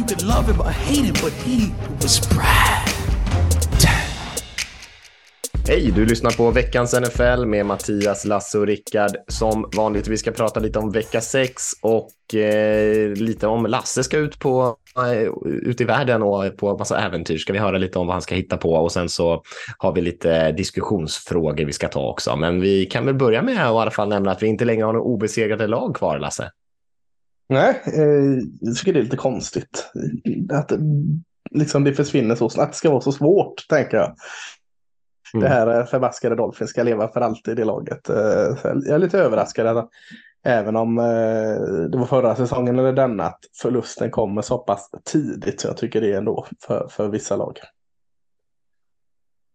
You 0.00 0.06
could 0.06 0.22
love 0.22 0.52
him 0.52 0.60
or 0.60 0.70
hate 0.70 1.04
him, 1.04 1.14
but 1.22 1.32
he 1.32 1.72
was 2.02 2.28
Brad. 2.28 2.88
Hej, 5.68 5.92
du 5.96 6.06
lyssnar 6.06 6.30
på 6.30 6.50
veckans 6.50 6.94
NFL 6.94 7.44
med 7.44 7.66
Mattias, 7.66 8.24
Lasse 8.24 8.58
och 8.58 8.66
Rickard. 8.66 9.16
Som 9.28 9.70
vanligt, 9.76 10.08
vi 10.08 10.18
ska 10.18 10.30
prata 10.30 10.60
lite 10.60 10.78
om 10.78 10.90
vecka 10.90 11.20
6 11.20 11.62
och 11.82 12.34
eh, 12.34 13.12
lite 13.12 13.46
om 13.46 13.66
Lasse 13.66 14.04
ska 14.04 14.18
ut, 14.18 14.38
på, 14.38 14.76
eh, 14.96 15.28
ut 15.44 15.80
i 15.80 15.84
världen 15.84 16.22
och 16.22 16.56
på 16.56 16.78
massa 16.78 16.98
äventyr. 16.98 17.38
Ska 17.38 17.52
vi 17.52 17.58
höra 17.58 17.78
lite 17.78 17.98
om 17.98 18.06
vad 18.06 18.14
han 18.14 18.22
ska 18.22 18.34
hitta 18.34 18.56
på 18.56 18.72
och 18.72 18.92
sen 18.92 19.08
så 19.08 19.42
har 19.78 19.92
vi 19.92 20.00
lite 20.00 20.52
diskussionsfrågor 20.52 21.64
vi 21.64 21.72
ska 21.72 21.88
ta 21.88 22.10
också. 22.10 22.36
Men 22.36 22.60
vi 22.60 22.86
kan 22.86 23.06
väl 23.06 23.14
börja 23.14 23.42
med 23.42 23.54
att 23.54 23.74
i 23.74 23.78
alla 23.78 23.90
fall 23.90 24.08
nämna 24.08 24.30
att 24.30 24.42
vi 24.42 24.46
inte 24.46 24.64
längre 24.64 24.84
har 24.84 24.92
några 24.92 25.06
obesegrade 25.06 25.66
lag 25.66 25.96
kvar, 25.96 26.18
Lasse. 26.18 26.50
Nej, 27.50 27.82
eh, 27.86 28.42
jag 28.60 28.76
tycker 28.76 28.92
det 28.92 28.98
är 28.98 29.02
lite 29.02 29.16
konstigt. 29.16 29.90
Att 30.52 30.72
liksom, 31.50 31.84
det 31.84 31.92
försvinner 31.92 32.34
så 32.34 32.48
snabbt. 32.48 32.72
Det 32.72 32.76
ska 32.76 32.90
vara 32.90 33.00
så 33.00 33.12
svårt, 33.12 33.68
tänker 33.68 33.96
jag. 33.96 34.14
Mm. 35.34 35.42
Det 35.42 35.48
här 35.48 35.84
förbaskade 35.84 36.36
Dolphin 36.36 36.68
ska 36.68 36.82
leva 36.82 37.08
för 37.08 37.20
alltid 37.20 37.52
i 37.52 37.54
det 37.54 37.64
laget. 37.64 38.08
Eh, 38.08 38.16
jag 38.64 38.88
är 38.88 38.98
lite 38.98 39.18
överraskad 39.18 39.66
att 39.66 39.88
även 40.44 40.76
om 40.76 40.98
eh, 40.98 41.84
det 41.90 41.98
var 41.98 42.06
förra 42.06 42.36
säsongen 42.36 42.78
eller 42.78 42.92
denna 42.92 43.24
att 43.24 43.40
förlusten 43.62 44.10
kommer 44.10 44.42
så 44.42 44.58
pass 44.58 44.90
tidigt 45.04 45.60
så 45.60 45.68
jag 45.68 45.76
tycker 45.76 46.00
det 46.00 46.12
är 46.12 46.18
ändå 46.18 46.46
för, 46.66 46.88
för 46.90 47.08
vissa 47.08 47.36
lag. 47.36 47.58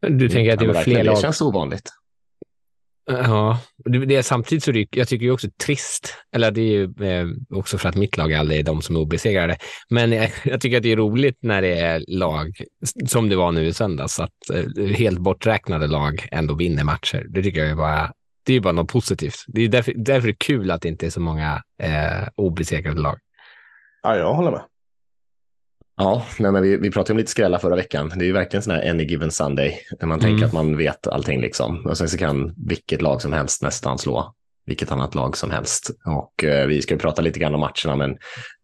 Du 0.02 0.30
tänker 0.30 0.54
att 0.54 0.60
det 0.60 0.66
är 0.66 0.84
fler 0.84 1.04
lag? 1.04 1.16
Det 1.16 1.22
känns 1.22 1.42
ovanligt. 1.42 1.90
Ja, 3.08 3.60
det 3.86 4.16
är 4.16 4.22
samtidigt 4.22 4.64
så 4.64 4.72
det, 4.72 4.88
jag 4.92 5.08
tycker 5.08 5.26
det 5.26 5.30
är 5.30 5.34
också 5.34 5.50
trist, 5.66 6.14
eller 6.32 6.52
det 6.52 6.62
är 6.62 6.72
ju 6.72 6.84
eh, 6.84 7.28
också 7.58 7.78
för 7.78 7.90
att 7.90 7.96
mitt 7.96 8.18
lag 8.18 8.34
aldrig 8.34 8.60
är 8.60 8.64
de 8.64 8.82
som 8.82 8.96
är 8.96 9.00
obesegrade, 9.00 9.58
men 9.90 10.12
jag, 10.12 10.32
jag, 10.44 10.62
tycker 10.62 10.78
att 10.78 10.84
det 10.84 10.92
är 10.92 10.98
roligt 10.98 11.38
när 11.42 11.62
det 11.62 11.80
är 11.80 12.04
lag, 12.08 12.62
som 13.08 13.30
det 13.30 13.36
var 13.36 13.52
nu 13.52 13.66
i 13.68 13.74
söndags, 13.74 14.20
att 14.20 14.50
eh, 14.54 14.86
helt 14.86 15.20
borträknade 15.20 15.88
lag 15.88 16.28
ändå 16.32 16.54
vinner 16.54 16.84
matcher. 16.84 17.26
Det 17.30 17.44
tycker 17.44 17.60
jag 17.60 17.70
är 17.70 17.76
bara, 17.76 18.12
det 18.46 18.54
är 18.54 18.60
bara 18.60 18.74
något 18.74 18.92
positivt. 18.92 19.44
Det 19.48 19.62
är 19.62 19.68
därför, 19.68 19.94
därför 19.96 20.28
är 20.28 20.32
det 20.32 20.40
kul 20.40 20.72
att 20.72 20.82
det 20.82 20.90
inte 20.90 21.06
är 21.06 21.10
så 21.10 21.22
många 21.22 21.64
eh, 21.82 22.28
obesegrade 22.36 23.02
lag. 23.02 23.20
Ja, 24.04 24.18
jag 24.18 24.34
håller 24.34 24.52
med. 24.52 24.62
Ja, 25.98 26.26
nej, 26.40 26.52
men 26.52 26.64
vi, 26.64 26.78
vi 26.78 26.92
pratade 26.92 27.14
om 27.14 27.18
lite 27.18 27.32
skrällar 27.32 27.60
förra 27.60 27.76
veckan. 27.76 28.12
Det 28.16 28.24
är 28.24 28.28
ju 28.28 28.34
verkligen 28.34 28.64
sån 28.64 28.74
här 28.74 28.90
any 28.90 29.04
given 29.04 29.32
Sunday. 29.32 29.80
När 30.00 30.08
man 30.08 30.20
mm. 30.20 30.32
tänker 30.32 30.46
att 30.46 30.54
man 30.54 30.78
vet 30.78 31.08
allting 31.08 31.42
liksom. 31.42 31.86
Och 31.86 31.98
sen 31.98 32.10
så 32.10 32.18
kan 32.18 32.54
vilket 32.68 33.02
lag 33.02 33.22
som 33.22 33.34
helst 33.34 33.62
nästan 33.62 33.98
slå 33.98 34.34
vilket 34.66 34.92
annat 34.92 35.16
lag 35.16 35.38
som 35.38 35.52
helst. 35.52 35.92
Och 36.06 36.44
eh, 36.44 36.68
vi 36.68 36.82
ska 36.82 36.94
ju 36.94 37.00
prata 37.00 37.22
lite 37.22 37.40
grann 37.40 37.54
om 37.54 37.60
matcherna, 37.60 37.96
men 37.96 38.18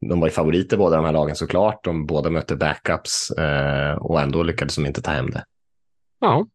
de 0.09 0.19
var 0.19 0.27
ju 0.27 0.31
favoriter 0.31 0.77
båda 0.77 0.95
de 0.95 1.05
här 1.05 1.11
lagen 1.11 1.35
såklart. 1.35 1.83
De 1.83 2.05
båda 2.05 2.29
mötte 2.29 2.55
backups 2.55 3.31
eh, 3.31 3.93
och 3.93 4.21
ändå 4.21 4.43
lyckades 4.43 4.75
de 4.75 4.85
inte 4.85 5.01
ta 5.01 5.11
hem 5.11 5.29
det. 5.29 5.43
Ja. 6.19 6.47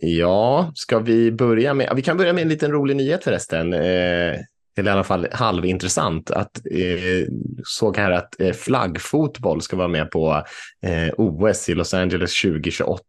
Ja, 0.00 0.72
ska 0.74 0.98
vi 0.98 1.32
börja 1.32 1.74
med, 1.74 1.92
vi 1.96 2.02
kan 2.02 2.16
börja 2.16 2.32
med 2.32 2.42
en 2.42 2.48
liten 2.48 2.72
rolig 2.72 2.96
nyhet 2.96 3.24
förresten. 3.24 3.72
Eh, 3.72 4.34
eller 4.78 4.90
i 4.90 4.92
alla 4.92 5.04
fall 5.04 5.28
halvintressant, 5.32 6.30
att 6.30 6.56
eh, 6.70 7.26
såg 7.64 7.96
här 7.96 8.10
att 8.10 8.40
eh, 8.40 8.52
flaggfotboll 8.52 9.62
ska 9.62 9.76
vara 9.76 9.88
med 9.88 10.10
på 10.10 10.42
eh, 10.82 11.14
OS 11.16 11.68
i 11.68 11.74
Los 11.74 11.94
Angeles 11.94 12.42
2028. 12.42 13.02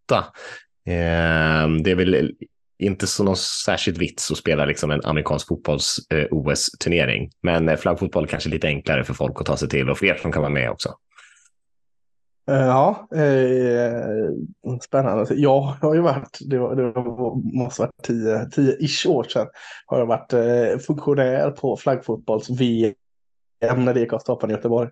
Eh, 0.87 1.69
det 1.83 1.91
är 1.91 1.95
väl 1.95 2.31
inte 2.79 3.07
så 3.07 3.23
någon 3.23 3.35
särskilt 3.37 3.97
vits 3.97 4.31
att 4.31 4.37
spela 4.37 4.65
liksom 4.65 4.91
en 4.91 5.01
amerikansk 5.03 5.47
fotbolls-OS-turnering. 5.47 7.23
Eh, 7.23 7.29
men 7.43 7.69
eh, 7.69 7.77
flaggfotboll 7.77 8.23
är 8.23 8.27
kanske 8.27 8.49
lite 8.49 8.67
enklare 8.67 9.03
för 9.03 9.13
folk 9.13 9.39
att 9.39 9.45
ta 9.45 9.57
sig 9.57 9.69
till 9.69 9.89
och 9.89 9.97
fler 9.97 10.15
som 10.15 10.31
kan 10.31 10.41
vara 10.41 10.53
med 10.53 10.69
också. 10.69 10.89
Eh, 12.47 12.65
ja, 12.65 13.07
eh, 13.15 14.29
spännande. 14.81 15.35
Jag 15.35 15.59
har 15.59 15.95
ju 15.95 16.01
varit, 16.01 16.37
det, 16.41 16.57
var, 16.57 16.75
det 16.75 16.93
måste 17.57 17.81
varit 17.81 18.03
tio, 18.03 18.49
tio 18.49 18.77
ish 18.79 19.05
år 19.05 19.23
sedan, 19.23 19.47
har 19.85 19.99
jag 19.99 20.05
varit 20.05 20.33
eh, 20.33 20.79
funktionär 20.79 21.51
på 21.51 21.77
flaggfotbolls-VM 21.77 22.95
när 23.77 23.93
det 23.93 23.99
gick 23.99 24.13
av 24.13 24.19
stapeln 24.19 24.51
i 24.51 24.55
Göteborg. 24.55 24.89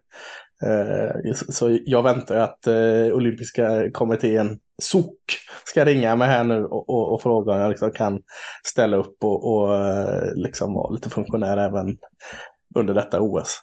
Eh, 0.64 1.34
så 1.34 1.80
jag 1.86 2.04
väntar 2.04 2.36
att 2.36 2.68
eh, 2.68 3.14
olympiska 3.14 3.92
kommittén 3.92 4.60
SOK 4.82 5.18
ska 5.66 5.86
ringa 5.86 6.16
mig 6.16 6.28
här 6.28 6.44
nu 6.44 6.66
och, 6.66 6.90
och, 6.90 7.14
och 7.14 7.22
fråga 7.22 7.54
om 7.54 7.60
jag 7.60 7.70
liksom 7.70 7.92
kan 7.92 8.22
ställa 8.64 8.98
upp 8.98 9.24
och, 9.24 9.54
och 9.54 9.76
eh, 9.76 10.34
liksom 10.34 10.74
vara 10.74 10.94
lite 10.94 11.10
funktionär 11.10 11.58
även 11.58 11.98
under 12.76 12.94
detta 12.94 13.22
OS. 13.22 13.62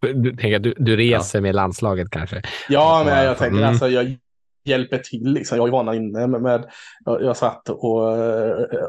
Du, 0.00 0.36
tänker, 0.36 0.58
du, 0.58 0.74
du 0.78 0.96
reser 0.96 1.38
ja. 1.38 1.42
med 1.42 1.54
landslaget 1.54 2.10
kanske? 2.10 2.42
Ja, 2.68 3.02
men 3.06 3.24
jag 3.24 3.38
tänker 3.38 3.56
mm. 3.56 3.68
alltså, 3.68 3.88
jag 3.88 4.16
hjälper 4.64 4.98
till. 4.98 5.32
Liksom. 5.32 5.56
Jag 5.58 5.64
var 5.64 5.70
vana 5.70 5.94
inne 5.94 6.26
med, 6.26 6.42
med 6.42 6.64
jag, 7.04 7.22
jag 7.22 7.36
satt 7.36 7.68
och, 7.68 8.02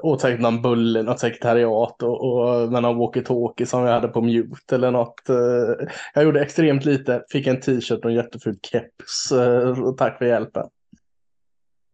och 0.04 0.20
tänkte 0.20 0.42
någon 0.42 0.62
bulle, 0.62 1.04
något 1.04 1.20
sekretariat 1.20 2.04
och, 2.04 2.24
och 2.24 2.72
med 2.72 2.82
någon 2.82 2.98
walkie-talkie 2.98 3.66
som 3.66 3.84
jag 3.84 3.94
hade 3.94 4.08
på 4.08 4.22
mute 4.22 4.76
eller 4.76 4.92
något. 4.92 5.30
Eh, 5.30 5.88
jag 6.14 6.24
gjorde 6.24 6.42
extremt 6.42 6.86
lite, 6.86 7.24
fick 7.30 7.48
en 7.48 7.60
t-shirt 7.60 8.06
och 8.06 8.10
en 8.10 8.16
jätteful 8.16 8.58
keps. 8.62 9.32
Eh, 9.32 9.94
tack 9.98 10.18
för 10.18 10.26
hjälpen. 10.26 10.68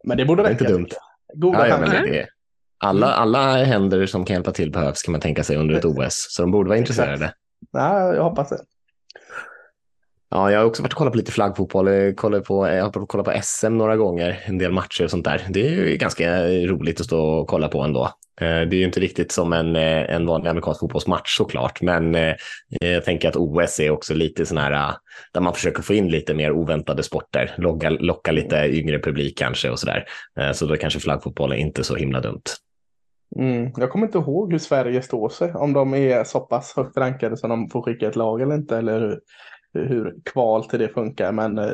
Men 0.04 0.18
det 0.18 0.26
borde 0.26 0.44
räcka. 0.44 0.64
Det 0.64 0.64
är 0.64 0.70
inte 0.70 0.74
dumt. 0.74 0.90
Goda 1.34 1.68
ja, 1.68 1.80
ja, 1.80 2.02
det 2.02 2.28
alla, 2.78 3.14
alla 3.14 3.64
händer 3.64 4.06
som 4.06 4.26
kan 4.26 4.34
hjälpa 4.34 4.52
till 4.52 4.72
behövs 4.72 5.04
kan 5.04 5.12
man 5.12 5.22
tänka 5.22 5.44
sig 5.44 5.58
under 5.58 5.76
ett 5.76 5.86
OS, 5.86 6.28
så 6.30 6.42
de 6.42 6.52
borde 6.52 6.70
vara 6.70 6.80
intresserade. 6.80 7.34
Ja, 7.72 8.14
jag 8.14 8.24
hoppas 8.24 8.50
det. 8.50 8.60
Ja, 10.30 10.52
jag 10.52 10.60
har 10.60 10.66
också 10.66 10.82
varit 10.82 10.94
och 10.94 10.98
kollat 10.98 11.14
på 11.14 11.18
lite 11.18 11.32
flaggfotboll. 11.32 11.88
Jag, 11.88 12.16
på, 12.46 12.68
jag 12.68 12.84
har 12.84 13.06
kollat 13.06 13.26
på 13.26 13.34
SM 13.44 13.78
några 13.78 13.98
gånger, 13.98 14.44
en 14.46 14.58
del 14.58 14.72
matcher 14.72 15.04
och 15.04 15.12
sånt 15.12 15.26
där. 15.26 15.42
Det 15.50 15.68
är 15.68 15.72
ju 15.72 15.98
ganska 15.98 16.48
roligt 16.48 17.00
att 17.00 17.06
stå 17.06 17.26
och 17.26 17.48
kolla 17.48 17.68
på 17.68 17.82
ändå. 17.82 18.10
Eh, 18.42 18.62
det 18.62 18.76
är 18.76 18.78
ju 18.78 18.84
inte 18.84 19.00
riktigt 19.00 19.32
som 19.32 19.54
en, 19.54 19.76
eh, 19.76 20.16
en 20.16 20.26
vanlig 20.26 20.50
amerikansk 20.50 20.80
fotbollsmatch 20.80 21.38
såklart, 21.38 21.82
men 21.82 22.16
eh, 22.16 22.36
jag 22.82 23.06
tänker 23.06 23.30
att 23.30 23.36
OS 23.36 23.80
är 23.80 23.90
också 23.90 24.14
lite 24.14 24.46
sån 24.46 24.58
här 24.58 24.96
där 25.34 25.42
man 25.42 25.54
försöker 25.54 25.82
få 25.84 25.94
in 25.94 26.10
lite 26.10 26.34
mer 26.34 26.52
oväntade 26.52 27.04
sporter, 27.04 27.56
locka, 27.58 27.90
locka 27.90 28.32
lite 28.32 28.56
yngre 28.56 29.00
publik 29.00 29.38
kanske 29.38 29.70
och 29.70 29.80
sådär. 29.80 30.06
Så 30.54 30.66
då 30.66 30.78
kanske 30.78 31.00
flaggfotboll 31.00 31.52
är 31.52 31.56
inte 31.56 31.84
så 31.84 31.96
himla 31.96 32.22
dumt. 32.22 32.42
Mm. 33.40 33.72
Jag 33.78 33.90
kommer 33.90 34.06
inte 34.06 34.18
ihåg 34.18 34.52
hur 34.52 34.60
Sverige 34.60 35.02
står 35.02 35.30
sig, 35.30 35.54
om 35.54 35.74
de 35.74 35.94
är 35.94 36.24
så 36.24 36.40
pass 36.40 36.74
högt 36.76 36.98
rankade 36.98 37.38
så 37.38 37.48
de 37.48 37.70
får 37.70 37.82
skicka 37.82 38.08
ett 38.08 38.16
lag 38.16 38.42
eller 38.42 38.56
inte, 38.56 38.78
eller 38.78 39.00
hur 39.00 39.20
hur 39.80 40.16
kval 40.26 40.66
till 40.66 40.80
det 40.80 40.90
funkar. 40.90 41.32
Men 41.32 41.58
eh, 41.58 41.72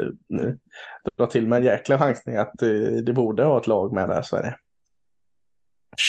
dra 1.18 1.26
till 1.28 1.48
med 1.48 1.58
en 1.58 1.64
jäkla 1.64 2.00
chansning 2.00 2.36
att 2.36 2.62
eh, 2.62 2.70
det 3.06 3.14
borde 3.14 3.44
ha 3.44 3.58
ett 3.58 3.68
lag 3.68 3.94
med 3.94 4.10
där 4.10 4.22
Sverige. 4.22 4.56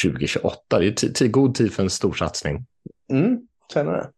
2028, 0.05 0.79
det 0.79 1.21
är 1.21 1.29
god 1.29 1.55
tid 1.55 1.73
för 1.73 1.83
en 1.83 1.91
stor 1.91 2.13
satsning. 2.13 2.67
Mm, 3.13 3.41
känner 3.73 3.93
det. 3.93 4.11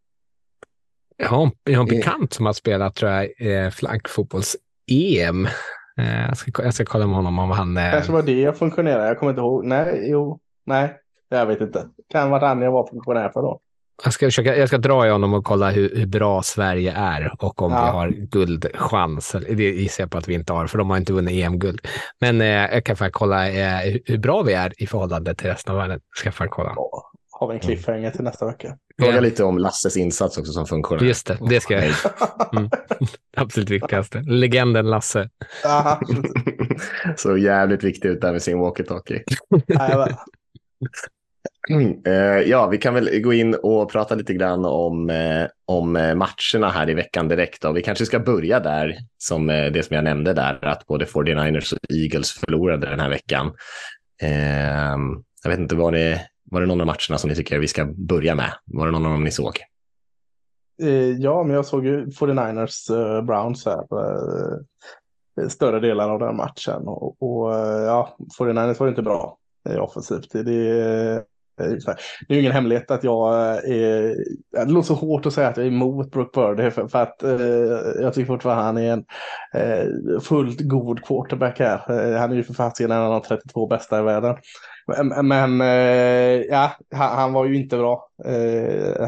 Jag 1.16 1.28
har, 1.28 1.50
jag 1.64 1.78
har 1.78 1.82
en 1.82 1.88
bekant 1.88 2.32
som 2.32 2.46
har 2.46 2.52
spelat 2.52 2.94
tror 2.94 3.10
jag, 3.10 3.24
eh, 3.38 3.70
flaggfotbolls-EM. 3.70 5.47
Eh, 5.98 6.27
jag, 6.27 6.36
ska, 6.36 6.65
jag 6.65 6.74
ska 6.74 6.84
kolla 6.84 7.06
med 7.06 7.16
honom 7.16 7.38
om 7.38 7.50
han... 7.50 7.77
Eh... 7.77 7.92
Kanske 7.92 8.12
var 8.12 8.22
det 8.22 8.41
jag 8.41 8.56
funktionerade. 8.56 9.06
Jag 9.06 9.18
kommer 9.18 9.32
inte 9.32 9.41
ihåg. 9.41 9.65
Nej, 9.65 10.10
jo, 10.10 10.41
nej, 10.66 10.97
jag 11.28 11.47
vet 11.47 11.60
inte. 11.60 11.88
Kan 12.09 12.30
vara 12.30 12.48
han 12.48 12.62
jag 12.62 12.72
var 12.72 12.86
funktionär 12.86 13.28
för 13.28 13.42
då. 13.42 13.60
Jag 14.04 14.12
ska, 14.12 14.26
försöka, 14.26 14.56
jag 14.56 14.68
ska 14.68 14.78
dra 14.78 15.06
i 15.06 15.10
honom 15.10 15.34
och 15.34 15.44
kolla 15.44 15.70
hur, 15.70 15.96
hur 15.96 16.06
bra 16.06 16.42
Sverige 16.42 16.92
är 16.92 17.34
och 17.38 17.62
om 17.62 17.72
ja. 17.72 17.84
vi 17.84 17.91
har 17.91 18.08
guldchans. 18.08 19.36
Det 19.48 19.64
gissar 19.64 20.04
jag 20.04 20.10
på 20.10 20.18
att 20.18 20.28
vi 20.28 20.34
inte 20.34 20.52
har, 20.52 20.66
för 20.66 20.78
de 20.78 20.91
har 20.91 20.96
inte 20.96 21.12
vunnit 21.12 21.44
EM-guld. 21.44 21.80
Men 22.20 22.41
eh, 22.41 22.46
jag 22.46 22.84
kan 22.84 22.96
faktiskt 22.96 23.14
kolla 23.14 23.48
eh, 23.48 23.96
hur 24.06 24.18
bra 24.18 24.42
vi 24.42 24.52
är 24.52 24.82
i 24.82 24.86
förhållande 24.86 25.34
till 25.34 25.46
resten 25.46 25.74
av 25.74 25.80
världen. 25.80 26.00
Ska 26.16 26.32
jag 26.38 26.50
kolla. 26.50 26.72
Ja, 26.76 27.10
har 27.41 27.48
vi 27.48 27.54
en 27.54 27.60
cliffhanger 27.60 28.10
till 28.10 28.24
nästa 28.24 28.46
vecka. 28.46 28.76
Fråga 29.00 29.20
lite 29.20 29.44
om 29.44 29.58
Lasses 29.58 29.96
insats 29.96 30.38
också 30.38 30.52
som 30.52 30.66
funktionär. 30.66 31.04
Just 31.04 31.26
det, 31.26 31.38
det 31.48 31.60
ska 31.60 31.74
jag. 31.74 31.94
Mm. 32.52 32.70
Absolut 33.36 33.70
viktigaste. 33.70 34.22
Legenden 34.26 34.91
Lasse. 34.91 35.28
Så 37.16 37.36
jävligt 37.36 37.84
viktigt 37.84 38.20
där 38.20 38.32
med 38.32 38.42
sin 38.42 38.58
walkie-talkie. 38.58 39.22
Eh, 42.07 42.51
ja, 42.51 42.66
vi 42.66 42.78
kan 42.78 42.95
väl 42.95 43.21
gå 43.21 43.33
in 43.33 43.55
och 43.55 43.93
prata 43.93 44.15
lite 44.15 44.34
grann 44.34 44.65
om, 44.65 45.11
eh, 45.11 45.47
om 45.66 45.97
eh, 45.97 46.15
matcherna 46.15 46.69
här 46.69 46.91
i 46.91 46.95
veckan 46.95 47.28
direkt. 47.28 47.63
Då. 47.63 47.72
Vi 47.72 47.83
kanske 47.83 48.07
ska 48.07 48.19
börja 48.19 48.61
där, 48.61 48.97
som 49.19 49.47
det 49.47 49.87
som 49.87 49.95
jag 49.95 50.05
nämnde 50.05 50.33
där, 50.33 50.65
att 50.65 50.87
både 50.87 51.05
49ers 51.05 51.72
och 51.72 51.78
Eagles 51.91 52.33
förlorade 52.33 52.87
den 52.87 53.01
här 53.01 53.11
veckan. 53.11 53.53
Jag 55.45 55.51
vet 55.51 55.59
inte, 55.59 55.75
var 55.75 55.93
det, 55.93 56.21
var 56.51 56.61
det 56.61 56.66
någon 56.66 56.81
av 56.81 56.87
matcherna 56.87 57.19
som 57.19 57.31
ni 57.31 57.37
tycker 57.37 57.59
vi 57.59 57.69
ska 57.69 57.84
börja 57.84 58.34
med? 58.34 58.53
Var 58.65 58.87
det 58.87 58.93
någon 58.93 59.07
av 59.07 59.13
dem 59.13 59.25
ni 59.25 59.31
såg? 59.31 59.59
Ja, 61.19 61.43
men 61.43 61.57
jag 61.57 61.66
såg 61.66 61.87
ju 61.87 62.07
49ers 62.07 63.22
Browns 63.22 63.66
här. 63.66 63.84
Större 65.49 65.81
delar 65.81 66.11
av 66.11 66.19
den 66.19 66.37
matchen. 66.37 66.83
Och, 66.89 67.22
och 67.22 67.55
ja, 67.87 68.16
49ers 68.39 68.78
var 68.78 68.87
ju 68.87 68.91
inte 68.91 69.03
bra 69.03 69.39
offensivt. 69.81 70.33
Det, 70.33 71.25
Eh, 71.60 71.66
det 71.66 72.28
är 72.28 72.34
ju 72.34 72.41
ingen 72.41 72.53
hemlighet 72.53 72.91
att 72.91 73.04
jag 73.04 73.34
eh, 73.34 73.77
är, 73.77 74.16
det 74.65 74.72
låter 74.72 74.86
så 74.86 74.95
hårt 74.95 75.27
att 75.27 75.33
säga 75.33 75.48
att 75.48 75.56
jag 75.56 75.66
är 75.66 75.71
emot 75.71 76.10
Brook 76.10 76.34
Purdy 76.34 76.71
för, 76.71 76.89
för 76.89 77.03
att 77.03 77.22
eh, 77.22 78.03
jag 78.03 78.15
tycker 78.15 78.27
fortfarande 78.27 78.62
han 78.65 78.78
är 78.78 78.92
en 78.92 79.04
eh, 79.54 80.21
fullt 80.21 80.60
god 80.60 81.04
quarterback 81.04 81.59
här. 81.59 82.12
Eh, 82.12 82.21
han 82.21 82.33
är 82.33 82.36
ju 82.36 82.45
för 82.45 82.54
fasiken 82.54 82.91
en 82.91 83.03
av 83.03 83.10
de 83.10 83.22
32 83.28 83.66
bästa 83.66 84.01
i 84.01 84.03
världen. 84.03 84.36
Men, 84.86 85.28
men 85.28 85.60
eh, 85.60 86.42
ja, 86.51 86.72
han, 86.95 87.18
han, 87.18 87.33
var 87.33 87.45
ju 87.45 87.56
inte 87.56 87.77
bra. 87.77 88.09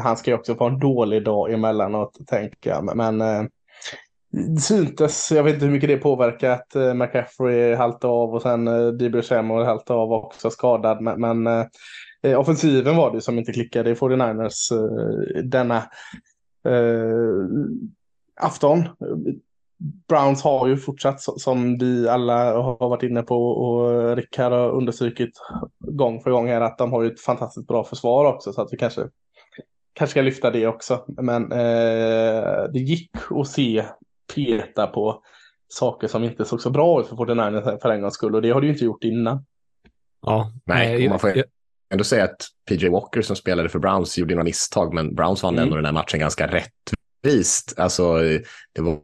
Han 0.03 0.17
ska 0.17 0.31
ju 0.31 0.37
också 0.37 0.55
få 0.55 0.65
en 0.65 0.79
dålig 0.79 1.23
dag 1.23 1.53
emellanåt 1.53 2.17
tänker 2.27 2.69
jag. 2.69 2.95
Men 2.95 3.19
det 4.31 4.61
syntes, 4.61 5.31
jag 5.31 5.43
vet 5.43 5.53
inte 5.53 5.65
hur 5.65 5.73
mycket 5.73 5.89
det 5.89 5.97
påverkat, 5.97 6.75
McCaffrey 6.95 7.75
haltade 7.75 8.13
av 8.13 8.35
och 8.35 8.41
sen 8.41 8.67
uh, 8.67 8.91
Dibro 8.91 9.21
Samuel 9.21 9.65
haltade 9.65 9.99
av 9.99 10.13
också 10.13 10.49
skadad. 10.49 11.01
Men, 11.01 11.21
men 11.21 11.65
Eh, 12.23 12.39
offensiven 12.39 12.95
var 12.95 13.11
det 13.11 13.21
som 13.21 13.39
inte 13.39 13.53
klickade 13.53 13.89
i 13.89 13.93
49ers 13.93 14.71
eh, 14.71 15.43
denna 15.43 15.77
eh, 16.65 17.45
afton. 18.41 18.83
Browns 20.07 20.43
har 20.43 20.67
ju 20.67 20.77
fortsatt 20.77 21.21
som 21.21 21.77
vi 21.77 22.09
alla 22.09 22.61
har 22.61 22.89
varit 22.89 23.03
inne 23.03 23.21
på 23.21 23.47
och 23.47 24.15
Rick 24.15 24.37
har 24.37 24.69
understrukit 24.71 25.31
gång 25.79 26.21
för 26.21 26.31
gång 26.31 26.47
här 26.47 26.61
att 26.61 26.77
de 26.77 26.91
har 26.91 27.03
ju 27.03 27.11
ett 27.11 27.21
fantastiskt 27.21 27.67
bra 27.67 27.83
försvar 27.83 28.25
också 28.25 28.53
så 28.53 28.61
att 28.61 28.73
vi 28.73 28.77
kanske 28.77 29.09
kanske 29.97 30.11
ska 30.11 30.21
lyfta 30.21 30.51
det 30.51 30.67
också. 30.67 31.05
Men 31.07 31.51
eh, 31.51 32.63
det 32.73 32.79
gick 32.79 33.11
att 33.29 33.47
se 33.47 33.85
peta 34.35 34.87
på 34.87 35.23
saker 35.67 36.07
som 36.07 36.23
inte 36.23 36.45
såg 36.45 36.61
så 36.61 36.69
bra 36.69 37.01
ut 37.01 37.07
för 37.07 37.15
49ers 37.15 37.81
för 37.81 37.89
en 37.89 38.01
gångs 38.01 38.13
skull 38.13 38.35
och 38.35 38.41
det 38.41 38.49
har 38.49 38.61
det 38.61 38.67
ju 38.67 38.73
inte 38.73 38.85
gjort 38.85 39.03
innan. 39.03 39.45
Ja, 40.21 40.51
nej, 40.65 41.09
man 41.09 41.19
får, 41.19 41.43
ändå 41.89 42.03
säga 42.03 42.23
att 42.23 42.47
PJ 42.69 42.89
Walker 42.89 43.21
som 43.21 43.35
spelade 43.35 43.69
för 43.69 43.79
Browns 43.79 44.17
gjorde 44.17 44.33
några 44.33 44.43
misstag, 44.43 44.93
men 44.93 45.15
Browns 45.15 45.43
vann 45.43 45.53
mm. 45.53 45.63
ändå 45.63 45.75
den 45.75 45.85
här 45.85 45.91
matchen 45.91 46.19
ganska 46.19 46.47
rättvist. 46.47 47.79
Alltså, 47.79 48.19
det 48.73 48.81
var, 48.81 49.01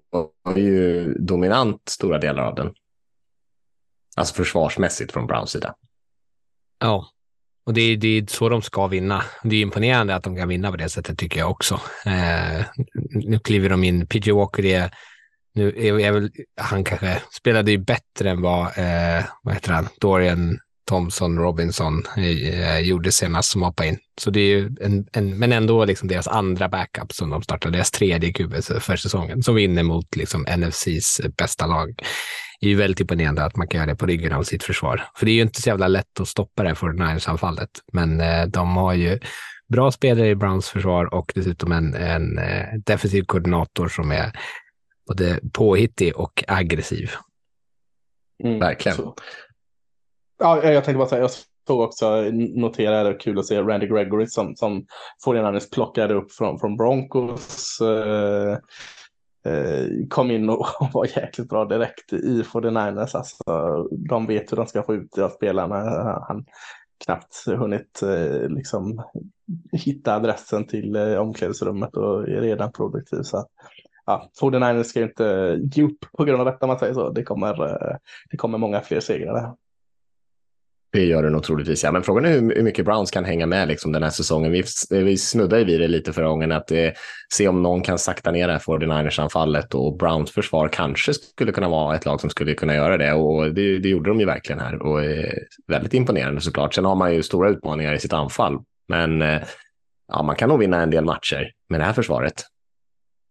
ju 0.55 1.13
dominant 1.13 1.81
stora 1.89 2.17
delar 2.17 2.43
av 2.43 2.55
den. 2.55 2.73
Alltså 4.15 4.35
försvarsmässigt 4.35 5.11
från 5.11 5.27
Browns 5.27 5.51
sida. 5.51 5.75
Ja, 6.79 7.07
och 7.65 7.73
det 7.73 7.81
är, 7.81 7.97
det 7.97 8.07
är 8.07 8.25
så 8.27 8.49
de 8.49 8.61
ska 8.61 8.87
vinna. 8.87 9.23
Det 9.43 9.55
är 9.55 9.61
imponerande 9.61 10.15
att 10.15 10.23
de 10.23 10.35
kan 10.35 10.47
vinna 10.47 10.71
på 10.71 10.77
det 10.77 10.89
sättet 10.89 11.17
tycker 11.17 11.39
jag 11.39 11.51
också. 11.51 11.79
Eh, 12.05 12.65
nu 13.09 13.39
kliver 13.39 13.69
de 13.69 13.83
in, 13.83 14.07
PJ 14.07 14.31
Walker 14.31 14.65
är 14.65 14.91
nu 15.53 15.67
är, 15.67 15.99
är 15.99 16.11
väl, 16.11 16.31
han 16.61 16.83
kanske 16.83 17.21
spelade 17.31 17.71
ju 17.71 17.77
bättre 17.77 18.29
än 18.29 18.41
vad, 18.41 18.65
eh, 18.65 19.25
vad 19.43 19.53
heter 19.53 19.71
han, 19.71 19.87
Dorian 19.99 20.59
Thompson 20.85 21.39
Robinson 21.39 22.03
eh, 22.17 22.79
gjorde 22.79 23.11
senast 23.11 23.51
som 23.51 23.61
hoppade 23.61 23.89
in. 23.89 23.97
Så 24.21 24.29
det 24.29 24.39
är 24.39 24.47
ju 24.47 24.75
en, 24.81 25.07
en, 25.13 25.39
men 25.39 25.51
ändå 25.51 25.85
liksom 25.85 26.07
deras 26.07 26.27
andra 26.27 26.69
backup 26.69 27.11
som 27.11 27.29
de 27.29 27.41
startade, 27.43 27.77
deras 27.77 27.91
tredje 27.91 28.33
QB 28.33 28.53
för 28.79 28.95
säsongen, 28.95 29.43
som 29.43 29.55
vinner 29.55 29.83
mot 29.83 30.15
liksom 30.15 30.45
NFCs 30.57 31.21
bästa 31.37 31.65
lag. 31.65 31.95
Det 32.59 32.67
är 32.67 32.69
ju 32.69 32.75
väldigt 32.75 32.99
imponerande 32.99 33.43
att 33.43 33.55
man 33.55 33.67
kan 33.67 33.77
göra 33.77 33.89
det 33.89 33.95
på 33.95 34.05
ryggen 34.05 34.33
av 34.33 34.43
sitt 34.43 34.63
försvar. 34.63 35.03
För 35.15 35.25
det 35.25 35.31
är 35.31 35.35
ju 35.35 35.41
inte 35.41 35.61
så 35.61 35.69
jävla 35.69 35.87
lätt 35.87 36.19
att 36.19 36.27
stoppa 36.27 36.63
det 36.63 36.75
för 36.75 36.87
Niners-anfallet, 36.87 37.69
men 37.93 38.21
eh, 38.21 38.45
de 38.45 38.77
har 38.77 38.93
ju 38.93 39.19
bra 39.69 39.91
spelare 39.91 40.29
i 40.29 40.35
Browns 40.35 40.69
försvar 40.69 41.13
och 41.13 41.31
dessutom 41.35 41.71
en, 41.71 41.95
en 41.95 42.37
eh, 42.37 42.65
defensiv 42.85 43.23
koordinator 43.23 43.87
som 43.87 44.11
är 44.11 44.31
både 45.07 45.39
påhittig 45.53 46.15
och 46.15 46.43
aggressiv. 46.47 47.11
Mm, 48.43 48.59
Verkligen. 48.59 48.97
Så. 48.97 49.15
Ja, 50.37 50.63
jag 50.63 50.83
tänkte 50.83 50.97
bara 50.97 51.07
säga, 51.07 51.21
jag 51.21 51.31
såg 51.67 51.81
också, 51.81 52.21
notera 52.55 53.03
det 53.03 53.13
kul 53.13 53.39
att 53.39 53.45
se 53.45 53.61
Randy 53.61 53.87
Gregory 53.87 54.27
som, 54.27 54.55
som 54.55 54.85
49ers 55.25 55.73
plockade 55.73 56.13
upp 56.13 56.31
från, 56.31 56.59
från 56.59 56.77
Broncos. 56.77 57.81
Eh, 57.81 58.51
eh 59.45 59.87
kom 60.09 60.31
in 60.31 60.49
och 60.49 60.67
var 60.93 61.05
jäkligt 61.05 61.49
bra 61.49 61.65
direkt 61.65 62.13
i 62.13 62.41
49ers. 62.41 63.17
Alltså, 63.17 63.43
de 64.09 64.25
vet 64.27 64.51
hur 64.51 64.57
de 64.57 64.67
ska 64.67 64.83
få 64.83 64.95
ut 64.95 65.11
deras 65.15 65.33
spelarna. 65.33 65.75
Han 66.27 66.45
knappt 67.05 67.43
hunnit 67.47 68.01
eh, 68.03 68.49
liksom 68.49 69.03
hitta 69.71 70.15
adressen 70.15 70.67
till 70.67 70.95
eh, 70.95 71.15
omklädningsrummet 71.15 71.97
och 71.97 72.29
är 72.29 72.41
redan 72.41 72.71
produktiv. 72.71 73.21
Så 73.21 73.45
ja, 74.05 74.29
49ers 74.41 74.83
ska 74.83 74.99
ju 74.99 75.05
inte 75.05 75.59
ge 75.73 75.83
upp 75.83 76.05
på 76.17 76.23
grund 76.23 76.39
av 76.39 76.45
detta, 76.45 76.67
man 76.67 76.79
säger 76.79 76.93
så. 76.93 77.09
Det 77.09 77.23
kommer, 77.23 77.55
det 78.31 78.37
kommer 78.37 78.57
många 78.57 78.81
fler 78.81 78.99
segrar. 78.99 79.55
Det 80.93 81.05
gör 81.05 81.23
det 81.23 81.29
nog 81.29 81.43
troligtvis. 81.43 81.83
Ja. 81.83 81.91
Men 81.91 82.03
frågan 82.03 82.25
är 82.25 82.29
hur, 82.29 82.55
hur 82.55 82.63
mycket 82.63 82.85
Browns 82.85 83.11
kan 83.11 83.25
hänga 83.25 83.45
med 83.45 83.67
liksom, 83.67 83.91
den 83.91 84.03
här 84.03 84.09
säsongen. 84.09 84.51
Vi, 84.51 84.63
vi 84.89 85.17
snuddade 85.17 85.63
vid 85.63 85.79
det 85.79 85.87
lite 85.87 86.13
förra 86.13 86.27
gången, 86.27 86.51
att 86.51 86.71
eh, 86.71 86.89
se 87.33 87.47
om 87.47 87.63
någon 87.63 87.81
kan 87.81 87.99
sakta 87.99 88.31
ner 88.31 88.47
det 88.47 88.53
här 88.53 88.59
49ers-anfallet 88.59 89.73
och 89.73 89.97
Browns 89.97 90.31
försvar 90.31 90.69
kanske 90.73 91.13
skulle 91.13 91.51
kunna 91.51 91.69
vara 91.69 91.95
ett 91.95 92.05
lag 92.05 92.21
som 92.21 92.29
skulle 92.29 92.53
kunna 92.53 92.75
göra 92.75 92.97
det. 92.97 93.13
Och 93.13 93.53
det, 93.53 93.79
det 93.79 93.89
gjorde 93.89 94.09
de 94.09 94.19
ju 94.19 94.25
verkligen 94.25 94.59
här 94.59 94.81
och 94.81 95.03
eh, 95.03 95.33
väldigt 95.67 95.93
imponerande 95.93 96.41
såklart. 96.41 96.73
Sen 96.73 96.85
har 96.85 96.95
man 96.95 97.13
ju 97.13 97.23
stora 97.23 97.49
utmaningar 97.49 97.93
i 97.93 97.99
sitt 97.99 98.13
anfall, 98.13 98.59
men 98.87 99.21
eh, 99.21 99.41
ja, 100.07 100.23
man 100.23 100.35
kan 100.35 100.49
nog 100.49 100.59
vinna 100.59 100.81
en 100.81 100.89
del 100.89 101.05
matcher 101.05 101.51
med 101.69 101.79
det 101.79 101.83
här 101.83 101.93
försvaret. 101.93 102.43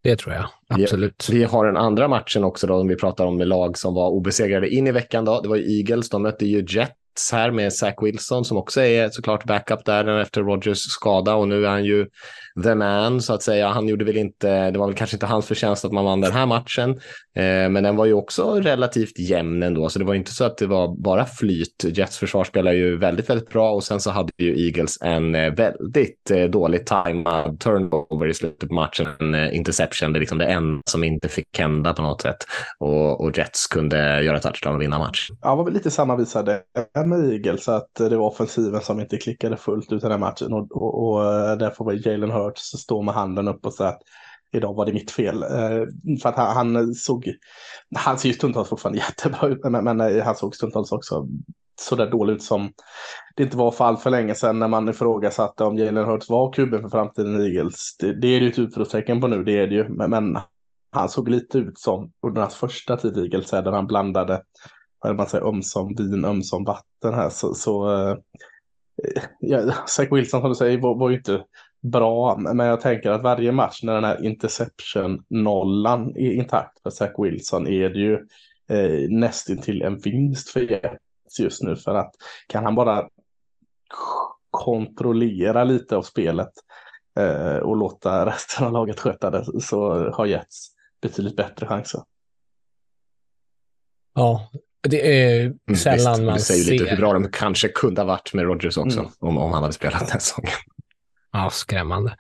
Det 0.03 0.17
tror 0.17 0.35
jag, 0.35 0.47
absolut. 0.69 1.29
Vi, 1.31 1.39
vi, 1.39 1.45
har 1.45 1.67
den 1.67 1.77
andra 1.77 2.09
matchen 2.09 2.45
också 2.45 2.67
då, 2.67 2.75
om 2.75 2.89
vi 2.89 2.97
pratar 2.97 3.27
om 3.27 3.39
lag 3.39 3.79
som 3.79 3.95
var 3.95 4.11
obesegrade 4.11 4.69
in 4.69 4.87
i 4.87 4.93
veckan. 4.93 5.25
Då. 5.25 5.41
Det 5.41 5.49
var 5.49 5.57
ju 5.57 5.79
Eagles, 5.79 6.09
de 6.09 6.23
mötte 6.23 6.47
ju 6.47 6.63
Jet 7.13 7.37
här 7.37 7.51
med 7.51 7.73
Zach 7.73 7.95
Wilson 8.03 8.45
som 8.45 8.57
också 8.57 8.81
är 8.81 9.09
såklart 9.09 9.45
backup 9.45 9.85
där 9.85 10.19
efter 10.19 10.43
Rogers 10.43 10.79
skada 10.79 11.35
och 11.35 11.49
nu 11.49 11.67
är 11.67 11.71
han 11.71 11.85
ju 11.85 12.07
the 12.65 12.75
man 12.75 13.21
så 13.21 13.35
att 13.35 13.43
säga. 13.43 13.69
Han 13.69 13.89
gjorde 13.89 14.05
väl 14.05 14.17
inte, 14.17 14.71
det 14.71 14.79
var 14.79 14.87
väl 14.87 14.97
kanske 14.97 15.17
inte 15.17 15.27
hans 15.27 15.47
förtjänst 15.47 15.85
att 15.85 15.93
man 15.93 16.05
vann 16.05 16.21
den 16.21 16.33
här 16.33 16.47
matchen, 16.47 16.91
eh, 17.37 17.71
men 17.71 17.83
den 17.83 17.97
var 17.97 18.07
ju 18.07 18.13
också 18.13 18.61
relativt 18.61 19.19
jämn 19.19 19.63
ändå, 19.63 19.89
så 19.89 19.99
det 19.99 20.05
var 20.05 20.15
inte 20.15 20.33
så 20.33 20.45
att 20.45 20.59
det 20.59 20.67
var 20.67 21.03
bara 21.03 21.27
flyt. 21.27 21.85
Jets 21.85 22.19
försvar 22.19 22.45
spelar 22.45 22.73
ju 22.73 22.99
väldigt, 22.99 23.31
väldigt 23.31 23.49
bra 23.49 23.73
och 23.73 23.85
sen 23.85 24.01
så 24.01 24.11
hade 24.11 24.33
ju 24.39 24.67
Eagles 24.67 24.99
en 25.03 25.35
eh, 25.35 25.55
väldigt 25.55 26.31
eh, 26.31 26.45
dålig 26.45 26.87
timad 26.87 27.61
turnover 27.61 28.27
i 28.27 28.35
slutet 28.35 28.69
på 28.69 28.75
matchen, 28.75 29.07
en 29.21 29.35
eh, 29.35 29.57
interception, 29.57 30.13
det 30.13 30.19
är 30.19 30.21
liksom 30.21 30.39
det 30.39 30.47
enda 30.47 30.83
som 30.87 31.05
inte 31.05 31.29
fick 31.29 31.59
hända 31.59 31.93
på 31.93 32.03
något 32.03 32.23
sätt 32.23 32.37
och, 32.79 33.21
och 33.21 33.39
Jets 33.39 33.67
kunde 33.67 34.23
göra 34.23 34.39
touchdown 34.39 34.75
och 34.75 34.83
vinna 34.83 34.99
matchen. 34.99 35.37
Ja, 35.43 35.51
det 35.51 35.57
var 35.57 35.65
väl 35.65 35.75
lite 35.75 35.91
samma 35.91 36.17
visade 36.17 36.61
med 37.07 37.33
Eagles, 37.33 37.69
att 37.69 37.95
det 37.95 38.17
var 38.17 38.27
offensiven 38.27 38.81
som 38.81 39.01
inte 39.01 39.17
klickade 39.17 39.57
fullt 39.57 39.93
ut 39.93 40.03
i 40.03 40.03
den 40.03 40.11
här 40.11 40.19
matchen 40.19 40.53
och, 40.53 40.73
och, 40.73 41.09
och 41.09 41.25
eh, 41.25 41.57
därför 41.57 41.85
var 41.85 42.09
Jalen 42.09 42.31
Hurts 42.45 42.63
stå 42.63 43.03
med 43.03 43.15
handen 43.15 43.49
upp 43.49 43.67
och 43.67 43.75
säga 43.75 43.89
att 43.89 44.03
idag 44.53 44.75
var 44.75 44.87
det 44.87 44.93
mitt 44.93 45.11
fel. 45.11 45.43
Eh, 45.43 46.19
för 46.23 46.29
att 46.29 46.37
han, 46.37 46.77
han, 46.77 46.95
såg, 46.95 47.33
han 47.97 48.19
ser 48.19 48.29
ju 48.29 48.35
stundtals 48.35 48.69
fortfarande 48.69 48.99
jättebra 49.09 49.49
ut, 49.49 49.65
men, 49.65 49.85
men 49.85 50.01
eh, 50.01 50.25
han 50.25 50.37
såg 50.37 50.55
stundtals 50.55 50.93
också 50.93 51.29
så 51.81 51.97
där 51.97 52.11
dåligt 52.11 52.37
ut 52.37 52.43
som 52.43 52.73
det 53.37 53.43
inte 53.43 53.57
var 53.57 53.71
för 53.71 53.85
allt 53.85 54.03
för 54.03 54.11
länge 54.11 54.35
sedan 54.35 54.59
när 54.59 54.69
man 54.69 54.89
ifrågasatte 54.89 55.65
om 55.65 55.77
Jalen 55.79 56.05
Hurts 56.05 56.31
var 56.31 56.53
kuben 56.53 56.83
för 56.83 56.89
framtiden 56.89 57.41
i 57.41 57.45
Eagles. 57.45 57.97
Det, 57.99 58.21
det 58.21 58.29
är 58.29 58.41
det 58.41 58.47
ju 58.47 58.51
ett 58.51 58.59
utropstecken 58.59 59.21
på 59.21 59.27
nu, 59.27 59.45
det 59.45 59.59
är 59.59 59.67
det 59.67 59.75
ju. 59.75 59.89
Men, 59.89 60.11
men, 60.11 60.39
han 60.95 61.09
såg 61.09 61.29
lite 61.29 61.59
ut 61.59 61.79
som 61.79 62.13
under 62.27 62.41
hans 62.41 62.55
första 62.55 62.97
tid 62.97 63.17
i 63.17 63.21
Eagles, 63.21 63.53
eh, 63.53 63.65
där 63.65 63.73
han 63.73 63.87
blandade 63.87 64.43
vad 64.99 65.17
man 65.17 65.27
säger, 65.27 65.49
ömsom 65.49 65.95
vin, 65.95 66.25
ömsom 66.25 66.65
vatten 66.65 67.15
här. 67.15 67.31
Så, 67.31 67.55
så 67.55 67.93
eh, 67.93 68.11
eh, 69.05 69.23
ja, 69.41 69.73
Zach 69.87 70.09
Wilson 70.13 70.41
som 70.41 70.51
du 70.51 70.55
säger 70.55 70.81
var, 70.81 70.99
var 70.99 71.11
ju 71.11 71.17
inte 71.17 71.45
bra, 71.83 72.37
men 72.37 72.67
jag 72.67 72.81
tänker 72.81 73.11
att 73.11 73.23
varje 73.23 73.53
match 73.53 73.83
när 73.83 73.95
den 73.95 74.05
här 74.05 74.25
interception-nollan 74.25 76.17
är 76.17 76.33
intakt 76.33 76.83
för 76.83 76.91
Zach 76.91 77.13
Wilson 77.19 77.67
är 77.67 77.89
det 77.91 77.99
ju 77.99 78.15
eh, 78.69 79.11
nästintill 79.11 79.83
en 79.83 79.99
vinst 79.99 80.49
för 80.49 80.61
Jets 80.61 81.41
just 81.41 81.63
nu. 81.63 81.77
För 81.77 81.95
att 81.95 82.13
kan 82.49 82.65
han 82.65 82.75
bara 82.75 83.09
kontrollera 84.51 85.65
lite 85.65 85.97
av 85.97 86.03
spelet 86.03 86.51
eh, 87.19 87.57
och 87.57 87.77
låta 87.77 88.27
resten 88.27 88.67
av 88.67 88.73
laget 88.73 89.01
sköta 89.01 89.31
det 89.31 89.61
så 89.61 90.11
har 90.11 90.27
Jets 90.27 90.69
betydligt 91.03 91.37
bättre 91.37 91.67
chanser. 91.67 92.01
Ja, 94.15 94.51
Det 94.89 95.23
är 95.33 95.55
sällan 95.77 96.13
Visst, 96.13 96.23
man 96.25 96.35
det 96.35 96.41
säger 96.41 96.65
ser. 96.65 96.73
lite 96.73 96.85
hur 96.85 96.97
bra 96.97 97.13
de 97.13 97.29
kanske 97.33 97.69
kunde 97.69 98.01
ha 98.01 98.07
varit 98.07 98.35
med 98.35 98.45
Rodgers 98.45 98.77
också, 98.79 98.99
Mm. 98.99 99.11
om, 99.19 99.39
om 99.39 99.53
han 99.53 99.63
hade 99.63 99.73
spelat 99.75 99.99
den 100.09 100.21
säsongen. 100.21 100.51
Ja, 101.33 101.51
skrämmande. 101.51 102.17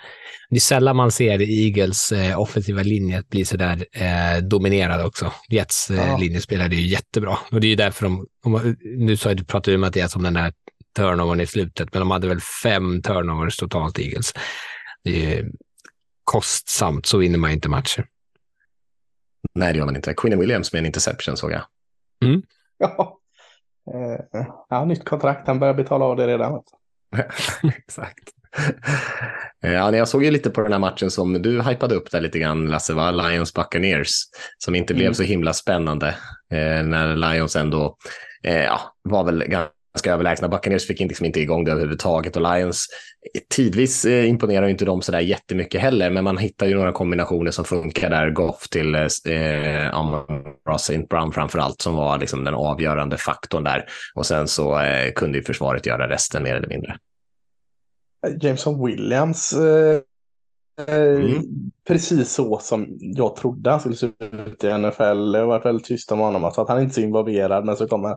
Det 0.51 0.57
är 0.57 0.61
sällan 0.61 0.97
man 0.97 1.11
ser 1.11 1.43
Eagles 1.43 2.13
eh, 2.13 2.41
offensiva 2.41 2.83
linje 2.83 3.23
bli 3.29 3.45
så 3.45 3.57
där 3.57 3.87
eh, 3.93 4.39
dominerad 4.43 5.07
också. 5.07 5.33
Jets 5.49 5.91
eh, 5.91 5.97
Ja. 6.09 6.17
linjespelare 6.19 6.67
är 6.69 6.71
ju 6.71 6.87
jättebra. 6.87 7.39
Och 7.53 7.61
det 7.61 7.67
är 7.67 7.69
ju 7.69 7.75
därför 7.77 8.03
de, 8.05 8.27
om, 8.45 8.77
nu 8.85 9.17
sa 9.17 9.35
du, 9.35 9.45
pratade 9.45 9.73
du 9.73 9.77
om 9.77 9.85
att 9.85 9.93
det 9.93 10.01
är 10.01 10.09
som 10.09 10.23
den 10.23 10.35
där 10.35 10.53
turnovern 10.97 11.41
i 11.41 11.47
slutet, 11.47 11.93
men 11.93 12.01
de 12.01 12.11
hade 12.11 12.29
väl 12.29 12.41
fem 12.63 13.03
turnovers 13.03 13.57
totalt, 13.57 13.99
Eagles. 13.99 14.33
Det 15.05 15.35
är 15.39 15.51
kostsamt, 16.25 17.07
så 17.07 17.19
vinner 17.19 17.39
man 17.39 17.51
inte 17.51 17.69
matcher. 17.69 18.07
Nej, 19.55 19.73
det 19.73 19.79
gör 19.79 19.87
man 19.87 19.97
inte. 19.97 20.15
Quinn 20.15 20.39
Williams 20.41 20.73
med 20.73 20.79
en 20.81 20.87
interception 20.87 21.37
såg 21.37 21.53
jag. 21.53 21.63
Ja. 22.79 23.19
Eh, 23.95 24.47
ja, 24.69 24.85
nytt 24.85 25.05
kontrakt. 25.05 25.47
Han 25.47 25.59
börjar 25.59 25.75
betala 25.75 26.05
av 26.05 26.17
det 26.17 26.27
redan. 26.27 26.63
Exakt. 27.77 28.31
Ja, 29.65 29.91
nej, 29.91 29.99
jag 29.99 30.09
såg 30.09 30.25
ju 30.25 30.31
lite 30.31 30.51
på 30.51 30.63
den 30.63 30.73
här 30.73 30.79
matchen 30.79 31.11
som 31.11 31.43
du 31.43 31.63
hypade 31.63 31.95
upp 31.95 32.11
där 32.11 32.21
lite 32.21 32.39
grann, 32.39 32.67
Lasse, 32.67 32.93
va? 32.95 33.11
Lions 33.11 33.55
Buccaneers, 33.55 34.11
som 34.59 34.75
inte 34.75 34.95
blev 34.95 35.07
Mm. 35.07 35.15
så 35.15 35.23
himla 35.23 35.53
spännande 35.53 36.09
eh, 36.53 36.83
när 36.85 37.17
Lions 37.17 37.57
ändå 37.57 37.97
eh, 38.45 38.63
ja, 38.63 38.81
var 39.03 39.25
väl 39.25 39.45
ganska 39.49 40.13
överlägsna. 40.13 40.49
Buccaneers 40.49 40.87
fick 40.87 41.01
liksom 41.01 41.27
inte 41.27 41.41
igång 41.41 41.65
det 41.65 41.73
överhuvudtaget 41.73 42.37
och 42.37 42.43
Lions 42.55 42.87
eh, 43.35 43.41
tidvis 43.55 44.05
eh, 44.05 44.29
imponerar 44.29 44.65
ju 44.67 44.71
inte 44.71 44.85
de 44.85 45.03
sådär 45.03 45.21
jättemycket 45.21 45.81
heller, 45.81 46.11
men 46.11 46.25
man 46.25 46.39
hittar 46.39 46.67
ju 46.67 46.75
några 46.75 46.93
kombinationer 46.93 47.51
som 47.51 47.65
funkar 47.65 48.11
där. 48.11 48.31
Goff 48.31 48.69
till 48.69 48.95
eh, 48.95 49.95
Amon 49.95 50.25
St. 50.75 51.07
Brown 51.11 51.33
framför 51.33 51.59
allt, 51.59 51.81
som 51.83 51.95
var 51.95 52.19
liksom 52.19 52.45
den 52.45 52.55
avgörande 52.55 53.17
faktorn 53.17 53.65
där. 53.65 53.85
Och 54.15 54.27
sen 54.27 54.49
så 54.49 54.81
eh, 54.81 55.13
kunde 55.13 55.39
ju 55.39 55.45
försvaret 55.45 55.87
göra 55.87 56.09
resten 56.09 56.43
mer 56.43 56.55
eller 56.55 56.69
mindre. 56.69 56.97
Jameson 58.41 58.87
Williams. 58.87 59.53
Eh, 59.53 59.95
eh, 59.97 60.03
Mm. 60.79 61.43
Precis 61.87 62.33
så 62.33 62.59
som 62.59 62.87
jag 62.99 63.37
trodde 63.37 63.71
han 63.71 63.81
skulle 63.81 63.97
se 63.97 64.07
ut 64.07 64.65
i 64.65 64.79
NFL. 64.79 65.33
Det 65.33 65.39
har 65.39 65.47
varit 65.47 65.67
väldigt 65.67 65.87
tyst 65.87 66.13
om 66.13 66.19
honom. 66.19 66.45
Alltså 66.45 66.61
att 66.61 66.69
han 66.69 66.83
inte 66.83 66.93
är 66.93 66.95
så 66.95 67.01
involverad. 67.01 67.65
Men 67.65 67.77
så 67.77 67.89
kommer 67.89 68.17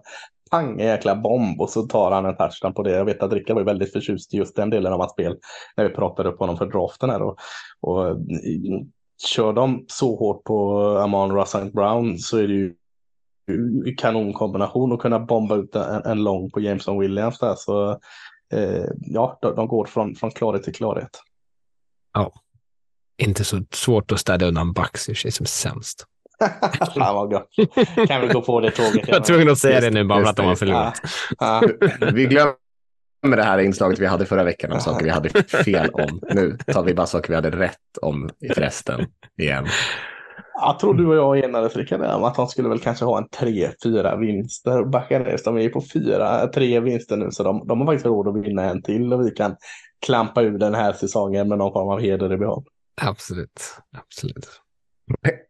pang 0.51 0.81
en 0.81 0.87
jäkla 0.87 1.15
bomb 1.15 1.61
och 1.61 1.69
så 1.69 1.81
tar 1.81 2.11
han 2.11 2.25
en 2.25 2.37
touchdown 2.37 2.73
på 2.73 2.83
det. 2.83 2.91
Jag 2.91 3.05
vet 3.05 3.23
att 3.23 3.33
Rickard 3.33 3.55
var 3.55 3.63
väldigt 3.63 3.93
förtjust 3.93 4.33
i 4.33 4.37
just 4.37 4.55
den 4.55 4.69
delen 4.69 4.93
av 4.93 4.99
hans 4.99 5.11
spel. 5.11 5.37
När 5.77 5.83
vi 5.89 5.95
pratade 5.95 6.29
upp 6.29 6.39
honom 6.39 6.57
för 6.57 6.65
draften 6.65 7.09
här. 7.09 7.21
Och, 7.21 7.37
och 7.81 8.07
eh, 8.07 8.15
kör 9.27 9.53
de 9.53 9.85
så 9.87 10.15
hårt 10.15 10.43
på 10.43 10.87
Amon 10.97 11.35
Russell 11.37 11.71
Brown 11.71 12.17
så 12.17 12.37
är 12.37 12.47
det 12.47 12.53
ju 12.53 12.73
kanonkombination 13.97 14.93
att 14.93 14.99
kunna 14.99 15.19
bomba 15.19 15.55
ut 15.55 15.75
en, 15.75 16.01
en 16.05 16.23
lång 16.23 16.51
på 16.51 16.59
Jameson 16.59 16.99
Williams 16.99 17.39
där. 17.39 17.55
Så 17.57 17.99
eh, 18.53 18.85
ja, 19.01 19.39
de, 19.41 19.55
de 19.55 19.67
går 19.67 19.85
från, 19.85 20.15
från 20.15 20.31
klarhet 20.31 20.63
till 20.63 20.75
klarhet. 20.75 21.21
Inte 23.17 23.43
så 23.43 23.63
svårt 23.71 24.11
att 24.11 24.19
städa 24.19 24.45
undan 24.45 24.73
sig 25.15 25.31
som 25.31 25.45
sämst. 25.45 26.05
Fan 26.95 27.15
vad 27.15 27.29
gott. 27.29 27.49
Kan 28.07 28.21
vi 28.21 28.27
gå 28.27 28.41
på 28.41 28.59
det 28.59 28.71
tåget? 28.71 29.07
Jag 29.07 29.19
var 29.19 29.25
tvungen 29.25 29.49
att 29.49 29.57
säga 29.57 29.75
Just 29.75 29.87
det 29.87 29.91
nu 29.91 30.03
bara 30.03 30.23
för 30.23 30.29
att 30.29 30.37
de 30.37 30.45
har 30.45 30.55
förlorat. 30.55 31.01
Ja, 31.39 31.63
Vi 32.13 32.25
glömmer 32.25 32.55
det 33.21 33.43
här 33.43 33.57
inslaget 33.57 33.99
vi 33.99 34.05
hade 34.05 34.25
förra 34.25 34.43
veckan 34.43 34.71
om 34.71 34.79
saker 34.79 35.05
vi 35.05 35.11
hade 35.11 35.29
fel 35.63 35.89
om. 35.89 36.21
Nu 36.33 36.57
tar 36.67 36.83
vi 36.83 36.93
bara 36.93 37.07
saker 37.07 37.29
vi 37.29 37.35
hade 37.35 37.51
rätt 37.51 37.97
om 38.01 38.29
i 38.39 38.49
förresten 38.49 39.05
igen. 39.41 39.67
Jag 40.61 40.79
tror 40.79 40.93
du 40.93 41.07
och 41.07 41.15
jag 41.15 41.45
enades 41.45 41.75
Rickard 41.75 42.01
om 42.01 42.23
att 42.23 42.35
de 42.35 42.47
skulle 42.47 42.69
väl 42.69 42.79
kanske 42.79 43.05
ha 43.05 43.17
en 43.17 43.29
tre, 43.29 43.69
fyra 43.83 44.15
vinster. 44.15 44.83
Buccaneers, 44.83 45.43
de 45.43 45.57
är 45.57 45.61
ju 45.61 45.69
på 45.69 45.81
fyra, 45.93 46.47
tre 46.47 46.79
vinster 46.79 47.17
nu 47.17 47.31
så 47.31 47.43
de, 47.43 47.67
de 47.67 47.79
har 47.79 47.87
faktiskt 47.87 48.05
råd 48.05 48.27
att 48.27 48.45
vinna 48.45 48.63
en 48.63 48.81
till 48.81 49.13
och 49.13 49.25
vi 49.25 49.31
kan 49.31 49.55
klampa 50.05 50.41
ur 50.41 50.57
den 50.57 50.75
här 50.75 50.93
säsongen 50.93 51.49
med 51.49 51.57
någon 51.57 51.73
form 51.73 51.89
av 51.89 51.99
heder 51.99 52.33
i 52.33 52.37
behåll. 52.37 52.63
Absolut. 53.01 53.61
Absolut. 53.97 54.61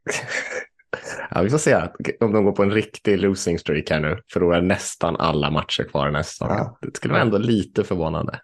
Ja, 1.31 1.41
vi 1.41 1.49
får 1.49 1.57
se 1.57 1.75
om 2.19 2.33
de 2.33 2.45
går 2.45 2.51
på 2.51 2.63
en 2.63 2.71
riktig 2.71 3.19
losing 3.19 3.59
streak 3.59 3.89
här 3.89 3.99
nu. 3.99 4.21
Förlorar 4.33 4.61
nästan 4.61 5.15
alla 5.15 5.51
matcher 5.51 5.83
kvar 5.83 6.11
nästa 6.11 6.45
säsong. 6.45 6.57
Ja. 6.57 6.77
Det 6.81 6.95
skulle 6.95 7.13
vara 7.13 7.21
ändå 7.21 7.37
lite 7.37 7.83
förvånande. 7.83 8.39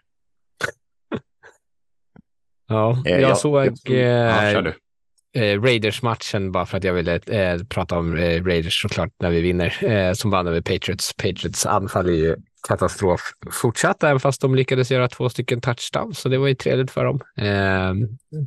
Ja, 2.68 3.04
Eh, 3.06 3.20
jag 3.20 3.38
såg 3.38 3.66
ja, 3.66 3.72
kör 3.88 4.56
eh, 4.56 4.64
du 4.64 4.74
eh, 5.34 5.62
Raiders-matchen 5.62 6.52
bara 6.52 6.66
för 6.66 6.78
att 6.78 6.84
jag 6.84 6.94
ville 6.94 7.16
eh, 7.16 7.64
prata 7.64 7.98
om 7.98 8.18
eh, 8.18 8.44
Raiders 8.44 8.82
såklart 8.82 9.10
när 9.20 9.30
vi 9.30 9.42
vinner, 9.42 9.84
eh, 9.84 10.14
som 10.14 10.32
vann 10.32 10.48
över 10.48 10.62
Patriots. 10.62 11.14
Patriots 11.14 11.66
anfall 11.66 12.10
är 12.10 12.14
ju 12.14 12.36
katastrof 12.68 13.22
fortsatt, 13.52 14.04
även 14.04 14.20
fast 14.20 14.42
de 14.42 14.56
lyckades 14.56 14.92
göra 14.92 15.08
två 15.08 15.30
stycken 15.30 15.62
touchdowns, 15.62 16.20
så 16.20 16.30
det 16.30 16.38
var 16.38 16.48
ju 16.48 16.56
trevligt 16.56 16.92
för 16.92 17.06
dem. 17.06 17.20
Eh, 17.38 17.94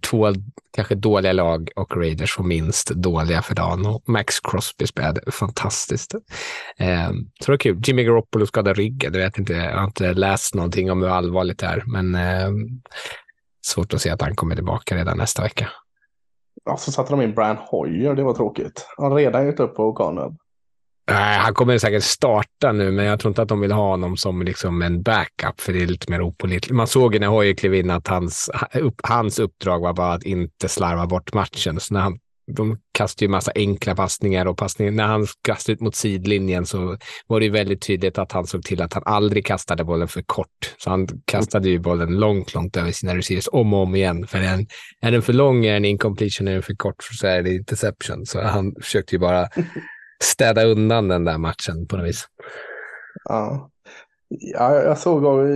två 0.01 0.35
kanske 0.77 0.95
dåliga 0.95 1.33
lag 1.33 1.71
och 1.77 1.97
Raiders 1.97 2.39
var 2.39 2.47
minst 2.47 2.91
dåliga 2.91 3.43
för 3.43 3.55
dagen 3.55 3.87
och 3.87 4.09
Max 4.09 4.41
Crosby 4.41 4.87
spelade 4.87 5.33
fantastiskt. 5.33 6.15
Eh, 6.79 7.09
så 7.11 7.47
det 7.47 7.53
var 7.53 7.57
kul. 7.57 7.81
Jimmy 7.87 8.05
Garoppolo 8.05 8.47
skadade 8.47 8.81
ryggen, 8.81 9.15
jag, 9.15 9.21
vet 9.21 9.39
inte, 9.39 9.53
jag 9.53 9.79
har 9.79 9.85
inte 9.85 10.15
läst 10.15 10.55
någonting 10.55 10.91
om 10.91 11.03
hur 11.03 11.09
allvarligt 11.09 11.59
det 11.59 11.67
är, 11.67 11.83
men 11.87 12.15
eh, 12.15 12.51
svårt 13.67 13.95
att 13.95 14.01
se 14.01 14.11
att 14.11 14.23
han 14.23 14.37
kommer 14.37 14.55
tillbaka 14.55 14.97
redan 14.97 15.19
nästa 15.19 15.43
vecka. 15.43 15.69
Ja, 16.65 16.77
så 16.77 16.93
satte 16.93 17.13
de 17.13 17.23
in 17.23 17.35
Brian 17.35 17.57
Hoyer, 17.57 18.15
det 18.15 18.23
var 18.23 18.35
tråkigt. 18.35 18.87
Han 18.97 19.13
har 19.13 19.19
redan 19.19 19.47
gett 19.47 19.61
upp 19.61 19.77
på 19.77 19.93
O'Connell. 19.93 20.37
Nej, 21.11 21.39
han 21.39 21.55
kommer 21.55 21.79
säkert 21.79 22.03
starta 22.03 22.73
nu, 22.73 22.93
men 22.93 23.05
jag 23.05 23.21
tror 23.21 23.31
inte 23.31 23.43
att 23.43 23.49
de 23.49 23.61
vill 23.61 23.73
ha 23.73 23.89
honom 23.89 24.17
som 24.17 24.43
liksom 24.43 24.83
en 24.83 25.03
backup, 25.03 25.61
för 25.61 25.73
det 25.73 25.83
är 25.83 25.87
lite 25.87 26.11
mer 26.11 26.23
opålitligt. 26.23 26.75
Man 26.75 26.87
såg 26.87 27.15
ju 27.15 27.21
när 27.21 27.27
Hoyer 27.27 27.55
klev 27.55 27.75
in 27.75 27.91
att 27.91 28.09
hans, 28.09 28.51
upp, 28.75 29.01
hans 29.03 29.39
uppdrag 29.39 29.81
var 29.81 29.93
bara 29.93 30.13
att 30.13 30.23
inte 30.23 30.69
slarva 30.69 31.07
bort 31.07 31.35
matchen. 31.35 31.81
Så 31.81 31.95
när 31.95 32.01
han, 32.01 32.19
de 32.47 32.79
kastar 32.93 33.27
ju 33.27 33.31
massa 33.31 33.53
enkla 33.55 33.95
passningar 33.95 34.47
och 34.47 34.59
passningar. 34.59 34.93
När 34.93 35.05
han 35.05 35.27
kastade 35.43 35.75
ut 35.75 35.81
mot 35.81 35.95
sidlinjen 35.95 36.67
så 36.67 36.99
var 37.27 37.41
det 37.41 37.47
ju 37.47 37.53
väldigt 37.53 37.83
tydligt 37.83 38.19
att 38.19 38.33
han 38.33 38.47
såg 38.47 38.63
till 38.63 38.83
att 38.83 38.93
han 38.93 39.03
aldrig 39.07 39.47
kastade 39.47 39.85
bollen 39.85 40.09
för 40.09 40.23
kort. 40.23 40.75
Så 40.79 40.91
han 40.91 41.09
kastade 41.25 41.69
ju 41.69 41.79
bollen 41.79 42.17
långt, 42.19 42.55
långt 42.55 42.77
över 42.77 42.93
sina 42.93 43.17
receivers 43.17 43.49
om 43.53 43.75
och 43.75 43.83
om 43.83 43.95
igen. 43.95 44.27
För 44.27 44.39
är 44.39 44.43
den, 44.43 44.67
är 45.01 45.11
den 45.11 45.23
för 45.23 45.33
lång, 45.33 45.67
är 45.67 45.75
den 45.75 45.85
incompletion, 45.85 46.49
är 46.49 46.53
den 46.53 46.63
för 46.63 46.75
kort 46.75 46.97
så 47.01 47.27
är 47.27 47.43
det 47.43 47.55
interception. 47.55 48.27
Så 48.27 48.41
han 48.41 48.75
försökte 48.83 49.15
ju 49.15 49.19
bara 49.19 49.49
städa 50.23 50.65
undan 50.65 51.09
den 51.09 51.25
där 51.25 51.39
matchen 51.39 51.87
på 51.89 51.97
något 51.97 52.07
vis. 52.07 52.25
Ja. 53.25 53.71
Ja, 54.41 54.75
jag 54.75 54.99
såg, 54.99 55.49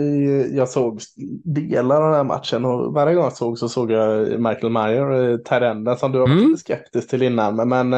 jag 0.53 0.69
såg 0.69 1.01
delar 1.45 1.97
av 1.97 2.03
den 2.03 2.15
här 2.15 2.25
matchen 2.25 2.65
och 2.65 2.93
varje 2.95 3.15
gång 3.15 3.25
jag 3.25 3.37
såg 3.37 3.59
så 3.59 3.69
såg 3.69 3.91
jag 3.91 4.29
Michael 4.41 4.73
Meyer, 4.73 5.31
eh, 5.31 5.37
Tyrenden, 5.37 5.97
som 5.97 6.13
du 6.13 6.19
varit 6.19 6.31
Mm. 6.43 6.57
skeptisk 6.57 7.11
till 7.11 7.23
innan. 7.23 7.57
Men, 7.57 7.69
men 7.69 7.93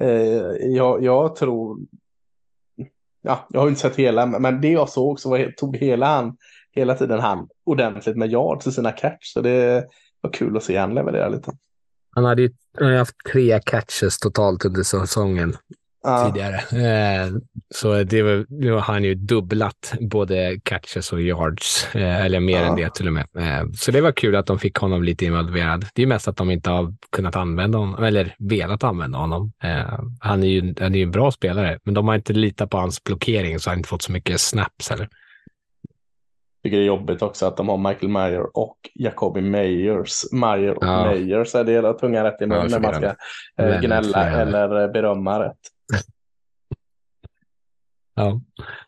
eh, 0.00 0.16
jag, 0.60 1.02
jag 1.04 1.36
tror, 1.36 1.78
ja, 3.22 3.46
jag 3.50 3.60
har 3.60 3.68
inte 3.68 3.80
sett 3.80 3.96
hela, 3.96 4.26
men 4.26 4.60
det 4.60 4.68
jag 4.72 4.88
såg 4.88 5.20
så 5.20 5.30
var, 5.30 5.52
tog 5.56 5.76
hela 5.76 6.06
han, 6.06 6.36
hela 6.74 6.94
tiden 6.94 7.20
han 7.20 7.48
ordentligt 7.64 8.16
med 8.16 8.30
yards 8.30 8.66
i 8.66 8.72
sina 8.72 8.92
catch. 8.92 9.32
Så 9.32 9.40
det 9.40 9.84
var 10.20 10.30
kul 10.32 10.56
att 10.56 10.64
se 10.64 10.76
han 10.76 10.94
leverera 10.94 11.28
lite. 11.28 11.52
Han 12.14 12.24
hade 12.24 12.42
ju 12.42 12.50
han 12.78 12.86
hade 12.86 12.98
haft 12.98 13.16
tre 13.32 13.60
catches 13.64 14.18
totalt 14.18 14.64
under 14.64 14.82
säsongen 14.82 15.52
Ja, 16.02 16.26
tidigare. 16.32 16.56
Eh, 16.56 17.32
så 17.74 18.02
det 18.02 18.22
var, 18.22 18.46
nu 18.48 18.72
har 18.72 18.80
han 18.80 19.04
ju 19.04 19.14
dubblat 19.14 19.94
både 20.00 20.60
catches 20.62 21.12
och 21.12 21.20
yards, 21.20 21.94
eh, 21.94 22.24
eller 22.24 22.40
mer 22.40 22.60
Ja. 22.62 22.66
än 22.68 22.76
det 22.76 22.94
till 22.94 23.06
och 23.06 23.12
med. 23.12 23.26
Eh, 23.38 23.64
så 23.74 23.90
det 23.90 24.00
var 24.00 24.12
kul 24.12 24.36
att 24.36 24.46
de 24.46 24.58
fick 24.58 24.76
honom 24.76 25.02
lite 25.02 25.24
involverad. 25.24 25.86
Det 25.94 26.02
är 26.02 26.06
mest 26.06 26.28
att 26.28 26.36
de 26.36 26.50
inte 26.50 26.70
har 26.70 26.94
kunnat 27.12 27.36
använda 27.36 27.78
honom, 27.78 28.04
eller 28.04 28.34
velat 28.38 28.84
använda 28.84 29.18
honom. 29.18 29.52
Han 30.20 30.42
är 30.42 30.46
ju 30.46 30.74
han 30.80 30.94
är 30.94 30.98
ju 30.98 31.02
en 31.02 31.10
bra 31.10 31.30
spelare, 31.30 31.78
men 31.84 31.94
de 31.94 32.08
har 32.08 32.14
inte 32.14 32.32
litat 32.32 32.70
på 32.70 32.76
hans 32.76 33.04
blockering, 33.04 33.58
så 33.58 33.70
han 33.70 33.74
har 33.74 33.78
inte 33.78 33.88
fått 33.88 34.02
så 34.02 34.12
mycket 34.12 34.40
snaps 34.40 34.90
heller. 34.90 35.08
tycker 36.64 36.76
det 36.76 36.82
är 36.82 36.86
jobbigt 36.86 37.22
också 37.22 37.46
att 37.46 37.56
de 37.56 37.68
har 37.68 37.78
Michael 37.78 38.08
Meyer 38.12 38.56
och 38.56 38.76
Jacoby 38.94 39.40
Meyers. 39.40 40.32
Meyer 40.32 40.74
och 40.78 40.84
Ja. 40.86 41.04
Meyers 41.06 41.54
är 41.54 41.64
det 41.64 41.72
hela 41.72 41.92
tunga 41.92 42.24
rätt 42.24 42.40
i 42.40 42.44
Ja, 42.44 42.46
mun 42.46 42.66
när 42.70 42.80
man 42.80 42.94
ska 42.94 43.14
eh, 43.64 43.80
gnälla 43.80 44.30
eller 44.30 44.88
berömma 44.92 45.44
rätt. 45.44 45.58
Ja. 48.14 48.40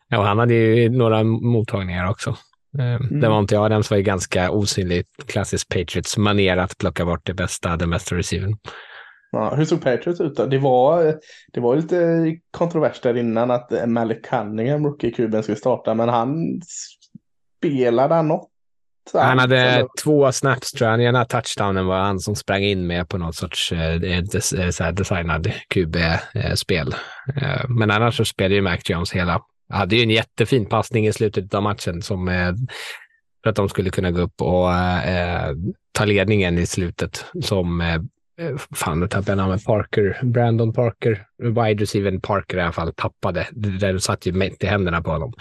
ja, 0.09 0.23
han 0.23 0.39
hade 0.39 0.55
ju 0.55 0.89
några 0.89 1.25
mottagningar 1.25 2.11
också. 2.11 2.31
Eh, 2.79 3.01
Det 3.21 3.29
var 3.29 3.39
inte 3.39 3.55
jag, 3.55 3.71
den 3.71 3.83
var 3.91 3.97
ju 3.97 4.03
ganska 4.03 4.51
osynlig. 4.51 5.05
Klassisk 5.27 5.69
Patriots 5.69 6.17
manér 6.17 6.57
att 6.57 6.79
plocka 6.79 7.05
bort 7.05 7.27
det 7.27 7.35
bästa, 7.35 7.77
den 7.77 7.91
bästa 7.91 8.17
receivern. 8.17 8.57
Ja, 9.33 9.55
hur 9.55 9.65
såg 9.65 9.83
Patriots 9.83 10.21
ut 10.21 10.37
då? 10.37 10.47
Det 10.47 10.59
var, 10.59 11.15
det 11.53 11.61
var 11.61 11.77
lite 11.77 12.25
kontrovers 12.51 13.01
där 13.01 13.17
innan 13.17 13.51
att 13.51 13.73
Malik 13.87 14.25
Cunningham, 14.27 14.87
rookie-kuben, 14.87 15.43
skulle 15.43 15.57
starta, 15.57 15.95
men 15.95 16.09
han 16.09 16.61
spelade 17.59 18.15
han 18.15 18.29
något 18.29 18.51
Han 19.13 19.39
hade 19.39 19.87
två 20.03 20.33
snaps 20.33 20.73
tror 20.73 20.91
jag. 20.91 20.99
Den 20.99 21.07
ena 21.07 21.25
touchdownen 21.25 21.87
var 21.87 21.99
han 21.99 22.21
som 22.21 22.37
sprang 22.37 22.63
in 22.63 22.87
med 22.87 23.09
på 23.09 23.19
något 23.19 23.37
sorts 23.37 23.73
eh, 23.73 23.95
des, 24.23 24.53
eh, 24.53 24.93
designad 24.93 25.53
QB-spel. 25.69 26.95
Eh, 27.37 27.69
men 27.69 27.91
annars 27.91 28.17
så 28.17 28.25
spelade 28.25 28.55
ju 28.55 28.63
Mac 28.63 28.79
Jones 28.85 29.13
hela. 29.13 29.41
Hade 29.69 29.97
ju 29.97 30.03
en 30.03 30.11
jättefin 30.11 30.67
passning 30.67 31.07
i 31.07 31.13
slutet 31.13 31.55
av 31.55 31.63
matchen 31.63 32.03
som 32.03 32.29
eh, 32.29 32.53
för 33.43 33.51
att 33.51 33.57
de 33.57 33.69
skulle 33.69 33.91
kunna 33.91 34.11
gå 34.11 34.21
upp 34.21 34.43
och 34.43 34.73
eh, 34.75 35.55
ta 35.93 36.05
ledningen 36.05 36.59
i 36.59 36.67
slutet 36.67 37.25
som 37.43 37.81
eh, 37.81 38.01
fan, 38.75 39.01
nu 39.01 39.09
tappade 39.09 39.31
jag 39.31 39.37
namnet, 39.37 39.65
Parker, 39.65 40.21
Brandon 40.23 40.73
Parker, 40.73 41.27
wide 41.39 41.83
receiver 41.83 42.19
Parker 42.19 42.59
i 42.59 42.61
alla 42.61 42.73
fall, 42.73 42.93
tappade. 42.95 43.47
Det 43.53 44.01
satt 44.01 44.27
ju 44.27 44.33
mitt 44.33 44.65
i 44.65 44.67
händerna 44.67 45.03
på 45.03 45.11
honom. 45.11 45.33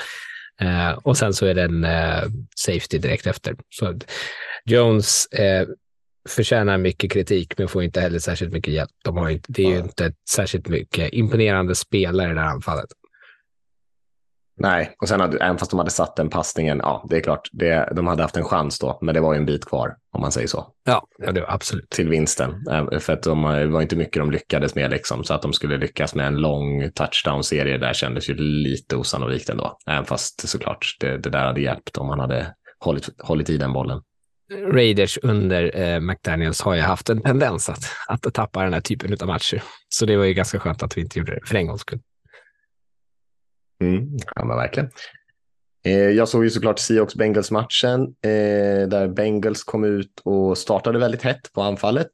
Eh, 0.63 0.91
och 0.91 1.17
sen 1.17 1.33
så 1.33 1.45
är 1.45 1.53
det 1.53 1.63
en 1.63 1.83
eh, 1.83 2.23
safety 2.55 2.97
direkt 2.97 3.27
efter. 3.27 3.55
Så 3.69 3.99
Jones 4.65 5.25
eh, 5.25 5.67
förtjänar 6.29 6.77
mycket 6.77 7.11
kritik, 7.11 7.57
men 7.57 7.67
får 7.67 7.83
inte 7.83 8.01
heller 8.01 8.19
särskilt 8.19 8.53
mycket 8.53 8.73
hjälp. 8.73 8.91
De 9.03 9.17
har 9.17 9.29
inte, 9.29 9.51
det 9.51 9.63
är 9.63 9.69
ju 9.69 9.77
inte 9.77 10.13
särskilt 10.29 10.67
mycket 10.67 11.13
imponerande 11.13 11.75
spelare 11.75 12.31
i 12.31 12.33
det 12.33 12.41
här 12.41 12.47
anfallet. 12.47 12.89
Nej, 14.55 14.95
och 15.01 15.07
sen 15.07 15.19
hade, 15.19 15.37
även 15.37 15.57
fast 15.57 15.71
de 15.71 15.77
hade 15.77 15.91
satt 15.91 16.15
den 16.15 16.29
passningen, 16.29 16.79
ja, 16.83 17.05
det 17.09 17.17
är 17.17 17.21
klart, 17.21 17.49
det, 17.51 17.93
de 17.95 18.07
hade 18.07 18.21
haft 18.21 18.37
en 18.37 18.45
chans 18.45 18.79
då, 18.79 18.99
men 19.01 19.13
det 19.13 19.21
var 19.21 19.33
ju 19.33 19.37
en 19.37 19.45
bit 19.45 19.65
kvar, 19.65 19.95
om 20.13 20.21
man 20.21 20.31
säger 20.31 20.47
så. 20.47 20.67
Ja, 20.83 21.07
ja 21.17 21.31
det 21.31 21.41
var 21.41 21.51
absolut. 21.53 21.89
Till 21.89 22.09
vinsten, 22.09 22.63
för 22.99 23.13
att 23.13 23.23
de, 23.23 23.43
det 23.43 23.67
var 23.67 23.81
inte 23.81 23.95
mycket 23.95 24.21
de 24.21 24.31
lyckades 24.31 24.75
med, 24.75 24.91
liksom, 24.91 25.23
så 25.23 25.33
att 25.33 25.41
de 25.41 25.53
skulle 25.53 25.77
lyckas 25.77 26.15
med 26.15 26.27
en 26.27 26.35
lång 26.35 26.91
touchdown-serie 26.91 27.77
där 27.77 27.93
kändes 27.93 28.29
ju 28.29 28.33
lite 28.37 28.95
osannolikt 28.95 29.49
ändå, 29.49 29.77
även 29.87 30.05
fast 30.05 30.49
såklart 30.49 30.97
det, 30.99 31.17
det 31.17 31.29
där 31.29 31.45
hade 31.45 31.61
hjälpt 31.61 31.97
om 31.97 32.07
man 32.07 32.19
hade 32.19 32.53
hållit, 32.79 33.09
hållit 33.19 33.49
i 33.49 33.57
den 33.57 33.73
bollen. 33.73 34.01
Raiders 34.51 35.17
under 35.23 35.79
eh, 35.79 35.99
McDaniels 35.99 36.61
har 36.61 36.75
ju 36.75 36.81
haft 36.81 37.09
en 37.09 37.21
tendens 37.21 37.69
att, 37.69 37.83
att 38.07 38.33
tappa 38.33 38.63
den 38.63 38.73
här 38.73 38.81
typen 38.81 39.17
av 39.21 39.27
matcher. 39.27 39.63
Så 39.89 40.05
det 40.05 40.17
var 40.17 40.25
ju 40.25 40.33
ganska 40.33 40.59
skönt 40.59 40.83
att 40.83 40.97
vi 40.97 41.01
inte 41.01 41.19
gjorde 41.19 41.35
det 41.35 41.47
för 41.47 41.55
en 41.55 41.67
gångs 41.67 41.81
skull. 41.81 41.99
Mm, 43.81 44.17
ja, 44.35 44.45
men 44.45 44.57
verkligen. 44.57 44.89
Eh, 45.85 46.09
jag 46.09 46.29
såg 46.29 46.43
ju 46.43 46.49
såklart 46.49 46.79
Seahawks-Bengals-matchen 46.79 48.01
eh, 48.21 48.87
där 48.87 49.07
Bengals 49.07 49.63
kom 49.63 49.83
ut 49.83 50.21
och 50.23 50.57
startade 50.57 50.99
väldigt 50.99 51.21
hett 51.21 51.53
på 51.53 51.61
anfallet. 51.61 52.07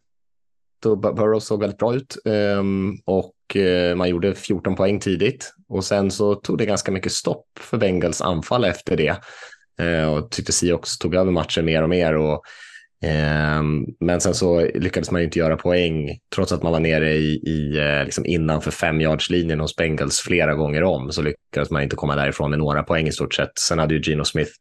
Då 0.82 0.96
Burrow 0.96 1.40
såg 1.40 1.60
väldigt 1.60 1.80
bra 1.80 1.96
ut 1.96 2.18
ehm, 2.26 2.98
och 3.06 3.56
eh, 3.56 3.96
man 3.96 4.10
gjorde 4.10 4.36
14 4.36 4.76
poäng 4.76 5.00
tidigt. 5.00 5.54
Och 5.68 5.84
sen 5.84 6.12
så 6.12 6.36
tog 6.36 6.58
det 6.58 6.66
ganska 6.66 6.92
mycket 6.92 7.12
stopp 7.12 7.46
för 7.60 7.78
Bengals 7.78 8.22
anfall 8.22 8.66
efter 8.66 8.98
det. 8.98 9.16
Och 10.08 10.32
tyckte 10.32 10.52
Seahawks 10.52 10.98
tog 10.98 11.16
över 11.16 11.32
matchen 11.32 11.66
mer 11.66 11.84
och 11.84 11.90
mer. 11.90 12.18
Och 12.18 12.44
Ehm, 13.02 13.86
men 14.00 14.22
sen 14.22 14.34
så 14.34 14.62
lyckades 14.76 15.12
man 15.12 15.22
ju 15.22 15.26
inte 15.26 15.40
göra 15.40 15.58
poäng 15.58 16.20
trots 16.36 16.52
att 16.52 16.64
man 16.64 16.72
var 16.72 16.80
nere 16.80 17.14
i, 17.14 17.34
i 17.34 17.78
eh, 17.80 18.06
liksom 18.06 18.26
innanför 18.26 18.72
femyardslinjen 18.72 19.60
hos 19.60 19.76
Bengals 19.76 20.20
flera 20.20 20.54
gånger 20.54 20.84
om 20.84 21.12
så 21.12 21.22
lyckades 21.22 21.72
man 21.72 21.84
inte 21.84 21.96
komma 21.96 22.16
därifrån 22.16 22.50
med 22.50 22.60
några 22.60 22.84
poäng 22.84 23.08
i 23.08 23.12
stort 23.12 23.34
sett. 23.34 23.60
Sen 23.60 23.80
hade 23.80 23.94
ju 23.94 24.02
Gino 24.02 24.26
Smith 24.26 24.52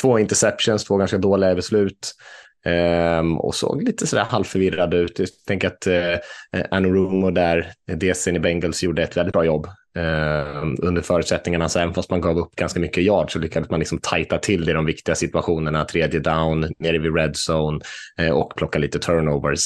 två 0.00 0.18
interceptions, 0.18 0.84
två 0.84 0.96
ganska 0.96 1.18
dåliga 1.18 1.54
beslut. 1.54 2.12
Ehm, 2.64 3.38
och 3.38 3.54
såg 3.54 3.82
lite 3.82 4.06
sådär 4.06 4.24
halvförvirrad 4.24 4.94
ut. 4.94 5.18
Jag 5.18 5.28
tänker 5.46 5.68
att 5.68 5.86
eh, 5.86 6.12
uh, 6.56 6.64
Anu 6.70 7.30
där, 7.30 7.72
DCn 7.96 8.36
i 8.36 8.40
Bengals, 8.40 8.82
gjorde 8.82 9.02
ett 9.02 9.16
väldigt 9.16 9.32
bra 9.32 9.44
jobb 9.44 9.66
Ehm, 9.96 10.76
under 10.82 11.02
förutsättningarna. 11.02 11.68
Så 11.68 11.78
även 11.78 11.94
fast 11.94 12.10
man 12.10 12.20
gav 12.20 12.38
upp 12.38 12.56
ganska 12.56 12.80
mycket 12.80 13.04
yard 13.04 13.32
så 13.32 13.38
lyckades 13.38 13.70
man 13.70 13.78
liksom 13.80 13.98
tajta 13.98 14.38
till 14.38 14.64
det 14.64 14.70
i 14.70 14.74
de 14.74 14.86
viktiga 14.86 15.14
situationerna. 15.14 15.84
Tredje 15.84 16.20
down, 16.20 16.72
nere 16.78 16.98
vid 16.98 17.16
red 17.16 17.34
zone 17.50 17.80
eh, 18.18 18.30
och 18.30 18.56
plocka 18.56 18.78
lite 18.78 18.98
turnovers. 18.98 19.60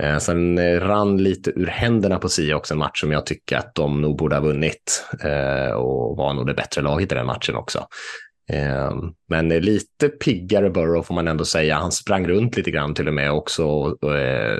Ehm, 0.00 0.20
sen 0.20 0.58
eh, 0.58 0.80
rann 0.80 1.22
lite 1.22 1.50
ur 1.50 1.66
händerna 1.66 2.18
på 2.18 2.28
Sia 2.28 2.56
också 2.56 2.74
en 2.74 2.78
match 2.78 3.00
som 3.00 3.12
jag 3.12 3.26
tycker 3.26 3.56
att 3.56 3.74
de 3.74 4.00
nog 4.00 4.18
borde 4.18 4.36
ha 4.36 4.42
vunnit 4.42 5.04
ehm, 5.24 5.76
och 5.76 6.16
var 6.16 6.34
nog 6.34 6.46
det 6.46 6.54
bättre 6.54 6.82
laget 6.82 7.12
i 7.12 7.14
den 7.14 7.26
matchen 7.26 7.56
också. 7.56 7.86
Men 9.28 9.52
eh, 9.52 9.60
lite 9.60 10.08
piggare 10.08 10.70
Burrow 10.70 11.02
får 11.02 11.14
man 11.14 11.28
ändå 11.28 11.44
säga. 11.44 11.76
Han 11.76 11.92
sprang 11.92 12.28
runt 12.28 12.56
lite 12.56 12.70
grann 12.70 12.94
till 12.94 13.08
och 13.08 13.14
med 13.14 13.32
också 13.32 13.64
och 13.64 13.98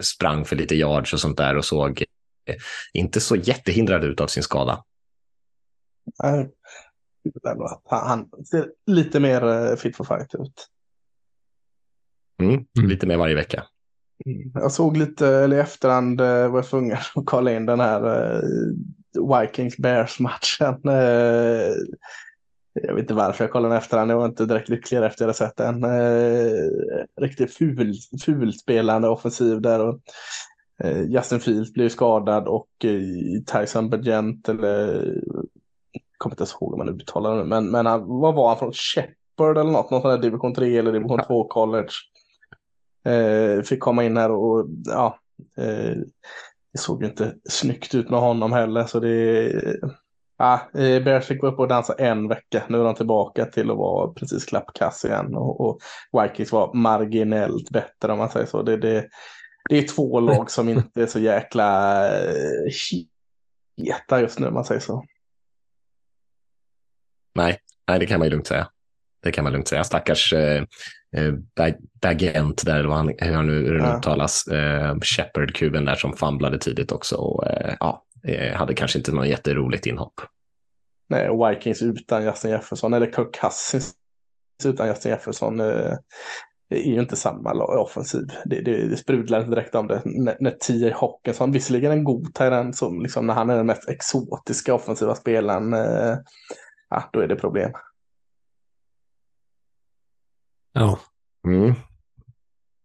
sprang 0.00 0.44
för 0.44 0.56
lite 0.56 0.74
yards 0.74 1.12
och 1.12 1.20
sånt 1.20 1.36
där 1.36 1.56
och 1.56 1.64
såg 1.64 2.04
inte 2.94 3.20
så 3.20 3.36
jättehindrad 3.36 4.04
ut 4.04 4.20
av 4.20 4.26
sin 4.26 4.42
skada. 4.42 4.82
Han 7.84 8.30
ser 8.50 8.70
lite 8.86 9.20
mer 9.20 9.44
eh, 9.44 9.76
fit 9.76 9.96
for 9.96 10.04
fight 10.04 10.34
ut. 10.34 10.66
Mm, 12.42 12.54
mm. 12.78 12.88
Lite 12.88 13.06
mer 13.06 13.16
varje 13.16 13.34
vecka. 13.34 13.64
Mm. 14.26 14.50
Jag 14.54 14.72
såg 14.72 14.96
lite, 14.96 15.28
eller 15.28 15.56
i 15.56 15.60
efterhand 15.60 16.20
var 16.20 16.56
jag 16.56 16.66
tvungen 16.66 16.96
att 17.14 17.26
kolla 17.26 17.52
in 17.52 17.66
den 17.66 17.80
här 17.80 18.42
Vikings 19.42 19.76
Bears-matchen 19.76 20.80
jag 22.82 22.94
vet 22.94 23.02
inte 23.02 23.14
varför 23.14 23.44
jag 23.44 23.50
kollade 23.50 23.74
den 23.74 23.82
efterhand. 23.82 24.10
Jag 24.10 24.16
var 24.16 24.26
inte 24.26 24.46
direkt 24.46 24.68
lycklig 24.68 24.98
efter 24.98 25.24
jag 25.24 25.26
hade 25.26 25.38
sett 25.38 25.56
den. 25.56 25.84
Eh, 25.84 26.70
riktigt 27.20 27.54
ful, 27.54 27.94
fulspelande 28.24 29.08
offensiv 29.08 29.60
där. 29.60 29.80
Och, 29.80 30.00
eh, 30.84 31.02
Justin 31.02 31.40
Fields 31.40 31.72
blev 31.72 31.88
skadad 31.88 32.48
och 32.48 32.68
eh, 32.84 33.60
Tyson 33.60 33.90
Bagent, 33.90 34.48
eller 34.48 35.04
jag 35.26 35.55
kommer 36.18 36.32
inte 36.32 36.42
ens 36.42 36.52
ihåg 36.52 36.72
om 36.72 36.78
man 36.78 36.88
uttalar 36.88 37.36
det 37.36 37.44
men, 37.44 37.70
men 37.70 37.86
han, 37.86 38.06
vad 38.06 38.34
var 38.34 38.48
han 38.48 38.58
från? 38.58 38.72
Shepard 38.72 39.58
eller 39.58 39.70
något? 39.70 39.90
Någon 39.90 40.02
sån 40.02 40.10
där 40.10 40.18
division 40.18 40.54
3 40.54 40.78
eller 40.78 40.92
division 40.92 41.20
2 41.26 41.48
college. 41.48 41.92
Eh, 43.04 43.62
fick 43.62 43.80
komma 43.80 44.04
in 44.04 44.16
här 44.16 44.30
och 44.30 44.66
ja, 44.84 45.18
eh, 45.56 45.96
det 46.72 46.78
såg 46.78 47.02
ju 47.02 47.08
inte 47.08 47.34
snyggt 47.48 47.94
ut 47.94 48.10
med 48.10 48.20
honom 48.20 48.52
heller. 48.52 48.84
Så 48.84 49.00
det 49.00 49.52
Ja, 50.38 50.60
Bears 50.72 51.26
fick 51.26 51.42
vara 51.42 51.52
uppe 51.52 51.62
och 51.62 51.68
dansa 51.68 51.94
en 51.94 52.28
vecka. 52.28 52.62
Nu 52.68 52.80
är 52.80 52.84
de 52.84 52.94
tillbaka 52.94 53.44
till 53.44 53.70
att 53.70 53.76
vara 53.76 54.12
precis 54.12 54.44
klappkass 54.44 55.04
igen. 55.04 55.34
Och, 55.34 55.60
och 55.60 55.80
Vikings 56.22 56.52
var 56.52 56.74
marginellt 56.74 57.70
bättre 57.70 58.12
om 58.12 58.18
man 58.18 58.30
säger 58.30 58.46
så. 58.46 58.62
Det, 58.62 58.76
det, 58.76 59.08
det 59.68 59.78
är 59.78 59.88
två 59.88 60.20
lag 60.20 60.50
som 60.50 60.68
inte 60.68 61.02
är 61.02 61.06
så 61.06 61.18
jäkla 61.18 61.98
eh, 62.18 62.72
heta 63.76 64.20
just 64.20 64.38
nu 64.38 64.46
om 64.46 64.54
man 64.54 64.64
säger 64.64 64.80
så. 64.80 65.04
Nej, 67.36 67.58
nej, 67.88 67.98
det 67.98 68.06
kan 68.06 68.18
man 68.18 68.26
ju 68.26 68.30
lugnt 68.30 68.46
säga. 68.46 68.68
Det 69.22 69.32
kan 69.32 69.44
man 69.44 69.52
lugnt 69.52 69.68
säga. 69.68 69.84
Stackars 69.84 70.32
eh, 70.32 70.62
eh 71.16 71.34
Bagent 72.02 72.64
där, 72.66 72.78
eller 72.78 72.88
vad 72.88 72.98
han, 72.98 73.12
hur 73.18 73.32
han 73.32 73.46
nu 73.46 73.78
uttalas, 73.78 74.46
eh, 74.46 74.94
Shepard-kuben 74.94 75.84
där 75.84 75.94
som 75.94 76.16
famlade 76.16 76.58
tidigt 76.58 76.92
också. 76.92 77.16
Och, 77.16 77.46
eh, 77.46 77.74
ja, 77.80 78.06
Eh, 78.26 78.54
hade 78.54 78.74
kanske 78.74 78.98
inte 78.98 79.12
något 79.12 79.28
jätteroligt 79.28 79.86
inhopp. 79.86 80.20
Nej, 81.08 81.28
Vikings 81.28 81.82
utan 81.82 82.24
Justin 82.24 82.50
Jefferson 82.50 82.94
eller 82.94 83.06
Kirk 83.06 83.34
Cousins 83.40 83.94
utan 84.64 84.88
Justin 84.88 85.10
Jefferson 85.10 85.60
eh, 85.60 85.92
är 86.68 86.92
ju 86.92 87.00
inte 87.00 87.16
samma 87.16 87.52
offensiv. 87.54 88.26
Det, 88.44 88.60
det, 88.60 88.88
det 88.88 88.96
sprudlar 88.96 89.38
inte 89.38 89.50
direkt 89.50 89.74
om 89.74 89.86
det. 89.86 90.02
När, 90.04 90.36
när 90.40 90.50
T.J. 90.50 90.90
Hawkinson, 90.90 91.52
visserligen 91.52 91.92
en 91.92 92.04
god 92.04 92.34
Tyrann 92.34 92.72
som 92.72 93.02
liksom 93.02 93.26
när 93.26 93.34
han 93.34 93.50
är 93.50 93.56
den 93.56 93.66
mest 93.66 93.88
exotiska 93.88 94.74
offensiva 94.74 95.14
spelaren, 95.14 95.74
eh, 95.74 96.16
ja, 96.90 97.10
då 97.12 97.20
är 97.20 97.26
det 97.26 97.36
problem. 97.36 97.72
Ja. 100.72 100.98
Mm. 101.46 101.74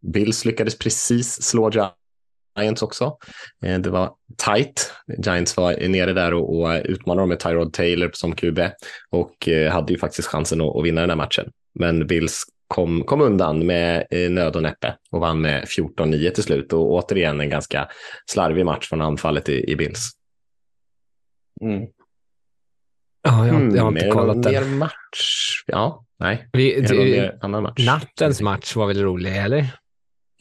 Bills 0.02 0.46
lyckades 0.46 0.78
precis 0.78 1.42
slå 1.42 1.72
Giants 2.60 2.82
också. 2.82 3.18
Eh, 3.64 3.80
det 3.80 3.90
var 3.90 4.14
tight. 4.38 4.94
Giants 5.26 5.58
var 5.58 5.88
nere 5.88 6.14
där 6.14 6.34
och, 6.34 6.60
och 6.60 6.82
utmanade 6.86 7.22
dem 7.22 7.30
med 7.30 7.40
Tyrod 7.40 7.74
Taylor 7.74 8.10
som 8.14 8.36
QB 8.36 8.60
och 9.10 9.48
eh, 9.48 9.72
hade 9.72 9.94
ju 9.94 10.00
faktiskt 10.00 10.28
chansen 10.28 10.62
att, 10.62 10.76
att 10.76 10.86
vinna 10.86 11.02
den 11.02 11.10
här 11.10 11.18
matchen. 11.18 11.52
Men 11.80 12.08
Bills 12.08 12.44
kom, 12.68 13.04
kom 13.04 13.22
undan 13.22 13.66
med 13.66 14.08
eh, 14.10 14.30
nöd 14.30 14.56
och 14.56 14.64
näppe 14.64 14.96
och 15.12 15.20
vann 15.20 15.42
med 15.42 15.64
14-9 15.64 16.30
till 16.30 16.44
slut 16.44 16.74
och 16.74 16.92
återigen 16.92 17.42
en 17.42 17.50
ganska 17.50 17.88
slarvig 18.26 18.66
match 18.66 18.90
från 18.90 19.02
anfallet 19.02 19.50
i, 19.50 19.72
i 19.72 19.76
Bills. 19.76 20.12
Mm. 21.62 21.88
Ja, 23.24 23.48
jag, 23.48 23.54
har, 23.54 23.62
jag 23.62 23.84
har 23.84 23.92
inte 23.92 24.06
mm, 24.06 24.18
kollat 24.18 24.44
den. 24.44 24.54
Mer 24.54 24.78
match? 24.78 25.64
Ja, 25.68 26.06
nej. 26.20 26.50
Vi, 26.54 26.82
det, 26.82 27.38
annan 27.42 27.64
match? 27.64 27.86
Nattens 27.86 28.42
match 28.42 28.76
var 28.76 28.88
väl 28.88 29.02
rolig, 29.02 29.38
eller? 29.38 29.68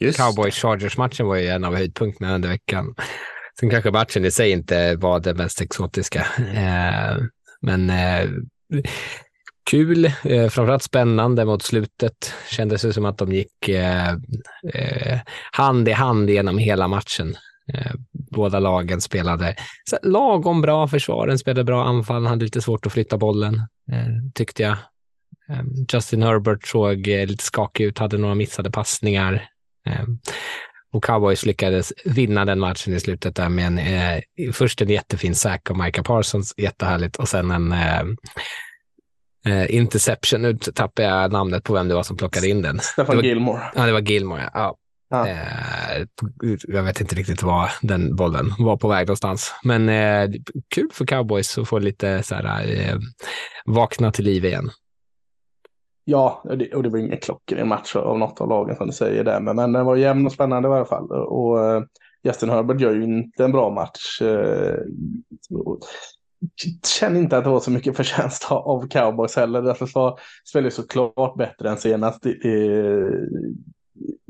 Cowboys-Chargers-matchen 0.09 1.25
var 1.25 1.35
ju 1.35 1.47
en 1.47 1.63
av 1.63 1.75
höjdpunkterna 1.75 2.35
under 2.35 2.49
veckan. 2.49 2.95
Sen 3.59 3.69
kanske 3.69 3.91
matchen 3.91 4.25
i 4.25 4.31
sig 4.31 4.51
inte 4.51 4.95
var 4.95 5.19
det 5.19 5.33
mest 5.33 5.61
exotiska. 5.61 6.25
Eh, 6.53 7.17
men 7.61 7.89
eh, 7.89 8.29
kul, 9.69 10.05
eh, 10.05 10.49
framförallt 10.49 10.83
spännande 10.83 11.45
mot 11.45 11.61
slutet. 11.61 12.33
Kändes 12.49 12.81
det 12.81 12.93
som 12.93 13.05
att 13.05 13.17
de 13.17 13.31
gick 13.31 13.69
eh, 13.69 14.11
eh, 14.73 15.19
hand 15.51 15.89
i 15.89 15.91
hand 15.91 16.29
genom 16.29 16.57
hela 16.57 16.87
matchen. 16.87 17.35
Eh, 18.31 18.35
båda 18.35 18.59
lagen 18.59 19.01
spelade 19.01 19.55
så 19.89 19.97
lagom 20.03 20.61
bra, 20.61 20.87
försvaren 20.87 21.39
spelade 21.39 21.63
bra, 21.63 21.83
anfallen 21.83 22.25
hade 22.25 22.43
lite 22.45 22.61
svårt 22.61 22.85
att 22.85 22.93
flytta 22.93 23.17
bollen, 23.17 23.61
tyckte 24.33 24.63
jag. 24.63 24.77
Eh, 25.49 25.63
Justin 25.93 26.23
Herbert 26.23 26.67
såg 26.67 27.07
eh, 27.07 27.27
lite 27.27 27.43
skakig 27.43 27.83
ut, 27.83 27.99
hade 27.99 28.17
några 28.17 28.35
missade 28.35 28.71
passningar. 28.71 29.33
Eh, 29.87 30.05
och 30.93 31.03
Cowboys 31.03 31.45
lyckades 31.45 31.93
vinna 32.05 32.45
den 32.45 32.59
matchen 32.59 32.93
i 32.93 32.99
slutet 32.99 33.35
där 33.35 33.49
med 33.49 33.67
en, 33.67 33.77
eh, 33.77 34.21
först 34.53 34.81
en 34.81 34.89
jättefin 34.89 35.35
sack 35.35 35.71
av 35.71 35.77
Micah 35.77 36.03
Parsons, 36.03 36.53
jättehärligt, 36.57 37.15
och 37.15 37.29
sen 37.29 37.51
en 37.51 37.71
eh, 37.71 38.01
eh, 39.45 39.75
interception. 39.75 40.41
Nu 40.41 40.57
tappar 40.57 41.03
jag 41.03 41.31
namnet 41.31 41.63
på 41.63 41.73
vem 41.73 41.87
det 41.87 41.95
var 41.95 42.03
som 42.03 42.17
plockade 42.17 42.47
in 42.47 42.61
den. 42.61 42.79
Stefan 42.79 43.23
Gilmore. 43.23 43.61
Ja, 43.75 43.85
det 43.85 43.91
var 43.91 44.01
Gilmore. 44.01 44.49
Ja. 44.53 44.77
Ja. 45.11 45.27
Eh, 45.27 46.05
jag 46.67 46.83
vet 46.83 47.01
inte 47.01 47.15
riktigt 47.15 47.43
var 47.43 47.71
den 47.81 48.15
bollen 48.15 48.45
var 48.59 48.77
på 48.77 48.87
väg 48.87 49.07
någonstans. 49.07 49.53
Men 49.63 49.89
eh, 49.89 50.29
kul 50.75 50.89
för 50.93 51.05
cowboys 51.05 51.57
att 51.57 51.67
få 51.67 51.79
lite 51.79 52.23
så 52.23 52.35
här, 52.35 52.67
eh, 52.73 52.97
vakna 53.65 54.11
till 54.11 54.25
liv 54.25 54.45
igen. 54.45 54.69
Ja, 56.03 56.41
och 56.43 56.57
det, 56.57 56.73
och 56.73 56.83
det 56.83 56.89
var 56.89 56.99
ingen 56.99 57.17
klockren 57.17 57.67
match 57.67 57.95
av 57.95 58.19
något 58.19 58.41
av 58.41 58.49
lagen 58.49 58.75
som 58.75 58.87
du 58.87 58.93
säger 58.93 59.23
där. 59.23 59.39
Men, 59.39 59.55
men 59.55 59.73
den 59.73 59.85
var 59.85 59.95
jämn 59.95 60.25
och 60.25 60.31
spännande 60.31 60.69
i 60.69 60.71
alla 60.71 60.85
fall. 60.85 61.11
Och 61.11 61.57
uh, 61.57 61.83
Justin 62.23 62.49
Herbert 62.49 62.81
gör 62.81 62.93
ju 62.93 63.03
inte 63.03 63.43
en 63.43 63.51
bra 63.51 63.69
match. 63.69 64.21
Uh, 64.21 64.75
känner 66.99 67.19
inte 67.19 67.37
att 67.37 67.43
det 67.43 67.49
var 67.49 67.59
så 67.59 67.71
mycket 67.71 67.97
förtjänst 67.97 68.47
av 68.51 68.87
cowboys 68.87 69.35
heller. 69.35 69.61
Deras 69.61 69.77
försvar 69.77 70.19
spelar 70.49 70.65
ju 70.65 70.71
såklart 70.71 71.37
bättre 71.37 71.69
än 71.69 71.77
senast. 71.77 72.23
Det 72.23 72.45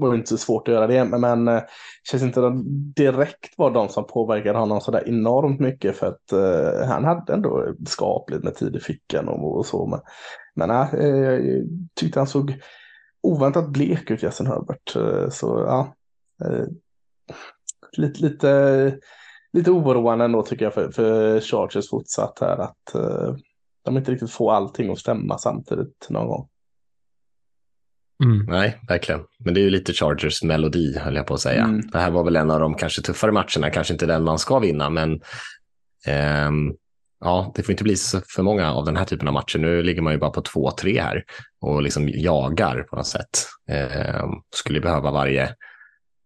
var 0.01 0.15
inte 0.15 0.29
så 0.29 0.37
svårt 0.37 0.67
att 0.67 0.73
göra 0.73 0.87
det. 0.87 1.05
Men, 1.05 1.21
men 1.21 1.47
eh, 1.47 1.63
känns 2.11 2.23
inte 2.23 2.47
att 2.47 2.53
direkt 2.95 3.57
var 3.57 3.71
de 3.71 3.89
som 3.89 4.07
påverkade 4.07 4.59
honom 4.59 4.81
så 4.81 4.91
där 4.91 5.09
enormt 5.09 5.59
mycket. 5.59 5.97
För 5.97 6.07
att 6.07 6.31
eh, 6.31 6.87
han 6.87 7.05
hade 7.05 7.33
ändå 7.33 7.73
skapligt 7.87 8.43
med 8.43 8.55
tid 8.55 8.75
i 8.75 8.79
fickan 8.79 9.27
och, 9.27 9.57
och 9.57 9.65
så. 9.65 9.85
Men, 9.85 9.99
men 10.55 10.69
eh, 10.69 11.07
jag 11.07 11.63
tyckte 11.95 12.19
han 12.19 12.27
såg 12.27 12.61
oväntat 13.23 13.69
blek 13.69 14.11
ut, 14.11 14.23
Justin 14.23 14.47
Herbert. 14.47 14.95
Eh, 14.95 15.29
så 15.29 15.63
ja, 15.67 15.95
eh, 16.45 16.65
lite, 17.97 18.21
lite, 18.21 18.97
lite 19.53 19.71
oroande 19.71 20.25
ändå 20.25 20.43
tycker 20.43 20.65
jag 20.65 20.73
för, 20.73 20.91
för 20.91 21.39
Chargers 21.39 21.89
fortsatt 21.89 22.37
här 22.41 22.57
att 22.57 22.95
de 23.83 23.97
inte 23.97 24.11
riktigt 24.11 24.31
får 24.31 24.53
allting 24.53 24.91
att 24.91 24.99
stämma 24.99 25.37
samtidigt 25.37 26.07
någon 26.09 26.27
gång. 26.27 26.47
Mm. 28.23 28.45
Nej, 28.47 28.77
verkligen. 28.87 29.21
Men 29.39 29.53
det 29.53 29.59
är 29.59 29.63
ju 29.63 29.69
lite 29.69 29.93
Chargers 29.93 30.43
melodi, 30.43 30.97
höll 30.97 31.15
jag 31.15 31.27
på 31.27 31.33
att 31.33 31.39
säga. 31.39 31.63
Mm. 31.63 31.81
Det 31.91 31.99
här 31.99 32.11
var 32.11 32.23
väl 32.23 32.35
en 32.35 32.51
av 32.51 32.59
de 32.59 32.75
kanske 32.75 33.01
tuffare 33.01 33.31
matcherna, 33.31 33.69
kanske 33.73 33.93
inte 33.93 34.05
den 34.05 34.23
man 34.23 34.39
ska 34.39 34.59
vinna, 34.59 34.89
men 34.89 35.21
ehm, 36.07 36.73
ja, 37.19 37.51
det 37.55 37.63
får 37.63 37.71
inte 37.71 37.83
bli 37.83 37.95
för 38.35 38.43
många 38.43 38.73
av 38.73 38.85
den 38.85 38.97
här 38.97 39.05
typen 39.05 39.27
av 39.27 39.33
matcher. 39.33 39.59
Nu 39.59 39.83
ligger 39.83 40.01
man 40.01 40.13
ju 40.13 40.19
bara 40.19 40.31
på 40.31 40.41
2-3 40.41 41.01
här 41.01 41.23
och 41.61 41.81
liksom 41.81 42.09
jagar 42.09 42.83
på 42.83 42.95
något 42.95 43.07
sätt. 43.07 43.47
Eh, 43.69 44.25
skulle 44.55 44.81
behöva 44.81 45.11
varje, 45.11 45.55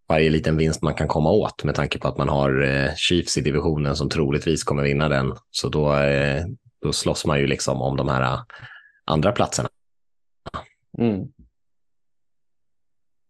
varje 0.10 0.30
liten 0.30 0.58
vinst 0.58 0.82
man 0.82 0.94
kan 0.94 1.08
komma 1.08 1.32
åt 1.32 1.64
med 1.64 1.76
tanke 1.76 2.00
på 2.00 2.08
att 2.08 2.18
man 2.18 2.30
har 2.30 2.64
eh, 2.64 2.96
Chiefs 2.96 3.38
i 3.38 3.42
divisionen 3.42 3.96
som 3.96 4.10
troligtvis 4.10 4.64
kommer 4.64 4.84
vinna 4.84 5.10
den. 5.10 5.34
Så 5.52 5.70
då, 5.70 5.94
eh, 5.94 6.44
då 6.82 6.94
slåss 6.94 7.26
man 7.26 7.40
ju 7.40 7.48
liksom 7.48 7.82
om 7.82 7.98
de 7.98 8.10
här 8.10 8.40
andra 9.06 9.32
platserna. 9.32 9.70
Mm. 10.98 11.28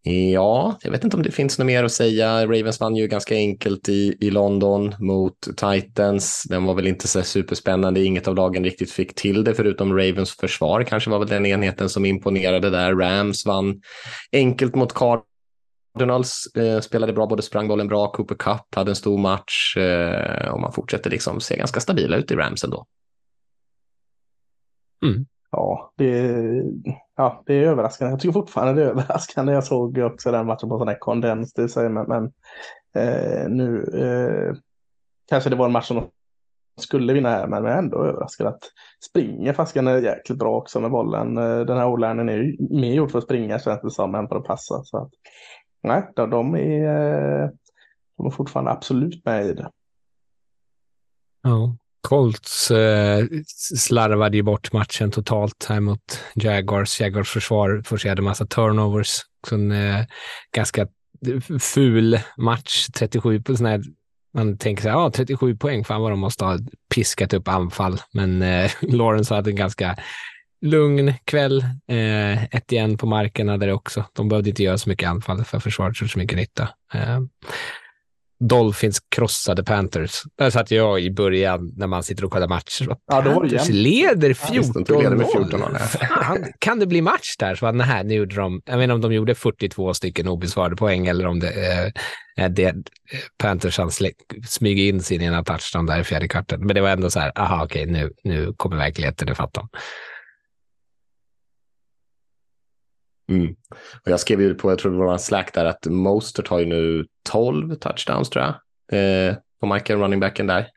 Ja, 0.08 0.78
jag 0.82 0.90
vet 0.90 1.04
inte 1.04 1.16
om 1.16 1.22
det 1.22 1.30
finns 1.30 1.58
något 1.58 1.66
mer 1.66 1.84
att 1.84 1.92
säga. 1.92 2.46
Ravens 2.46 2.80
vann 2.80 2.96
ju 2.96 3.06
ganska 3.06 3.34
enkelt 3.34 3.88
i, 3.88 4.16
i 4.20 4.30
London 4.30 4.94
mot 4.98 5.40
Titans. 5.56 6.42
Den 6.48 6.64
var 6.64 6.74
väl 6.74 6.86
inte 6.86 7.08
så 7.08 7.22
superspännande. 7.22 8.04
Inget 8.04 8.28
av 8.28 8.34
lagen 8.34 8.64
riktigt 8.64 8.90
fick 8.90 9.14
till 9.14 9.44
det, 9.44 9.54
förutom 9.54 9.92
Ravens 9.92 10.36
försvar 10.36 10.82
kanske 10.82 11.10
var 11.10 11.18
väl 11.18 11.28
den 11.28 11.46
enheten 11.46 11.88
som 11.88 12.04
imponerade 12.04 12.70
där. 12.70 12.94
Rams 12.94 13.46
vann 13.46 13.80
enkelt 14.32 14.74
mot 14.74 14.94
Cardinals. 14.94 16.46
Eh, 16.56 16.80
spelade 16.80 17.12
bra, 17.12 17.26
både 17.26 17.42
sprang 17.42 17.68
bollen 17.68 17.88
bra. 17.88 18.12
Cooper 18.12 18.34
Cup 18.34 18.74
hade 18.74 18.90
en 18.90 18.96
stor 18.96 19.18
match 19.18 19.76
eh, 19.76 20.48
och 20.48 20.60
man 20.60 20.72
fortsätter 20.72 21.10
liksom 21.10 21.40
se 21.40 21.56
ganska 21.56 21.80
stabila 21.80 22.16
ut 22.16 22.30
i 22.30 22.34
Rams 22.34 22.64
ändå. 22.64 22.86
Mm. 25.04 25.26
Ja, 25.56 25.92
det, 25.96 26.34
ja, 27.16 27.42
det 27.46 27.54
är 27.54 27.62
överraskande. 27.62 28.12
Jag 28.12 28.20
tycker 28.20 28.32
fortfarande 28.32 28.74
det 28.74 28.86
är 28.86 28.90
överraskande. 28.90 29.52
Jag 29.52 29.64
såg 29.64 29.98
också 29.98 30.30
den 30.30 30.46
matchen 30.46 30.68
på 30.68 30.78
sån 30.78 30.88
här 30.88 30.98
kondens, 30.98 31.52
det 31.52 31.68
säger, 31.68 31.88
men, 31.88 32.06
men 32.06 32.24
eh, 32.94 33.48
nu 33.48 33.82
eh, 33.94 34.56
kanske 35.28 35.50
det 35.50 35.56
var 35.56 35.66
en 35.66 35.72
match 35.72 35.86
som 35.86 35.96
de 35.96 36.10
skulle 36.82 37.12
vinna 37.12 37.30
här, 37.30 37.46
men 37.46 37.64
jag 37.64 37.72
är 37.72 37.78
ändå 37.78 38.04
överraskad 38.04 38.46
att 38.46 38.60
springer 39.08 39.52
fasken 39.52 39.86
är 39.86 39.98
jäkligt 39.98 40.38
bra 40.38 40.56
också 40.56 40.80
med 40.80 40.90
bollen. 40.90 41.38
Eh, 41.38 41.60
den 41.60 41.76
här 41.76 41.88
o 41.88 42.04
är 42.04 42.36
ju 42.36 42.56
mer 42.70 42.94
gjord 42.94 43.10
för 43.10 43.18
att 43.18 43.24
springa 43.24 43.58
känns 43.58 43.80
det 43.82 43.90
som 43.90 44.14
än 44.14 44.28
för 44.28 44.36
att 44.36 44.44
passa. 44.44 44.84
Så 44.84 44.98
att, 44.98 45.10
nej, 45.82 46.08
de, 46.16 46.30
de, 46.30 46.56
är, 46.56 47.42
eh, 47.42 47.50
de 48.16 48.26
är 48.26 48.30
fortfarande 48.30 48.70
absolut 48.70 49.24
med 49.24 49.46
i 49.46 49.52
det. 49.52 49.70
Ja. 51.42 51.76
Colts 52.06 52.70
eh, 52.70 53.24
slarvade 53.76 54.36
ju 54.36 54.42
bort 54.42 54.72
matchen 54.72 55.10
totalt 55.10 55.66
här 55.68 55.80
mot 55.80 56.20
Jaguars. 56.34 57.00
Jaguars 57.00 57.30
försvar 57.30 57.82
forcerade 57.86 58.22
massa 58.22 58.46
turnovers. 58.46 59.20
Så 59.48 59.54
en 59.54 59.72
eh, 59.72 60.04
ganska 60.54 60.86
ful 61.60 62.20
match, 62.36 62.86
37 62.94 63.42
på 63.42 63.56
sån 63.56 63.66
här 63.66 63.82
man 64.34 64.58
tänker 64.58 64.82
så 64.82 64.88
här, 64.88 64.96
ja, 64.96 65.10
37 65.10 65.56
poäng, 65.56 65.84
fan 65.84 66.00
vad 66.00 66.12
de 66.12 66.18
måste 66.18 66.44
ha 66.44 66.58
piskat 66.94 67.34
upp 67.34 67.48
anfall. 67.48 68.00
Men 68.12 68.42
eh, 68.42 68.70
Lawrence 68.80 69.34
hade 69.34 69.50
en 69.50 69.56
ganska 69.56 69.96
lugn 70.60 71.14
kväll. 71.24 71.64
Eh, 71.88 72.44
ett 72.44 72.72
igen 72.72 72.98
på 72.98 73.06
marken 73.06 73.48
hade 73.48 73.66
det 73.66 73.72
också. 73.72 74.04
De 74.12 74.28
behövde 74.28 74.50
inte 74.50 74.62
göra 74.62 74.78
så 74.78 74.88
mycket 74.88 75.08
anfall 75.08 75.44
för 75.44 75.58
försvaret 75.58 75.96
så 75.96 76.18
mycket 76.18 76.36
nytta. 76.36 76.68
Eh, 76.94 77.20
Dolphins 78.38 79.00
krossade 79.08 79.64
Panthers. 79.64 80.22
Där 80.38 80.50
satt 80.50 80.70
jag 80.70 81.00
i 81.00 81.10
början 81.10 81.72
när 81.76 81.86
man 81.86 82.02
sitter 82.02 82.24
och 82.24 82.32
kollar 82.32 82.48
matcher. 82.48 82.96
Ja, 83.06 83.22
Panthers 83.22 83.68
leder 83.68 84.32
14-0. 84.32 86.52
kan 86.58 86.78
det 86.78 86.86
bli 86.86 87.02
match 87.02 87.36
där? 87.38 87.54
Så 87.54 87.66
att, 87.66 87.74
nej, 87.74 88.04
nu 88.04 88.14
gjorde 88.14 88.36
de, 88.36 88.62
jag 88.64 88.76
vet 88.76 88.84
inte 88.84 88.94
om 88.94 89.00
de 89.00 89.12
gjorde 89.12 89.34
42 89.34 89.94
stycken 89.94 90.28
obesvarade 90.28 90.76
poäng 90.76 91.06
eller 91.06 91.26
om 91.26 91.40
det, 91.40 91.52
eh, 92.38 92.50
det 92.50 92.74
Panthers 93.38 93.78
han 93.78 93.90
smyger 94.48 94.84
in 94.84 95.02
sin 95.02 95.22
ena 95.22 95.44
touchdown 95.44 95.86
där 95.86 96.00
i 96.00 96.04
fjärde 96.04 96.28
kvarten. 96.28 96.66
Men 96.66 96.74
det 96.74 96.80
var 96.80 96.88
ändå 96.88 97.10
så 97.10 97.20
här, 97.20 97.32
aha, 97.34 97.64
okej, 97.64 97.86
nu, 97.86 98.10
nu 98.24 98.52
kommer 98.56 98.76
verkligheten 98.76 99.28
ifatt 99.28 99.58
Mm. 103.28 103.54
Och 104.04 104.10
jag 104.10 104.20
skrev 104.20 104.40
ju 104.40 104.54
på, 104.54 104.70
jag 104.70 104.78
tror 104.78 104.92
det 104.92 104.98
var 104.98 105.12
en 105.12 105.18
slack 105.18 105.54
där, 105.54 105.64
att 105.64 105.86
Mostert 105.86 106.48
har 106.48 106.58
ju 106.58 106.66
nu 106.66 107.06
12 107.30 107.74
touchdowns 107.74 108.30
tror 108.30 108.44
jag, 108.44 109.28
eh, 109.28 109.36
på 109.60 109.66
marken, 109.66 110.00
running 110.00 110.20
backen 110.20 110.46
där. 110.46 110.68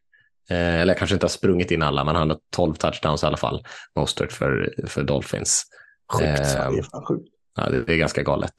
Eh, 0.50 0.82
eller 0.82 0.94
kanske 0.94 1.14
inte 1.14 1.24
har 1.24 1.30
sprungit 1.30 1.72
in 1.72 1.82
alla, 1.82 2.04
men 2.04 2.16
han 2.16 2.30
har 2.30 2.40
12 2.56 2.74
touchdowns 2.74 3.24
i 3.24 3.26
alla 3.26 3.38
fall, 3.38 3.64
Mostert 3.96 4.32
för, 4.32 4.74
för 4.88 5.04
Dolphins. 5.04 5.64
Sjukt, 6.14 6.56
eh, 6.56 6.72
sjukt. 7.08 7.30
Ja, 7.56 7.70
det, 7.70 7.94
är 7.94 7.98
ganska 7.98 8.24
galet. 8.24 8.54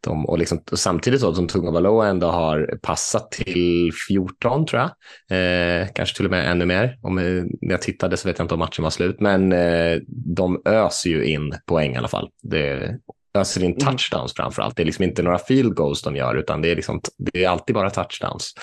De, 0.00 0.26
och, 0.26 0.38
liksom, 0.38 0.62
och 0.72 0.78
samtidigt 0.78 1.20
så 1.20 1.34
som 1.34 1.48
Tunga 1.48 1.70
Valoa 1.70 2.08
ändå 2.08 2.26
har 2.26 2.78
passat 2.82 3.30
till 3.30 3.92
14 4.08 4.66
tror 4.66 4.82
jag. 4.82 4.90
Eh, 5.38 5.88
kanske 5.94 6.16
till 6.16 6.24
och 6.24 6.30
med 6.30 6.50
ännu 6.50 6.66
mer. 6.66 6.98
Om, 7.02 7.14
när 7.14 7.70
jag 7.70 7.82
tittade 7.82 8.16
så 8.16 8.28
vet 8.28 8.38
jag 8.38 8.44
inte 8.44 8.54
om 8.54 8.60
matchen 8.60 8.82
var 8.82 8.90
slut, 8.90 9.20
men 9.20 9.52
eh, 9.52 9.98
de 10.36 10.62
öser 10.64 11.10
ju 11.10 11.24
in 11.24 11.54
poäng 11.66 11.94
i 11.94 11.96
alla 11.96 12.08
fall. 12.08 12.30
Det, 12.42 12.98
öser 13.34 13.64
in 13.64 13.70
mm. 13.70 13.78
touchdowns 13.78 14.32
mm. 14.38 14.44
framför 14.44 14.62
allt. 14.62 14.76
Det 14.76 14.82
är 14.82 14.84
liksom 14.84 15.04
inte 15.04 15.22
några 15.22 15.38
field 15.38 15.74
goals 15.74 16.02
de 16.02 16.16
gör, 16.16 16.34
utan 16.34 16.62
det 16.62 16.70
är, 16.70 16.76
liksom, 16.76 17.00
det 17.18 17.44
är 17.44 17.48
alltid 17.48 17.74
bara 17.74 17.90
touchdowns. 17.90 18.54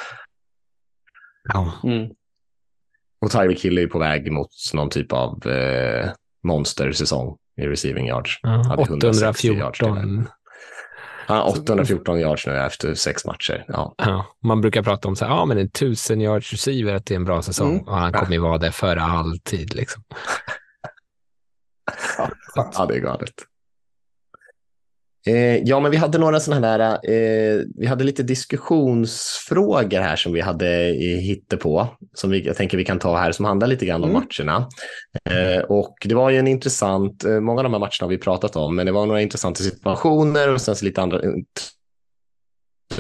Ja. 1.54 1.74
Mm. 1.84 2.10
Och 3.22 3.32
Tyreek 3.32 3.66
Hill 3.66 3.78
är 3.78 3.88
på 3.88 4.00
väg 4.00 4.32
mot 4.32 4.50
någon 4.74 4.90
typ 4.90 5.14
av 5.14 5.48
eh, 5.48 6.10
monstersäsong 6.44 7.38
i 7.62 7.68
receiving 7.68 8.08
yards. 8.08 8.40
Ja, 8.42 8.76
814. 8.78 9.58
Yards 9.58 9.82
ja, 11.28 11.44
814 11.44 12.20
yards 12.20 12.48
nu 12.48 12.58
efter 12.58 12.94
sex 12.94 13.26
matcher. 13.26 13.66
Ja. 13.68 13.96
ja. 13.98 14.26
man 14.44 14.62
brukar 14.62 14.84
prata 14.84 15.08
om 15.08 15.16
så 15.16 15.26
här, 15.26 15.32
ja, 15.32 15.46
men 15.46 15.58
en 15.58 15.70
tusen 15.70 16.22
yards 16.22 16.52
receiver, 16.52 16.94
att 16.94 17.06
det 17.06 17.14
är 17.14 17.16
en 17.16 17.26
bra 17.26 17.42
säsong. 17.42 17.74
Mm. 17.74 17.88
Och 17.88 17.98
han 17.98 18.14
kommer 18.14 18.32
ju 18.32 18.40
vara 18.40 18.58
det 18.58 18.72
före 18.72 19.02
all 19.02 19.40
tid. 19.40 19.76
Liksom. 19.76 20.04
ja, 22.56 22.86
det 22.86 22.96
är 22.96 23.00
galet. 23.00 23.34
Eh, 25.28 25.58
ja, 25.58 25.80
men 25.80 25.92
vi 25.92 25.98
hade 25.98 26.18
några 26.18 26.40
sådana 26.40 26.68
här, 26.68 26.80
eh, 26.80 27.62
vi 27.76 27.86
hade 27.86 28.04
lite 28.04 28.24
diskussionsfrågor 28.24 30.00
här 30.00 30.16
som 30.16 30.34
vi 30.34 30.42
hade 30.42 30.66
hitte 31.22 31.58
på, 31.58 31.88
som 32.14 32.30
vi, 32.30 32.46
jag 32.46 32.56
tänker 32.56 32.78
vi 32.78 32.86
kan 32.86 33.00
ta 33.00 33.18
här, 33.18 33.32
som 33.32 33.46
handlar 33.46 33.68
lite 33.68 33.86
grann 33.86 34.04
om 34.04 34.10
mm. 34.10 34.22
matcherna. 34.22 34.68
Eh, 35.30 35.64
och 35.64 35.96
det 36.06 36.16
var 36.16 36.30
ju 36.30 36.38
en 36.38 36.48
intressant, 36.48 37.26
eh, 37.26 37.40
många 37.40 37.60
av 37.60 37.64
de 37.64 37.74
här 37.74 37.80
matcherna 37.80 38.02
har 38.02 38.08
vi 38.08 38.18
pratat 38.18 38.56
om, 38.56 38.76
men 38.76 38.86
det 38.86 38.92
var 38.92 39.06
några 39.06 39.22
intressanta 39.22 39.64
situationer 39.64 40.54
och 40.54 40.62
sen 40.62 40.76
så 40.76 40.86
lite 40.86 41.02
andra 41.02 41.22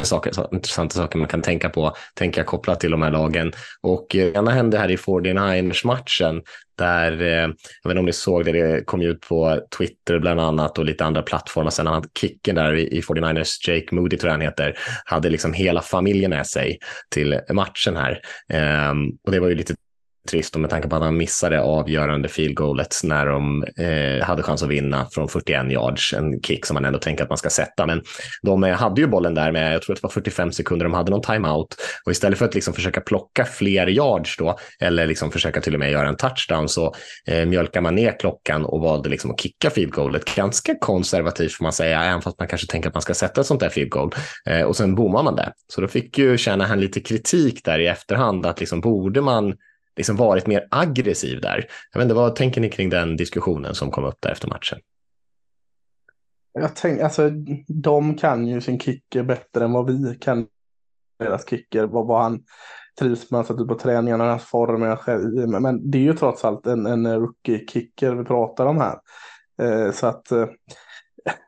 saker, 0.03 0.31
så, 0.31 0.49
intressanta 0.51 0.95
saker 0.95 1.19
man 1.19 1.27
kan 1.27 1.41
tänka 1.41 1.69
på, 1.69 1.95
tänker 2.13 2.39
jag, 2.39 2.47
kopplat 2.47 2.79
till 2.79 2.91
de 2.91 3.01
här 3.01 3.11
lagen. 3.11 3.51
Och 3.81 4.15
eh, 4.15 4.35
ena 4.35 4.51
hände 4.51 4.77
här 4.77 4.91
i 4.91 4.95
49ers-matchen 4.95 6.41
där, 6.77 7.21
eh, 7.21 7.27
jag 7.27 7.49
vet 7.83 7.89
inte 7.89 7.99
om 7.99 8.05
ni 8.05 8.13
såg 8.13 8.45
det, 8.45 8.51
det 8.51 8.85
kom 8.85 9.01
ut 9.01 9.21
på 9.21 9.59
Twitter 9.77 10.19
bland 10.19 10.39
annat 10.39 10.77
och 10.77 10.85
lite 10.85 11.05
andra 11.05 11.21
plattformar. 11.21 11.69
Sen 11.69 11.87
han 11.87 12.03
kicken 12.19 12.55
där 12.55 12.73
i, 12.75 12.97
i 12.97 13.01
49ers, 13.01 13.69
Jake 13.69 13.95
Moody 13.95 14.17
tror 14.17 14.27
jag 14.27 14.33
han 14.33 14.41
heter, 14.41 14.77
hade 15.05 15.29
liksom 15.29 15.53
hela 15.53 15.81
familjen 15.81 16.29
med 16.29 16.47
sig 16.47 16.79
till 17.09 17.39
matchen 17.51 17.95
här. 17.95 18.21
Eh, 18.53 18.93
och 19.25 19.31
det 19.31 19.39
var 19.39 19.47
ju 19.47 19.55
lite 19.55 19.75
trist 20.29 20.55
och 20.55 20.61
med 20.61 20.69
tanke 20.69 20.87
på 20.87 20.95
att 20.95 21.01
han 21.01 21.17
missade 21.17 21.61
avgörande 21.61 22.29
field 22.29 22.55
goalet 22.55 22.95
när 23.03 23.25
de 23.25 23.63
eh, 23.63 24.25
hade 24.25 24.43
chans 24.43 24.63
att 24.63 24.69
vinna 24.69 25.07
från 25.11 25.27
41 25.29 25.71
yards, 25.71 26.13
en 26.13 26.41
kick 26.41 26.65
som 26.65 26.73
man 26.73 26.85
ändå 26.85 26.99
tänker 26.99 27.23
att 27.23 27.29
man 27.29 27.37
ska 27.37 27.49
sätta. 27.49 27.85
Men 27.85 28.01
de 28.41 28.63
eh, 28.63 28.75
hade 28.75 29.01
ju 29.01 29.07
bollen 29.07 29.35
där 29.35 29.51
med, 29.51 29.73
jag 29.73 29.81
tror 29.81 29.93
att 29.93 30.01
det 30.01 30.03
var 30.03 30.11
45 30.11 30.51
sekunder, 30.51 30.85
de 30.85 30.93
hade 30.93 31.11
någon 31.11 31.21
timeout 31.21 31.75
och 32.05 32.11
istället 32.11 32.39
för 32.39 32.45
att 32.45 32.55
liksom 32.55 32.73
försöka 32.73 33.01
plocka 33.01 33.45
fler 33.45 33.87
yards 33.87 34.37
då, 34.37 34.59
eller 34.79 35.07
liksom 35.07 35.31
försöka 35.31 35.61
till 35.61 35.73
och 35.73 35.79
med 35.79 35.91
göra 35.91 36.07
en 36.07 36.17
touchdown, 36.17 36.69
så 36.69 36.95
eh, 37.27 37.45
mjölkar 37.45 37.81
man 37.81 37.95
ner 37.95 38.19
klockan 38.19 38.65
och 38.65 38.81
valde 38.81 39.09
liksom 39.09 39.31
att 39.31 39.41
kicka 39.41 39.69
field 39.69 39.91
goalet. 39.91 40.35
Ganska 40.35 40.75
konservativt 40.79 41.53
får 41.53 41.63
man 41.63 41.73
säga, 41.73 42.03
även 42.03 42.21
fast 42.21 42.39
man 42.39 42.47
kanske 42.47 42.67
tänker 42.67 42.89
att 42.89 42.95
man 42.95 43.01
ska 43.01 43.13
sätta 43.13 43.41
ett 43.41 43.47
sånt 43.47 43.59
där 43.59 43.69
field 43.69 43.89
goal. 43.89 44.11
Eh, 44.49 44.61
och 44.61 44.75
sen 44.75 44.95
bommar 44.95 45.23
man 45.23 45.35
det. 45.35 45.53
Så 45.67 45.81
då 45.81 45.87
fick 45.87 46.17
ju 46.17 46.37
Shanahan 46.37 46.79
lite 46.81 46.99
kritik 46.99 47.63
där 47.63 47.79
i 47.79 47.87
efterhand, 47.87 48.45
att 48.45 48.59
liksom 48.59 48.81
borde 48.81 49.21
man 49.21 49.53
liksom 49.99 50.15
varit 50.15 50.47
mer 50.47 50.67
aggressiv 50.71 51.41
där. 51.41 51.65
Jag 51.91 51.99
vet 51.99 52.03
inte, 52.03 52.15
vad 52.15 52.35
tänker 52.35 52.61
ni 52.61 52.69
kring 52.69 52.89
den 52.89 53.17
diskussionen 53.17 53.75
som 53.75 53.91
kom 53.91 54.03
upp 54.03 54.17
där 54.19 54.31
efter 54.31 54.47
matchen? 54.47 54.79
Jag 56.53 56.75
tänker, 56.75 57.03
alltså 57.03 57.29
de 57.67 58.17
kan 58.17 58.47
ju 58.47 58.61
sin 58.61 58.79
kicker 58.79 59.23
bättre 59.23 59.65
än 59.65 59.71
vad 59.71 59.91
vi 59.91 60.15
kan 60.15 60.47
deras 61.19 61.49
kicker, 61.49 61.83
vad, 61.83 62.07
vad 62.07 62.23
han 62.23 62.43
trivs 62.99 63.31
med, 63.31 63.37
alltså, 63.37 63.65
på 63.67 63.75
träningarna, 63.75 64.29
hans 64.29 64.43
form, 64.43 65.61
men 65.63 65.91
det 65.91 65.97
är 65.97 66.01
ju 66.01 66.13
trots 66.13 66.45
allt 66.45 66.67
en, 66.67 66.85
en 66.85 67.07
rookie-kicker 67.07 68.15
vi 68.15 68.23
pratar 68.23 68.65
om 68.65 68.77
här. 68.77 68.99
Eh, 69.61 69.91
så 69.91 70.07
att 70.07 70.31
eh, 70.31 70.47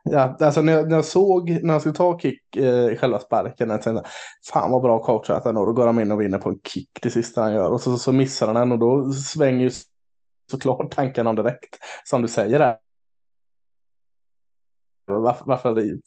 Ja, 0.02 0.36
alltså 0.40 0.62
när 0.62 0.72
jag, 0.72 0.88
när 0.88 0.96
jag 0.96 1.04
såg, 1.04 1.50
när 1.62 1.74
jag 1.74 1.80
skulle 1.80 1.94
ta 1.94 2.18
kick 2.18 2.56
eh, 2.56 2.96
själva 2.96 3.18
sparken, 3.18 3.70
jag 3.70 3.82
tänkte 3.82 4.08
fan 4.52 4.70
vad 4.70 4.82
bra 4.82 5.02
coachat 5.02 5.44
han 5.44 5.56
och 5.56 5.66
då 5.66 5.72
går 5.72 5.86
han 5.86 6.00
in 6.00 6.12
och 6.12 6.20
vinner 6.20 6.38
på 6.38 6.48
en 6.48 6.60
kick 6.64 6.98
det 7.02 7.10
sista 7.10 7.42
han 7.42 7.54
gör 7.54 7.70
och 7.70 7.80
så, 7.80 7.98
så 7.98 8.12
missar 8.12 8.46
han 8.46 8.54
den 8.54 8.72
och 8.72 8.78
då 8.78 9.12
svänger 9.12 9.60
ju 9.60 9.70
såklart 10.50 10.90
tankarna 10.90 11.30
om 11.30 11.36
direkt, 11.36 11.78
som 12.04 12.22
du 12.22 12.28
säger 12.28 12.58
där. 12.58 12.76
Varför, 15.06 15.44
varför 15.44 15.98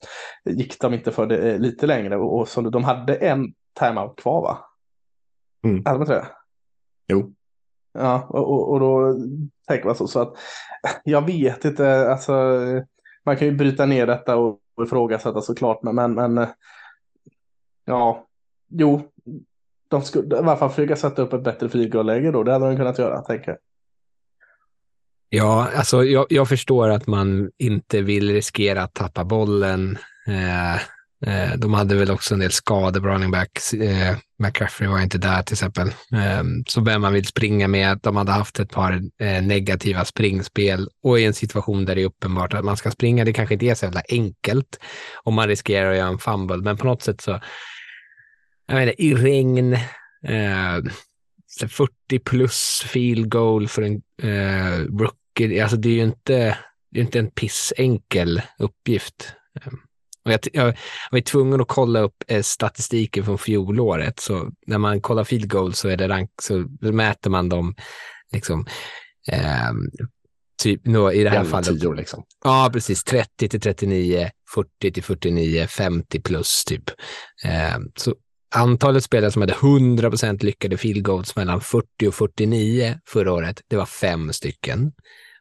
gick 0.46 0.82
de 0.82 0.94
inte 0.94 1.12
för 1.12 1.26
det 1.26 1.52
eh, 1.52 1.60
lite 1.60 1.88
längre 1.88 2.18
och, 2.18 2.40
och 2.40 2.48
som 2.48 2.72
de 2.72 2.84
hade 2.84 3.16
en 3.16 3.54
timeout 3.80 4.20
kvar 4.20 4.42
va? 4.42 4.58
Mm. 5.64 5.84
Hade 5.86 5.98
de 5.98 6.02
inte 6.02 6.14
det? 6.14 6.28
Jo. 7.08 7.34
Ja, 7.94 8.28
och, 8.30 8.52
och, 8.52 8.72
och 8.72 8.80
då 8.80 9.18
tänker 9.68 9.86
man 9.86 9.96
så, 9.96 10.08
så 10.08 10.20
att 10.20 10.34
jag 11.04 11.26
vet 11.26 11.66
inte, 11.66 12.12
alltså 12.12 12.34
man 13.26 13.38
kan 13.38 13.48
ju 13.48 13.54
bryta 13.54 13.86
ner 13.86 14.08
detta 14.08 14.36
och 14.36 14.60
ifrågasätta 14.86 15.42
såklart, 15.42 15.84
men, 15.84 15.96
men, 15.96 16.14
men 16.14 16.38
eh, 16.38 16.48
ja, 17.86 18.28
jo, 18.70 19.12
de 19.88 20.02
skulle 20.02 20.36
i 20.36 20.40
alla 20.40 20.58
fall 20.58 20.70
försöka 20.70 20.96
sätta 20.96 21.22
upp 21.22 21.34
ett 21.34 21.44
bättre 21.44 21.70
frigolläge 21.70 22.32
då, 22.32 22.44
det 22.44 22.52
hade 22.52 22.66
de 22.66 22.78
kunnat 22.78 23.00
göra, 23.00 23.22
tänker 23.22 23.52
jag. 23.52 23.58
Ja, 25.30 25.68
alltså 25.76 26.04
jag, 26.04 26.26
jag, 26.30 26.50
förstår 26.50 26.90
att 26.90 27.08
man 27.08 27.52
inte 27.58 28.02
vill 28.02 28.34
riskera 28.34 28.84
att 28.84 28.94
tappa 28.94 29.24
bollen. 29.24 29.98
Eh, 30.28 30.82
Eh, 31.22 31.56
de 31.58 31.74
hade 31.74 31.96
väl 31.96 32.12
också 32.12 32.34
en 32.34 32.40
del 32.40 32.52
skador 32.52 33.02
på 33.02 33.08
running 33.08 33.32
backs. 33.32 33.74
Eh, 33.74 34.18
McCaffrey 34.40 34.90
var 34.90 35.02
inte 35.02 35.18
där 35.18 35.44
till 35.44 35.54
exempel. 35.54 35.88
Eh, 35.88 36.44
så 36.68 36.82
vem 36.82 37.02
man 37.02 37.14
vill 37.14 37.26
springa 37.26 37.68
med, 37.68 38.00
de 38.04 38.16
hade 38.16 38.32
haft 38.32 38.60
ett 38.60 38.72
par 38.72 39.02
eh, 39.20 39.44
negativa 39.44 40.06
springspel 40.06 40.90
och 41.04 41.20
i 41.20 41.26
en 41.26 41.34
situation 41.34 41.86
där 41.86 41.96
det 41.96 42.02
är 42.02 42.06
uppenbart 42.06 42.54
att 42.54 42.66
man 42.66 42.78
ska 42.78 42.92
springa, 42.92 43.26
det 43.26 43.34
kanske 43.34 43.54
inte 43.54 43.66
är 43.66 43.76
så 43.76 43.86
jävla 43.86 44.02
enkelt 44.10 44.80
om 45.24 45.34
man 45.34 45.48
riskerar 45.48 45.92
att 45.92 45.98
göra 45.98 46.08
en 46.08 46.20
fumble, 46.20 46.58
men 46.58 46.78
på 46.78 46.86
något 46.86 47.02
sätt 47.02 47.22
så, 47.22 47.40
jag 48.68 48.76
menar, 48.76 49.02
i 49.02 49.14
regn, 49.14 49.74
eh, 50.28 50.84
40 51.68 52.20
plus 52.20 52.84
field 52.88 53.30
goal 53.30 53.68
för 53.68 53.82
en 53.82 54.02
eh, 54.22 54.80
rookie, 54.80 55.64
alltså 55.64 55.78
det 55.78 55.90
är 55.90 55.94
ju 55.94 56.04
inte, 56.04 56.58
det 56.92 57.00
är 57.00 57.04
inte 57.04 57.20
en 57.20 57.32
pissenkel 57.32 58.42
uppgift. 58.60 59.34
Ehm. 59.62 59.80
Och 60.26 60.32
jag, 60.32 60.40
jag, 60.54 60.78
var 61.12 61.20
tvungen 61.20 61.62
att 61.62 61.68
kolla 61.68 62.00
upp 62.00 62.24
eh, 62.28 62.42
statistiken 62.42 63.26
från 63.26 63.38
fjolåret. 63.38 64.20
Så 64.20 64.52
när 64.68 64.78
man 64.78 65.02
kollar 65.02 65.24
field 65.24 65.50
goal 65.50 65.74
så, 65.74 65.90
är 65.90 65.98
det 65.98 66.08
rank, 66.08 66.30
så 66.42 66.66
mäter 66.80 67.30
man 67.30 67.50
dem 67.50 67.76
liksom, 68.32 68.66
eh, 69.32 69.72
typ 70.64 70.86
no, 70.86 71.12
i 71.12 71.24
det 71.24 71.30
här 71.30 71.44
fallet. 71.44 71.82
10 71.82 71.94
liksom. 71.94 72.24
Ja, 72.44 72.70
precis. 72.74 73.04
30 73.04 73.50
till 73.50 73.62
39, 73.62 74.30
40 74.54 74.92
till 74.92 75.04
49, 75.04 75.68
50 75.68 76.22
plus 76.22 76.66
typ. 76.66 76.90
Eh, 77.44 77.78
så 77.96 78.16
antalet 78.56 79.04
spelare 79.04 79.32
som 79.32 79.42
hade 79.42 79.54
100% 79.54 80.44
lyckade 80.44 80.78
field 80.78 81.04
goals 81.04 81.36
mellan 81.36 81.62
40 81.62 82.08
och 82.08 82.16
49 82.16 83.00
förra 83.08 83.34
året, 83.34 83.62
det 83.68 83.76
var 83.76 83.86
fem 83.86 84.34
stycken 84.34 84.92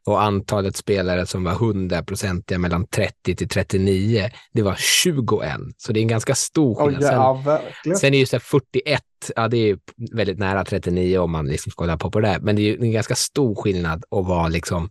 och 0.06 0.22
antalet 0.22 0.76
spelare 0.76 1.26
som 1.26 1.44
var 1.44 1.52
100-procentiga 1.52 2.58
mellan 2.58 2.86
30 2.86 3.36
till 3.36 3.48
39, 3.48 4.30
det 4.52 4.62
var 4.62 4.76
21. 4.78 5.52
Så 5.76 5.92
det 5.92 6.00
är 6.00 6.02
en 6.02 6.08
ganska 6.08 6.34
stor 6.34 6.74
skillnad. 6.74 7.14
Oh, 7.14 7.42
ja, 7.46 7.60
sen, 7.84 7.96
sen 7.96 8.14
är 8.14 8.18
ju 8.18 8.26
så 8.26 8.40
41, 8.40 9.02
ja 9.36 9.48
det 9.48 9.70
är 9.70 9.78
väldigt 10.12 10.38
nära 10.38 10.64
39 10.64 11.18
om 11.18 11.30
man 11.30 11.46
liksom 11.46 11.70
ska 11.70 11.96
på 11.96 12.10
på 12.10 12.20
det. 12.20 12.38
Men 12.42 12.56
det 12.56 12.62
är 12.62 12.64
ju 12.64 12.80
en 12.80 12.92
ganska 12.92 13.14
stor 13.14 13.54
skillnad 13.54 14.04
att 14.10 14.26
vara 14.26 14.48
liksom 14.48 14.90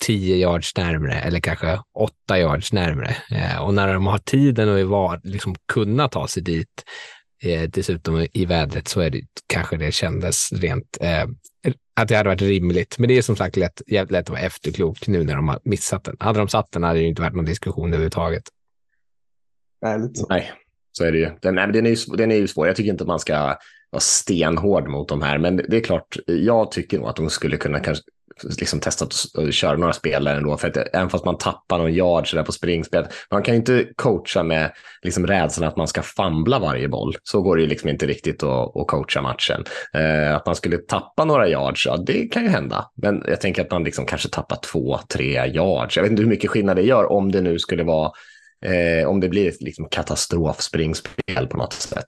10 0.00 0.36
yards 0.36 0.76
närmre 0.76 1.14
eller 1.14 1.40
kanske 1.40 1.80
8 1.94 2.38
yards 2.38 2.72
närmre. 2.72 3.16
Eh, 3.30 3.62
och 3.62 3.74
när 3.74 3.94
de 3.94 4.06
har 4.06 4.18
tiden 4.18 4.68
och 4.68 4.80
var, 4.80 5.20
liksom 5.24 5.54
kunna 5.72 6.08
ta 6.08 6.28
sig 6.28 6.42
dit, 6.42 6.84
eh, 7.42 7.62
dessutom 7.62 8.26
i 8.32 8.44
vädret, 8.44 8.88
så 8.88 9.00
är 9.00 9.10
det 9.10 9.22
kanske 9.46 9.76
det 9.76 9.92
kändes 9.92 10.52
rent 10.52 10.98
eh, 11.00 11.26
att 12.02 12.08
det 12.08 12.16
hade 12.16 12.28
varit 12.28 12.42
rimligt. 12.42 12.98
Men 12.98 13.08
det 13.08 13.18
är 13.18 13.22
som 13.22 13.36
sagt 13.36 13.56
lätt, 13.56 13.82
lätt 13.86 14.12
att 14.12 14.30
vara 14.30 14.40
efterklok 14.40 15.08
nu 15.08 15.24
när 15.24 15.36
de 15.36 15.48
har 15.48 15.60
missat 15.64 16.04
den. 16.04 16.16
Hade 16.20 16.38
de 16.38 16.48
satt 16.48 16.72
den 16.72 16.82
hade 16.82 16.98
det 16.98 17.04
inte 17.04 17.22
varit 17.22 17.34
någon 17.34 17.44
diskussion 17.44 17.88
överhuvudtaget. 17.88 18.42
Nej, 19.82 19.98
lite 20.00 20.14
så. 20.14 20.26
Nej, 20.28 20.52
så 20.92 21.04
är 21.04 21.12
det 21.12 21.18
ju. 21.18 21.30
Den, 21.40 21.54
nej, 21.54 21.66
men 21.66 21.72
den, 21.72 21.86
är 21.86 21.90
ju 21.90 22.16
den 22.16 22.30
är 22.30 22.36
ju 22.36 22.48
svår. 22.48 22.66
Jag 22.66 22.76
tycker 22.76 22.90
inte 22.90 23.04
att 23.04 23.08
man 23.08 23.20
ska 23.20 23.56
vara 23.90 24.00
stenhård 24.00 24.88
mot 24.88 25.08
de 25.08 25.22
här, 25.22 25.38
men 25.38 25.56
det 25.56 25.76
är 25.76 25.80
klart, 25.80 26.16
jag 26.26 26.70
tycker 26.72 26.98
nog 26.98 27.08
att 27.08 27.16
de 27.16 27.30
skulle 27.30 27.56
kunna 27.56 27.80
kanske 27.80 28.04
liksom 28.60 28.80
testat 28.80 29.14
att 29.34 29.54
köra 29.54 29.76
några 29.76 29.92
spelare 29.92 30.36
ändå. 30.36 30.56
För 30.56 30.68
att 30.68 30.76
även 30.76 31.10
fast 31.10 31.24
man 31.24 31.38
tappar 31.38 31.78
någon 31.78 31.94
yard 31.94 32.30
så 32.30 32.36
där 32.36 32.42
på 32.42 32.52
springspel, 32.52 33.06
man 33.30 33.42
kan 33.42 33.54
ju 33.54 33.58
inte 33.58 33.86
coacha 33.96 34.42
med 34.42 34.72
liksom 35.02 35.26
rädslan 35.26 35.68
att 35.68 35.76
man 35.76 35.88
ska 35.88 36.02
famla 36.02 36.58
varje 36.58 36.88
boll. 36.88 37.16
Så 37.22 37.42
går 37.42 37.56
det 37.56 37.62
ju 37.62 37.68
liksom 37.68 37.88
inte 37.88 38.06
riktigt 38.06 38.42
att, 38.42 38.76
att 38.76 38.86
coacha 38.86 39.22
matchen. 39.22 39.64
Eh, 39.94 40.36
att 40.36 40.46
man 40.46 40.56
skulle 40.56 40.78
tappa 40.78 41.24
några 41.24 41.48
yards, 41.48 41.86
ja 41.86 41.96
det 41.96 42.28
kan 42.28 42.42
ju 42.42 42.48
hända. 42.48 42.90
Men 43.02 43.24
jag 43.26 43.40
tänker 43.40 43.62
att 43.62 43.70
man 43.70 43.84
liksom 43.84 44.06
kanske 44.06 44.28
tappar 44.28 44.56
två, 44.56 44.98
tre 45.08 45.46
yards. 45.46 45.96
Jag 45.96 46.02
vet 46.02 46.10
inte 46.10 46.22
hur 46.22 46.30
mycket 46.30 46.50
skillnad 46.50 46.76
det 46.76 46.82
gör 46.82 47.12
om 47.12 47.32
det 47.32 47.40
nu 47.40 47.58
skulle 47.58 47.84
vara 47.84 48.12
Eh, 48.64 49.08
om 49.08 49.20
det 49.20 49.28
blir 49.28 49.48
ett 49.48 49.62
liksom, 49.62 49.88
katastrofspringspel 49.88 51.46
på 51.46 51.56
något 51.56 51.72
sätt. 51.72 52.06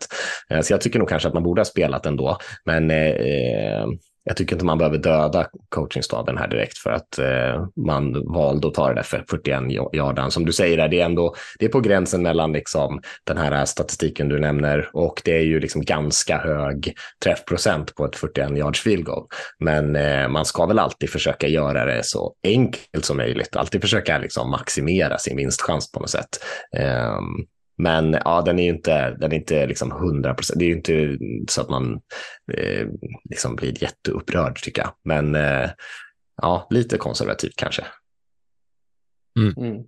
Eh, 0.51 0.61
så 0.61 0.73
jag 0.73 0.81
tycker 0.81 0.99
nog 0.99 1.09
kanske 1.09 1.29
att 1.29 1.35
man 1.35 1.43
borde 1.43 1.61
ha 1.61 1.65
spelat 1.65 2.07
ändå. 2.07 2.39
Men 2.65 2.91
eh, 2.91 3.07
eh 3.07 3.87
jag 4.25 4.37
tycker 4.37 4.55
inte 4.55 4.65
man 4.65 4.79
behöver 4.79 4.99
döda 4.99 5.47
coachingstaben 5.69 6.39
här 6.39 6.49
direkt 6.49 6.79
för 6.79 6.91
att 6.91 7.19
eh, 7.19 7.67
man 7.77 8.33
valde 8.33 8.69
att 8.69 8.75
ta 8.75 8.89
det 8.89 8.95
där 8.95 9.03
för 9.03 9.25
41 9.31 9.63
yardan. 9.93 10.31
Som 10.31 10.45
du 10.45 10.53
säger, 10.53 10.89
det 10.89 11.01
är 11.01 11.05
ändå 11.05 11.35
det 11.59 11.65
är 11.65 11.69
på 11.69 11.81
gränsen 11.81 12.23
mellan 12.23 12.53
liksom, 12.53 13.01
den 13.25 13.39
här 13.39 13.65
statistiken 13.65 14.29
du 14.29 14.41
nämner 14.41 14.91
och 14.93 15.23
det 15.25 15.37
är 15.37 15.43
ju 15.43 15.61
liksom 15.61 15.83
ganska 15.83 16.39
hög 16.39 16.95
träffprocent 17.25 17.95
på 17.95 18.05
ett 18.05 18.17
41 18.17 18.51
yards 18.51 18.81
field 18.81 19.05
goal. 19.05 19.27
Men 19.59 19.97
eh, 19.97 20.29
man 20.29 20.45
ska 20.45 20.67
väl 20.67 20.79
alltid 20.79 21.11
försöka 21.11 21.49
göra 21.49 21.85
det 21.85 22.05
så 22.05 22.35
enkelt 22.45 23.05
som 23.05 23.17
möjligt, 23.17 23.57
alltid 23.57 23.81
försöka 23.81 24.19
liksom, 24.19 24.51
maximera 24.51 25.19
sin 25.19 25.37
vinstchans 25.37 25.93
på 25.93 26.01
något 26.01 26.11
sätt. 26.11 26.45
Um, 27.17 27.47
men 27.79 28.13
ja, 28.25 28.43
den 28.43 28.59
är 28.59 28.63
ju 28.63 28.71
inte, 28.71 29.11
den 29.11 29.33
är 29.33 29.37
inte 29.37 29.67
liksom 29.67 29.93
100 29.93 30.35
procent. 30.35 30.59
Det 30.59 30.65
är 30.65 30.69
ju 30.69 30.77
inte 30.77 31.19
så 31.53 31.61
att 31.61 31.71
man 31.71 32.01
eh, 32.53 32.87
liksom 33.31 33.57
blir 33.57 33.83
jätteupprörd 33.83 34.63
tycker 34.63 34.83
jag. 34.83 34.93
Men 35.05 35.35
eh, 35.35 35.71
ja, 36.43 36.67
lite 36.71 36.99
konservativt 36.99 37.57
kanske. 37.57 37.85
Mm. 39.39 39.55
Mm. 39.57 39.83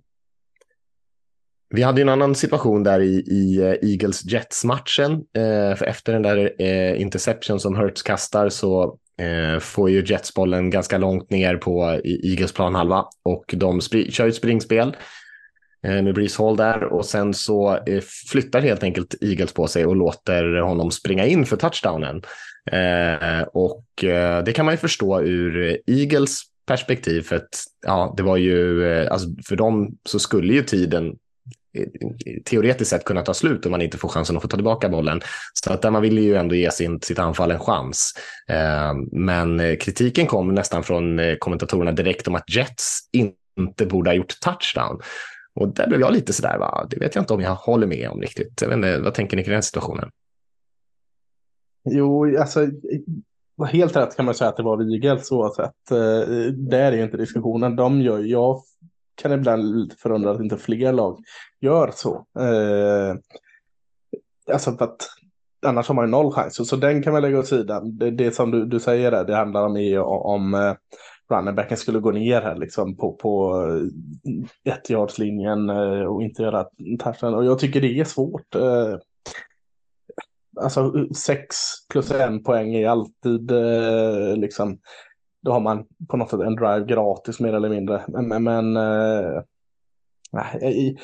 Vi 1.69 1.81
hade 1.81 2.01
en 2.01 2.09
annan 2.09 2.35
situation 2.35 2.83
där 2.83 2.99
i, 2.99 3.23
i 3.27 3.57
eh, 3.61 3.89
Eagles-Jets-matchen. 3.89 5.11
Eh, 5.13 5.75
för 5.75 5.85
efter 5.85 6.13
den 6.13 6.21
där 6.21 6.61
eh, 6.61 7.01
interception 7.01 7.59
som 7.59 7.75
Hurts 7.75 8.03
kastar 8.03 8.49
så 8.49 8.97
eh, 9.21 9.59
får 9.59 9.89
ju 9.89 10.05
Jets 10.05 10.33
bollen 10.33 10.69
ganska 10.69 10.97
långt 10.97 11.29
ner 11.29 11.57
på 11.57 12.01
Eagles 12.03 12.53
planhalva 12.53 13.05
och 13.23 13.45
de 13.57 13.81
kör 13.81 14.27
ett 14.27 14.35
springspel 14.35 14.95
Eh, 15.85 16.01
med 16.01 16.13
Breeze 16.13 16.43
Hall 16.43 16.57
där 16.57 16.83
och 16.83 17.05
sen 17.05 17.33
så 17.33 17.77
eh, 17.85 18.03
flyttar 18.31 18.61
helt 18.61 18.83
enkelt 18.83 19.15
Eagles 19.21 19.53
på 19.53 19.67
sig 19.67 19.85
och 19.85 19.95
låter 19.95 20.59
honom 20.59 20.91
springa 20.91 21.25
in 21.25 21.45
för 21.45 21.57
touchdownen. 21.57 22.21
Eh, 22.71 23.41
och 23.41 23.85
det 24.45 24.55
kan 24.55 24.65
man 24.65 24.73
ju 24.73 24.77
förstå 24.77 25.21
ur 25.21 25.77
Eagles 25.87 26.41
perspektiv 26.67 27.21
för 27.21 27.35
att 27.35 27.63
ja, 27.85 28.13
det 28.17 28.23
var 28.23 28.37
ju, 28.37 28.87
alltså 29.07 29.27
för 29.45 29.55
dem 29.55 29.97
så 30.05 30.19
skulle 30.19 30.53
ju 30.53 30.63
tiden 30.63 31.15
teoretiskt 32.45 32.89
sett 32.89 33.05
kunna 33.05 33.21
ta 33.21 33.33
slut 33.33 33.65
om 33.65 33.71
man 33.71 33.81
inte 33.81 33.97
får 33.97 34.09
chansen 34.09 34.35
att 34.35 34.41
få 34.41 34.47
ta 34.47 34.57
tillbaka 34.57 34.89
bollen. 34.89 35.21
Så 35.53 35.73
att 35.73 35.81
där 35.81 35.91
man 35.91 36.01
ville 36.01 36.21
ju 36.21 36.35
ändå 36.35 36.55
ge 36.55 36.71
sin, 36.71 37.01
sitt 37.01 37.19
anfall 37.19 37.51
en 37.51 37.59
chans. 37.59 38.13
Men 39.11 39.77
kritiken 39.77 40.27
kom 40.27 40.53
nästan 40.53 40.83
från 40.83 41.19
kommentatorerna 41.39 41.91
direkt 41.91 42.27
om 42.27 42.35
att 42.35 42.55
Jets 42.55 42.99
inte 43.57 43.85
borde 43.85 44.09
ha 44.09 44.15
gjort 44.15 44.39
touchdown. 44.39 44.99
Och 45.55 45.67
där 45.67 45.87
blev 45.87 45.99
jag 45.99 46.13
lite 46.13 46.33
sådär, 46.33 46.57
va? 46.57 46.87
det 46.89 46.99
vet 46.99 47.15
jag 47.15 47.21
inte 47.21 47.33
om 47.33 47.41
jag 47.41 47.55
håller 47.55 47.87
med 47.87 48.09
om 48.09 48.21
riktigt. 48.21 48.61
Jag 48.61 48.69
vet 48.69 48.75
inte, 48.75 48.99
vad 48.99 49.13
tänker 49.13 49.37
ni 49.37 49.43
kring 49.43 49.53
den 49.53 49.63
situationen? 49.63 50.09
Jo, 51.89 52.39
alltså 52.39 52.63
eh, 52.63 53.65
helt 53.67 53.95
rätt 53.95 54.15
kan 54.15 54.25
man 54.25 54.35
säga 54.35 54.49
att 54.49 54.57
det 54.57 54.63
var 54.63 54.93
Eagles 54.93 55.31
oavsett. 55.31 55.91
Eh, 55.91 56.51
det 56.53 56.77
är 56.77 56.91
ju 56.91 57.03
inte 57.03 57.17
diskussionen. 57.17 57.75
De 57.75 58.01
gör, 58.01 58.19
jag 58.19 58.61
kan 59.15 59.31
ibland 59.31 59.75
lite 59.75 59.95
förundra 59.95 60.31
att 60.31 60.39
inte 60.39 60.57
fler 60.57 60.93
lag 60.93 61.23
gör 61.61 61.91
så. 61.95 62.25
Eh, 62.39 63.15
alltså 64.53 64.77
för 64.77 64.85
att 64.85 65.07
annars 65.65 65.87
har 65.87 65.95
man 65.95 66.05
ju 66.05 66.11
noll 66.11 66.31
chans. 66.31 66.69
Så, 66.69 66.75
den 66.75 67.03
kan 67.03 67.13
man 67.13 67.21
lägga 67.21 67.39
åt 67.39 67.47
sidan. 67.47 67.97
Det, 67.97 68.11
det 68.11 68.31
som 68.31 68.51
du, 68.51 68.65
du 68.65 68.79
säger 68.79 69.11
där, 69.11 69.23
det 69.23 69.35
handlar 69.35 69.65
om, 69.65 69.77
är 69.77 69.99
om 70.01 70.53
eh, 70.53 70.73
runnerbacken 71.29 71.77
skulle 71.77 71.99
gå 71.99 72.11
ner 72.11 72.41
här 72.41 72.55
liksom 72.55 72.97
på, 72.97 73.13
på 73.13 73.61
eh, 73.67 74.73
ettjardslinjen 74.73 75.69
eh, 75.69 76.01
och 76.01 76.23
inte 76.23 76.43
göra 76.43 76.65
touchen. 76.99 77.33
Och 77.33 77.45
jag 77.45 77.59
tycker 77.59 77.81
det 77.81 77.99
är 77.99 78.05
svårt. 78.05 78.55
Eh, 78.55 78.97
alltså 80.61 80.93
sex 81.15 81.55
plus 81.89 82.11
en 82.11 82.43
poäng 82.43 82.75
är 82.75 82.89
alltid 82.89 83.51
eh, 83.51 84.37
liksom 84.37 84.79
då 85.41 85.51
har 85.51 85.59
man 85.59 85.85
på 86.09 86.17
något 86.17 86.29
sätt 86.29 86.39
en 86.39 86.55
drive 86.55 86.85
gratis 86.85 87.39
mer 87.39 87.53
eller 87.53 87.69
mindre. 87.69 88.03
Men, 88.07 88.43
men 88.43 88.73
nej, 90.31 90.97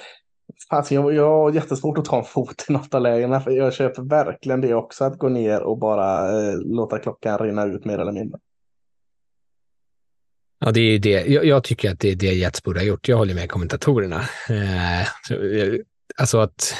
Fast 0.69 0.91
jag, 0.91 1.13
jag 1.13 1.29
har 1.29 1.51
jättesvårt 1.51 1.97
att 1.97 2.05
ta 2.05 2.17
en 2.17 2.23
fot 2.23 2.65
i 2.69 2.73
något 2.73 2.93
av 2.93 3.01
lägena. 3.01 3.39
För 3.39 3.51
jag 3.51 3.73
köper 3.73 4.01
verkligen 4.01 4.61
det 4.61 4.73
också, 4.73 5.03
att 5.03 5.17
gå 5.17 5.29
ner 5.29 5.61
och 5.61 5.77
bara 5.77 6.39
eh, 6.41 6.57
låta 6.57 6.99
klockan 6.99 7.37
rinna 7.37 7.65
ut 7.65 7.85
mer 7.85 7.99
eller 7.99 8.11
mindre. 8.11 8.39
Ja, 10.65 10.71
det 10.71 10.81
är 10.81 10.99
det. 10.99 11.25
Jag, 11.25 11.45
jag, 11.45 11.63
tycker 11.63 11.91
att 11.91 11.99
det 11.99 12.11
är 12.11 12.15
det 12.15 12.33
Jets 12.33 12.63
borde 12.63 12.79
ha 12.79 12.85
gjort. 12.85 13.07
Jag 13.07 13.17
håller 13.17 13.33
med 13.33 13.49
kommentatorerna. 13.49 14.25
Eh, 14.49 15.01
eh 15.01 15.07
alltså 16.17 16.39
att 16.39 16.73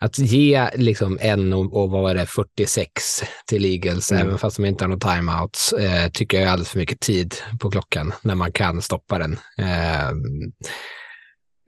att 0.00 0.18
ge 0.18 0.70
liksom 0.74 1.18
en 1.20 1.52
och, 1.52 1.82
och 1.82 1.90
vad 1.90 2.02
var 2.02 2.14
det, 2.14 2.26
46 2.26 3.22
till 3.46 3.64
Eagles, 3.64 4.12
mm. 4.12 4.26
även 4.26 4.38
fast 4.38 4.56
de 4.56 4.64
inte 4.64 4.84
har 4.84 4.88
några 4.88 5.14
timeouts, 5.14 5.72
eh, 5.72 6.10
tycker 6.10 6.36
jag 6.36 6.46
är 6.46 6.50
alldeles 6.50 6.70
för 6.70 6.78
mycket 6.78 7.00
tid 7.00 7.34
på 7.60 7.70
klockan 7.70 8.12
när 8.22 8.34
man 8.34 8.52
kan 8.52 8.82
stoppa 8.82 9.18
den. 9.18 9.32
Eh, 9.58 10.10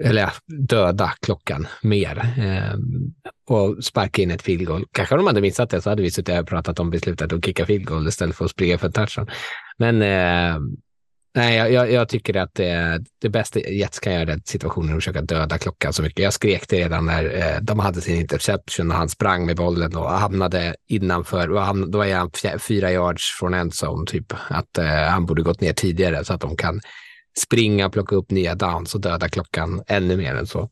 eller 0.05 0.31
döda 0.47 1.13
klockan 1.21 1.67
mer 1.83 2.19
eh, 2.39 2.79
och 3.47 3.85
sparka 3.85 4.23
in 4.23 4.31
ett 4.31 4.43
field 4.43 4.67
goal. 4.67 4.85
Kanske 4.93 5.15
om 5.15 5.19
de 5.19 5.27
hade 5.27 5.41
missat 5.41 5.71
det 5.71 5.83
så 5.83 5.91
hade 5.91 6.03
vi 6.03 6.11
suttit 6.11 6.41
och 6.41 6.49
pratat 6.49 6.81
om 6.81 6.91
beslutet 6.91 7.33
att 7.33 7.45
kicka 7.45 7.67
field 7.67 7.87
goal 7.87 8.09
istället 8.09 8.37
för 8.37 8.45
att 8.45 8.51
springa 8.51 8.79
för 8.79 8.91
touchdown. 8.91 9.31
Men 9.79 10.03
eh, 10.03 10.61
Nej, 11.35 11.73
jag, 11.73 11.93
jag, 11.93 12.09
tycker 12.09 12.37
att 12.37 12.55
det, 12.55 13.05
det 13.21 13.29
bästa 13.29 13.61
Jets 13.61 13.99
kan 13.99 14.13
göra 14.13 14.23
i 14.23 14.27
den 14.27 14.43
situationen 14.45 14.91
är 14.91 14.97
att 14.97 15.03
försöka 15.03 15.23
döda 15.23 15.59
klockan 15.59 15.93
så 15.93 16.03
mycket. 16.03 16.25
Jag 16.25 16.33
skrek 16.33 16.69
det 16.69 16.85
redan 16.85 17.07
när 17.07 17.25
eh, 17.25 17.61
de 17.63 17.79
hade 17.79 18.01
sin 18.01 18.17
interception 18.17 18.91
och 18.91 18.97
han 18.97 19.09
sprang 19.09 19.47
med 19.47 19.57
bollen 19.57 19.97
och 19.97 20.11
hamnade 20.11 20.75
innanför. 20.89 21.51
Och 21.51 21.63
han, 21.63 21.91
då 21.91 22.03
är 22.03 22.17
han 22.17 22.31
fyra 22.59 22.93
yards 22.93 23.23
från 23.39 23.55
en 23.55 23.71
zone, 23.71 24.07
typ. 24.07 24.33
Att 24.49 24.79
eh, 24.79 24.87
han 24.87 25.27
borde 25.27 25.43
gått 25.43 25.61
ner 25.61 25.73
tidigare 25.73 26.25
så 26.25 26.33
att 26.33 26.41
de 26.41 26.57
kan 26.57 26.81
springa, 27.39 27.91
plocka 27.91 28.17
upp 28.17 28.31
nya 28.31 28.55
downs 28.55 28.95
och 28.95 29.01
döda 29.01 29.29
klockan 29.29 29.83
ännu 29.87 30.17
mer 30.17 30.35
än 30.35 30.47
så. 30.47 30.71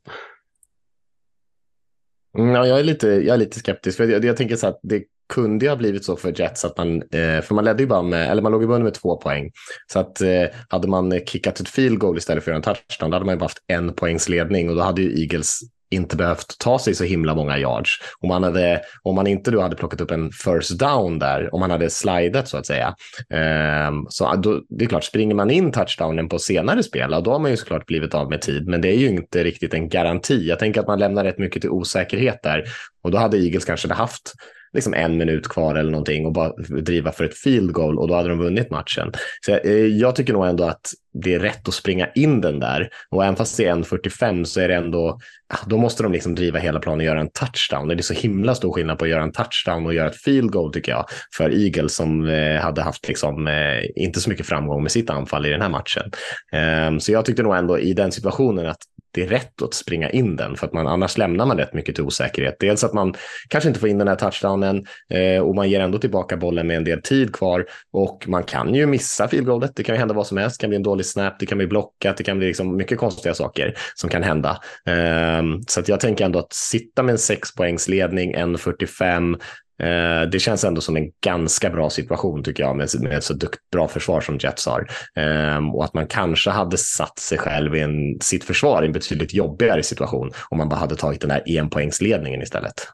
Mm, 2.39 2.55
ja, 2.55 2.67
jag, 2.67 2.81
är 2.81 2.85
lite, 2.85 3.09
jag 3.09 3.35
är 3.35 3.37
lite 3.37 3.59
skeptisk. 3.59 3.97
För 3.97 4.09
jag, 4.09 4.25
jag 4.25 4.37
tänker 4.37 4.57
så 4.57 4.67
att 4.67 4.81
det 4.83 5.05
kunde 5.29 5.65
ju 5.65 5.69
ha 5.69 5.77
blivit 5.77 6.05
så 6.05 6.17
för 6.17 6.41
Jets 6.41 6.65
att 6.65 6.77
man, 6.77 7.03
eh, 7.03 7.41
för 7.43 7.55
man 7.55 7.65
ledde 7.65 7.83
ju 7.83 7.87
bara 7.87 8.03
med, 8.03 8.31
eller 8.31 8.43
man 8.43 8.53
låg 8.53 8.63
i 8.63 8.67
bunden 8.67 8.85
med 8.85 8.95
två 8.95 9.17
poäng. 9.17 9.51
Så 9.93 9.99
att 9.99 10.21
eh, 10.21 10.45
hade 10.69 10.89
man 10.89 11.21
kickat 11.27 11.61
ett 11.61 11.69
field 11.69 11.99
goal 11.99 12.19
istället 12.19 12.45
för 12.45 12.53
en 12.53 12.63
touchdown, 12.63 13.11
då 13.11 13.15
hade 13.15 13.25
man 13.25 13.35
ju 13.35 13.39
bara 13.39 13.45
haft 13.45 13.63
en 13.67 13.95
poängs 13.95 14.29
ledning 14.29 14.71
och 14.71 14.77
då 14.77 14.83
hade 14.83 15.03
ju 15.03 15.21
Eagles 15.23 15.61
inte 15.91 16.17
behövt 16.17 16.59
ta 16.59 16.79
sig 16.79 16.95
så 16.95 17.05
himla 17.05 17.35
många 17.35 17.59
yards. 17.59 17.91
Om 18.21 18.29
man, 18.29 18.43
hade, 18.43 18.81
om 19.03 19.15
man 19.15 19.27
inte 19.27 19.51
då 19.51 19.61
hade 19.61 19.77
plockat 19.77 20.01
upp 20.01 20.11
en 20.11 20.31
first 20.33 20.79
down 20.79 21.19
där, 21.19 21.55
om 21.55 21.61
man 21.61 21.71
hade 21.71 21.91
slidat 21.91 22.49
så 22.49 22.57
att 22.57 22.67
säga, 22.67 22.95
eh, 23.31 23.93
så 24.09 24.35
då, 24.35 24.63
det 24.69 24.85
är 24.85 24.89
klart, 24.89 25.05
springer 25.05 25.35
man 25.35 25.51
in 25.51 25.73
touchdownen 25.73 26.29
på 26.29 26.39
senare 26.39 26.83
spel, 26.83 27.11
då 27.25 27.33
har 27.33 27.39
man 27.39 27.51
ju 27.51 27.57
såklart 27.57 27.87
blivit 27.87 28.15
av 28.15 28.31
med 28.31 28.41
tid, 28.41 28.69
men 28.69 28.81
det 28.81 28.89
är 28.89 28.99
ju 28.99 29.09
inte 29.09 29.45
riktigt 29.45 29.75
en 29.75 29.89
garanti. 29.89 30.49
Jag 30.49 30.59
tänker 30.59 30.81
att 30.81 30.87
man 30.87 30.99
lämnar 30.99 31.25
rätt 31.25 31.39
mycket 31.39 31.63
till 31.63 31.71
osäkerhet 31.71 32.43
där 32.43 32.65
och 33.03 33.11
då 33.11 33.19
hade 33.19 33.39
Eagles 33.39 33.65
kanske 33.65 33.93
haft 33.93 34.33
liksom 34.73 34.95
en 34.95 35.17
minut 35.17 35.49
kvar 35.49 35.75
eller 35.75 35.91
någonting 35.91 36.27
och 36.27 36.33
bara 36.33 36.53
driva 36.83 37.13
för 37.13 37.25
ett 37.25 37.39
field 37.39 37.73
goal 37.73 37.99
och 37.99 38.09
då 38.09 38.15
hade 38.15 38.29
de 38.29 38.39
vunnit 38.39 38.71
matchen. 38.71 39.13
Så 39.41 39.51
jag, 39.51 39.89
jag 39.89 40.17
tycker 40.17 40.33
nog 40.33 40.47
ändå 40.47 40.65
att 40.65 40.93
det 41.13 41.35
är 41.35 41.39
rätt 41.39 41.69
att 41.69 41.75
springa 41.75 42.09
in 42.15 42.41
den 42.41 42.61
där 42.61 42.89
och 43.11 43.25
även 43.25 43.37
fast 43.37 43.57
det 43.57 43.65
är 43.65 43.75
1.45 43.75 44.45
så 44.45 44.61
är 44.61 44.69
det 44.69 44.75
ändå, 44.75 45.19
ah, 45.55 45.59
då 45.67 45.79
måste 45.79 46.03
de 46.03 46.13
liksom 46.13 46.35
driva 46.35 46.59
hela 46.59 46.81
planen 46.81 46.99
och 46.99 47.05
göra 47.05 47.21
en 47.21 47.31
touchdown. 47.31 47.89
Det 47.89 47.95
är 47.95 48.03
så 48.03 48.15
himla 48.15 48.55
stor 48.55 48.73
skillnad 48.73 48.99
på 48.99 49.05
att 49.05 49.11
göra 49.11 49.23
en 49.23 49.33
touchdown 49.33 49.87
och 49.87 49.95
göra 49.95 50.09
ett 50.09 50.23
field 50.23 50.51
goal 50.51 50.73
tycker 50.73 50.93
jag 50.93 51.05
för 51.37 51.65
Eagles 51.65 51.95
som 51.95 52.29
eh, 52.29 52.61
hade 52.61 52.83
haft 52.83 53.09
liksom, 53.09 53.47
eh, 53.47 54.05
inte 54.05 54.21
så 54.21 54.31
mycket 54.31 54.47
framgång 54.47 54.83
med 54.83 54.93
sitt 54.93 55.11
anfall 55.11 55.47
i 55.47 55.51
den 55.51 55.63
här 55.63 55.69
matchen. 55.69 56.11
Ehm, 56.53 57.01
så 57.01 57.13
jag 57.13 57.25
tyckte 57.25 57.43
nog 57.43 57.57
ändå 57.57 57.79
i 57.79 57.95
den 57.95 58.13
situationen 58.13 58.67
att 58.67 58.81
det 59.11 59.23
är 59.23 59.27
rätt 59.27 59.63
att 59.63 59.75
springa 59.75 60.11
in 60.11 60.37
den 60.37 60.57
för 60.57 60.67
att 60.67 60.73
man 60.73 60.87
annars 60.87 61.19
lämnar 61.19 61.47
man 61.47 61.57
rätt 61.57 61.75
mycket 61.75 61.95
till 61.95 62.05
osäkerhet. 62.05 62.57
Dels 62.61 62.85
att 62.85 62.93
man 62.93 63.15
kanske 63.49 63.69
inte 63.69 63.81
får 63.81 63.89
in 63.89 63.99
den 63.99 64.09
här 64.09 64.15
touchdownen 64.15 64.87
eh, 65.11 65.43
och 65.43 65.55
man 65.55 65.71
ger 65.71 65.81
ändå 65.81 65.99
tillbaka 65.99 66.37
bollen 66.37 66.67
med 66.67 66.77
en 66.77 66.85
del 66.85 67.03
tid 67.03 67.33
kvar 67.33 67.67
och 67.93 68.25
man 68.29 68.43
kan 68.43 68.75
ju 68.75 68.87
missa 68.87 69.29
field 69.29 69.73
Det 69.77 69.83
kan 69.83 69.95
ju 69.95 69.99
hända 69.99 70.15
vad 70.15 70.27
som 70.27 70.39
helst. 70.39 70.61
Det 70.61 70.63
kan 70.63 70.71
bli 70.71 70.77
en 70.77 70.83
dålig 70.83 71.07
snap, 71.07 71.39
det 71.39 71.47
kan 71.47 71.59
bli 71.59 71.67
blockat, 71.67 72.17
det 72.17 72.25
kan 72.25 72.39
bli 72.39 72.47
liksom 72.47 72.77
mycket 72.77 72.99
konstiga 72.99 73.35
saker 73.35 73.75
som 73.95 74.11
kan 74.11 74.23
hända. 74.23 74.61
Eh, 74.87 75.43
så 75.69 75.81
att 75.81 75.89
jag 75.89 76.01
tänker 76.01 76.25
ändå 76.25 76.39
att 76.39 76.53
sitta 76.53 77.03
med 77.03 77.13
en 77.13 77.19
sexpoängsledning, 77.19 78.37
1.45, 78.37 79.41
Eh, 79.83 80.31
det 80.31 80.39
känns 80.39 80.65
ändå 80.65 80.81
som 80.81 80.97
en 80.97 81.11
ganska 81.25 81.71
bra 81.71 81.91
situation 81.91 82.43
tycker 82.43 82.63
jag 82.63 82.77
med, 82.77 82.89
med 83.01 83.13
ett 83.13 83.25
så 83.25 83.35
dukt, 83.35 83.71
bra 83.73 83.89
försvar 83.89 84.21
som 84.21 84.39
Jets 84.39 84.67
har. 84.67 84.91
Eh, 85.17 85.75
och 85.75 85.85
att 85.85 85.95
man 85.95 86.07
kanske 86.07 86.51
hade 86.51 86.79
satt 86.79 87.19
sig 87.19 87.39
själv 87.39 87.77
i 87.77 87.81
en, 87.81 88.21
sitt 88.21 88.45
försvar 88.45 88.83
i 88.83 88.87
en 88.87 88.93
betydligt 88.93 89.35
jobbigare 89.35 89.83
situation 89.83 90.31
om 90.49 90.59
man 90.59 90.69
bara 90.69 90.81
hade 90.81 90.97
tagit 90.97 91.21
den 91.21 91.31
här 91.31 91.59
enpoängsledningen 91.59 92.43
istället. 92.43 92.89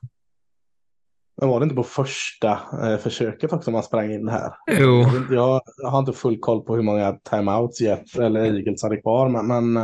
Men 1.36 1.48
var 1.48 1.60
det 1.60 1.64
inte 1.64 1.76
på 1.76 1.82
första 1.82 2.60
eh, 2.82 2.98
försöket 2.98 3.52
också 3.52 3.70
man 3.70 3.82
sprang 3.82 4.12
in 4.12 4.28
här? 4.28 4.52
Jo. 4.70 5.04
Jag, 5.30 5.60
jag, 5.82 5.90
har 5.90 5.98
inte 5.98 6.12
full 6.12 6.38
koll 6.38 6.64
på 6.64 6.76
hur 6.76 6.82
många 6.82 7.12
timeouts 7.30 7.80
Jets 7.80 8.16
eller 8.16 8.40
Eagles 8.40 8.82
hade 8.82 8.96
kvar, 8.96 9.28
men, 9.28 9.46
men 9.46 9.76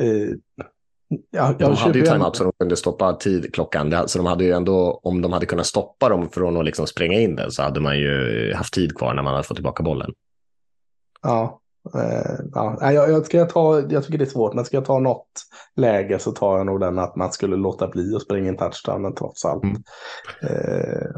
eh, 0.00 0.28
Ja, 1.30 1.54
de 1.58 1.74
hade 1.74 1.98
ju 1.98 2.04
timeout 2.04 2.36
så 2.36 2.44
de 2.44 2.52
kunde 2.58 2.76
stoppa 2.76 3.12
tidklockan. 3.12 4.08
Så 4.08 4.18
de 4.18 4.26
hade 4.26 4.44
ju 4.44 4.52
ändå, 4.52 5.00
om 5.02 5.22
de 5.22 5.32
hade 5.32 5.46
kunnat 5.46 5.66
stoppa 5.66 6.08
dem 6.08 6.28
från 6.30 6.56
att 6.56 6.64
liksom 6.64 6.86
spränga 6.86 7.20
in 7.20 7.36
den 7.36 7.50
så 7.50 7.62
hade 7.62 7.80
man 7.80 7.98
ju 7.98 8.52
haft 8.56 8.74
tid 8.74 8.96
kvar 8.96 9.14
när 9.14 9.22
man 9.22 9.32
hade 9.34 9.44
fått 9.44 9.56
tillbaka 9.56 9.82
bollen. 9.82 10.12
Ja, 11.22 11.60
eh, 11.94 12.44
ja 12.54 12.92
jag, 12.92 13.10
jag, 13.10 13.26
ska 13.26 13.44
ta, 13.44 13.80
jag 13.90 14.04
tycker 14.04 14.18
det 14.18 14.24
är 14.24 14.30
svårt, 14.30 14.54
men 14.54 14.64
ska 14.64 14.76
jag 14.76 14.84
ta 14.84 14.98
något 14.98 15.28
läge 15.76 16.18
så 16.18 16.32
tar 16.32 16.56
jag 16.56 16.66
nog 16.66 16.80
den 16.80 16.98
att 16.98 17.16
man 17.16 17.32
skulle 17.32 17.56
låta 17.56 17.88
bli 17.88 18.14
att 18.16 18.22
springa 18.22 18.48
in 18.48 18.56
touchdownen 18.56 19.14
trots 19.14 19.44
allt. 19.44 19.64
Mm. 19.64 19.82
Eh, 20.42 21.10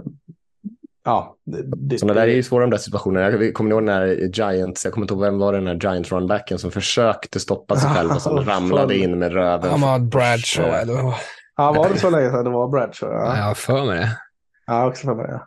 ja, 1.04 1.36
det, 1.76 1.98
Sådana 1.98 2.20
där 2.20 2.28
är 2.28 2.34
ju 2.34 2.42
svåra 2.42 2.60
de 2.60 2.70
där 2.70 2.78
situationerna. 2.78 3.30
Jag 3.30 3.54
kommer 3.54 3.70
ihåg 3.70 3.82
när 3.82 4.06
Giants, 4.06 4.84
jag 4.84 4.94
kommer 4.94 5.04
inte 5.04 5.14
ihåg 5.14 5.22
vem 5.22 5.38
var 5.38 5.52
det, 5.52 5.60
när 5.60 5.74
Giants 5.74 6.12
runbacken 6.12 6.58
som 6.58 6.70
försökte 6.70 7.40
stoppa 7.40 7.76
sig 7.76 7.90
själv 7.90 8.10
och 8.10 8.22
som 8.22 8.44
ramlade 8.44 8.96
in 8.96 9.18
med 9.18 9.32
röven. 9.32 9.70
Han 9.70 9.80
var 9.80 9.98
Bradshaw 9.98 10.82
eller 10.82 11.02
vad 11.02 11.14
Ja, 11.56 11.72
var 11.72 11.88
det 11.88 11.98
så 11.98 12.10
länge 12.10 12.30
sedan 12.30 12.44
det 12.44 12.50
var 12.50 12.68
Bradshaw? 12.68 13.14
Ja, 13.14 13.36
jag 13.36 13.44
har 13.44 13.54
för 13.54 13.84
mig 13.84 13.98
det. 13.98 14.16
Ja, 14.66 14.86
också 14.86 15.06
för 15.06 15.14
mig 15.14 15.26
det. 15.26 15.40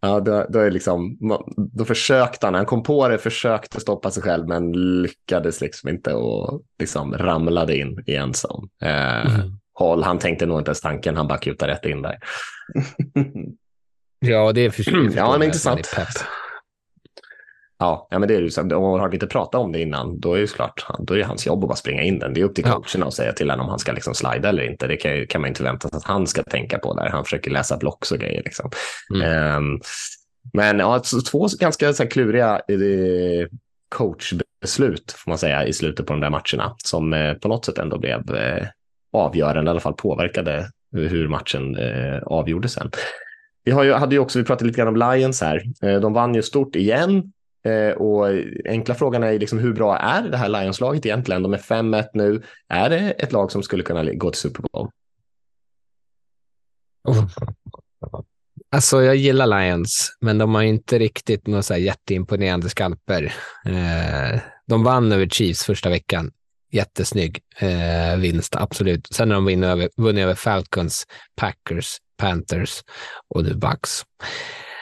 Ja, 0.00 0.20
då, 0.20 0.46
då, 0.48 0.58
är 0.58 0.70
liksom, 0.70 1.18
då 1.56 1.84
försökte 1.84 2.46
han, 2.46 2.54
han 2.54 2.66
kom 2.66 2.82
på 2.82 3.08
det, 3.08 3.18
försökte 3.18 3.80
stoppa 3.80 4.10
sig 4.10 4.22
själv 4.22 4.48
men 4.48 4.72
lyckades 5.02 5.60
liksom 5.60 5.88
inte 5.88 6.14
och 6.14 6.62
liksom 6.78 7.14
ramlade 7.14 7.76
in 7.76 8.04
i 8.06 8.16
en 8.16 8.34
sån 8.34 8.68
eh, 8.82 9.34
mm. 9.34 9.52
håll. 9.74 10.02
Han 10.02 10.18
tänkte 10.18 10.46
nog 10.46 10.60
inte 10.60 10.68
ens 10.68 10.80
tanken, 10.80 11.16
han 11.16 11.28
bara 11.28 11.38
kutade 11.38 11.72
rätt 11.72 11.84
in 11.84 12.02
där. 12.02 12.18
Ja, 14.24 14.52
det 14.52 14.60
är 14.60 14.70
för, 14.70 15.16
Ja, 15.16 15.32
men 15.38 15.42
intressant. 15.42 15.94
Ja, 17.78 18.08
ja 18.10 18.18
men 18.18 18.28
det 18.28 18.34
är 18.34 18.40
ju 18.40 18.50
så. 18.50 18.76
Om 18.76 19.00
han 19.00 19.12
inte 19.12 19.26
pratat 19.26 19.60
om 19.60 19.72
det 19.72 19.80
innan, 19.80 20.20
då 20.20 20.34
är 20.34 20.40
det 20.40 20.54
klart, 20.54 20.86
då 20.98 21.14
är 21.14 21.18
det 21.18 21.24
hans 21.24 21.46
jobb 21.46 21.64
att 21.64 21.68
bara 21.68 21.76
springa 21.76 22.02
in 22.02 22.18
den. 22.18 22.34
Det 22.34 22.40
är 22.40 22.44
upp 22.44 22.54
till 22.54 22.64
coacherna 22.64 23.06
att 23.06 23.14
säga 23.14 23.32
till 23.32 23.50
honom 23.50 23.66
om 23.66 23.70
han 23.70 23.78
ska 23.78 23.92
liksom 23.92 24.14
slida 24.14 24.48
eller 24.48 24.62
inte. 24.62 24.86
Det 24.86 24.96
kan, 24.96 25.26
kan 25.26 25.40
man 25.40 25.48
inte 25.48 25.62
vänta 25.62 25.88
sig 25.88 25.96
att 25.96 26.04
han 26.04 26.26
ska 26.26 26.42
tänka 26.42 26.78
på 26.78 26.94
där. 26.94 27.08
Han 27.08 27.24
försöker 27.24 27.50
läsa 27.50 27.76
blocks 27.76 28.12
och 28.12 28.18
grejer. 28.18 28.42
Liksom. 28.44 28.70
Mm. 29.14 29.56
Um, 29.56 29.80
men 30.52 30.78
ja, 30.78 31.02
två 31.30 31.48
ganska 31.60 31.92
så 31.92 32.02
här, 32.02 32.10
kluriga 32.10 32.54
eh, 32.68 33.48
coachbeslut 33.88 35.12
får 35.12 35.30
man 35.30 35.38
säga 35.38 35.66
i 35.66 35.72
slutet 35.72 36.06
på 36.06 36.12
de 36.12 36.20
där 36.20 36.30
matcherna 36.30 36.74
som 36.84 37.12
eh, 37.12 37.34
på 37.34 37.48
något 37.48 37.64
sätt 37.64 37.78
ändå 37.78 37.98
blev 37.98 38.34
eh, 38.34 38.66
avgörande, 39.12 39.68
i 39.68 39.70
alla 39.70 39.80
fall 39.80 39.94
påverkade 39.94 40.68
hur 40.92 41.28
matchen 41.28 41.76
eh, 41.76 42.22
avgjordes 42.22 42.72
sen. 42.72 42.90
Vi 43.64 43.70
har 43.72 43.84
ju, 43.84 43.92
hade 43.92 44.14
ju 44.14 44.18
också, 44.18 44.38
vi 44.38 44.44
pratade 44.44 44.66
lite 44.66 44.76
grann 44.76 44.88
om 44.88 45.12
Lions 45.12 45.40
här. 45.40 45.62
Eh, 45.82 46.00
de 46.00 46.12
vann 46.12 46.34
ju 46.34 46.42
stort 46.42 46.76
igen. 46.76 47.32
Eh, 47.64 47.96
och 47.96 48.26
enkla 48.64 48.94
frågan 48.94 49.22
är 49.22 49.38
liksom 49.38 49.58
hur 49.58 49.72
bra 49.72 49.96
är 49.96 50.22
det 50.22 50.36
här 50.36 50.48
Lions-laget 50.48 51.06
egentligen? 51.06 51.42
De 51.42 51.54
är 51.54 51.58
5-1 51.58 52.08
nu. 52.14 52.42
Är 52.68 52.90
det 52.90 52.98
ett 52.98 53.32
lag 53.32 53.52
som 53.52 53.62
skulle 53.62 53.82
kunna 53.82 54.04
gå 54.04 54.30
till 54.30 54.40
Super 54.40 54.64
Bowl? 54.72 54.88
Oh. 57.08 57.26
Alltså, 58.70 59.02
jag 59.02 59.16
gillar 59.16 59.46
Lions, 59.46 60.16
men 60.20 60.38
de 60.38 60.54
har 60.54 60.62
inte 60.62 60.98
riktigt 60.98 61.46
några 61.46 61.62
så 61.62 61.76
jätteimponerande 61.76 62.68
skalper. 62.68 63.34
Eh, 63.66 64.40
de 64.66 64.84
vann 64.84 65.12
över 65.12 65.26
Chiefs 65.26 65.64
första 65.64 65.90
veckan. 65.90 66.30
Jättesnygg 66.72 67.40
eh, 67.58 68.16
vinst, 68.18 68.56
absolut. 68.56 69.06
Sen 69.06 69.30
har 69.30 69.34
de 69.34 69.44
vunnit 69.44 69.64
över, 69.64 69.88
vunnit 69.96 70.22
över 70.22 70.34
Falcons, 70.34 71.06
Packers, 71.36 71.96
Panthers 72.16 72.82
och 73.34 73.46
The 73.46 73.54
Bucks. 73.54 74.02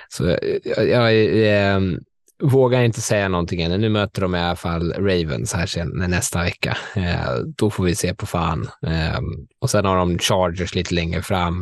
Så 0.09 0.39
jag, 0.65 0.89
jag, 0.89 1.15
jag 1.15 1.83
vågar 2.43 2.83
inte 2.83 3.01
säga 3.01 3.29
någonting 3.29 3.63
ännu. 3.63 3.79
Nu 3.79 3.89
möter 3.89 4.23
de 4.23 4.35
i 4.35 4.39
alla 4.39 4.57
fall 4.57 4.93
Ravens 4.93 5.53
här 5.53 5.67
sen 5.67 5.89
nästa 5.89 6.43
vecka. 6.43 6.77
Eh, 6.97 7.35
då 7.57 7.71
får 7.71 7.85
vi 7.85 7.95
se 7.95 8.15
på 8.15 8.27
fan. 8.27 8.69
Eh, 8.87 9.21
och 9.61 9.71
sen 9.71 9.85
har 9.85 9.97
de 9.97 10.19
Chargers 10.19 10.75
lite 10.75 10.95
längre 10.95 11.23
fram. 11.23 11.59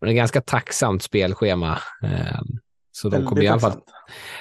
Men 0.00 0.08
det 0.08 0.12
är 0.12 0.16
ganska 0.16 0.40
tacksamt 0.40 1.02
spelschema. 1.02 1.78
Eh, 2.02 2.40
så 2.92 3.08
de 3.08 3.26
kommer 3.26 3.42
i, 3.42 3.48
alla 3.48 3.60
fall, 3.60 3.80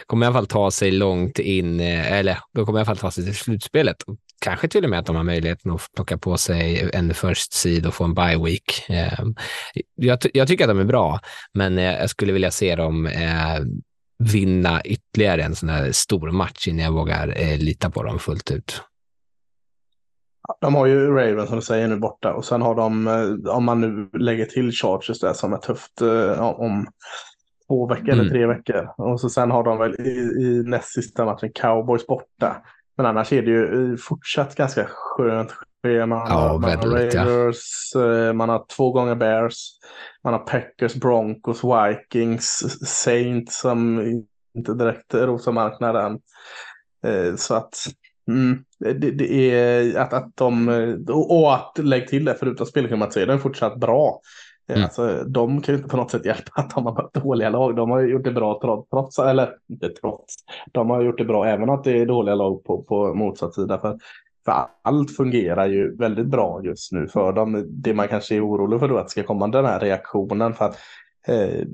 kommer 0.06 0.26
i 0.26 0.28
alla 0.28 0.34
fall 0.34 0.48
ta 0.48 0.72
sig 0.72 0.92
långt 0.92 1.40
in, 1.40 1.80
eh, 1.80 2.12
eller 2.12 2.38
de 2.54 2.66
kommer 2.66 2.80
i 2.80 2.82
alla 2.82 2.86
fall 2.86 2.98
ta 2.98 3.12
sig 3.12 3.26
till 3.26 3.36
slutspelet. 3.36 3.98
Kanske 4.46 4.68
till 4.68 4.84
och 4.84 4.90
med 4.90 5.00
att 5.00 5.06
de 5.06 5.16
har 5.16 5.24
möjligheten 5.24 5.72
att 5.72 5.82
plocka 5.96 6.18
på 6.18 6.38
sig 6.38 6.90
en 6.94 7.14
first 7.14 7.54
seed 7.54 7.86
och 7.86 7.94
få 7.94 8.04
en 8.04 8.14
bye 8.14 8.44
week. 8.44 8.90
Eh, 8.90 9.20
jag, 9.96 10.20
jag 10.34 10.48
tycker 10.48 10.64
att 10.64 10.70
de 10.70 10.80
är 10.80 10.84
bra, 10.84 11.20
men 11.54 11.78
eh, 11.78 11.84
jag 11.84 12.10
skulle 12.10 12.34
vilja 12.34 12.52
se 12.52 12.76
dem 12.76 13.08
vinna 14.20 14.82
ytterligare 14.82 15.44
en 15.44 15.56
sån 15.56 15.70
här 15.70 15.92
stor 15.92 16.32
match 16.32 16.68
innan 16.68 16.86
jag 16.86 16.92
vågar 16.92 17.28
eh, 17.28 17.58
lita 17.58 17.90
på 17.90 18.04
dem 18.04 18.20
fullt 18.20 18.52
ut. 18.52 18.82
De 20.62 20.76
har 20.76 20.86
ju 20.86 21.12
Raven 21.12 21.48
som 21.48 21.56
du 21.56 21.62
säger 21.62 21.88
nu 21.88 21.98
borta 21.98 22.34
och 22.34 22.46
sen 22.46 22.62
har 22.62 22.76
de, 22.76 23.08
eh, 23.08 23.56
om 23.56 23.66
man 23.66 23.82
nu 23.82 24.10
lägger 24.20 24.46
till 24.46 24.72
Chargers 24.72 25.20
där 25.20 25.34
som 25.34 25.54
är 25.54 25.58
tufft 25.58 26.02
eh, 26.02 26.42
om 26.42 26.88
två 27.68 27.88
veckor 27.88 28.10
mm. 28.10 28.20
eller 28.20 28.30
tre 28.30 28.46
veckor. 28.46 28.90
Och 28.98 29.22
så 29.22 29.30
sen 29.30 29.52
har 29.52 29.64
de 29.64 29.78
väl 29.78 29.96
i, 30.02 30.10
i 30.42 30.64
näst 30.66 30.94
sista 30.94 31.26
matchen 31.26 31.52
Cowboys 31.56 32.08
borta. 32.08 32.62
Men 32.98 33.06
annars 33.06 33.34
är 33.34 33.42
det 33.42 33.52
ju 33.52 33.92
eh, 33.92 33.98
fortsatt 33.98 34.56
ganska 34.56 34.88
skönt 34.90 35.52
schema. 35.84 36.06
Man, 36.06 36.28
ja, 36.30 36.58
man 36.58 36.72
har 36.72 36.88
Raiders, 36.88 37.92
ja. 37.94 38.34
man 38.34 38.50
har 38.50 38.66
två 38.76 38.92
gånger 38.92 39.16
Bears. 39.16 39.70
Man 40.24 40.34
har 40.34 40.40
Packers, 40.40 40.96
Broncos, 40.96 41.62
Vikings, 41.64 42.46
Saints 42.86 43.60
som 43.60 44.00
inte 44.56 44.74
direkt 44.74 45.14
rosar 45.14 45.52
marknaden. 45.52 46.20
Eh, 47.06 47.36
så 47.36 47.56
att 47.56 47.78
mm, 48.28 48.64
det, 48.80 49.12
det, 49.12 49.52
är 49.52 50.00
att, 50.00 50.14
att 50.14 50.32
de, 50.36 50.70
och 51.10 51.56
att 51.56 51.78
lägg 51.78 52.08
till 52.08 52.26
det 52.26 52.36
förutom 52.40 52.66
spelschemat 52.66 53.14
så 53.14 53.20
är 53.20 53.26
den 53.26 53.40
fortsatt 53.40 53.80
bra. 53.80 54.22
Mm. 54.68 54.84
Alltså, 54.84 55.24
de 55.28 55.62
kan 55.62 55.74
ju 55.74 55.78
inte 55.78 55.90
på 55.90 55.98
något 55.98 56.12
sätt 56.12 56.26
hjälpa 56.26 56.52
att 56.62 56.76
de 56.76 56.86
har 56.86 56.96
varit 56.96 57.14
dåliga 57.14 57.50
lag. 57.50 57.76
De 57.76 57.90
har 57.90 58.02
gjort 58.02 58.24
det 58.24 58.32
bra 58.32 58.60
trots, 58.90 59.20
eller 59.20 59.50
inte 59.70 59.90
trots. 59.90 60.36
De 60.72 60.90
har 60.90 61.02
gjort 61.02 61.18
det 61.18 61.26
bra 61.26 61.46
även 61.46 61.70
att 61.70 61.84
det 61.84 62.02
är 62.02 62.06
dåliga 62.06 62.36
lag 62.36 62.64
på, 62.64 62.84
på 62.84 63.14
motsatt 63.14 63.54
sida. 63.54 63.80
För 63.80 64.00
för 64.46 64.68
allt 64.82 65.16
fungerar 65.16 65.66
ju 65.68 65.96
väldigt 65.96 66.28
bra 66.28 66.62
just 66.64 66.92
nu 66.92 67.08
för 67.08 67.34
dem. 67.34 67.66
Det 67.70 67.94
man 67.94 68.08
kanske 68.08 68.36
är 68.36 68.48
orolig 68.48 68.80
för 68.80 68.88
då 68.88 68.98
att 68.98 69.06
det 69.06 69.10
ska 69.10 69.24
komma 69.24 69.48
den 69.48 69.66
här 69.66 69.80
reaktionen. 69.80 70.54
för 70.54 70.66
att 70.66 70.78
eh, 71.28 71.68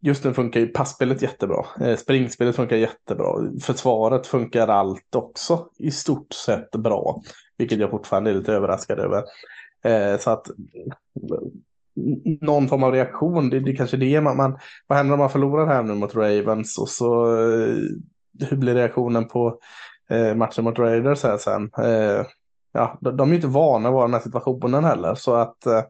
Just 0.00 0.24
nu 0.24 0.34
funkar 0.34 0.60
ju 0.60 0.66
passspelet 0.66 1.22
jättebra. 1.22 1.66
Eh, 1.80 1.96
springspelet 1.96 2.56
funkar 2.56 2.76
jättebra. 2.76 3.50
Försvaret 3.62 4.26
funkar 4.26 4.68
allt 4.68 5.14
också 5.14 5.68
i 5.78 5.90
stort 5.90 6.32
sett 6.32 6.70
bra. 6.70 7.22
Vilket 7.58 7.78
jag 7.78 7.90
fortfarande 7.90 8.30
är 8.30 8.34
lite 8.34 8.52
överraskad 8.52 8.98
över. 8.98 9.22
Eh, 9.84 10.18
så 10.18 10.30
att 10.30 10.46
någon 12.40 12.68
form 12.68 12.82
av 12.82 12.92
reaktion, 12.92 13.50
det, 13.50 13.60
det 13.60 13.70
är 13.70 13.76
kanske 13.76 13.96
det 13.96 14.20
man, 14.20 14.36
man... 14.36 14.58
Vad 14.86 14.98
händer 14.98 15.12
om 15.12 15.18
man 15.18 15.30
förlorar 15.30 15.66
här 15.66 15.82
nu 15.82 15.94
mot 15.94 16.14
Ravens 16.14 16.78
och 16.78 16.88
så... 16.88 17.36
Eh, 17.36 17.76
hur 18.40 18.56
blir 18.56 18.74
reaktionen 18.74 19.28
på 19.28 19.58
eh, 20.10 20.34
matchen 20.34 20.64
mot 20.64 20.78
Raiders 20.78 21.22
här 21.22 21.36
sen. 21.36 21.70
Eh, 21.78 22.26
ja, 22.72 22.98
de, 23.00 23.16
de, 23.16 23.28
är 23.28 23.32
ju 23.32 23.36
inte 23.36 23.46
vana 23.46 23.88
att 23.88 23.94
vara 23.94 24.04
i 24.04 24.06
den 24.06 24.14
här 24.14 24.20
situationen 24.20 24.84
heller. 24.84 25.14
Så 25.14 25.34
att 25.34 25.66
eh, 25.66 25.82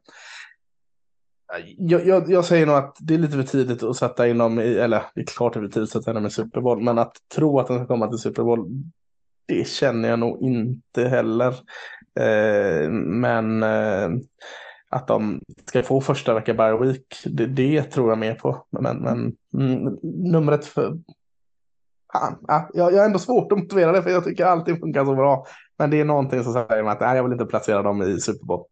jag, 1.78 2.06
jag, 2.06 2.30
jag, 2.30 2.44
säger 2.44 2.66
nog 2.66 2.76
att 2.76 2.96
det 3.00 3.14
är 3.14 3.18
lite 3.18 3.36
för 3.36 3.42
tidigt 3.42 3.82
att 3.82 3.96
sätta 3.96 4.28
in 4.28 4.38
dem 4.38 4.60
i, 4.60 4.74
eller 4.74 5.02
det 5.14 5.20
är 5.20 5.24
klart 5.24 5.52
det 5.52 5.58
är 5.58 5.62
för 5.62 5.68
tidigt 5.68 5.96
att 5.96 6.02
sätta 6.02 6.10
in 6.10 6.14
dem 6.14 6.26
i 6.26 6.30
Super 6.30 6.60
Bowl, 6.60 6.82
men 6.82 6.98
att 6.98 7.16
tro 7.34 7.60
att 7.60 7.66
de 7.66 7.78
ska 7.78 7.86
komma 7.86 8.08
till 8.08 8.18
Super 8.18 8.42
Bowl, 8.42 8.68
det 9.46 9.68
känner 9.68 10.08
jag 10.08 10.18
nog 10.18 10.42
inte 10.42 11.08
heller. 11.08 11.48
Eh, 12.20 12.90
men 12.90 13.62
eh, 13.62 14.08
att 14.94 15.06
de 15.06 15.40
ska 15.64 15.82
få 15.82 16.00
första 16.00 16.34
vecka 16.34 16.54
bye 16.54 16.76
week, 16.76 17.16
det, 17.24 17.46
det, 17.46 17.82
tror 17.82 18.08
jag 18.08 18.18
mer 18.18 18.34
på. 18.34 18.66
Men, 18.70 18.98
men 18.98 19.36
mm, 19.54 19.98
numret 20.02 20.64
för 20.64 20.98
fan, 22.12 22.38
ja, 22.48 22.70
jag, 22.74 22.92
jag 22.92 22.98
har 22.98 23.06
ändå 23.06 23.18
svårt 23.18 23.52
att 23.52 23.58
motivera 23.58 23.92
det 23.92 24.02
för 24.02 24.10
jag 24.10 24.24
tycker 24.24 24.44
allting 24.44 24.80
funkar 24.80 25.04
så 25.04 25.14
bra. 25.14 25.46
Men 25.78 25.90
det 25.90 26.00
är 26.00 26.04
någonting 26.04 26.44
som 26.44 26.52
säger 26.52 26.82
mig 26.82 26.92
att 26.92 27.00
nej, 27.00 27.16
jag 27.16 27.22
vill 27.22 27.32
inte 27.32 27.44
placera 27.44 27.82
dem 27.82 28.02
i 28.02 28.20
Super 28.20 28.46
Bowl. 28.46 28.64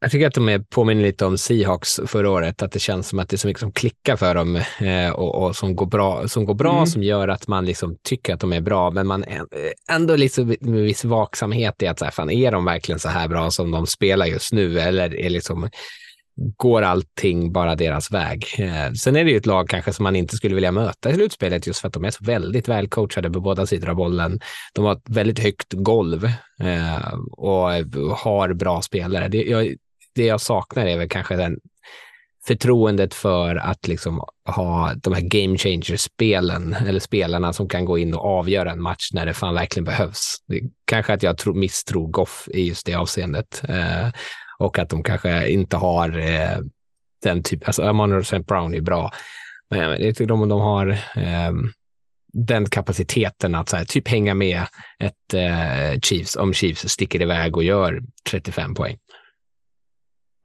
Jag 0.00 0.10
tycker 0.10 0.26
att 0.26 0.34
de 0.34 0.48
är, 0.48 0.58
påminner 0.58 1.02
lite 1.02 1.26
om 1.26 1.38
Seahawks 1.38 2.00
förra 2.06 2.30
året, 2.30 2.62
att 2.62 2.72
det 2.72 2.78
känns 2.78 3.08
som 3.08 3.18
att 3.18 3.28
det 3.28 3.36
är 3.36 3.38
så 3.38 3.46
mycket 3.48 3.60
som 3.60 3.72
klickar 3.72 4.16
för 4.16 4.34
dem 4.34 4.56
eh, 4.80 5.10
och, 5.10 5.42
och, 5.42 5.56
som 5.56 5.76
går 5.76 5.86
bra, 5.86 6.28
som, 6.28 6.44
går 6.44 6.54
bra 6.54 6.74
mm. 6.74 6.86
som 6.86 7.02
gör 7.02 7.28
att 7.28 7.48
man 7.48 7.66
liksom 7.66 7.96
tycker 8.02 8.34
att 8.34 8.40
de 8.40 8.52
är 8.52 8.60
bra, 8.60 8.90
men 8.90 9.06
man 9.06 9.24
ändå 9.90 10.16
liksom 10.16 10.56
med 10.60 10.82
viss 10.82 11.04
vaksamhet 11.04 11.82
i 11.82 11.86
att 11.86 11.98
så 11.98 12.04
här, 12.04 12.12
fan, 12.12 12.30
är 12.30 12.52
de 12.52 12.64
verkligen 12.64 12.98
så 12.98 13.08
här 13.08 13.28
bra 13.28 13.50
som 13.50 13.70
de 13.70 13.86
spelar 13.86 14.26
just 14.26 14.52
nu? 14.52 14.80
Eller 14.80 15.14
är 15.14 15.30
liksom, 15.30 15.70
går 16.56 16.82
allting 16.82 17.52
bara 17.52 17.74
deras 17.74 18.10
väg. 18.10 18.46
Eh, 18.58 18.92
sen 18.92 19.16
är 19.16 19.24
det 19.24 19.30
ju 19.30 19.36
ett 19.36 19.46
lag 19.46 19.68
kanske 19.68 19.92
som 19.92 20.02
man 20.02 20.16
inte 20.16 20.36
skulle 20.36 20.54
vilja 20.54 20.72
möta 20.72 21.10
i 21.10 21.14
slutspelet 21.14 21.66
just 21.66 21.80
för 21.80 21.88
att 21.88 21.94
de 21.94 22.04
är 22.04 22.10
så 22.10 22.24
väldigt 22.24 22.68
välcoachade 22.68 23.30
på 23.30 23.40
båda 23.40 23.66
sidor 23.66 23.88
av 23.88 23.96
bollen. 23.96 24.40
De 24.74 24.84
har 24.84 24.92
ett 24.92 25.08
väldigt 25.08 25.38
högt 25.38 25.72
golv 25.72 26.24
eh, 26.60 27.14
och 27.30 27.68
har 28.16 28.52
bra 28.52 28.82
spelare. 28.82 29.28
Det 29.28 29.42
jag, 29.42 29.74
det 30.16 30.26
jag 30.26 30.40
saknar 30.40 30.86
är 30.86 30.98
väl 30.98 31.08
kanske 31.08 31.36
den 31.36 31.58
förtroendet 32.46 33.14
för 33.14 33.56
att 33.56 33.88
liksom 33.88 34.24
ha 34.44 34.92
de 34.94 35.12
här 35.12 35.20
game 35.20 35.58
changer-spelen 35.58 36.76
eller 36.86 37.00
spelarna 37.00 37.52
som 37.52 37.68
kan 37.68 37.84
gå 37.84 37.98
in 37.98 38.14
och 38.14 38.24
avgöra 38.24 38.70
en 38.72 38.82
match 38.82 39.10
när 39.12 39.26
det 39.26 39.34
fan 39.34 39.54
verkligen 39.54 39.84
behövs. 39.84 40.36
Det, 40.46 40.60
kanske 40.84 41.12
att 41.12 41.22
jag 41.22 41.38
tro, 41.38 41.54
misstror 41.54 42.08
Goff 42.08 42.48
i 42.52 42.68
just 42.68 42.86
det 42.86 42.94
avseendet. 42.94 43.62
Eh, 43.68 44.08
och 44.58 44.78
att 44.78 44.88
de 44.88 45.02
kanske 45.02 45.48
inte 45.48 45.76
har 45.76 46.18
eh, 46.18 46.58
den 47.22 47.42
typen, 47.42 47.66
alltså 47.66 47.82
Emanuel 47.82 48.20
St. 48.20 48.38
Brown 48.38 48.74
är 48.74 48.80
bra, 48.80 49.12
men 49.70 49.80
jag 49.80 49.98
tycker 49.98 50.26
de, 50.26 50.48
de 50.48 50.60
har 50.60 50.88
eh, 51.16 51.52
den 52.32 52.66
kapaciteten 52.66 53.54
att 53.54 53.68
så 53.68 53.76
här, 53.76 53.84
typ 53.84 54.08
hänga 54.08 54.34
med 54.34 54.62
ett 54.98 55.34
eh, 55.34 56.00
Chiefs 56.00 56.36
om 56.36 56.52
Chiefs 56.52 56.88
sticker 56.88 57.22
iväg 57.22 57.56
och 57.56 57.64
gör 57.64 58.02
35 58.30 58.74
poäng. 58.74 58.96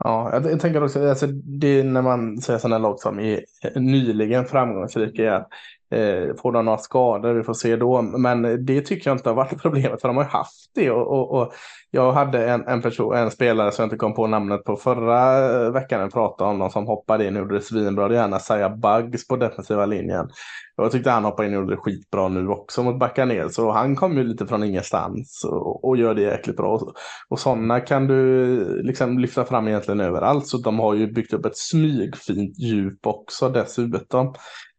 Ja, 0.03 0.29
jag, 0.33 0.51
jag 0.51 0.59
tänker 0.59 0.83
också, 0.83 1.09
alltså, 1.09 1.27
det 1.27 1.67
är 1.67 1.83
när 1.83 2.01
man 2.01 2.41
säger 2.41 2.59
sådana 2.59 2.77
lag 2.77 2.99
som 2.99 3.19
är 3.19 3.45
eh, 3.63 3.81
nyligen 3.81 4.45
framgångsrika, 4.45 5.35
att 5.35 5.47
eh, 5.91 6.35
får 6.35 6.51
de 6.51 6.65
några 6.65 6.77
skador, 6.77 7.33
vi 7.33 7.43
får 7.43 7.53
se 7.53 7.75
då. 7.75 8.01
Men 8.01 8.65
det 8.65 8.81
tycker 8.81 9.09
jag 9.09 9.17
inte 9.17 9.29
har 9.29 9.35
varit 9.35 9.61
problemet, 9.61 10.01
för 10.01 10.07
de 10.07 10.17
har 10.17 10.23
ju 10.23 10.29
haft 10.29 10.71
det. 10.75 10.91
Och, 10.91 11.07
och, 11.07 11.41
och 11.41 11.53
jag 11.93 12.13
hade 12.13 12.49
en, 12.49 12.67
en, 12.67 12.81
person, 12.81 13.15
en 13.15 13.31
spelare 13.31 13.71
som 13.71 13.83
jag 13.83 13.85
inte 13.87 13.97
kom 13.97 14.13
på 14.13 14.27
namnet 14.27 14.63
på 14.63 14.75
förra 14.75 15.49
eh, 15.65 15.71
veckan, 15.71 16.01
jag 16.01 16.13
pratade 16.13 16.49
om 16.49 16.59
någon 16.59 16.71
som 16.71 16.87
hoppade 16.87 17.27
in 17.27 17.35
och 17.35 17.41
gjorde 17.41 17.55
det 17.55 17.61
svinbra. 17.61 18.07
Det 18.07 18.15
är 18.15 18.21
gärna 18.21 18.39
Saja 18.39 18.69
Bugs 18.69 19.27
på 19.27 19.35
defensiva 19.35 19.85
linjen. 19.85 20.29
Jag 20.75 20.91
tyckte 20.91 21.11
han 21.11 21.23
hoppade 21.23 21.47
in 21.47 21.53
och 21.53 21.61
gjorde 21.61 21.75
det 21.75 21.81
skitbra 21.81 22.27
nu 22.27 22.47
också 22.47 22.83
mot 22.83 23.17
ner. 23.17 23.47
Så 23.47 23.71
han 23.71 23.95
kom 23.95 24.17
ju 24.17 24.23
lite 24.23 24.47
från 24.47 24.63
ingenstans 24.63 25.43
och, 25.45 25.85
och 25.85 25.97
gör 25.97 26.13
det 26.13 26.21
jäkligt 26.21 26.57
bra. 26.57 26.73
Och, 26.73 26.93
och 27.29 27.39
sådana 27.39 27.79
kan 27.79 28.07
du 28.07 28.83
liksom 28.83 29.19
lyfta 29.19 29.45
fram 29.45 29.67
egentligen 29.67 29.99
överallt. 29.99 30.47
Så 30.47 30.57
de 30.57 30.79
har 30.79 30.93
ju 30.93 31.11
byggt 31.13 31.33
upp 31.33 31.45
ett 31.45 31.57
smygfint 31.57 32.59
djup 32.59 33.07
också 33.07 33.49
dessutom. 33.49 34.33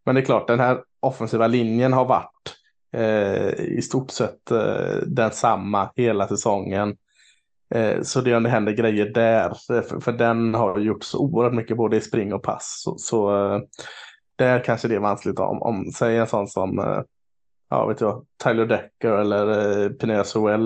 Men 0.07 0.15
det 0.15 0.21
är 0.21 0.25
klart, 0.25 0.49
den 0.49 0.61
här 0.61 0.81
offensiva 1.01 1.47
linjen 1.47 1.93
har 1.93 2.05
varit 2.05 2.57
eh, 2.97 3.65
i 3.65 3.83
stort 3.83 4.11
sett 4.11 4.51
eh, 4.51 4.97
densamma 5.07 5.91
hela 5.97 6.29
säsongen. 6.29 6.97
Eh, 7.75 8.03
så 8.03 8.20
det, 8.20 8.41
det 8.41 8.49
händer 8.49 8.73
grejer 8.73 9.07
där, 9.07 9.55
för, 9.66 10.01
för 10.01 10.12
den 10.12 10.55
har 10.55 10.79
gjort 10.79 11.05
så 11.05 11.18
oerhört 11.18 11.55
mycket 11.55 11.77
både 11.77 11.97
i 11.97 12.01
spring 12.01 12.33
och 12.35 12.43
pass. 12.43 12.83
Så, 12.85 12.99
så 12.99 13.47
eh, 13.55 13.61
där 14.37 14.64
kanske 14.64 14.89
det 14.89 14.95
är 14.95 15.01
vanskligt 15.01 15.39
om, 15.39 15.62
om 15.62 15.93
säg 15.95 16.16
en 16.16 16.27
sån 16.27 16.49
som 16.49 16.79
eh, 16.79 17.03
ja, 17.70 17.87
vet 17.87 18.01
jag, 18.01 18.27
Tyler 18.45 18.66
Decker 18.66 19.12
eller 19.12 19.83
eh, 19.83 19.89
Pineda 19.89 20.20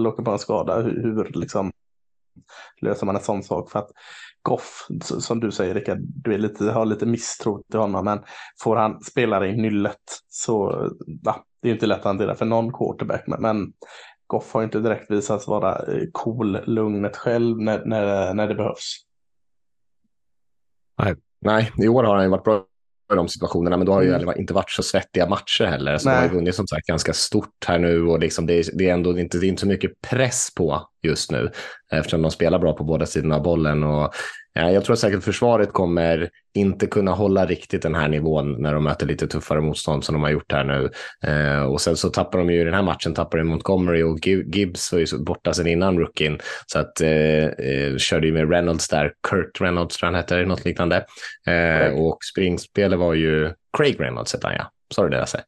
åker 0.08 0.22
på 0.22 0.30
en 0.30 0.38
skada. 0.38 0.80
Hur, 0.80 1.02
hur 1.02 1.30
liksom 1.34 1.72
löser 2.80 3.06
man 3.06 3.16
en 3.16 3.22
sån 3.22 3.42
sak? 3.42 3.70
För 3.70 3.78
att 3.78 3.90
Goff, 4.42 4.86
som 5.02 5.40
du 5.40 5.52
säger 5.52 5.74
Rickard, 5.74 5.98
du 6.00 6.34
är 6.34 6.38
lite, 6.38 6.64
har 6.64 6.84
lite 6.84 7.06
misstro 7.06 7.62
till 7.70 7.80
honom, 7.80 8.04
men 8.04 8.18
får 8.62 8.76
han 8.76 9.00
spela 9.00 9.46
i 9.46 9.56
nyllet 9.56 10.22
så 10.28 10.88
ja, 11.22 11.44
det 11.62 11.68
är 11.68 11.72
inte 11.72 11.86
lätt 11.86 11.98
att 11.98 12.04
hantera 12.04 12.34
för 12.34 12.44
någon 12.44 12.72
quarterback. 12.72 13.24
Men, 13.26 13.42
men 13.42 13.72
Goff 14.26 14.52
har 14.52 14.64
inte 14.64 14.80
direkt 14.80 15.10
visat 15.10 15.42
sig 15.42 15.50
vara 15.50 15.76
eh, 15.76 16.02
cool 16.12 16.58
lugnet 16.66 17.16
själv 17.16 17.58
när, 17.58 17.84
när, 17.84 18.34
när 18.34 18.48
det 18.48 18.54
behövs. 18.54 18.96
Nej. 21.02 21.14
Nej, 21.40 21.72
i 21.78 21.88
år 21.88 22.04
har 22.04 22.14
han 22.14 22.24
ju 22.24 22.30
varit 22.30 22.44
bra 22.44 22.64
i 23.12 23.16
de 23.16 23.28
situationerna, 23.28 23.76
men 23.76 23.86
då 23.86 23.92
har 23.92 24.02
ju 24.02 24.14
mm. 24.14 24.38
inte 24.38 24.54
varit 24.54 24.70
så 24.70 24.82
svettiga 24.82 25.28
matcher 25.28 25.64
heller. 25.64 25.98
Så 25.98 26.08
de 26.08 26.14
har 26.14 26.22
ju 26.22 26.28
vunnit 26.28 26.54
som 26.54 26.66
sagt 26.66 26.86
ganska 26.86 27.12
stort 27.12 27.64
här 27.66 27.78
nu 27.78 28.02
och 28.02 28.18
liksom 28.18 28.46
det, 28.46 28.54
är, 28.54 28.64
det 28.78 28.88
är 28.88 28.94
ändå 28.94 29.18
inte, 29.18 29.38
det 29.38 29.46
är 29.46 29.48
inte 29.48 29.60
så 29.60 29.66
mycket 29.66 30.00
press 30.00 30.54
på 30.56 30.88
just 31.02 31.30
nu 31.30 31.50
eftersom 31.92 32.22
de 32.22 32.30
spelar 32.30 32.58
bra 32.58 32.72
på 32.72 32.84
båda 32.84 33.06
sidorna 33.06 33.36
av 33.36 33.42
bollen. 33.42 33.84
Och 33.84 34.14
jag 34.52 34.84
tror 34.84 34.96
säkert 34.96 35.24
försvaret 35.24 35.72
kommer 35.72 36.30
inte 36.54 36.86
kunna 36.86 37.12
hålla 37.12 37.46
riktigt 37.46 37.82
den 37.82 37.94
här 37.94 38.08
nivån 38.08 38.62
när 38.62 38.74
de 38.74 38.84
möter 38.84 39.06
lite 39.06 39.26
tuffare 39.26 39.60
motstånd 39.60 40.04
som 40.04 40.12
de 40.12 40.22
har 40.22 40.30
gjort 40.30 40.52
här 40.52 40.64
nu. 40.64 40.90
Eh, 41.30 41.62
och 41.62 41.80
sen 41.80 41.96
så 41.96 42.08
tappar 42.08 42.38
de 42.38 42.50
ju 42.50 42.60
i 42.60 42.64
den 42.64 42.74
här 42.74 42.82
matchen, 42.82 43.14
tappar 43.14 43.38
de 43.38 43.44
Montgomery 43.44 44.02
och 44.02 44.26
Gibbs 44.26 44.92
var 44.92 44.98
ju 44.98 45.06
borta 45.18 45.52
sedan 45.52 45.66
innan 45.66 45.98
rookien. 45.98 46.38
Så 46.66 46.78
att 46.78 47.00
eh, 47.00 47.44
eh, 47.44 47.96
körde 47.96 48.26
ju 48.26 48.32
med 48.32 48.50
Reynolds 48.50 48.88
där, 48.88 49.12
Kurt 49.28 49.60
Reynolds 49.60 49.96
tror 49.96 50.06
han 50.06 50.14
heter, 50.14 50.46
något 50.46 50.64
liknande. 50.64 51.06
Eh, 51.46 51.92
och 51.92 52.18
springspelet 52.32 52.98
var 52.98 53.14
ju 53.14 53.52
Craig 53.78 54.00
Reynolds 54.00 54.34
heter 54.34 54.48
han 54.48 54.56
ja. 54.56 54.70
Sa 54.94 55.02
du 55.02 55.08
det 55.08 55.20
Lasse? 55.20 55.42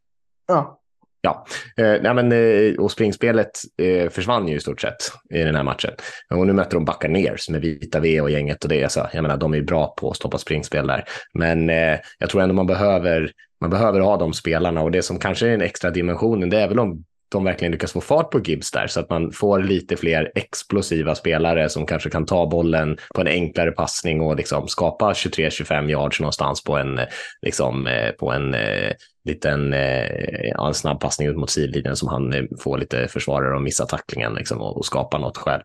Ja. 0.49 0.81
Ja, 1.21 1.47
eh, 1.77 2.03
nej 2.03 2.15
men, 2.15 2.33
eh, 2.33 2.75
och 2.79 2.91
springspelet 2.91 3.51
eh, 3.83 4.11
försvann 4.11 4.49
ju 4.49 4.57
i 4.57 4.61
stort 4.61 4.81
sett 4.81 4.97
i 5.35 5.39
den 5.39 5.55
här 5.55 5.63
matchen. 5.63 5.91
Och 6.31 6.47
nu 6.47 6.53
möter 6.53 6.75
de 6.75 6.85
Buccaneers 6.85 7.49
med 7.49 7.61
Vita 7.61 8.01
V 8.01 8.21
och 8.21 8.31
gänget 8.31 8.65
och 8.65 8.69
det. 8.69 8.83
Alltså, 8.83 9.09
jag 9.13 9.23
menar, 9.23 9.37
de 9.37 9.55
är 9.55 9.63
bra 9.63 9.95
på 9.99 10.11
att 10.11 10.17
stoppa 10.17 10.39
springspel 10.39 10.87
där. 10.87 11.05
Men 11.35 11.71
eh, 11.71 11.99
jag 12.19 12.31
tror 12.31 12.43
ändå 12.43 12.55
man 12.55 12.67
behöver, 12.67 13.31
man 13.61 13.71
behöver 13.71 14.01
ha 14.01 14.17
de 14.17 14.33
spelarna 14.33 14.83
och 14.83 14.91
det 14.91 15.03
som 15.03 15.19
kanske 15.19 15.49
är 15.49 15.55
en 15.55 15.63
extra 15.63 15.91
dimensionen, 15.91 16.51
det 16.51 16.61
är 16.61 16.69
väl 16.69 16.79
om 16.79 17.05
de 17.29 17.45
verkligen 17.45 17.73
lyckas 17.73 17.93
få 17.93 18.01
fart 18.01 18.31
på 18.31 18.41
Gibbs 18.41 18.71
där 18.71 18.87
så 18.87 19.01
att 19.01 19.11
man 19.11 19.33
får 19.33 19.63
lite 19.63 19.97
fler 19.97 20.33
explosiva 20.35 21.15
spelare 21.15 21.69
som 21.69 21.87
kanske 21.87 22.11
kan 22.11 22.27
ta 22.27 22.47
bollen 22.47 22.99
på 23.15 23.21
en 23.21 23.27
enklare 23.27 23.71
passning 23.71 24.21
och 24.21 24.37
liksom 24.37 24.69
skapa 24.69 25.13
23-25 25.13 25.91
yards 25.91 26.21
någonstans 26.21 26.65
på 26.65 26.77
en, 26.77 27.01
liksom, 27.43 27.87
eh, 27.87 28.11
på 28.11 28.33
en 28.33 28.55
eh, 28.55 28.93
liten 29.25 29.73
eh, 29.73 30.49
ja, 30.55 30.69
en 30.69 30.75
snabb 30.75 31.01
passning 31.01 31.29
ut 31.29 31.37
mot 31.37 31.51
sidlinjen 31.51 31.97
som 31.97 32.09
han 32.09 32.49
får 32.61 32.79
lite 32.79 33.09
försvarare 33.09 33.57
och 33.57 33.63
missa 33.63 33.87
tacklingen 33.87 34.35
liksom, 34.35 34.61
och, 34.61 34.77
och 34.77 34.87
skapa 34.87 35.19
något 35.19 35.37
själv. 35.37 35.63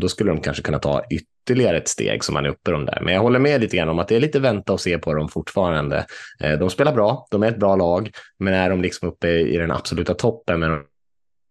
Då 0.00 0.08
skulle 0.08 0.30
de 0.30 0.40
kanske 0.40 0.62
kunna 0.62 0.78
ta 0.78 1.02
ytterligare 1.10 1.33
ytterligare 1.44 1.76
ett 1.76 1.88
steg 1.88 2.24
som 2.24 2.34
man 2.34 2.44
är 2.44 2.48
uppe 2.48 2.70
de 2.70 2.84
där. 2.84 2.98
Men 3.02 3.14
jag 3.14 3.20
håller 3.20 3.38
med 3.38 3.60
lite 3.60 3.76
grann 3.76 3.88
om 3.88 3.98
att 3.98 4.08
det 4.08 4.16
är 4.16 4.20
lite 4.20 4.40
vänta 4.40 4.72
och 4.72 4.80
se 4.80 4.98
på 4.98 5.14
dem 5.14 5.28
fortfarande. 5.28 6.06
Eh, 6.40 6.58
de 6.58 6.70
spelar 6.70 6.92
bra, 6.92 7.26
de 7.30 7.42
är 7.42 7.48
ett 7.48 7.58
bra 7.58 7.76
lag, 7.76 8.10
men 8.38 8.54
är 8.54 8.70
de 8.70 8.82
liksom 8.82 9.08
uppe 9.08 9.28
i 9.28 9.56
den 9.56 9.70
absoluta 9.70 10.14
toppen 10.14 10.60
med 10.60 10.70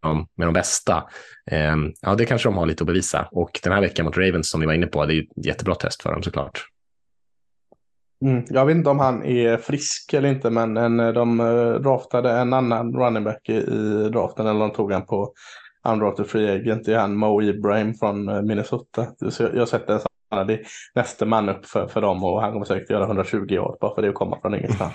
de, 0.01 0.27
med 0.35 0.47
de 0.47 0.53
bästa, 0.53 1.03
eh, 1.51 1.75
ja 2.01 2.15
det 2.15 2.25
kanske 2.25 2.49
de 2.49 2.57
har 2.57 2.65
lite 2.65 2.83
att 2.83 2.87
bevisa. 2.87 3.27
Och 3.31 3.59
den 3.63 3.73
här 3.73 3.81
veckan 3.81 4.05
mot 4.05 4.17
Ravens 4.17 4.49
som 4.49 4.59
ni 4.59 4.65
var 4.65 4.73
inne 4.73 4.87
på, 4.87 5.05
det 5.05 5.13
är 5.13 5.15
ju 5.15 5.21
ett 5.21 5.45
jättebra 5.45 5.75
test 5.75 6.01
för 6.01 6.11
dem 6.11 6.23
såklart. 6.23 6.65
Mm, 8.25 8.43
jag 8.49 8.65
vet 8.65 8.75
inte 8.75 8.89
om 8.89 8.99
han 8.99 9.23
är 9.23 9.57
frisk 9.57 10.13
eller 10.13 10.29
inte, 10.29 10.49
men 10.49 10.77
en, 10.77 10.97
de 10.97 11.39
eh, 11.39 11.73
draftade 11.73 12.31
en 12.31 12.53
annan 12.53 12.93
running 12.93 13.23
back 13.23 13.49
i, 13.49 13.53
i 13.53 14.09
draften, 14.09 14.47
eller 14.47 14.59
de 14.59 14.71
tog 14.71 14.91
han 14.91 15.05
på 15.05 15.33
undrafted 15.83 16.27
free 16.27 16.49
agent. 16.49 16.85
Det 16.85 16.93
är 16.93 16.99
han 16.99 17.15
Mo 17.15 17.41
Ibrahim 17.41 17.93
från 17.93 18.29
eh, 18.29 18.41
Minnesota. 18.41 19.07
Så 19.29 19.43
jag, 19.43 19.55
jag 19.55 19.59
har 19.59 19.65
sett 19.65 19.87
det 19.87 19.99
det 20.29 20.53
är 20.53 20.67
nästa 20.95 21.25
man 21.25 21.49
upp 21.49 21.65
för, 21.65 21.87
för 21.87 22.01
dem 22.01 22.23
och 22.23 22.41
han 22.41 22.51
kommer 22.51 22.65
säkert 22.65 22.89
göra 22.89 23.05
120 23.05 23.57
år 23.57 23.77
bara 23.81 23.95
för 23.95 24.01
det 24.01 24.09
att 24.09 24.15
komma 24.15 24.39
från 24.41 24.55
ingenstans. 24.55 24.93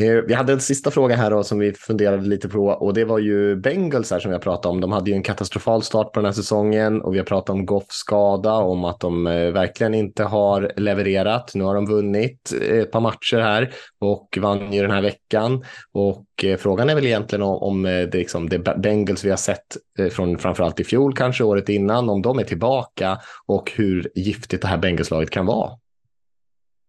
Eh, 0.00 0.22
vi 0.26 0.34
hade 0.34 0.52
en 0.52 0.60
sista 0.60 0.90
fråga 0.90 1.16
här 1.16 1.30
då, 1.30 1.44
som 1.44 1.58
vi 1.58 1.72
funderade 1.72 2.26
lite 2.26 2.48
på 2.48 2.66
och 2.66 2.94
det 2.94 3.04
var 3.04 3.18
ju 3.18 3.56
Bengals 3.56 4.10
här 4.10 4.20
som 4.20 4.30
vi 4.30 4.34
har 4.34 4.42
pratat 4.42 4.66
om. 4.66 4.80
De 4.80 4.92
hade 4.92 5.10
ju 5.10 5.16
en 5.16 5.22
katastrofal 5.22 5.82
start 5.82 6.12
på 6.12 6.20
den 6.20 6.24
här 6.24 6.32
säsongen 6.32 7.02
och 7.02 7.14
vi 7.14 7.18
har 7.18 7.24
pratat 7.24 7.50
om 7.50 7.66
Goffs 7.66 7.94
skada, 7.96 8.52
om 8.52 8.84
att 8.84 9.00
de 9.00 9.26
eh, 9.26 9.50
verkligen 9.50 9.94
inte 9.94 10.24
har 10.24 10.72
levererat. 10.76 11.54
Nu 11.54 11.64
har 11.64 11.74
de 11.74 11.86
vunnit 11.86 12.52
eh, 12.62 12.78
ett 12.78 12.92
par 12.92 13.00
matcher 13.00 13.38
här 13.40 13.70
och 14.00 14.38
vann 14.40 14.72
ju 14.72 14.82
den 14.82 14.90
här 14.90 15.02
veckan. 15.02 15.64
Och 15.92 16.26
frågan 16.58 16.90
är 16.90 16.94
väl 16.94 17.06
egentligen 17.06 17.42
om, 17.42 17.56
om 17.62 17.82
det, 17.82 18.14
liksom, 18.14 18.48
det 18.48 18.58
Bengals 18.58 19.24
vi 19.24 19.30
har 19.30 19.36
sett 19.36 19.76
från 20.10 20.38
framförallt 20.38 20.80
i 20.80 20.84
fjol, 20.84 21.16
kanske 21.16 21.44
året 21.44 21.68
innan, 21.68 22.10
om 22.10 22.22
de 22.22 22.38
är 22.38 22.44
tillbaka 22.44 23.18
och 23.46 23.72
hur 23.76 24.10
giftigt 24.14 24.62
det 24.62 24.68
här 24.68 24.78
bengalslaget 24.78 25.30
kan 25.30 25.46
vara. 25.46 25.70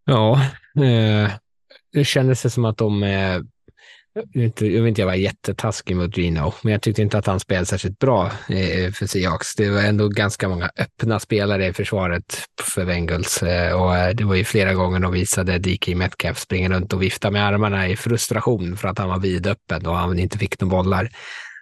Ja, 0.05 0.41
eh, 0.76 1.32
det 1.94 2.06
kändes 2.06 2.42
det 2.42 2.50
som 2.50 2.66
att 2.66 2.78
de 2.78 3.04
är 3.04 3.44
jag 4.14 4.24
vill 4.54 4.88
inte 4.88 5.02
jag 5.02 5.06
vara 5.06 5.16
jättetaskig 5.16 5.96
mot 5.96 6.18
Gino, 6.18 6.54
men 6.62 6.72
jag 6.72 6.82
tyckte 6.82 7.02
inte 7.02 7.18
att 7.18 7.26
han 7.26 7.39
spelade 7.39 7.66
särskilt 7.66 8.00
bra 8.00 8.26
eh, 8.26 8.92
för 8.92 9.06
Seahawks. 9.06 9.56
Det 9.56 9.70
var 9.70 9.82
ändå 9.82 10.08
ganska 10.08 10.50
många 10.50 10.70
öppna 10.78 11.20
spelare 11.20 11.68
i 11.68 11.74
försvaret 11.74 12.44
för 12.62 12.86
Bengals 12.86 13.44
eh, 13.44 13.82
och 13.82 13.96
eh, 13.96 14.16
det 14.16 14.24
var 14.24 14.36
ju 14.36 14.44
flera 14.44 14.74
gånger 14.74 15.00
de 15.00 15.12
visade 15.12 15.58
DK 15.58 15.88
Metcalf 15.96 16.39
springa 16.39 16.70
runt 16.70 16.94
och 16.94 17.02
vifta 17.02 17.32
med 17.32 17.46
armarna 17.46 17.88
i 17.88 17.96
frustration 17.96 18.78
för 18.78 18.88
att 18.88 19.00
han 19.00 19.10
var 19.10 19.20
vidöppen 19.20 19.86
och 19.86 19.98
han 19.98 20.20
inte 20.20 20.38
fick 20.38 20.62
några 20.62 20.78
bollar. 20.78 21.10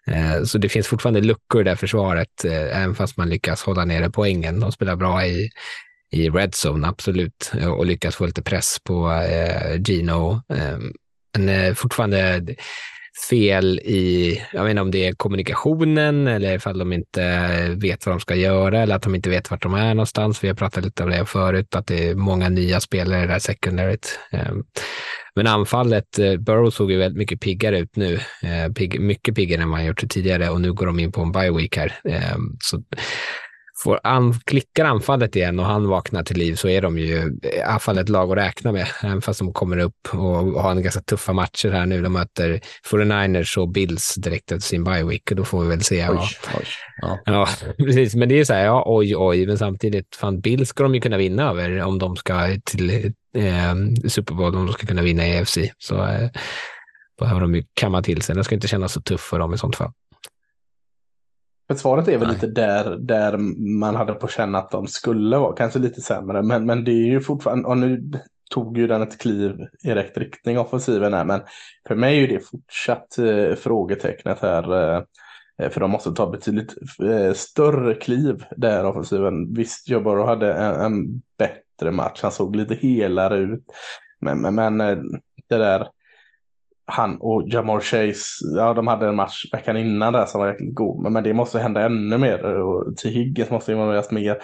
Eh, 0.08 0.44
så 0.44 0.58
det 0.58 0.70
finns 0.70 0.88
fortfarande 0.88 1.22
luckor 1.22 1.62
i 1.62 1.64
det 1.64 1.76
försvaret, 1.76 2.46
även 2.46 2.96
fast 2.96 3.18
man 3.18 3.30
lyckas 3.30 3.64
hålla 3.64 3.86
nere 3.86 4.10
poängen. 4.10 4.60
De 4.60 4.72
spelar 4.72 4.96
bra 4.96 5.26
i, 5.26 5.50
i 6.12 6.30
red 6.30 6.53
zone, 6.66 6.88
absolut, 6.88 7.51
och 7.78 7.86
lyckas 7.86 8.16
få 8.16 8.26
lite 8.26 8.41
press 8.41 8.78
på 8.84 9.12
eh, 9.12 9.82
Gino. 9.82 10.41
Eh, 10.53 10.78
men 11.38 11.49
eh, 11.49 11.74
fortfarande 11.74 12.41
fel 13.30 13.80
i, 13.80 14.41
jag 14.53 14.64
vet 14.64 14.70
inte 14.70 14.82
om 14.82 14.91
det 14.91 15.07
är 15.07 15.14
kommunikationen 15.14 16.28
eller 16.28 16.55
ifall 16.55 16.78
de 16.78 16.93
inte 16.93 17.49
vet 17.76 18.05
vad 18.05 18.16
de 18.16 18.20
ska 18.20 18.36
göra 18.36 18.80
eller 18.80 18.95
att 18.95 19.01
de 19.01 19.16
inte 19.16 19.30
vet 19.30 19.51
vart 19.51 19.64
de 19.64 19.74
är 19.74 19.93
någonstans. 19.93 20.43
Vi 20.43 20.47
har 20.47 20.55
pratat 20.55 20.86
lite 20.86 21.03
om 21.03 21.10
det 21.10 21.26
förut, 21.26 21.76
att 21.76 21.88
det 21.88 22.10
är 22.10 22.16
många 22.16 22.49
nya 22.49 22.80
spelare 22.80 23.20
i 23.20 23.22
det 23.22 23.34
där 23.34 23.39
secondaryt. 23.39 24.20
Ehm, 24.32 24.64
men 25.36 25.47
anfallet, 25.47 26.20
eh, 26.20 26.38
Burrow 26.38 26.70
såg 26.70 26.91
ju 26.91 26.97
väldigt 26.97 27.18
mycket 27.18 27.41
piggare 27.41 27.80
ut 27.80 27.95
nu, 27.95 28.20
eh, 28.43 28.99
mycket 28.99 29.36
piggare 29.36 29.62
än 29.62 29.70
vad 29.70 29.80
han 29.80 29.88
gjort 29.88 30.10
tidigare 30.10 30.49
och 30.49 30.62
nu 30.62 30.74
går 30.74 30.86
de 30.86 30.99
in 30.99 31.12
på 31.12 31.22
en 31.22 31.32
bye 31.32 31.51
week 31.51 31.78
här. 31.78 31.99
Ehm, 32.03 32.57
så 32.60 32.84
får 33.84 34.00
an, 34.04 34.34
klickar 34.46 34.86
anfallet 34.86 35.36
igen 35.36 35.60
och 35.60 35.66
han 35.66 35.88
vaknar 35.88 36.24
till 36.24 36.38
liv 36.38 36.56
så 36.56 36.70
är 36.70 36.82
de 36.82 36.98
ju 36.98 37.40
i 37.44 37.62
alla 37.62 37.80
fall 37.80 37.98
ett 37.98 38.10
lag 38.10 38.32
att 38.32 38.38
räkna 38.38 38.72
med, 38.72 38.88
även 39.04 39.22
fast 39.22 39.40
de 39.40 39.54
kommer 39.54 39.78
upp 39.78 40.14
och 40.14 40.62
har 40.62 40.72
en 40.72 40.84
ganska 40.84 41.02
tuffa 41.02 41.34
matcher 41.34 41.70
här 41.70 41.86
nu. 41.86 42.02
De 42.02 42.14
möter 42.14 42.62
49ers 42.92 43.58
och 43.58 43.70
Bills 43.70 44.16
direkt 44.16 44.52
efter 44.52 44.68
sin 44.68 44.84
bye 44.84 45.04
week 45.04 45.32
och 45.32 45.38
då 45.38 45.46
får 45.46 45.62
vi 45.62 45.70
väl 45.70 45.84
se. 45.84 46.10
Oj, 46.10 46.16
ja. 46.16 46.24
Oj, 46.58 46.66
ja. 47.02 47.20
ja. 47.26 47.48
precis. 47.78 48.16
Men 48.16 48.30
det 48.30 48.40
är 48.40 48.44
så 48.44 48.54
här, 48.54 48.66
ja, 48.66 48.84
oj, 48.86 49.16
oj, 49.18 49.48
men 49.48 49.58
samtidigt, 49.58 50.16
fan, 50.16 50.42
Bills 50.42 50.70
ska 50.70 50.84
de 50.84 50.96
ju 50.96 51.02
kunna 51.02 51.18
vinna 51.18 51.50
över 51.50 51.82
om 51.82 52.00
de 52.00 52.16
ska 52.16 52.48
till 52.66 53.14
eh, 53.36 53.76
Super 54.08 54.34
Bowl, 54.34 54.56
om 54.56 54.66
de 54.66 54.74
ska 54.74 54.88
kunna 54.88 55.02
vinna 55.02 55.28
i 55.28 55.40
AFC. 55.40 55.58
Så 55.78 56.06
eh, 56.06 56.30
behöver 57.20 57.42
de 57.42 57.56
ju 57.56 57.64
kamma 57.74 58.02
till 58.02 58.22
sig. 58.22 58.36
Det 58.36 58.44
ska 58.44 58.56
inte 58.56 58.68
kännas 58.68 58.94
så 58.94 59.02
tufft 59.02 59.24
för 59.24 59.40
dem 59.40 59.54
i 59.54 59.58
sånt 59.58 59.76
fall. 59.76 59.92
Försvaret 61.72 62.08
är 62.08 62.18
väl 62.18 62.28
Nej. 62.28 62.36
lite 62.36 62.48
där, 62.48 62.98
där 62.98 63.38
man 63.80 63.96
hade 63.96 64.14
på 64.14 64.28
känna 64.28 64.58
att 64.58 64.72
de 64.72 64.88
skulle 64.88 65.38
vara, 65.38 65.56
kanske 65.56 65.80
lite 65.80 66.02
sämre, 66.02 66.42
men, 66.42 66.66
men 66.66 66.84
det 66.84 66.92
är 66.92 67.06
ju 67.06 67.22
fortfarande, 67.22 67.68
och 67.68 67.78
nu 67.78 68.12
tog 68.50 68.78
ju 68.78 68.88
den 68.88 69.02
ett 69.02 69.18
kliv 69.22 69.68
i 69.84 69.92
rätt 69.92 70.18
riktning 70.18 70.60
offensiven 70.60 71.14
här, 71.14 71.26
men 71.26 71.42
för 71.88 71.96
mig 71.96 72.24
är 72.24 72.28
det 72.28 72.40
fortsatt 72.40 73.18
eh, 73.18 73.56
frågetecknet 73.56 74.40
här. 74.40 74.96
Eh, 75.60 75.70
för 75.70 75.80
de 75.80 75.92
måste 75.92 76.12
ta 76.12 76.30
betydligt 76.30 76.76
eh, 77.04 77.34
större 77.34 77.96
kliv 77.96 78.46
där 78.58 78.86
offensiven. 78.86 79.54
Visst, 79.54 79.90
Jobbar 79.90 80.26
hade 80.26 80.54
en, 80.54 80.82
en, 80.82 81.22
bättre 81.38 81.92
match, 81.92 82.20
han 82.22 82.32
såg 82.32 82.56
lite 82.56 82.76
helare 82.76 83.38
ut. 83.38 83.64
Men, 84.20 84.42
men, 84.42 84.56
men 84.56 84.82
eh, 84.82 84.98
det 85.50 85.58
där 85.58 85.88
han 86.90 87.18
och 87.20 87.44
Jamar 87.48 87.80
Chase, 87.80 88.24
ja 88.56 88.74
de 88.74 88.88
hade 88.88 89.08
en 89.08 89.16
match 89.16 89.46
veckan 89.54 89.78
innan 89.78 90.14
där 90.14 90.26
som 90.26 90.42
var 90.42 90.48
jäkligt 90.48 90.76
god. 90.76 91.04
Men, 91.04 91.14
men 91.14 91.24
det 91.24 91.34
måste 91.34 91.60
hända 91.60 91.86
ännu 91.86 92.18
mer 92.18 92.44
och 92.44 92.98
till 92.98 93.12
Higgins 93.12 93.50
måste 93.50 93.72
involveras 93.72 94.12
mer. 94.12 94.38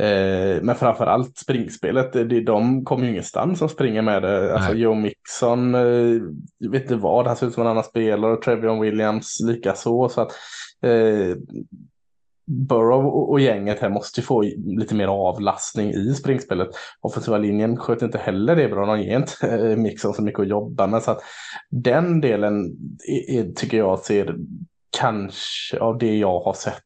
Eh, 0.00 0.62
men 0.62 0.74
framför 0.74 1.06
allt 1.06 1.38
springspelet, 1.38 2.12
det, 2.12 2.40
de 2.40 2.84
kommer 2.84 3.04
ju 3.04 3.10
ingenstans 3.10 3.58
som 3.58 3.68
springer 3.68 4.02
med 4.02 4.22
det. 4.22 4.54
Alltså 4.54 4.72
Nej. 4.72 4.80
Joe 4.80 4.94
Mixon, 4.94 5.74
eh, 5.74 6.20
vet 6.70 6.82
inte 6.82 6.96
vad, 6.96 7.26
han 7.26 7.36
ser 7.36 7.46
ut 7.46 7.54
som 7.54 7.62
en 7.62 7.70
annan 7.70 7.84
spelare. 7.84 8.32
Och 8.32 8.42
Trevion 8.42 8.80
Williams 8.80 9.40
lika 9.46 9.74
så. 9.74 10.08
så 10.08 10.20
att, 10.20 10.32
eh, 10.82 11.36
Burrow 12.46 13.06
och, 13.06 13.40
gänget 13.40 13.80
här 13.80 13.88
måste 13.88 14.20
ju 14.20 14.24
få 14.24 14.42
lite 14.66 14.94
mer 14.94 15.06
avlastning 15.06 15.90
i 15.90 16.14
springspelet. 16.14 16.68
Offensiva 17.00 17.38
linjen 17.38 17.76
sköt 17.76 18.02
inte 18.02 18.18
heller 18.18 18.56
det 18.56 18.68
bra. 18.68 18.86
De 18.86 19.00
ger 19.00 19.16
inte 19.16 19.48
eh, 19.48 19.76
Mixon 19.76 20.14
så 20.14 20.22
mycket 20.22 20.40
att 20.40 20.48
jobba 20.48 20.86
med. 20.86 21.02
Så 21.02 21.10
att 21.10 21.22
den 21.70 22.20
delen 22.20 22.76
är, 23.08 23.38
är, 23.38 23.52
tycker 23.52 23.76
jag 23.76 23.98
ser 23.98 24.36
kanske 25.00 25.78
av 25.80 25.98
det 25.98 26.16
jag 26.16 26.40
har 26.40 26.52
sett 26.52 26.82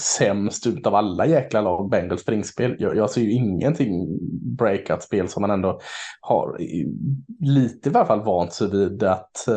sämst 0.00 0.66
ut 0.66 0.86
av 0.86 0.94
alla 0.94 1.26
jäkla 1.26 1.60
lag 1.60 1.90
Bengals 1.90 2.20
springspel. 2.20 2.76
Jag, 2.78 2.96
jag 2.96 3.10
ser 3.10 3.20
ju 3.20 3.32
ingenting 3.32 4.18
breakout-spel 4.58 5.28
som 5.28 5.40
man 5.40 5.50
ändå 5.50 5.80
har 6.20 6.56
lite 7.40 7.88
i 7.88 7.92
varje 7.92 8.06
fall 8.06 8.24
vant 8.24 8.52
sig 8.52 8.70
vid 8.70 9.02
att 9.02 9.48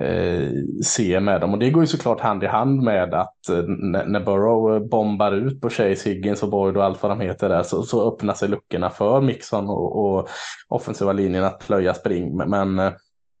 eh, 0.00 0.48
se 0.84 1.20
med 1.20 1.40
dem. 1.40 1.52
Och 1.52 1.58
det 1.58 1.70
går 1.70 1.82
ju 1.82 1.86
såklart 1.86 2.20
hand 2.20 2.44
i 2.44 2.46
hand 2.46 2.82
med 2.82 3.14
att 3.14 3.48
eh, 3.48 3.62
när, 4.06 4.24
Burrow 4.24 4.74
eh, 4.74 4.88
bombar 4.88 5.32
ut 5.32 5.60
på 5.60 5.70
Chase 5.70 6.10
Higgins 6.10 6.42
och 6.42 6.50
Boyd 6.50 6.76
och 6.76 6.84
allt 6.84 7.02
vad 7.02 7.12
de 7.12 7.20
heter 7.20 7.48
där 7.48 7.62
så, 7.62 7.82
så 7.82 8.08
öppnar 8.08 8.34
sig 8.34 8.48
luckorna 8.48 8.90
för 8.90 9.20
Mixon 9.20 9.68
och, 9.68 10.04
och 10.04 10.28
offensiva 10.68 11.12
linjen 11.12 11.44
att 11.44 11.66
plöja 11.66 11.94
spring. 11.94 12.36
Men, 12.36 12.50
men 12.50 12.78
eh, 12.78 12.92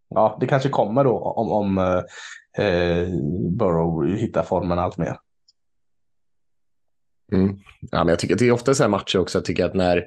ja, 0.08 0.36
det 0.40 0.46
kanske 0.46 0.68
kommer 0.68 1.04
då 1.04 1.18
om, 1.18 1.52
om 1.52 1.78
eh, 1.78 2.00
eh, 2.58 3.08
Burrow 3.58 4.16
hittar 4.16 4.42
formen 4.42 4.78
allt 4.78 4.96
mer. 4.96 5.16
Mm. 7.32 7.58
Ja, 7.80 7.98
men 7.98 8.08
jag 8.08 8.18
tycker 8.18 8.34
att 8.34 8.38
det 8.38 8.48
är 8.48 8.52
ofta 8.52 8.74
så 8.74 8.82
här 8.82 8.90
matcher 8.90 9.18
också. 9.18 9.38
Jag 9.38 9.44
tycker 9.44 9.64
att 9.64 9.74
när 9.74 10.06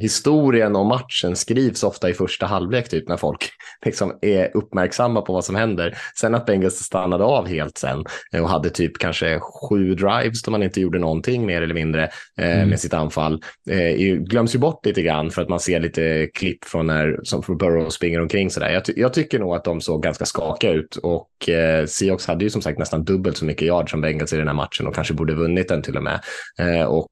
historien 0.00 0.76
om 0.76 0.86
matchen 0.86 1.36
skrivs 1.36 1.82
ofta 1.82 2.10
i 2.10 2.14
första 2.14 2.46
halvlek, 2.46 2.88
typ 2.88 3.08
när 3.08 3.16
folk 3.16 3.48
liksom 3.84 4.18
är 4.22 4.56
uppmärksamma 4.56 5.22
på 5.22 5.32
vad 5.32 5.44
som 5.44 5.54
händer. 5.54 5.98
Sen 6.20 6.34
att 6.34 6.46
Bengals 6.46 6.74
stannade 6.74 7.24
av 7.24 7.46
helt 7.48 7.78
sen 7.78 8.04
eh, 8.32 8.42
och 8.42 8.48
hade 8.48 8.70
typ 8.70 8.98
kanske 8.98 9.40
sju 9.40 9.94
drives 9.94 10.42
där 10.42 10.50
man 10.50 10.62
inte 10.62 10.80
gjorde 10.80 10.98
någonting 10.98 11.46
mer 11.46 11.62
eller 11.62 11.74
mindre 11.74 12.02
eh, 12.38 12.58
Mm. 12.58 12.68
med 12.68 12.80
sitt 12.80 12.94
anfall. 12.94 13.42
Eh, 13.70 13.96
glöms 14.16 14.54
ju 14.54 14.58
bort 14.58 14.86
lite 14.86 15.02
grann 15.02 15.30
för 15.30 15.42
att 15.42 15.48
man 15.48 15.60
ser 15.60 15.80
lite 15.80 16.28
klipp 16.34 16.64
från 16.64 16.86
när 16.86 17.20
som 17.22 17.42
från 17.42 17.58
Burrow 17.58 17.88
springer 17.88 18.20
omkring 18.20 18.50
sådär. 18.50 18.70
Jag, 18.70 18.84
ty- 18.84 18.92
jag 18.96 19.12
tycker 19.14 19.38
nog 19.38 19.54
att 19.54 19.64
de 19.64 19.80
såg 19.80 20.02
ganska 20.02 20.24
skakiga 20.24 20.72
ut 20.72 20.96
och 20.96 21.48
eh, 21.48 21.86
Seahawks 21.86 22.26
hade 22.26 22.44
ju 22.44 22.50
som 22.50 22.62
sagt 22.62 22.78
nästan 22.78 23.04
dubbelt 23.04 23.36
så 23.36 23.44
mycket 23.44 23.62
yard 23.68 23.90
som 23.90 24.00
Bengals 24.00 24.32
i 24.32 24.36
den 24.36 24.46
här 24.48 24.54
matchen 24.54 24.86
och 24.86 24.94
kanske 24.94 25.14
borde 25.14 25.34
vunnit 25.34 25.68
den 25.68 25.82
till 25.82 25.96
och 25.96 26.02
med. 26.02 26.20
Eh, 26.58 26.84
och 26.84 27.06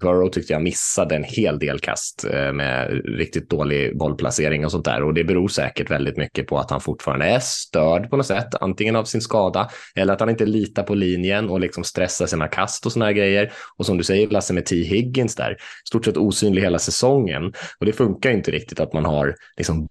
Burrow 0.00 0.28
tyckte 0.28 0.52
jag 0.52 0.62
missade 0.62 1.16
en 1.16 1.24
hel 1.24 1.58
del 1.58 1.78
kast 1.78 2.24
eh, 2.24 2.52
med 2.52 3.02
riktigt 3.04 3.50
dålig 3.50 3.98
bollplacering 3.98 4.64
och 4.64 4.70
sånt 4.70 4.84
där. 4.84 5.02
Och 5.02 5.14
det 5.14 5.24
beror 5.24 5.48
säkert 5.48 5.90
väldigt 5.90 6.16
mycket 6.16 6.46
på 6.46 6.58
att 6.58 6.70
han 6.70 6.80
fortfarande 6.80 7.26
är 7.26 7.38
störd 7.38 8.10
på 8.10 8.16
något 8.16 8.26
sätt, 8.26 8.48
antingen 8.60 8.96
av 8.96 9.04
sin 9.04 9.20
skada 9.20 9.70
eller 9.94 10.12
att 10.12 10.20
han 10.20 10.30
inte 10.30 10.46
litar 10.46 10.82
på 10.82 10.94
linjen 10.94 11.48
och 11.48 11.60
liksom 11.60 11.84
stressar 11.84 12.26
sina 12.26 12.48
kast 12.48 12.86
och 12.86 12.92
såna 12.92 13.04
här 13.04 13.12
grejer. 13.12 13.52
Och 13.76 13.86
som 13.86 13.98
du 13.98 14.04
säger, 14.04 14.28
Lasse 14.28 14.54
med 14.54 14.66
T. 14.66 14.76
Higgins 14.76 15.34
där, 15.34 15.56
stort 15.88 16.04
sett 16.04 16.16
osynlig 16.16 16.62
hela 16.62 16.78
säsongen. 16.78 17.52
Och 17.80 17.86
det 17.86 17.92
funkar 17.92 18.30
inte 18.30 18.50
riktigt 18.50 18.80
att 18.80 18.92
man 18.92 19.04
har 19.04 19.34
liksom 19.56 19.88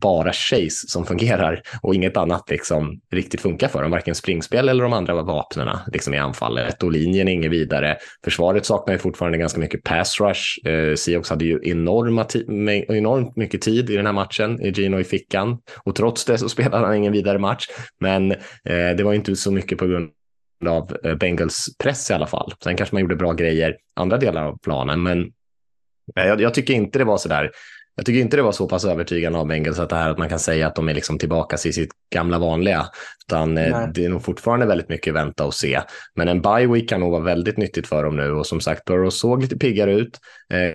bara 0.00 0.32
Chase 0.32 0.88
som 0.88 1.06
fungerar 1.06 1.62
och 1.82 1.94
inget 1.94 2.16
annat 2.16 2.50
liksom 2.50 3.00
riktigt 3.12 3.40
funkar 3.40 3.68
för 3.68 3.82
dem, 3.82 3.90
varken 3.90 4.14
springspel 4.14 4.68
eller 4.68 4.82
de 4.82 4.92
andra 4.92 5.22
vapnen 5.22 5.68
liksom 5.92 6.14
i 6.14 6.18
anfallet 6.18 6.82
och 6.82 6.92
linjen 6.92 7.28
är 7.28 7.32
inget 7.32 7.50
vidare. 7.50 7.96
Försvaret 8.24 8.66
saknar 8.66 8.94
ju 8.94 8.98
fortfarande 8.98 9.38
ganska 9.38 9.60
mycket 9.60 9.82
pass 9.82 10.20
rush. 10.20 10.68
Eh, 10.68 10.94
Seahawks 10.94 11.30
hade 11.30 11.44
ju 11.44 11.60
enorma 11.62 12.26
enormt 12.88 13.36
mycket 13.36 13.62
tid 13.62 13.90
i 13.90 13.96
den 13.96 14.06
här 14.06 14.12
matchen, 14.12 14.62
i 14.62 14.70
Gino 14.70 15.00
i 15.00 15.04
fickan 15.04 15.58
och 15.84 15.94
trots 15.94 16.24
det 16.24 16.38
så 16.38 16.48
spelade 16.48 16.86
han 16.86 16.96
ingen 16.96 17.12
vidare 17.12 17.38
match. 17.38 17.66
Men 18.00 18.30
eh, 18.30 18.36
det 18.96 19.02
var 19.02 19.14
inte 19.14 19.36
så 19.36 19.52
mycket 19.52 19.78
på 19.78 19.86
grund 19.86 20.10
av 20.66 20.96
eh, 21.04 21.14
Bengals 21.14 21.66
press 21.78 22.10
i 22.10 22.14
alla 22.14 22.26
fall. 22.26 22.52
Sen 22.64 22.76
kanske 22.76 22.94
man 22.94 23.02
gjorde 23.02 23.16
bra 23.16 23.32
grejer 23.32 23.76
andra 23.96 24.16
delar 24.16 24.44
av 24.44 24.58
planen, 24.58 25.02
men 25.02 25.20
eh, 26.16 26.26
jag, 26.26 26.40
jag 26.40 26.54
tycker 26.54 26.74
inte 26.74 26.98
det 26.98 27.04
var 27.04 27.18
så 27.18 27.28
där 27.28 27.50
jag 28.00 28.06
tycker 28.06 28.20
inte 28.20 28.36
det 28.36 28.42
var 28.42 28.52
så 28.52 28.68
pass 28.68 28.84
övertygande 28.84 29.38
av 29.38 29.46
Bengals 29.46 29.78
att 29.78 29.88
det 29.88 29.96
här 29.96 30.10
att 30.10 30.18
man 30.18 30.28
kan 30.28 30.38
säga 30.38 30.66
att 30.66 30.74
de 30.74 30.88
är 30.88 30.94
liksom 30.94 31.18
tillbaka 31.18 31.56
till 31.56 31.74
sitt 31.74 31.90
gamla 32.14 32.38
vanliga, 32.38 32.86
utan 33.26 33.58
eh, 33.58 33.78
Nej. 33.78 33.90
det 33.94 34.04
är 34.04 34.08
nog 34.08 34.24
fortfarande 34.24 34.66
väldigt 34.66 34.88
mycket 34.88 35.14
vänta 35.14 35.44
och 35.44 35.54
se. 35.54 35.80
Men 36.14 36.28
en 36.28 36.42
bye 36.42 36.66
week 36.66 36.88
kan 36.88 37.00
nog 37.00 37.12
vara 37.12 37.22
väldigt 37.22 37.56
nyttigt 37.56 37.86
för 37.86 38.04
dem 38.04 38.16
nu 38.16 38.32
och 38.32 38.46
som 38.46 38.60
sagt, 38.60 38.84
Burrow 38.84 39.10
såg 39.10 39.42
lite 39.42 39.56
piggare 39.56 39.92
ut. 39.92 40.18
Eh, 40.52 40.74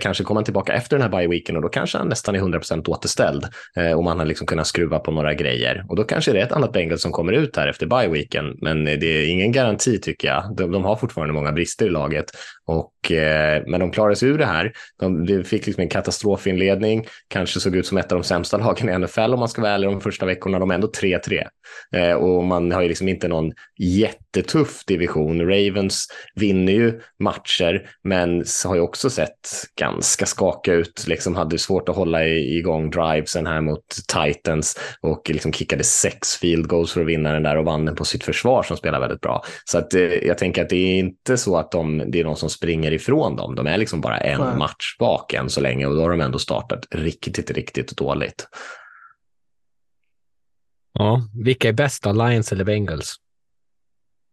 Kanske 0.00 0.24
kommer 0.24 0.38
han 0.38 0.44
tillbaka 0.44 0.72
efter 0.72 0.98
den 0.98 1.02
här 1.02 1.18
bye 1.18 1.28
weeken 1.28 1.56
och 1.56 1.62
då 1.62 1.68
kanske 1.68 1.98
han 1.98 2.08
nästan 2.08 2.34
är 2.34 2.40
100% 2.40 2.88
återställd 2.88 3.44
eh, 3.76 3.92
och 3.92 4.04
man 4.04 4.18
har 4.18 4.26
liksom 4.26 4.46
kunnat 4.46 4.66
skruva 4.66 4.98
på 4.98 5.10
några 5.10 5.34
grejer. 5.34 5.84
Och 5.88 5.96
då 5.96 6.04
kanske 6.04 6.32
det 6.32 6.40
är 6.40 6.44
ett 6.44 6.52
annat 6.52 6.72
Bengals 6.72 7.02
som 7.02 7.12
kommer 7.12 7.32
ut 7.32 7.56
här 7.56 7.68
efter 7.68 7.86
bye 7.86 8.08
weeken, 8.08 8.56
men 8.60 8.84
det 8.84 9.06
är 9.06 9.28
ingen 9.28 9.52
garanti 9.52 10.00
tycker 10.00 10.28
jag. 10.28 10.56
De, 10.56 10.72
de 10.72 10.84
har 10.84 10.96
fortfarande 10.96 11.34
många 11.34 11.52
brister 11.52 11.86
i 11.86 11.90
laget, 11.90 12.24
och, 12.66 13.12
eh, 13.12 13.62
men 13.66 13.80
de 13.80 13.90
klarade 13.90 14.16
sig 14.16 14.28
ur 14.28 14.38
det 14.38 14.46
här. 14.46 14.72
De, 15.00 15.26
de 15.26 15.44
fick 15.44 15.66
liksom 15.66 15.82
en 15.82 15.88
katastrofinledning, 15.88 17.06
kanske 17.28 17.60
såg 17.60 17.76
ut 17.76 17.86
som 17.86 17.98
ett 17.98 18.12
av 18.12 18.18
de 18.18 18.24
sämsta 18.24 18.56
lagen 18.58 18.88
i 18.88 18.98
NFL 18.98 19.20
om 19.20 19.38
man 19.38 19.48
ska 19.48 19.62
vara 19.62 19.72
ärlig 19.72 19.90
de 19.90 20.00
första 20.00 20.26
veckorna. 20.26 20.58
De 20.58 20.70
är 20.70 20.74
ändå 20.74 20.88
3-3 20.88 21.46
eh, 21.92 22.12
och 22.12 22.44
man 22.44 22.72
har 22.72 22.82
ju 22.82 22.88
liksom 22.88 23.08
inte 23.08 23.28
någon 23.28 23.52
jättetuff 23.78 24.84
division. 24.84 25.40
Ravens 25.40 26.06
vinner 26.34 26.72
ju 26.72 27.00
matcher, 27.18 27.90
men 28.02 28.44
har 28.64 28.74
ju 28.74 28.80
också 28.80 29.10
sett 29.10 29.50
ganska 29.78 30.26
skaka 30.26 30.72
ut, 30.72 31.04
liksom 31.06 31.36
hade 31.36 31.58
svårt 31.58 31.88
att 31.88 31.96
hålla 31.96 32.26
igång 32.26 32.90
drivesen 32.90 33.46
här 33.46 33.60
mot 33.60 33.84
Titans 34.08 34.78
och 35.00 35.30
liksom 35.30 35.52
kickade 35.52 35.84
sex 35.84 36.36
field 36.36 36.68
goals 36.68 36.92
för 36.92 37.00
att 37.00 37.06
vinna 37.06 37.32
den 37.32 37.42
där 37.42 37.56
och 37.56 37.64
vann 37.64 37.84
den 37.84 37.94
på 37.94 38.04
sitt 38.04 38.24
försvar 38.24 38.62
som 38.62 38.76
spelar 38.76 39.00
väldigt 39.00 39.20
bra. 39.20 39.44
Så 39.64 39.78
att, 39.78 39.94
eh, 39.94 40.02
jag 40.02 40.38
tänker 40.38 40.62
att 40.62 40.68
det 40.68 40.76
är 40.76 40.98
inte 40.98 41.36
så 41.36 41.56
att 41.56 41.70
de, 41.70 42.02
det 42.06 42.20
är 42.20 42.24
någon 42.24 42.36
som 42.36 42.50
springer 42.56 42.92
ifrån 42.92 43.36
dem. 43.36 43.54
De 43.54 43.66
är 43.66 43.78
liksom 43.78 44.00
bara 44.00 44.18
en 44.18 44.40
Nej. 44.40 44.56
match 44.56 44.96
bak 44.98 45.34
än 45.34 45.50
så 45.50 45.60
länge 45.60 45.86
och 45.86 45.94
då 45.94 46.02
har 46.02 46.10
de 46.10 46.20
ändå 46.20 46.38
startat 46.38 46.86
riktigt, 46.90 47.50
riktigt 47.50 47.96
dåligt. 47.96 48.48
Ja, 50.92 51.22
vilka 51.44 51.68
är 51.68 51.72
bäst 51.72 52.02
då? 52.02 52.12
Lions 52.12 52.52
eller 52.52 52.64
Bengals? 52.64 53.14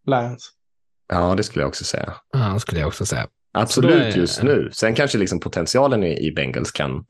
Lions. 0.08 0.52
Ja, 1.08 1.36
det 1.36 1.44
skulle 1.44 1.64
jag 1.64 1.68
också 1.70 1.84
säga. 1.84 2.14
Ja, 2.32 2.60
skulle 2.60 2.80
jag 2.80 2.88
också 2.88 3.06
säga. 3.06 3.28
Absolut 3.54 4.16
är- 4.16 4.18
just 4.18 4.44
nu. 4.44 4.70
Sen 4.74 4.96
kanske 4.96 5.18
liksom 5.18 5.40
potentialen 5.40 6.04
i, 6.04 6.32
Bengals 6.32 6.72
kan, 6.72 7.06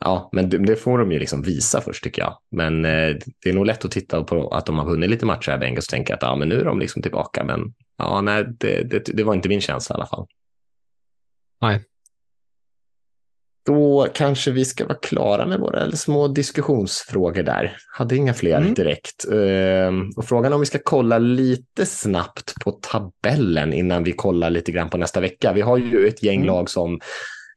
ja, 0.00 0.28
men 0.32 0.50
det, 0.50 0.58
det 0.58 0.76
får 0.76 0.98
de 0.98 1.12
ju 1.12 1.18
liksom 1.18 1.42
visa 1.42 1.80
först 1.80 2.04
tycker 2.04 2.22
jag. 2.22 2.38
Men 2.50 2.84
eh, 2.84 3.16
det 3.42 3.50
är 3.50 3.52
nog 3.52 3.66
lätt 3.66 3.84
att 3.84 3.90
titta 3.90 4.24
på 4.24 4.48
att 4.48 4.66
de 4.66 4.78
har 4.78 4.84
vunnit 4.84 5.10
lite 5.10 5.26
matcher 5.26 5.50
här, 5.50 5.58
Bengals, 5.58 5.86
och 5.86 5.90
tänka 5.90 6.14
att 6.14 6.22
ja, 6.22 6.36
men 6.36 6.48
nu 6.48 6.60
är 6.60 6.64
de 6.64 6.78
liksom 6.78 7.02
tillbaka. 7.02 7.44
Men 7.44 7.74
ja, 7.98 8.20
nej, 8.20 8.44
det, 8.60 8.82
det, 8.82 8.98
det 8.98 9.24
var 9.24 9.34
inte 9.34 9.48
min 9.48 9.60
känsla 9.60 9.94
i 9.94 9.96
alla 9.96 10.06
fall. 10.06 10.26
Nej. 11.60 11.84
Då 13.66 14.08
kanske 14.14 14.50
vi 14.50 14.64
ska 14.64 14.86
vara 14.86 14.98
klara 14.98 15.46
med 15.46 15.60
våra 15.60 15.90
små 15.92 16.28
diskussionsfrågor 16.28 17.42
där. 17.42 17.76
Hade 17.96 18.16
inga 18.16 18.34
fler 18.34 18.56
Mm. 18.56 18.74
direkt. 18.74 19.24
Ehm, 19.32 20.10
och 20.16 20.24
frågan 20.24 20.52
är 20.52 20.54
om 20.54 20.60
vi 20.60 20.66
ska 20.66 20.78
kolla 20.84 21.18
lite 21.18 21.86
snabbt 21.86 22.54
på 22.64 22.70
tabellen 22.70 23.72
innan 23.72 24.04
vi 24.04 24.12
kollar 24.12 24.50
lite 24.50 24.72
grann 24.72 24.90
på 24.90 24.96
nästa 24.96 25.20
vecka. 25.20 25.52
Vi 25.52 25.60
har 25.60 25.76
ju 25.76 26.06
ett 26.08 26.22
gäng 26.22 26.36
Mm. 26.36 26.46
lag 26.46 26.70
som 26.70 27.00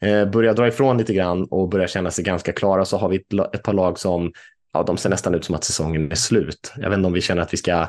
eh, 0.01 0.25
börjar 0.29 0.53
dra 0.53 0.67
ifrån 0.67 0.97
lite 0.97 1.13
grann 1.13 1.47
och 1.51 1.69
börjar 1.69 1.87
känna 1.87 2.11
sig 2.11 2.23
ganska 2.23 2.51
klara. 2.51 2.85
Så 2.85 2.97
har 2.97 3.09
vi 3.09 3.15
ett, 3.53 3.63
par 3.63 3.73
lag 3.73 3.99
som 3.99 4.31
ja, 4.73 4.83
de 4.83 4.97
ser 4.97 5.09
nästan 5.09 5.35
ut 5.35 5.45
som 5.45 5.55
att 5.55 5.63
säsongen 5.63 6.11
är 6.11 6.15
slut. 6.15 6.73
Jag 6.77 6.89
vet 6.89 6.97
inte 6.97 7.07
om 7.07 7.13
vi 7.13 7.21
känner 7.21 7.41
att 7.41 7.53
vi 7.53 7.57
ska 7.57 7.87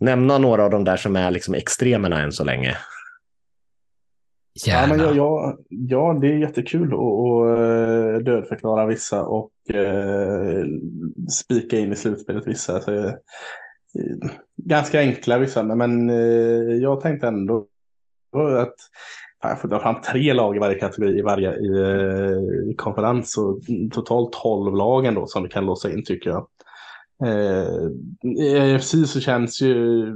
nämna 0.00 0.38
några 0.38 0.64
av 0.64 0.70
de 0.70 0.84
där 0.84 0.96
som 0.96 1.16
är 1.16 1.30
liksom 1.30 1.54
extremerna 1.54 2.22
än 2.22 2.32
så 2.32 2.44
länge. 2.44 2.76
Ja, 4.66 4.86
men 4.88 4.98
jag, 4.98 5.16
jag, 5.16 5.58
ja, 5.68 6.18
det 6.20 6.26
är 6.26 6.36
jättekul 6.36 6.92
att, 6.92 6.98
att 6.98 7.58
eh, 7.58 8.24
dödförklara 8.24 8.86
vissa 8.86 9.26
och 9.26 9.50
eh, 9.74 10.64
spika 11.42 11.78
in 11.78 11.92
i 11.92 11.96
slutspelet 11.96 12.46
vissa. 12.46 12.80
Så, 12.80 12.94
eh, 12.94 13.12
ganska 14.56 15.00
enkla 15.00 15.38
vissa, 15.38 15.62
men, 15.62 16.10
eh, 16.10 16.76
jag 16.76 17.00
tänkte 17.00 17.26
ändå 17.28 17.66
att 18.58 18.74
fan, 19.42 19.50
jag 19.50 19.60
får 19.60 19.68
dra 19.68 19.80
fram 19.80 20.00
tre 20.00 20.32
lag 20.32 20.56
i 20.56 20.58
varje 20.58 20.78
kategori 20.78 21.18
i 21.18 21.22
varje 21.22 21.54
i, 21.54 21.68
eh, 21.68 22.70
i 22.70 22.74
konferens. 22.76 23.32
Så 23.32 23.60
totalt 23.92 24.32
tolv 24.32 24.76
lag 24.76 25.06
ändå 25.06 25.26
som 25.26 25.42
vi 25.42 25.48
kan 25.48 25.66
låsa 25.66 25.92
in 25.92 26.04
tycker 26.04 26.30
jag. 26.30 26.46
Eh, 27.24 27.88
I 28.30 28.74
AFC 28.74 28.94
så 29.06 29.20
känns 29.20 29.62
ju 29.62 30.06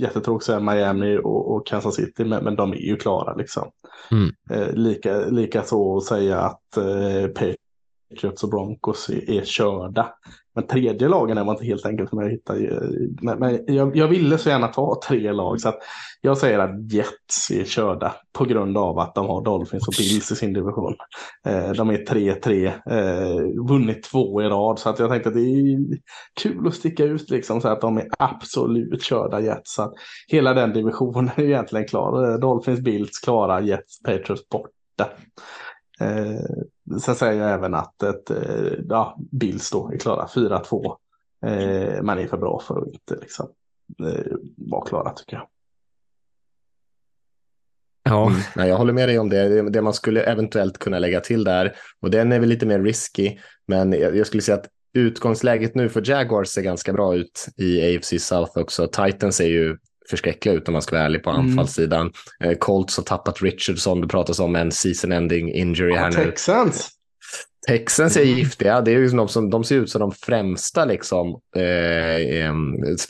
jättetråkigt 0.00 0.42
att 0.42 0.44
säga 0.44 0.60
Miami 0.60 1.18
och, 1.18 1.54
och 1.54 1.66
Kansas 1.66 1.94
City, 1.94 2.24
men, 2.24 2.44
men 2.44 2.56
de 2.56 2.72
är 2.72 2.76
ju 2.76 2.96
klara 2.96 3.34
liksom. 3.34 3.70
Mm. 4.10 4.30
Eh, 4.50 4.74
lika, 4.74 5.18
lika 5.18 5.62
så 5.62 5.96
att 5.96 6.04
säga 6.04 6.40
att 6.40 6.76
eh, 6.76 7.26
Patriots 8.10 8.42
och 8.42 8.50
Broncos 8.50 9.08
är, 9.08 9.30
är 9.30 9.44
körda. 9.44 10.14
Men 10.54 10.66
tredje 10.66 11.08
lagen 11.08 11.46
var 11.46 11.52
inte 11.52 11.64
helt 11.64 11.86
enkelt 11.86 12.10
för 12.10 12.16
mig 12.16 12.26
att 12.26 12.32
hitta. 12.32 12.54
Men, 13.22 13.38
men 13.38 13.74
jag, 13.74 13.96
jag, 13.96 14.08
ville 14.08 14.38
så 14.38 14.48
gärna 14.48 14.68
ta 14.68 15.00
tre 15.08 15.32
lag 15.32 15.60
så 15.60 15.68
att 15.68 15.78
jag 16.20 16.38
säger 16.38 16.58
att 16.58 16.92
Jets 16.92 17.50
är 17.50 17.64
körda 17.64 18.14
på 18.32 18.44
grund 18.44 18.78
av 18.78 18.98
att 18.98 19.14
de 19.14 19.26
har 19.26 19.44
Dolphins 19.44 19.88
och 19.88 19.94
Bills 19.98 20.32
i 20.32 20.36
sin 20.36 20.52
division. 20.52 20.94
Eh, 21.46 21.70
de 21.70 21.90
är 21.90 21.96
3-3, 21.96 22.66
eh, 22.66 23.66
vunnit 23.68 24.02
två 24.02 24.42
i 24.42 24.44
rad 24.44 24.78
så 24.78 24.88
att 24.88 24.98
jag 24.98 25.10
tänkte 25.10 25.28
att 25.28 25.34
det 25.34 25.40
är 25.40 25.78
kul 26.42 26.68
att 26.68 26.74
sticka 26.74 27.04
ut 27.04 27.30
liksom 27.30 27.60
så 27.60 27.68
att 27.68 27.80
de 27.80 27.98
är 27.98 28.06
absolut 28.18 29.02
körda 29.02 29.40
Jets. 29.40 29.74
Så 29.74 29.82
att 29.82 29.92
hela 30.28 30.54
den 30.54 30.72
divisionen 30.72 31.30
är 31.36 31.42
egentligen 31.42 31.88
klar. 31.88 32.30
Eh, 32.30 32.38
Dolphins, 32.38 32.80
Bills 32.80 33.18
klara, 33.18 33.60
Jets, 33.60 34.02
Patriots 34.02 34.48
borta. 34.48 35.08
Eh, 36.00 36.64
sen 36.98 37.14
säger 37.14 37.42
jag 37.42 37.52
även 37.52 37.74
att 37.74 38.02
ett, 38.02 38.30
eh, 38.30 38.72
ja, 38.88 39.18
Bills 39.30 39.70
då 39.70 39.90
är 39.92 39.98
klara 39.98 40.26
4-2. 40.26 40.96
Eh, 41.46 42.02
man 42.02 42.18
är 42.18 42.26
för 42.26 42.36
bra 42.36 42.62
för 42.66 42.82
att 42.82 42.88
inte 42.88 43.16
liksom, 43.20 43.48
eh, 44.06 44.32
vara 44.56 44.86
klara 44.86 45.12
tycker 45.12 45.36
jag. 45.36 45.46
Ja, 48.02 48.26
mm. 48.56 48.68
jag 48.68 48.76
håller 48.76 48.92
med 48.92 49.08
dig 49.08 49.18
om 49.18 49.28
det. 49.28 49.70
Det 49.70 49.82
man 49.82 49.94
skulle 49.94 50.22
eventuellt 50.22 50.78
kunna 50.78 50.98
lägga 50.98 51.20
till 51.20 51.44
där, 51.44 51.76
och 52.00 52.10
den 52.10 52.32
är 52.32 52.40
väl 52.40 52.48
lite 52.48 52.66
mer 52.66 52.80
risky, 52.80 53.38
men 53.66 53.92
jag 53.92 54.26
skulle 54.26 54.42
säga 54.42 54.58
att 54.58 54.68
utgångsläget 54.92 55.74
nu 55.74 55.88
för 55.88 56.10
Jaguars 56.10 56.48
ser 56.48 56.62
ganska 56.62 56.92
bra 56.92 57.14
ut 57.14 57.48
i 57.56 57.96
AFC 57.96 58.14
South 58.18 58.58
också. 58.58 58.86
Titans 58.86 59.40
är 59.40 59.48
ju 59.48 59.76
förskräckliga 60.10 60.54
ut 60.54 60.68
om 60.68 60.72
man 60.72 60.82
ska 60.82 60.96
vara 60.96 61.04
ärlig 61.06 61.22
på 61.22 61.30
mm. 61.30 61.42
anfallssidan. 61.42 62.12
Eh, 62.44 62.52
Colts 62.52 62.96
har 62.96 63.04
tappat 63.04 63.42
Richardson, 63.42 64.00
det 64.00 64.08
pratas 64.08 64.40
om 64.40 64.56
en 64.56 64.72
season 64.72 65.12
ending 65.12 65.52
injury 65.52 65.94
ja, 65.94 65.98
här 65.98 66.10
nu. 66.10 66.16
Texans. 66.16 66.90
Texans 67.68 68.16
är 68.16 68.22
mm. 68.22 68.38
giftiga. 68.38 68.80
Det 68.80 68.90
är 68.90 68.98
ju 68.98 69.08
de, 69.08 69.28
som, 69.28 69.50
de 69.50 69.64
ser 69.64 69.76
ut 69.76 69.90
som 69.90 70.00
de 70.00 70.12
främsta, 70.12 70.84
liksom, 70.84 71.28
eh, 71.56 72.54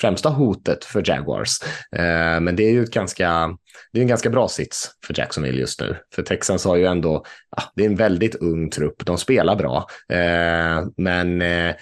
främsta 0.00 0.28
hotet 0.28 0.84
för 0.84 1.02
Jaguars. 1.10 1.50
Eh, 1.96 2.40
men 2.40 2.56
det 2.56 2.62
är 2.62 2.72
ju 2.72 2.82
ett 2.82 2.94
ganska, 2.94 3.56
det 3.92 3.98
är 3.98 4.02
en 4.02 4.08
ganska 4.08 4.30
bra 4.30 4.48
sits 4.48 4.90
för 5.06 5.18
Jacksonville 5.18 5.60
just 5.60 5.80
nu. 5.80 5.96
För 6.14 6.22
Texans 6.22 6.64
har 6.64 6.76
ju 6.76 6.86
ändå, 6.86 7.24
ah, 7.56 7.62
det 7.74 7.82
är 7.82 7.86
en 7.86 7.96
väldigt 7.96 8.34
ung 8.34 8.70
trupp. 8.70 9.06
De 9.06 9.18
spelar 9.18 9.56
bra. 9.56 9.86
Eh, 10.12 10.86
men, 10.96 11.42
eh, 11.42 11.74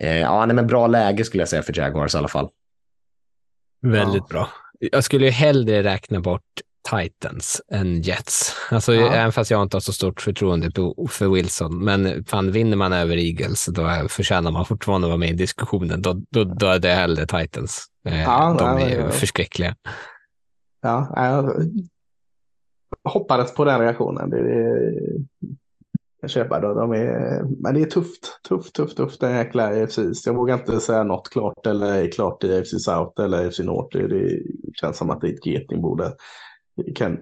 eh, 0.00 0.18
ja, 0.20 0.46
nej, 0.46 0.56
men 0.56 0.66
bra 0.66 0.86
läge 0.86 1.24
skulle 1.24 1.40
jag 1.40 1.48
säga 1.48 1.62
för 1.62 1.78
Jaguars 1.78 2.14
i 2.14 2.18
alla 2.18 2.28
fall. 2.28 2.48
Väldigt 3.80 4.24
ja. 4.28 4.32
bra. 4.34 4.48
Jag 4.78 5.04
skulle 5.04 5.24
ju 5.24 5.30
hellre 5.30 5.82
räkna 5.82 6.20
bort 6.20 6.42
Titans 6.90 7.62
än 7.72 8.02
Jets. 8.02 8.56
Alltså, 8.70 8.94
ja. 8.94 9.12
Även 9.12 9.32
fast 9.32 9.50
jag 9.50 9.62
inte 9.62 9.76
har 9.76 9.80
så 9.80 9.92
stort 9.92 10.20
förtroende 10.20 10.70
för 11.08 11.28
Wilson. 11.28 11.84
Men 11.84 12.24
fan, 12.24 12.52
vinner 12.52 12.76
man 12.76 12.92
över 12.92 13.16
Eagles, 13.16 13.66
då 13.66 14.08
förtjänar 14.08 14.50
man 14.50 14.64
fortfarande 14.64 15.06
att 15.06 15.10
vara 15.10 15.18
med 15.18 15.30
i 15.30 15.32
diskussionen. 15.32 16.02
Då, 16.02 16.22
då, 16.30 16.44
då 16.44 16.66
är 16.66 16.78
det 16.78 16.88
hellre 16.88 17.26
Titans. 17.26 17.86
Eh, 18.06 18.22
ja, 18.22 18.56
De 18.58 18.78
är 18.78 19.00
ja, 19.00 19.10
förskräckliga. 19.10 19.76
Ja, 20.82 21.12
jag 21.16 21.54
hoppades 23.04 23.54
på 23.54 23.64
den 23.64 23.80
reaktionen. 23.80 24.30
Det, 24.30 24.42
det, 24.42 24.92
då. 26.60 26.74
De 26.74 26.92
är, 26.92 27.42
men 27.62 27.74
det 27.74 27.80
är 27.80 27.86
tufft, 27.86 28.40
tufft, 28.48 28.74
tufft, 28.74 28.96
tufft 28.96 29.20
den 29.20 29.36
jäkla 29.36 29.66
AFC. 29.66 30.26
Jag 30.26 30.34
vågar 30.34 30.54
inte 30.54 30.80
säga 30.80 31.04
något 31.04 31.28
klart 31.28 31.66
eller 31.66 31.94
är 31.94 32.10
klart 32.10 32.44
i 32.44 32.58
AFC 32.58 32.70
South 32.70 33.20
eller 33.20 33.46
AFC 33.46 33.58
North. 33.58 33.98
Det, 33.98 34.08
det 34.08 34.42
känns 34.74 34.96
som 34.96 35.10
att 35.10 35.20
det 35.20 35.28
är 35.28 35.34
ett 35.34 35.46
getingbord. 35.46 36.02
Kan 36.94 37.18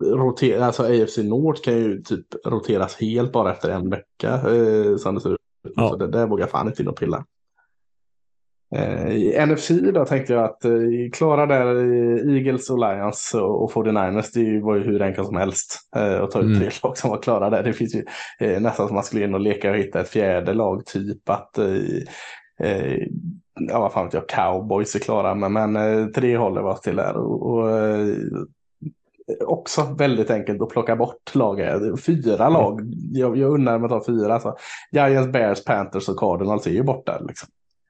rotera, 0.00 0.66
alltså 0.66 0.82
AFC 0.82 1.18
North 1.18 1.62
kan 1.62 1.74
ju 1.74 2.02
typ 2.02 2.26
roteras 2.46 2.96
helt 2.96 3.32
bara 3.32 3.52
efter 3.52 3.70
en 3.70 3.90
vecka 3.90 4.32
eh, 4.32 4.96
som 4.96 5.14
det 5.14 5.20
ser 5.20 5.32
ut. 5.32 5.38
Ja. 5.76 5.88
Så 5.88 5.96
det 5.96 6.08
där 6.08 6.26
vågar 6.26 6.42
jag 6.42 6.50
fan 6.50 6.66
inte 6.66 6.82
in 6.82 6.88
och 6.88 6.96
pilla. 6.96 7.24
Eh, 8.74 9.08
I 9.08 9.46
NFC 9.46 9.68
då 9.68 10.04
tänkte 10.04 10.32
jag 10.32 10.44
att 10.44 10.64
eh, 10.64 10.70
klara 11.12 11.46
där 11.46 11.66
Eagles 12.36 12.70
och 12.70 12.78
Lions 12.78 13.34
och 13.34 13.72
49ers 13.72 14.30
det 14.34 14.60
var 14.60 14.76
ju 14.76 14.82
hur 14.82 15.02
enkelt 15.02 15.26
som 15.26 15.36
helst 15.36 15.78
eh, 15.96 16.22
att 16.22 16.30
ta 16.30 16.38
ut 16.38 16.44
mm. 16.44 16.58
tre 16.58 16.70
lag 16.82 16.98
som 16.98 17.10
var 17.10 17.22
klara 17.22 17.50
där. 17.50 17.62
Det 17.62 17.72
finns 17.72 17.94
ju 17.94 18.04
nästan 18.60 18.86
som 18.86 18.94
man 18.94 19.04
skulle 19.04 19.24
in 19.24 19.34
och 19.34 19.40
leka 19.40 19.70
och 19.70 19.76
hitta 19.76 20.00
ett 20.00 20.08
fjärde 20.08 20.54
lag 20.54 20.86
typ 20.86 21.28
att 21.28 21.58
ja 23.68 23.80
vad 23.80 23.92
fan 23.92 24.04
vet 24.04 24.14
jag, 24.14 24.28
cowboys 24.28 24.94
är 24.94 24.98
klara 24.98 25.34
men, 25.34 25.52
men 25.52 26.12
tre 26.12 26.36
håller 26.36 26.62
var 26.62 26.74
till 26.74 26.96
där 26.96 27.16
och, 27.16 27.42
och 27.42 27.70
också 29.46 29.94
väldigt 29.98 30.30
enkelt 30.30 30.62
att 30.62 30.68
plocka 30.68 30.96
bort 30.96 31.34
lag. 31.34 31.58
Fyra 32.06 32.46
mm. 32.46 32.52
lag, 32.52 32.80
jag, 33.12 33.36
jag 33.36 33.50
undrar 33.50 33.78
mig 33.78 33.84
att 33.84 33.90
ta 33.90 34.12
fyra. 34.12 34.34
Alltså, 34.34 34.56
Giants, 34.90 35.32
Bears, 35.32 35.64
Panthers 35.64 36.08
och 36.08 36.18
Cardinals 36.18 36.66
är 36.66 36.70
ju 36.70 36.82
borta. 36.82 37.20
Liksom 37.28 37.48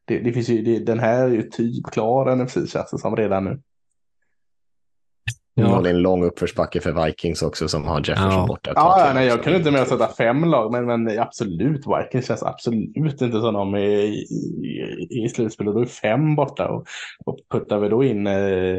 det, 0.09 0.19
det 0.19 0.33
finns 0.33 0.49
ju, 0.49 0.63
det, 0.63 0.79
den 0.79 0.99
här 0.99 1.25
är 1.25 1.29
ju 1.29 1.43
typ 1.43 1.87
klar 1.87 2.37
NFC 2.37 2.55
känns 2.55 2.91
det 2.91 2.99
som 2.99 3.17
redan 3.17 3.45
nu. 3.45 3.61
Ja. 5.61 5.81
Det 5.81 5.91
är 5.91 5.95
en 5.95 6.03
lång 6.03 6.25
uppförsbacke 6.25 6.81
för 6.81 7.05
Vikings 7.05 7.43
också 7.43 7.69
som 7.69 7.85
har 7.85 7.99
Jefferson 7.99 8.33
ja. 8.33 8.47
borta. 8.47 8.73
Ja, 8.75 9.07
ja 9.07 9.13
nej, 9.15 9.27
jag 9.27 9.43
kunde 9.43 9.59
inte 9.59 9.71
med 9.71 9.83
att 9.83 9.89
sätta 9.89 10.09
fem 10.09 10.45
lag, 10.45 10.73
men, 10.73 10.87
men 10.87 11.19
absolut, 11.19 11.85
Vikings 11.87 12.27
känns 12.27 12.43
absolut 12.43 13.23
inte 13.23 13.41
som 13.41 13.55
de 13.55 13.75
är 13.75 13.79
i, 13.79 14.27
i, 14.65 15.25
i 15.25 15.29
slutspelet. 15.29 15.75
Då 15.75 15.81
är 15.81 15.87
fem 15.87 16.37
borta 16.37 16.69
och, 16.69 16.87
och 17.25 17.39
puttar 17.51 17.79
vi 17.79 17.89
då 17.89 18.05
in 18.05 18.27
eh, 18.27 18.79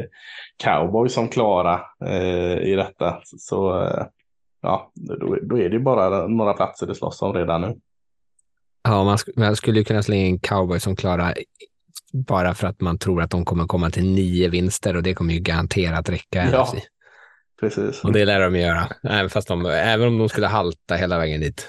Cowboys 0.64 1.12
som 1.12 1.28
klara 1.28 1.80
eh, 2.06 2.58
i 2.58 2.74
detta 2.76 3.20
så 3.24 3.82
eh, 3.82 4.04
ja, 4.62 4.90
då, 4.94 5.36
då 5.42 5.58
är 5.58 5.68
det 5.68 5.78
bara 5.78 6.26
några 6.26 6.52
platser 6.52 6.86
det 6.86 6.94
slåss 6.94 7.22
om 7.22 7.34
redan 7.34 7.60
nu. 7.60 7.76
Ja, 8.82 9.04
man, 9.04 9.18
sk 9.18 9.28
man 9.36 9.56
skulle 9.56 9.84
kunna 9.84 10.02
slänga 10.02 10.26
in 10.26 10.38
cowboy 10.38 10.80
som 10.80 10.96
klarar 10.96 11.38
bara 12.12 12.54
för 12.54 12.66
att 12.66 12.80
man 12.80 12.98
tror 12.98 13.22
att 13.22 13.30
de 13.30 13.44
kommer 13.44 13.66
komma 13.66 13.90
till 13.90 14.10
nio 14.10 14.48
vinster 14.48 14.96
och 14.96 15.02
det 15.02 15.14
kommer 15.14 15.34
ju 15.34 15.40
garanterat 15.40 16.08
räcka. 16.08 16.50
Ja, 16.52 16.74
precis. 17.60 18.04
Och 18.04 18.12
det 18.12 18.24
lär 18.24 18.40
de 18.40 18.56
göra, 18.56 18.88
även, 19.02 19.30
fast 19.30 19.48
de, 19.48 19.66
även 19.66 20.08
om 20.08 20.18
de 20.18 20.28
skulle 20.28 20.46
halta 20.46 20.94
hela 20.94 21.18
vägen 21.18 21.40
dit. 21.40 21.68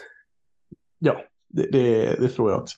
Ja, 1.00 1.22
det, 1.50 1.68
det, 1.72 2.16
det 2.20 2.30
tror 2.30 2.52
jag 2.52 2.62
också 2.62 2.78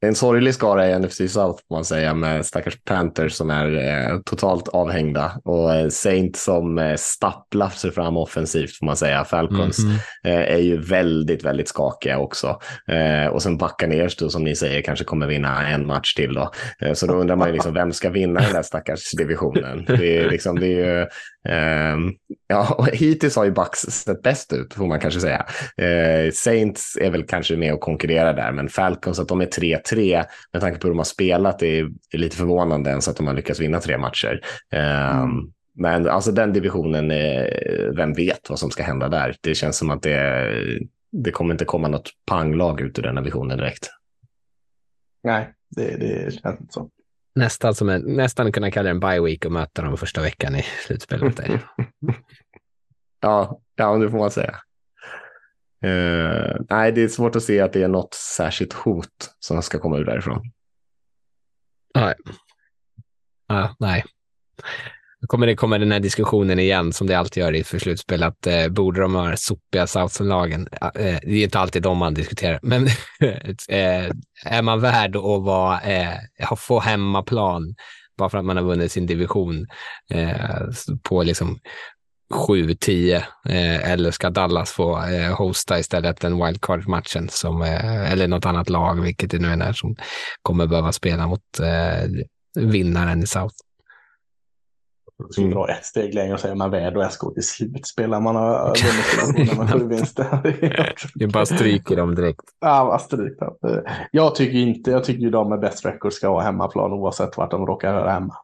en 0.00 0.14
sorglig 0.14 0.54
skara 0.54 0.90
i 0.90 0.98
NFC 0.98 1.16
South 1.16 1.62
får 1.68 1.74
man 1.74 1.84
säga 1.84 2.14
med 2.14 2.46
stackars 2.46 2.78
Panthers 2.84 3.32
som 3.32 3.50
är 3.50 3.76
eh, 3.76 4.18
totalt 4.24 4.68
avhängda 4.68 5.32
och 5.44 5.74
eh, 5.74 5.88
Saint 5.88 6.36
som 6.36 6.78
eh, 6.78 6.96
stapplar 6.96 7.68
sig 7.68 7.90
fram 7.90 8.16
offensivt 8.16 8.78
får 8.78 8.86
man 8.86 8.96
säga. 8.96 9.24
Falcons 9.24 9.78
mm 9.78 9.92
-hmm. 9.92 10.44
är 10.44 10.58
ju 10.58 10.80
väldigt, 10.80 11.44
väldigt 11.44 11.68
skakiga 11.68 12.18
också. 12.18 12.60
Eh, 12.88 13.26
och 13.26 13.42
sen 13.42 13.58
Buccaneers 13.58 14.16
då 14.16 14.28
som 14.28 14.44
ni 14.44 14.56
säger 14.56 14.82
kanske 14.82 15.04
kommer 15.04 15.26
vinna 15.26 15.68
en 15.68 15.86
match 15.86 16.14
till 16.14 16.34
då. 16.34 16.50
Eh, 16.80 16.92
så 16.92 17.06
då 17.06 17.14
undrar 17.14 17.36
man 17.36 17.48
ju 17.48 17.52
liksom 17.52 17.74
vem 17.74 17.92
ska 17.92 18.10
vinna 18.10 18.40
den 18.40 18.52
där 18.52 18.62
stackars 18.62 19.10
divisionen. 19.12 19.84
Det 19.86 20.18
är, 20.18 20.30
liksom, 20.30 20.60
det 20.60 20.66
är 20.66 20.98
ju 20.98 21.06
Um, 21.48 22.14
ja, 22.48 22.74
och 22.78 22.88
hittills 22.88 23.36
har 23.36 23.44
ju 23.44 23.50
Bucks 23.50 23.78
sett 23.80 24.22
bäst 24.22 24.52
ut, 24.52 24.74
får 24.74 24.86
man 24.86 25.00
kanske 25.00 25.20
säga. 25.20 25.46
Uh, 25.82 26.30
Saints 26.32 26.98
är 27.00 27.10
väl 27.10 27.22
kanske 27.22 27.56
med 27.56 27.74
och 27.74 27.80
konkurrerar 27.80 28.34
där, 28.34 28.52
men 28.52 28.68
Falcons, 28.68 29.18
att 29.18 29.28
de 29.28 29.40
är 29.40 29.46
3-3 29.62 30.24
med 30.52 30.62
tanke 30.62 30.78
på 30.78 30.86
hur 30.86 30.92
de 30.92 30.98
har 30.98 31.04
spelat, 31.04 31.58
det 31.58 31.78
är, 31.78 31.90
är 32.10 32.18
lite 32.18 32.36
förvånande 32.36 32.90
ens 32.90 33.08
att 33.08 33.16
de 33.16 33.26
har 33.26 33.34
lyckats 33.34 33.60
vinna 33.60 33.80
tre 33.80 33.98
matcher. 33.98 34.40
Um, 34.72 34.80
mm. 34.80 35.52
Men 35.74 36.08
alltså 36.08 36.32
den 36.32 36.52
divisionen, 36.52 37.10
är, 37.10 37.92
vem 37.96 38.12
vet 38.12 38.50
vad 38.50 38.58
som 38.58 38.70
ska 38.70 38.82
hända 38.82 39.08
där? 39.08 39.36
Det 39.40 39.54
känns 39.54 39.78
som 39.78 39.90
att 39.90 40.02
det, 40.02 40.54
det 41.12 41.30
kommer 41.30 41.54
inte 41.54 41.64
komma 41.64 41.88
något 41.88 42.10
panglag 42.26 42.80
ut 42.80 42.98
ur 42.98 43.02
den 43.02 43.14
divisionen 43.14 43.58
direkt. 43.58 43.90
Nej, 45.22 45.54
det, 45.76 45.96
det 45.96 46.32
känns 46.32 46.60
inte 46.60 46.72
så. 46.72 46.90
Nästan, 47.34 47.74
som 47.74 47.88
en, 47.88 48.02
nästan 48.02 48.52
kunna 48.52 48.70
kalla 48.70 48.84
det 48.84 48.90
en 48.90 49.00
bye 49.00 49.20
week 49.20 49.44
och 49.44 49.52
möta 49.52 49.82
dem 49.82 49.96
första 49.96 50.22
veckan 50.22 50.56
i 50.56 50.64
slutspelet. 50.86 51.40
ja, 53.20 53.60
ja, 53.76 53.96
det 53.96 54.10
får 54.10 54.18
man 54.18 54.30
säga. 54.30 54.56
Uh, 55.84 56.56
nej, 56.70 56.92
det 56.92 57.02
är 57.02 57.08
svårt 57.08 57.36
att 57.36 57.42
se 57.42 57.60
att 57.60 57.72
det 57.72 57.82
är 57.82 57.88
något 57.88 58.14
särskilt 58.14 58.72
hot 58.72 59.30
som 59.40 59.62
ska 59.62 59.78
komma 59.78 59.98
ur 59.98 60.04
därifrån. 60.04 60.42
Nej. 61.94 62.14
Uh, 63.52 63.72
nej 63.78 64.04
kommer 65.26 65.46
det 65.46 65.56
komma 65.56 65.78
den 65.78 65.92
här 65.92 66.00
diskussionen 66.00 66.58
igen 66.58 66.92
som 66.92 67.06
det 67.06 67.14
alltid 67.14 67.42
gör 67.42 67.54
i 67.54 67.60
ett 67.60 67.66
slutspel 67.66 68.22
att 68.22 68.46
eh, 68.46 68.68
borde 68.68 69.00
de 69.00 69.14
ha 69.14 69.36
sopiga 69.36 69.86
Southson-lagen? 69.86 70.68
Eh, 70.80 70.90
det 71.22 71.32
är 71.32 71.44
inte 71.44 71.58
alltid 71.58 71.82
de 71.82 71.98
man 71.98 72.14
diskuterar, 72.14 72.60
men 72.62 72.86
eh, 73.68 74.10
är 74.44 74.62
man 74.62 74.80
värd 74.80 75.16
att 75.16 75.42
vara, 75.42 75.80
eh, 75.80 76.54
få 76.56 76.80
hemmaplan 76.80 77.74
bara 78.18 78.28
för 78.28 78.38
att 78.38 78.44
man 78.44 78.56
har 78.56 78.64
vunnit 78.64 78.92
sin 78.92 79.06
division 79.06 79.66
eh, 80.10 80.60
på 81.02 81.22
liksom 81.22 81.58
7-10 82.32 83.14
eh, 83.48 83.90
eller 83.92 84.10
ska 84.10 84.30
Dallas 84.30 84.70
få 84.70 85.02
eh, 85.02 85.36
hosta 85.38 85.78
istället 85.78 86.20
den 86.20 86.44
wildcard-matchen 86.44 87.28
som, 87.28 87.62
eh, 87.62 88.12
eller 88.12 88.28
något 88.28 88.46
annat 88.46 88.68
lag, 88.68 89.00
vilket 89.00 89.30
det 89.30 89.38
nu 89.38 89.48
än 89.48 89.62
är, 89.62 89.72
som 89.72 89.96
kommer 90.42 90.66
behöva 90.66 90.92
spela 90.92 91.26
mot 91.26 91.60
eh, 91.60 92.10
vinnaren 92.54 93.22
i 93.22 93.26
South. 93.26 93.54
Jag 95.18 95.32
skulle 95.32 95.50
dra 95.50 95.68
ett 95.68 95.84
steg 95.84 96.14
längre 96.14 96.34
och 96.34 96.40
säga 96.40 96.54
man 96.54 96.70
väl 96.70 96.96
och 96.96 97.12
SK 97.12 97.20
till 97.34 97.42
slutspel. 97.42 98.10
Man 98.10 98.36
har 98.36 98.74
vunnit 99.34 99.58
med 99.58 99.70
sju 99.70 99.88
vinster. 99.88 100.26
Vi 101.14 101.26
bara 101.26 101.46
stryker 101.46 101.96
dem 101.96 102.14
direkt. 102.14 102.40
Ja, 102.60 102.84
vad 102.84 103.00
stryk. 103.00 103.38
Jag 104.10 104.34
tycker 104.34 104.58
inte, 104.58 104.90
jag 104.90 105.04
tycker 105.04 105.22
ju 105.22 105.30
de 105.30 105.48
med 105.48 105.60
bäst 105.60 105.84
record 105.84 106.12
ska 106.12 106.28
ha 106.28 106.40
hemmaplan 106.40 106.92
oavsett 106.92 107.36
vart 107.36 107.50
de 107.50 107.66
råkar 107.66 107.94
höra 107.94 108.10
hemma. 108.10 108.34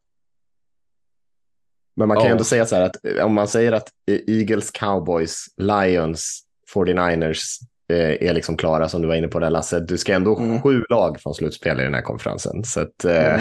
Men 1.98 2.08
man 2.08 2.16
kan 2.16 2.24
ju 2.24 2.28
Ja. 2.28 2.32
ändå 2.32 2.44
säga 2.44 2.66
så 2.66 2.76
här 2.76 2.82
att 2.82 3.04
eh, 3.04 3.24
om 3.24 3.34
man 3.34 3.48
säger 3.48 3.72
att 3.72 3.88
eh, 4.10 4.36
Eagles, 4.36 4.70
Cowboys, 4.70 5.44
Lions, 5.56 6.40
49ers 6.74 7.44
eh, 7.92 8.28
är 8.28 8.34
liksom 8.34 8.56
klara 8.56 8.88
som 8.88 9.02
du 9.02 9.08
var 9.08 9.14
inne 9.14 9.28
på 9.28 9.38
där 9.38 9.50
Lasse. 9.50 9.80
Du 9.80 9.98
ska 9.98 10.14
ändå 10.14 10.38
Mm. 10.38 10.62
sju 10.62 10.84
lag 10.90 11.20
från 11.20 11.34
slutspel 11.34 11.80
i 11.80 11.82
den 11.82 11.94
här 11.94 12.02
konferensen. 12.02 12.64
Så 12.64 12.80
att 12.80 13.04
eh, 13.04 13.40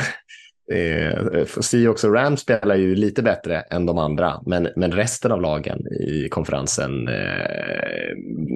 Mm. 0.71 1.35
eh, 1.83 1.87
och 1.89 2.13
Rams 2.13 2.41
spelar 2.41 2.75
ju 2.75 2.95
lite 2.95 3.23
bättre 3.23 3.59
än 3.61 3.85
de 3.85 3.97
andra. 3.97 4.41
Men, 4.45 4.69
men 4.75 4.91
resten 4.91 5.31
av 5.31 5.41
lagen 5.41 5.87
i 5.87 6.27
konferensen, 6.31 7.07
eh, 7.07 7.13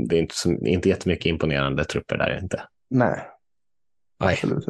det 0.07 0.15
är 0.15 0.19
inte, 0.19 0.33
inte 0.69 0.89
jättemycket 0.89 1.25
imponerande 1.25 1.83
trupper 1.83 2.17
där 2.17 2.39
inte. 2.41 2.61
Nej, 2.89 3.19
Nej. 4.19 4.33
absolut. 4.33 4.65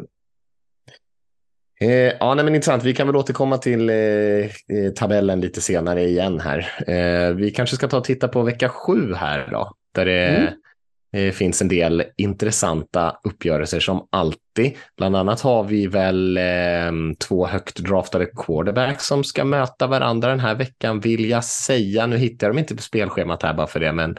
Eh, 1.82 2.12
ja, 2.20 2.34
nej, 2.34 2.44
men 2.44 2.54
intressant. 2.54 2.84
Vi 2.84 2.94
kan 2.94 3.06
väl 3.06 3.16
återkomma 3.16 3.58
till 3.58 3.90
eh, 3.90 3.96
eh, 3.96 4.92
tabellen 4.96 5.40
lite 5.40 5.60
senare 5.60 6.02
igen 6.04 6.40
här. 6.40 6.58
Eh, 6.86 7.34
vi 7.34 7.50
kanske 7.50 7.76
ska 7.76 7.88
ta 7.88 7.96
och 7.98 8.04
titta 8.04 8.28
på 8.28 8.42
vecka 8.42 8.68
sju 8.68 9.14
här 9.14 9.48
då, 9.50 9.72
där 9.94 10.04
det 10.06 10.26
Mm. 10.26 11.28
eh, 11.28 11.32
finns 11.32 11.62
en 11.62 11.68
del 11.68 12.04
intressanta 12.16 13.16
uppgörelser 13.24 13.80
som 13.80 14.08
alltid. 14.10 14.76
Bland 14.96 15.16
annat 15.16 15.40
har 15.40 15.64
vi 15.64 15.86
väl 15.86 16.36
eh, 16.36 16.92
två 17.28 17.46
högt 17.46 17.76
draftade 17.76 18.26
quarterbacks 18.26 19.06
som 19.06 19.24
ska 19.24 19.44
möta 19.44 19.86
varandra 19.86 20.28
den 20.28 20.40
här 20.40 20.54
veckan, 20.54 21.00
vill 21.00 21.30
jag 21.30 21.44
säga. 21.44 22.06
Nu 22.06 22.16
hittar 22.16 22.46
jag 22.46 22.54
dem 22.54 22.58
inte 22.58 22.76
på 22.76 22.82
spelschemat 22.82 23.42
här 23.42 23.54
bara 23.54 23.66
för 23.66 23.80
det, 23.80 23.92
men 23.92 24.16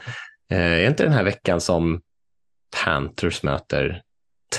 eh, 0.51 0.57
är 0.57 0.87
inte 0.87 1.03
den 1.03 1.13
här 1.13 1.23
veckan 1.23 1.61
som 1.61 2.01
Panthers 2.85 3.43
möter 3.43 4.01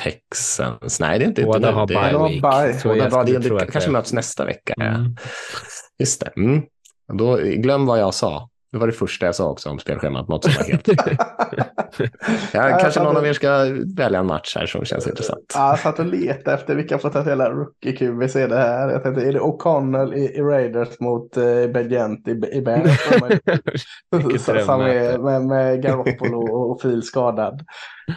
Texans? 0.03 1.01
Nej, 1.01 1.19
det 1.19 1.25
är 1.25 1.27
inte. 1.27 1.45
Båda 1.45 1.73
har 1.73 1.87
Det- 1.87 1.95
bye 1.95 2.29
week. 2.29 2.43
bye. 2.43 2.81
Båda 2.85 3.23
det, 3.59 3.67
kanske 3.73 3.91
möts 3.91 4.13
nästa 4.13 4.45
vecka. 4.45 4.75
Mm. 4.81 5.17
Just 5.99 6.21
det. 6.21 6.33
Mm. 6.37 6.63
Då, 7.13 7.37
glöm 7.37 7.87
vad 7.87 8.01
jag 8.01 8.15
sa. 8.15 8.49
Det 8.75 8.81
var 8.81 8.87
det 8.87 8.93
första 8.93 9.27
jag 9.27 9.35
sa 9.35 9.51
också 9.51 9.71
om 9.71 9.79
spelschemat. 9.79 10.29
Något 10.29 10.45
som 10.45 10.53
var 10.59 10.65
helt... 10.65 10.89
ja, 12.53 12.79
kanske 12.81 13.03
någon 13.03 13.17
av 13.17 13.27
er 13.27 13.33
ska 13.33 13.49
välja 13.97 14.19
en 14.19 14.27
match 14.27 14.57
här 14.57 14.67
som 14.67 14.85
känns 14.85 15.07
intressant. 15.07 15.53
Ja, 15.55 15.69
jag 15.71 15.79
satt 15.79 15.99
och 15.99 16.07
letade 16.07 16.57
efter 16.57 16.75
vilka 16.75 16.99
potentiella 16.99 17.51
rookie-QB 17.51 18.37
är 18.37 18.49
det 18.49 18.57
här. 18.57 18.89
Jag 18.91 19.03
tänkte, 19.03 19.23
är 19.23 19.33
det 19.33 19.41
O'Connell 19.41 20.15
i, 20.15 20.25
i 20.25 20.41
Raiders 20.41 21.01
mot 21.01 21.37
eh, 21.37 21.45
Begent 21.75 22.29
i, 22.29 22.31
i 22.31 22.63
Bears? 22.63 23.09
Som 24.67 24.81
är 24.81 25.19
med, 25.19 25.43
med 25.43 25.83
Garoppolo 25.83 26.39
och, 26.39 26.71
och 26.71 26.81
Fil 26.83 27.03
skadad. 27.03 27.61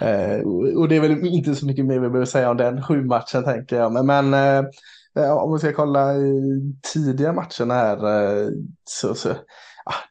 Eh, 0.02 0.48
och- 0.78 0.90
det 0.90 0.96
är 0.96 1.02
väl 1.02 1.26
inte 1.26 1.56
så 1.56 1.66
mycket 1.66 1.86
mer 1.86 2.00
vi 2.00 2.10
behöver 2.10 2.26
säga 2.26 2.50
om 2.50 2.58
den 2.58 2.84
sju 2.84 3.04
matchen 3.06 3.44
tänker 3.44 3.76
jag. 3.76 3.92
Men, 3.92 4.06
men 4.06 4.34
eh, 5.20 5.32
om 5.32 5.54
vi 5.54 5.60
ska 5.60 5.74
kolla 5.74 6.16
i 6.16 6.62
tidiga 6.94 7.34
matcherna 7.34 7.74
här 7.74 7.98
eh, 7.98 8.48
så, 8.84 9.16
så 9.16 9.30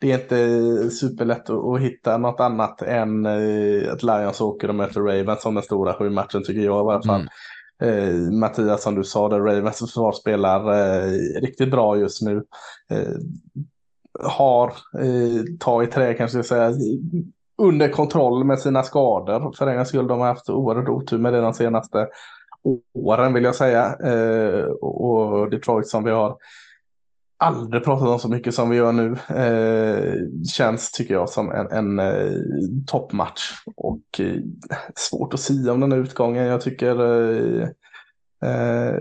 det 0.01 0.12
är 0.12 0.18
inte 0.18 0.91
superlätt 0.91 1.51
att, 1.51 1.81
hitta 1.81 2.18
något 2.18 2.41
annat 2.41 2.83
än 2.83 3.27
eh, 3.27 3.93
att 3.93 4.03
Lions 4.03 4.41
åker 4.41 4.68
och 4.68 4.74
möter 4.74 5.01
Ravens 5.01 5.43
som 5.43 5.55
den 5.55 5.62
stora 5.62 5.95
sju 5.95 6.11
matchen 6.11 6.43
tycker 6.45 6.61
jag 6.61 6.87
i 6.87 6.91
alla 6.91 7.03
fall. 7.03 7.20
Mm. 7.20 7.29
Eh, 7.83 8.33
Mattias 8.33 8.83
som 8.83 8.95
du 8.95 9.05
sa, 9.05 9.29
där 9.29 9.41
Ravens 9.41 9.79
försvar 9.79 10.12
spelar 10.12 10.72
eh, 10.72 11.41
riktigt 11.41 11.70
bra 11.70 11.99
just 11.99 12.22
nu. 12.22 12.45
Eh, 12.91 13.14
har 14.22 14.66
eh, 14.99 15.43
tagit 15.61 15.93
trä 15.93 16.14
kanske 16.14 16.39
jag 16.39 16.47
säga 16.47 16.72
under 17.59 17.89
kontroll 17.89 18.45
med 18.45 18.59
sina 18.59 18.83
skador. 18.83 19.53
För 19.59 19.66
en 19.66 19.87
skull 19.87 20.07
de 20.07 20.20
har 20.20 20.27
haft 20.27 20.51
oerhört 20.51 20.89
otur 20.89 21.18
med 21.18 21.33
det 21.33 21.41
de 21.41 21.55
senaste 21.55 22.09
åren 22.95 23.35
vill 23.35 23.45
jag 23.45 23.55
säga. 23.55 23.97
Eh, 24.05 24.64
och 24.64 25.51
Detroit 25.51 25.89
som 25.89 26.05
vi 26.05 26.11
har 26.11 26.37
aldrig 27.39 27.84
pratat 27.84 28.09
om 28.09 28.18
så 28.18 28.28
mycket 28.28 28.55
som 28.55 28.70
vi 28.70 28.76
gör 28.76 28.93
nu. 28.93 29.12
Eh, 29.28 30.45
känns 30.49 30.91
tycker 30.91 31.14
jag 31.14 31.28
som 31.28 31.51
en, 31.53 31.70
en 31.70 31.99
eh, 31.99 32.41
toppmatch. 32.87 33.53
Och 33.76 34.20
eh, 34.20 34.41
svårt 34.95 35.34
att 35.34 35.41
säga 35.41 35.72
om 35.72 35.80
den 35.80 35.93
här 35.93 35.99
utgången. 35.99 36.47
Jag 36.47 36.61
tycker 36.61 37.01
eh, 37.01 37.68
eh, 38.45 38.95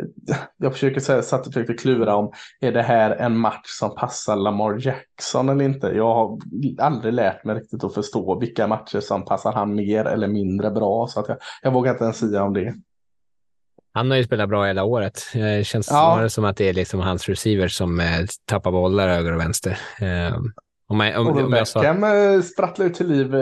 jag 0.57 0.73
försöker 0.73 0.99
säga, 0.99 1.21
satt 1.21 1.47
och 1.47 1.53
försökte 1.53 1.73
klura 1.73 2.15
om 2.15 2.31
är 2.59 2.71
det 2.71 2.81
här 2.81 3.11
en 3.11 3.37
match 3.37 3.67
som 3.79 3.95
passar 3.95 4.35
Lamar 4.35 4.77
Jackson 4.79 5.49
eller 5.49 5.65
inte. 5.65 5.87
Jag 5.87 6.13
har 6.13 6.39
aldrig 6.77 7.13
lärt 7.13 7.43
mig 7.43 7.55
riktigt 7.55 7.83
att 7.83 7.93
förstå 7.93 8.39
vilka 8.39 8.67
matcher 8.67 8.99
som 8.99 9.25
passar 9.25 9.51
han 9.53 9.75
mer 9.75 10.05
eller 10.05 10.27
mindre 10.27 10.71
bra. 10.71 11.07
Så 11.07 11.19
att 11.19 11.27
jag, 11.27 11.37
jag 11.61 11.71
vågar 11.71 11.91
inte 11.91 12.03
ens 12.03 12.17
säga 12.17 12.43
om 12.43 12.53
det. 12.53 12.73
Han 13.95 14.09
har 14.11 14.17
ju 14.17 14.23
spelat 14.23 14.49
bra 14.49 14.65
hela 14.65 14.83
året. 14.83 15.21
Eh, 15.33 15.41
Det 15.41 15.63
känns 15.67 15.87
Ja. 15.87 15.93
snarare 15.93 16.29
som 16.29 16.45
att 16.45 16.57
det 16.57 16.69
är 16.69 16.73
liksom 16.73 16.99
hans 16.99 17.29
receivers 17.29 17.73
som 17.75 17.99
eh, 17.99 18.05
tappar 18.45 18.71
bollar 18.71 19.07
höger 19.07 19.33
och 19.33 19.39
vänster. 19.39 19.77
Eh, 20.01 20.37
om, 20.87 20.99
jag, 20.99 21.21
om, 21.21 21.27
Och 21.27 21.41
om 21.41 21.53
jag 21.53 21.67
sa... 21.67 21.79
Beckham 21.79 22.03
eh, 22.03 22.41
sprattlar 22.41 22.85
ut 22.85 22.93
till 22.93 23.07
liv 23.07 23.35
eh, 23.35 23.41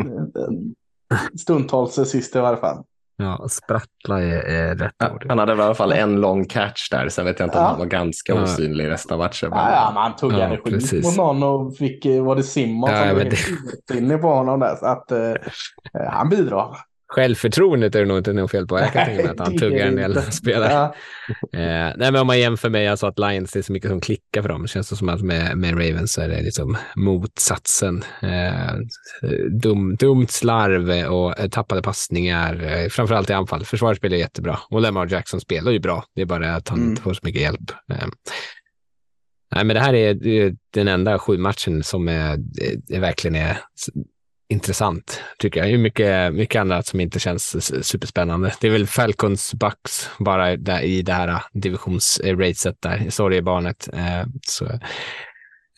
eh, 0.00 1.20
stundtals 1.40 1.94
sist 1.94 2.36
i 2.36 2.38
varje 2.38 2.56
fall. 2.56 2.84
Ja, 3.18 3.46
sprattla 3.50 4.22
är, 4.22 4.38
är 4.42 4.74
rätt 4.76 4.92
Ja, 4.98 5.10
ord. 5.14 5.26
Han 5.28 5.38
hade 5.38 5.52
i 5.52 5.60
alla 5.60 5.74
fall 5.74 5.92
en 5.92 6.20
lång 6.20 6.44
catch 6.44 6.90
där. 6.90 7.08
Sen 7.08 7.24
vet 7.24 7.38
jag 7.40 7.46
inte 7.46 7.58
om 7.58 7.64
Ja. 7.64 7.70
han 7.70 7.78
var 7.78 7.86
ganska 7.86 8.34
Ja. 8.34 8.42
osynlig 8.42 8.88
resten 8.90 9.12
av 9.12 9.18
matchen. 9.18 9.50
men- 9.50 9.58
Ja, 9.58 9.90
men 9.94 10.02
han 10.02 10.16
tuggade 10.16 10.60
Ja, 10.64 10.78
skit 10.78 11.04
mot 11.04 11.16
någon 11.16 11.42
och 11.42 11.76
fick, 11.76 12.04
eh, 12.06 12.24
var 12.24 12.36
det 12.36 12.42
Simon 12.42 12.90
Ja, 12.90 12.96
som 13.06 13.14
blev 13.14 13.28
vet 13.28 13.38
helt 13.38 13.58
ursinnig 13.90 14.20
på 14.20 14.28
honom 14.28 14.60
där. 14.60 14.76
Så 14.76 14.86
att 14.86 15.12
eh, 15.12 15.30
eh, 15.30 16.10
han 16.10 16.28
bidrar. 16.28 16.76
Självförtroendet 17.16 17.94
är 17.94 18.00
det 18.00 18.06
nog 18.06 18.18
inte 18.18 18.32
något 18.32 18.50
fel 18.50 18.66
på. 18.66 18.78
Jag 18.78 18.92
kan 18.92 19.04
tänka 19.04 19.22
mig 19.22 19.32
att 19.32 19.38
han 19.38 19.58
tuggar 19.58 19.86
en 19.86 19.96
del 19.96 20.22
spelare. 20.32 20.72
Ja, 20.72 20.94
Eh, 21.52 21.92
nej, 21.96 22.12
men 22.12 22.16
om 22.16 22.26
man 22.26 22.38
jämför 22.40 22.70
med, 22.70 22.84
jag 22.84 22.98
sa 22.98 23.08
att 23.08 23.18
Lions, 23.18 23.52
det 23.52 23.58
är 23.58 23.62
så 23.62 23.72
mycket 23.72 23.90
som 23.90 24.00
klickar 24.00 24.42
för 24.42 24.48
dem. 24.48 24.62
Det 24.62 24.68
känns 24.68 24.88
det 24.90 24.96
som 24.96 25.08
att 25.08 25.22
med, 25.22 25.58
med 25.58 25.70
Ravens 25.72 26.12
så 26.12 26.20
är 26.20 26.28
det 26.28 26.42
liksom 26.42 26.76
motsatsen. 26.96 28.04
Eh, 28.22 28.74
dum, 29.50 29.96
dumt 29.96 30.26
slarv 30.28 30.90
och 31.12 31.38
eh, 31.40 31.48
tappade 31.48 31.82
passningar, 31.82 32.64
eh, 32.64 32.88
framförallt 32.88 33.30
i 33.30 33.32
anfall. 33.32 33.64
Försvaret 33.64 33.98
spelar 33.98 34.16
jättebra 34.16 34.58
och 34.70 34.80
Lamar 34.80 35.06
Jackson 35.12 35.40
spelar 35.40 35.72
ju 35.72 35.78
bra. 35.78 36.04
Det 36.14 36.22
är 36.22 36.26
bara 36.26 36.54
att 36.54 36.68
han 36.68 36.78
Mm. 36.78 36.90
inte 36.90 37.02
får 37.02 37.14
så 37.14 37.20
mycket 37.22 37.42
hjälp. 37.42 37.70
Eh, 37.92 38.06
nej, 39.54 39.64
men 39.64 39.68
det 39.74 39.80
här 39.80 39.94
är, 39.94 40.54
den 40.74 40.88
enda 40.88 41.18
sju 41.18 41.38
matchen 41.38 41.82
som 41.82 42.08
är, 42.08 42.36
det, 42.86 42.98
verkligen 42.98 43.34
är 43.34 43.58
intressant, 44.48 45.20
tycker 45.38 45.60
jag. 45.60 45.68
Det 45.68 45.74
är 45.74 45.78
mycket, 45.78 46.34
mycket 46.34 46.60
annat 46.60 46.86
som 46.86 47.00
inte 47.00 47.20
känns 47.20 47.72
superspännande. 47.86 48.54
Det 48.60 48.66
är 48.66 48.70
väl 48.70 48.86
Falcons 48.86 49.54
Bucks 49.54 50.10
bara 50.18 50.56
där, 50.56 50.80
i 50.80 51.02
det 51.02 51.12
här 51.12 51.42
divisionsracet 51.52 52.76
där, 52.80 53.10
sorgebarnet. 53.10 53.88
Eh, 53.92 54.24
så, 54.46 54.64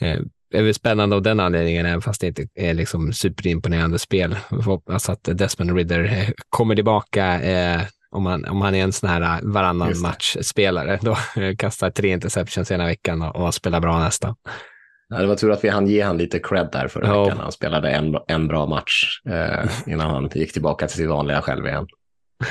eh, 0.01 0.21
det 0.51 0.59
är 0.59 0.62
väl 0.62 0.75
spännande 0.75 1.16
av 1.16 1.23
den 1.23 1.41
anledningen, 1.41 1.87
även 1.87 2.03
fast 2.03 2.21
det 2.21 2.27
inte 2.27 2.47
är 2.55 2.75
liksom 2.75 3.12
superimponerande 3.12 3.99
spel. 3.99 4.37
Hoppas 4.51 5.09
att 5.09 5.25
Desmond 5.25 5.77
Ridder 5.77 6.05
eh, 6.05 6.29
kommer 6.49 6.75
tillbaka 6.75 7.41
eh, 7.41 7.83
om 8.11 8.27
han, 8.27 8.45
om 8.45 8.61
han 8.61 8.75
är 8.75 8.83
en 8.83 8.93
sån 8.93 9.09
här 9.09 9.21
eh, 9.21 9.39
varannan 9.43 10.01
match-spelare. 10.01 10.99
Då 11.03 11.16
eh, 11.37 11.57
kastar 11.59 11.91
tre 11.91 12.12
interceptions 12.12 12.71
ena 12.71 12.87
veckan 12.87 13.23
och, 13.23 13.37
och 13.37 13.55
spelar 13.55 13.81
bra 13.81 13.99
nästa. 13.99 14.37
Ja, 15.09 15.18
det 15.20 15.26
var 15.26 15.34
tur 15.34 15.50
att 15.50 15.64
vi 15.64 15.68
hann 15.68 15.86
ge 15.86 16.02
han 16.02 16.16
lite 16.18 16.38
cred 16.38 16.68
där 16.72 16.88
förra 16.88 17.06
Ja. 17.06 17.24
veckan. 17.24 17.38
Han 17.38 17.52
spelade 17.52 17.90
en, 17.90 18.16
en 18.28 18.48
bra 18.48 18.66
match 18.66 19.20
eh, 19.28 19.70
innan 19.92 20.11
han 20.11 20.30
gick 20.34 20.52
tillbaka 20.52 20.86
till 20.86 20.96
sitt 20.96 21.09
vanliga 21.09 21.42
själv 21.42 21.66
igen. 21.66 21.86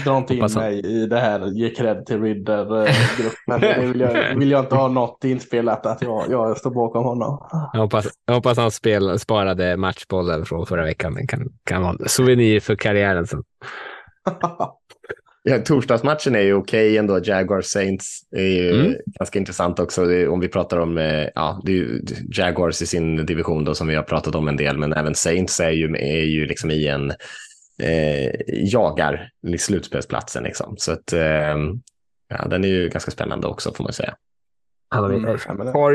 dra 0.06 0.18
inte 0.18 0.36
in 0.36 0.42
han- 0.42 0.52
mig 0.54 0.80
i 0.86 1.06
det 1.08 1.20
här 1.20 1.46
ge 1.48 1.70
cred 1.70 2.06
till 2.06 2.22
Ridder-gruppen. 2.22 3.60
det 3.62 3.86
vill 3.88 4.00
jag, 4.00 4.36
vill 4.40 4.52
jag 4.52 4.60
inte 4.64 4.76
ha 4.76 4.88
något 4.88 5.24
inspelat 5.24 5.86
att 5.86 6.02
jag, 6.02 6.24
jag 6.30 6.58
står 6.58 6.72
bakom 6.72 7.04
honom. 7.04 7.48
Jag 7.74 7.80
hoppas, 7.82 8.08
jag 8.26 8.34
hoppas 8.34 8.58
han 8.58 8.72
spel, 8.72 9.20
sparade 9.20 9.78
matchbollen 9.78 10.46
från 10.46 10.66
förra 10.66 10.84
veckan. 10.84 11.14
Den 11.14 11.28
kan, 11.28 11.50
kan 11.64 11.82
vara 11.82 11.92
en 12.00 12.10
souvenir 12.10 12.60
för 12.60 12.76
karriären. 12.76 13.28
sen. 13.28 13.44
Ja, 15.50 15.60
torsdagsmatchen 15.60 16.36
är 16.36 16.40
ju 16.42 16.54
okej 16.54 16.98
ändå. 16.98 17.20
Jaguars 17.24 17.66
Saints 17.66 18.22
är 18.36 18.42
ju 18.42 18.80
Mm. 18.80 18.96
ganska 19.20 19.40
intressant 19.40 19.80
också. 19.80 20.28
Om 20.30 20.40
vi 20.40 20.48
pratar 20.48 20.78
om 20.78 20.98
eh, 20.98 21.28
ja, 21.36 21.62
det 21.66 21.72
är 21.72 21.76
ju 21.76 22.02
Jaguars 22.32 22.82
i 22.82 22.86
sin 22.86 23.26
division 23.26 23.64
då, 23.66 23.76
som 23.76 23.88
vi 23.88 23.96
har 23.96 24.04
pratat 24.04 24.36
om 24.36 24.48
en 24.48 24.58
del, 24.58 24.78
men 24.78 24.94
även 24.94 25.16
Saints 25.16 25.60
är 25.60 25.70
ju, 25.70 25.96
är 25.96 26.24
ju 26.24 26.46
liksom 26.46 26.72
i 26.72 26.88
en 26.88 27.12
eh, 27.84 28.32
jagar 28.50 29.30
slutspelsplatsen. 29.58 30.44
Liksom. 30.44 30.76
Så 30.78 30.92
att, 30.92 31.14
eh, 31.14 31.58
ja, 32.30 32.48
den 32.50 32.64
är 32.64 32.68
ju 32.68 32.90
ganska 32.90 33.12
spännande 33.12 33.48
också 33.48 33.74
får 33.74 33.84
man 33.84 33.94
säga. 33.94 34.16
Han 34.90 35.04
har, 35.04 35.10
Mm, 35.10 35.26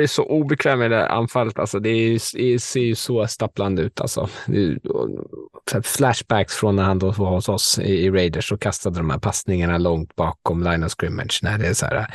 är 0.03 0.07
så 0.07 0.23
obekväm 0.23 0.83
i 0.83 0.89
det 0.89 1.09
anfallet. 1.09 1.59
Alltså, 1.59 1.79
det, 1.79 1.89
är, 1.89 2.37
det 2.37 2.59
ser 2.59 2.81
ju 2.81 2.95
så 2.95 3.27
stapplande 3.27 3.83
ut. 3.83 4.01
Alltså. 4.01 4.29
Flashbacks 5.83 6.55
från 6.55 6.77
när 6.77 6.83
han 6.83 6.99
då 6.99 7.11
var 7.11 7.31
hos 7.31 7.49
oss 7.49 7.79
i, 7.79 8.05
i 8.05 8.11
Raiders 8.11 8.53
och 8.53 8.61
kastade 8.61 8.97
de 8.97 9.11
här 9.11 9.19
passningarna 9.19 9.79
långt 9.79 10.17
bakom 10.17 10.63
line 10.63 10.85
of 10.85 10.93
scrimmage. 10.99 11.41
När 11.43 11.59
det 11.59 11.67
är 11.67 11.75
så 11.75 11.87
här, 11.87 12.07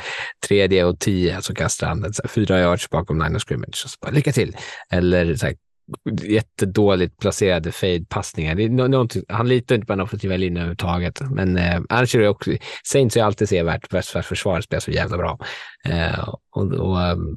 tredje 0.48 0.84
och 0.84 1.00
tio 1.00 1.42
så 1.42 1.54
kastar 1.54 1.86
han 1.86 2.00
den 2.00 2.14
så 2.14 2.22
här, 2.22 2.28
fyra 2.28 2.60
yards 2.60 2.90
bakom 2.90 3.18
line 3.18 3.36
of 3.36 3.42
scrimmage. 3.42 3.82
Och 3.84 3.90
så 3.90 3.96
bara, 4.00 4.10
lycka 4.10 4.32
till! 4.32 4.56
Eller 4.90 5.34
så 5.34 5.46
här, 5.46 5.54
jättedåligt 6.22 7.18
placerade 7.18 7.72
fade-passningar. 7.72 9.32
Han 9.32 9.48
litar 9.48 9.74
inte 9.74 9.86
på 9.86 9.92
den 9.92 10.00
offensiva 10.00 10.36
linjen 10.36 10.56
överhuvudtaget. 10.56 11.20
Men 11.30 11.56
eh, 11.56 11.80
annars 11.88 12.14
är 12.14 12.18
det 12.18 12.28
också, 12.28 12.50
Saints 12.84 13.16
är 13.16 13.22
alltid 13.22 13.48
sevärt. 13.48 13.92
Västfärs 13.92 14.26
spelar 14.64 14.80
så 14.80 14.90
jävla 14.90 15.16
bra. 15.16 15.38
Eh, 15.84 16.28
och, 16.50 16.72
och 16.72 16.98
um, 16.98 17.36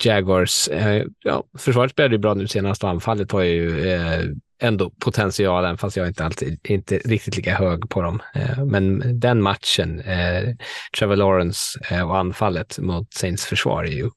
Jaguars, 0.00 0.68
eh, 0.68 1.04
ja, 1.24 1.44
försvaret 1.58 1.90
spelade 1.90 2.14
ju 2.14 2.18
bra 2.18 2.34
nu 2.34 2.48
senast 2.48 2.84
och 2.84 2.90
anfallet 2.90 3.32
har 3.32 3.42
ju 3.42 3.88
eh, 3.88 4.24
ändå 4.62 4.90
potentialen, 4.90 5.78
fast 5.78 5.96
jag 5.96 6.04
är 6.04 6.08
inte 6.08 6.24
alltid 6.24 6.60
inte 6.64 6.98
riktigt 6.98 7.36
lika 7.36 7.54
hög 7.54 7.88
på 7.88 8.02
dem. 8.02 8.22
Eh, 8.34 8.64
men 8.64 9.02
den 9.20 9.42
matchen, 9.42 10.00
eh, 10.00 10.54
Trevor 10.98 11.16
Lawrence 11.16 11.80
eh, 11.90 12.08
och 12.10 12.18
anfallet 12.18 12.78
mot 12.78 13.14
Saints 13.14 13.46
försvar 13.46 13.84
är 13.84 13.92
ju 13.92 14.10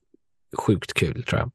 sjukt 0.58 0.94
kul 0.94 1.24
tror 1.24 1.40
jag. 1.40 1.52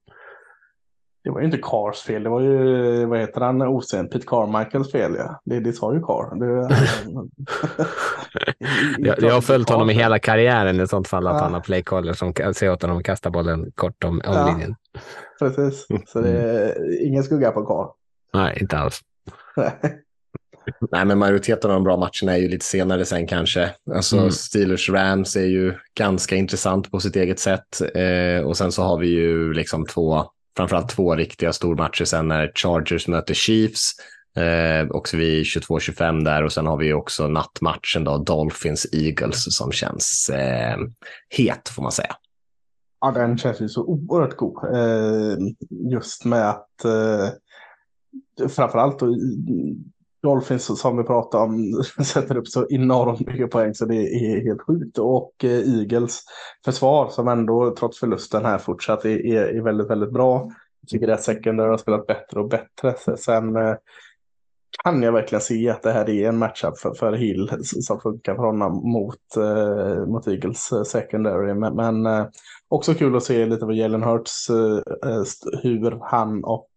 Det 1.29 1.33
var 1.33 1.41
ju 1.41 1.47
inte 1.47 1.59
Cars 1.63 2.03
fel, 2.03 2.23
det 2.23 2.31
var 2.31 2.41
ju, 2.41 3.05
vad 3.07 3.19
heter 3.21 3.41
han, 3.41 3.63
osen, 3.63 4.09
Pete 4.09 4.25
Carmichaels 4.27 4.93
fel 4.93 5.15
ja. 5.19 5.41
Det, 5.45 5.61
det 5.61 5.73
sa 5.73 5.95
ju 5.95 6.01
Car. 6.01 6.39
Det, 6.39 6.69
Jag, 9.09 9.23
jag 9.23 9.35
har 9.35 9.41
följt 9.41 9.69
honom 9.69 9.91
i 9.91 9.93
hela 9.93 10.19
karriären 10.19 10.81
i 10.81 10.87
sånt 10.87 11.09
fall 11.09 11.27
att 11.27 11.35
Ja. 11.37 11.41
han 11.43 11.55
har 11.55 11.61
playcaller 11.61 12.13
som 12.13 12.33
kan 12.33 12.55
se 12.55 12.69
åt 12.69 12.83
honom 12.83 12.99
att 12.99 13.05
kasta 13.05 13.31
bollen 13.31 13.73
kort 13.75 14.05
om, 14.05 14.11
om 14.11 14.21
Ja. 14.35 14.47
linjen. 14.51 14.75
Precis, 15.39 15.87
så 16.07 16.21
det 16.21 16.31
är 16.31 17.07
ingen 17.07 17.23
skugga 17.25 17.51
på 17.51 17.67
Car. 17.67 17.89
Nej, 18.41 18.59
inte 18.61 18.79
alls. 18.79 19.01
Nej, 20.93 21.05
men 21.05 21.19
majoriteten 21.19 21.71
av 21.71 21.75
de 21.75 21.85
bra 21.85 21.97
matcherna 21.97 22.37
är 22.37 22.41
ju 22.41 22.49
lite 22.49 22.65
senare 22.65 23.05
sen 23.05 23.27
kanske. 23.27 23.71
Alltså 23.95 24.17
Mm. 24.17 24.29
Steelers-Rams 24.31 25.37
är 25.39 25.47
ju 25.47 25.75
ganska 25.99 26.37
intressant 26.37 26.91
på 26.91 27.01
sitt 27.01 27.17
eget 27.17 27.39
sätt. 27.39 27.81
Eh, 27.95 28.47
och 28.47 28.57
sen 28.57 28.73
så 28.73 28.83
har 28.83 28.99
vi 28.99 29.07
ju 29.09 29.53
liksom 29.53 29.87
två, 29.87 30.25
framförallt 30.59 30.89
två 30.89 31.15
riktiga 31.15 31.53
stormatcher 31.53 32.05
sen 32.05 32.29
när 32.29 32.53
Chargers 32.55 33.09
möter 33.09 33.35
Chiefs. 33.35 33.93
Eh, 34.37 34.91
också 34.91 35.17
vid 35.17 35.43
22-25 35.45 36.25
där 36.25 36.45
och 36.45 36.53
sen 36.53 36.67
har 36.67 36.77
vi 36.77 36.93
också 36.93 37.29
nattmatchen 37.29 38.05
då, 38.05 38.25
Dolphins-Eagles 38.25 39.51
som 39.51 39.73
känns 39.73 40.31
eh, 40.35 40.77
het 41.29 41.69
får 41.69 41.83
man 41.83 41.93
säga. 41.93 42.15
Ja, 43.01 43.11
den 43.11 43.39
känns 43.39 43.61
ju 43.61 43.69
så 43.69 43.85
oerhört 43.85 44.37
god. 44.37 44.75
Eh, 44.75 45.37
just 45.93 46.25
med 46.25 46.51
att 46.51 46.85
eh, 46.85 48.49
framförallt 48.49 49.03
Dolphins 50.23 50.81
som 50.81 50.97
vi 50.97 51.05
pratade 51.05 51.45
om 51.45 51.83
sätter 52.05 52.37
upp 52.37 52.49
så 52.49 52.67
enormt 52.71 53.21
mycket 53.21 53.51
poäng 53.51 53.75
så 53.75 53.85
det 53.85 53.95
är 53.97 54.45
helt 54.45 54.63
sjukt. 54.63 54.99
Och 54.99 55.33
eh, 55.45 55.79
Eagles 55.79 56.23
försvar 56.65 57.09
som 57.09 57.29
ändå 57.29 57.75
trots 57.79 57.99
förlusten 57.99 58.45
här 58.45 58.59
fortsatt 58.59 59.05
är, 59.05 59.27
är, 59.27 59.63
väldigt, 59.63 59.91
väldigt 59.91 60.13
bra. 60.13 60.51
Jag 60.81 60.89
tycker 60.89 61.09
att 61.09 61.23
secondary 61.23 61.71
har 61.71 61.79
spelat 61.79 62.07
bättre 62.07 62.41
och 62.41 62.49
bättre. 62.49 62.95
Så- 62.99 63.17
Sen 63.17 63.57
eh, 63.57 63.75
kan 64.85 65.03
jag 65.03 65.13
verkligen 65.13 65.43
se 65.43 65.69
att 65.71 65.83
det 65.83 65.93
här 65.93 66.11
är 66.11 66.29
en 66.29 66.39
matchup 66.39 66.79
för, 66.79 66.95
för 66.95 67.13
Hill 67.13 67.51
som 67.63 68.01
funkar 68.01 68.35
för 68.35 68.43
honom 68.43 68.91
mot, 68.93 69.37
eh, 69.37 70.07
mot 70.07 70.27
Eagles 70.29 70.73
eh, 70.73 70.83
secondary. 70.83 71.55
Men, 71.55 71.77
men 71.77 72.07
eh, 72.07 72.27
också 72.69 72.95
kul 72.95 73.17
att 73.17 73.25
se 73.25 73.47
lite 73.47 73.65
vad 73.65 73.75
Jalen 73.75 74.03
Hurts, 74.03 74.51
eh, 74.51 75.23
hur 75.63 75.99
han 76.03 76.45
och 76.45 76.69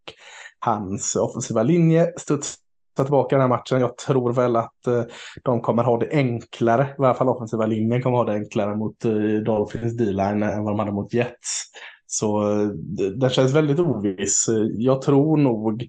hans 0.59 1.15
offensiva 1.15 1.63
linje 1.63 2.13
studsar 2.17 2.57
tillbaka 2.95 3.35
i 3.35 3.39
den 3.39 3.41
här 3.41 3.57
matchen. 3.57 3.79
Jag 3.81 3.97
tror 3.97 4.33
väl 4.33 4.55
att 4.55 4.87
eh, 4.87 5.03
de 5.43 5.61
kommer 5.61 5.83
ha 5.83 5.97
det 5.99 6.09
enklare, 6.11 6.83
i 6.83 7.01
varje 7.01 7.13
fall 7.15 7.29
offensiva 7.29 7.65
linjen 7.65 8.01
kommer 8.01 8.17
ha 8.17 8.23
det 8.25 8.33
enklare 8.33 8.75
mot 8.75 9.05
eh, 9.05 9.11
Dolphins 9.45 9.97
D-line 9.97 10.43
än 10.43 10.63
vad 10.63 10.73
de 10.73 10.79
hade 10.79 10.91
mot 10.91 11.13
Jets. 11.13 11.63
Så 12.05 12.41
eh, 12.61 12.67
det- 12.67 13.15
den 13.15 13.29
känns 13.29 13.53
väldigt 13.53 13.79
oviss. 13.79 14.45
Jag 14.77 15.01
tror 15.01 15.37
nog, 15.37 15.87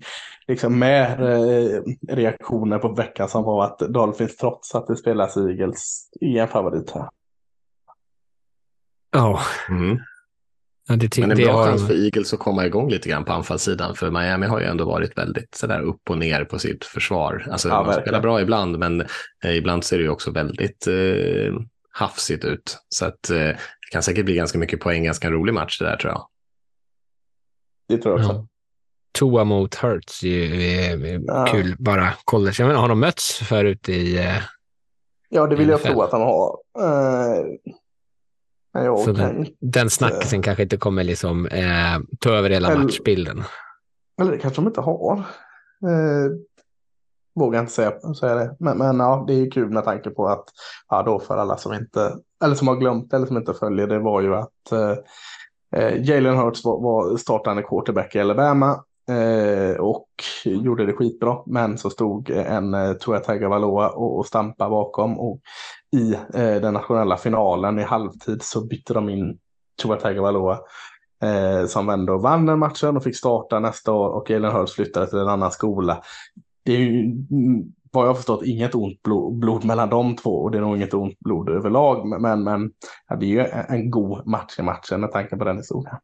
liksom 0.48 0.78
med 0.78 1.20
eh, 1.20 1.80
reaktioner 2.09 2.78
på 2.78 2.88
veckan 2.92 3.28
som 3.28 3.44
var 3.44 3.64
att 3.64 3.78
Dolphins 3.78 4.36
trots 4.36 4.74
att 4.74 4.86
det 4.86 4.96
spelas 4.96 5.36
Eagles 5.36 6.09
är 6.20 6.36
en 6.42 6.48
favorit 6.48 6.90
här. 6.90 7.09
Ja, 9.12 9.40
Mm. 9.70 9.98
Ja 10.93 11.09
det, 11.11 11.18
Men 11.20 11.30
en 11.30 11.36
bra 11.36 11.64
chans 11.64 11.86
för 11.86 12.05
Eagles 12.05 12.32
att 12.32 12.38
komma 12.40 12.66
igång 12.66 12.90
lite 12.90 13.09
grann 13.09 13.24
på 13.24 13.32
anfallssidan, 13.32 13.95
för 13.97 14.11
Miami 14.11 14.47
har 14.47 14.61
ju 14.61 14.66
ändå 14.66 14.84
varit 14.84 15.18
väldigt 15.18 15.55
sådär 15.55 15.80
upp 15.80 16.11
och 16.11 16.18
ner 16.18 16.45
på 16.45 16.59
sitt 16.59 16.84
försvar. 16.84 17.47
Alltså, 17.51 17.68
Ja, 17.68 17.82
man 17.84 17.95
spelar 17.95 18.20
bra 18.20 18.40
ibland, 18.40 18.78
men 18.78 19.01
eh, 19.45 19.57
ibland 19.57 19.84
ser 19.84 19.97
det 19.99 20.03
ju 20.03 20.09
också 20.11 20.30
väldigt 20.30 20.86
eh, 20.86 21.55
hafsigt 21.90 22.45
ut. 22.45 22.78
Så 22.88 23.05
att 23.07 23.30
eh, 23.30 23.36
det 23.36 23.57
kan 23.93 24.03
säkert 24.03 24.24
bli 24.24 24.34
ganska 24.34 24.59
mycket 24.59 24.80
poäng, 24.80 25.05
ganska 25.05 25.30
rolig 25.30 25.55
match 25.55 25.78
det 25.78 25.84
där 25.84 25.97
tror 25.97 26.12
jag. 26.12 26.26
Det 27.88 27.99
tror 27.99 28.20
jag 28.20 28.26
också. 28.26 28.38
Ja. 28.38 28.47
Tua 29.18 29.45
mot 29.45 29.74
Hurts 29.74 30.24
är 30.24 31.05
är 31.05 31.20
Ja. 31.26 31.47
kul. 31.51 31.76
Bara 31.78 32.12
college. 32.24 32.55
Jag 32.59 32.66
menar, 32.66 32.80
har 32.80 32.88
de 32.88 33.01
mötts 33.01 33.38
förut 33.38 33.88
i... 33.88 34.18
eh, 34.18 34.36
Ja, 35.28 35.47
det 35.47 35.57
vill 35.57 35.68
jag 35.68 35.80
NFL. 35.80 35.88
tro 35.88 36.03
att 36.03 36.11
de 36.11 36.20
har. 36.20 36.59
Eh, 36.78 37.45
jag 38.73 38.99
Så 38.99 39.14
kan, 39.14 39.47
Den 39.61 39.91
snackisen 39.91 40.43
kanske 40.43 40.62
inte 40.62 40.77
kommer 40.77 41.05
liksom 41.05 41.47
eh, 41.47 41.99
ta 42.20 42.31
över 42.31 42.51
hela 42.51 42.70
Eller- 42.73 42.83
matchbilden. 42.83 43.43
eller 44.20 44.31
det 44.33 44.39
kanske 44.39 44.61
de 44.61 44.66
inte 44.66 44.81
har. 44.81 45.16
Eh, 45.87 46.33
vågar 47.35 47.61
inte 47.61 47.73
säga, 47.73 48.14
säga 48.20 48.35
det. 48.35 48.57
Men, 48.59 48.79
men 48.79 48.99
ja, 48.99 49.25
det 49.27 49.33
är 49.35 49.39
ju 49.39 49.51
kul 49.51 49.70
med 49.70 49.85
tanke 49.85 50.11
på 50.11 50.27
att, 50.27 50.45
ja 50.89 51.03
då 51.03 51.20
för 51.20 51.37
alla 51.37 51.57
som 51.57 51.73
inte, 51.73 52.16
eller 52.45 52.55
som 52.55 52.68
har 52.68 52.77
glömt 52.77 53.12
eller 53.14 53.27
som 53.27 53.37
inte 53.37 53.55
följer 53.55 53.87
det 53.87 53.99
var 53.99 54.20
ju 54.20 54.35
att 54.35 54.73
eh, 54.73 54.95
eh, 55.77 56.03
Jalen 56.09 56.37
Hurts 56.39 56.64
var, 56.64 56.81
var 56.83 57.16
startande 57.16 57.62
quarterback 57.62 58.14
i 58.14 58.20
Alabama. 58.20 58.85
Eh, 59.09 59.77
och 59.77 60.09
gjorde 60.45 60.87
det 60.87 60.93
skitbra. 60.93 61.37
Men 61.47 61.79
så 61.79 61.91
stod 61.91 62.31
en 62.31 62.75
eh, 62.75 62.93
Tua 62.93 63.18
Tagovailoa 63.18 63.89
och, 63.89 64.18
och 64.18 64.27
stampade 64.27 64.70
bakom. 64.70 65.18
Och 65.18 65.41
i 65.93 66.14
eh, 66.14 66.61
den 66.61 66.74
nationella 66.74 67.16
finalen 67.16 67.78
i 67.78 67.82
halvtid 67.82 68.43
så 68.43 68.66
bytte 68.66 68.95
de 68.95 69.09
in 69.09 69.38
Tua 69.82 69.97
Tagovailoa. 69.97 70.59
Eh, 71.22 71.66
som 71.66 71.88
ändå 71.88 72.18
vann 72.18 72.47
den 72.47 72.59
matchen 72.59 72.97
och 72.97 73.05
fick 73.05 73.16
starta 73.16 73.61
nästa 73.61 73.93
år. 73.93 74.09
Och 74.09 74.30
Jalen 74.30 74.53
Hurts 74.53 74.72
flyttade 74.72 75.07
till 75.07 75.18
en 75.18 75.28
annan 75.28 75.51
skola. 75.51 76.03
Det 76.64 76.72
är 76.72 76.78
ju 76.78 77.01
mm, 77.01 77.62
vad 77.93 78.09
jag 78.09 78.16
förstått 78.16 78.45
inget 78.45 78.74
ont 78.74 79.03
blod, 79.03 79.38
blod 79.38 79.64
mellan 79.64 79.90
de 79.90 80.16
två. 80.16 80.30
Och 80.30 80.51
det 80.51 80.59
är 80.59 80.62
nog 80.62 80.76
inget 80.76 80.95
ont 80.95 81.18
blod 81.18 81.49
överlag. 81.49 82.20
Men, 82.20 82.45
men, 82.45 82.70
ja, 83.09 83.16
det 83.16 83.26
är 83.26 83.28
ju 83.28 83.40
en, 83.40 83.64
en 83.68 83.90
god 83.90 84.26
match 84.26 84.59
i 84.59 84.62
matchen 84.62 85.01
med 85.01 85.12
tanke 85.12 85.36
på 85.36 85.45
den 85.45 85.57
historien. 85.57 85.97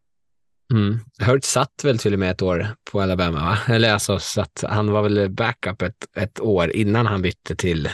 Mm. 0.72 0.98
Hurt 1.26 1.44
satt 1.44 1.84
väl 1.84 1.98
till 1.98 2.12
och 2.12 2.18
med 2.18 2.30
ett 2.30 2.42
år 2.42 2.66
på 2.92 3.00
Alabama, 3.00 3.40
va? 3.40 3.74
Eller 3.74 3.92
alltså, 3.92 4.18
satt, 4.18 4.64
han 4.68 4.92
var 4.92 5.02
väl 5.02 5.30
backup 5.30 5.82
ett, 5.82 6.06
ett 6.16 6.40
år 6.40 6.70
innan 6.70 7.06
han 7.06 7.22
bytte 7.22 7.56
till 7.56 7.88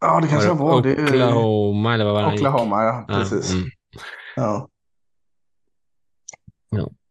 Ja, 0.00 0.20
det 0.20 0.28
kanske 0.28 0.48
var 0.48 0.54
var. 0.56 0.82
det 0.82 0.94
Det, 0.94 1.02
Oklahoma 1.04 1.94
eller 1.94 2.04
vad 2.04 2.14
var 2.14 2.22
det? 2.22 2.34
Oklahoma, 2.34 2.84
ja. 2.84 3.04
Ja, 3.08 3.14
Precis. 3.14 3.52
mm. 3.54 3.68
Ja. 4.36 4.68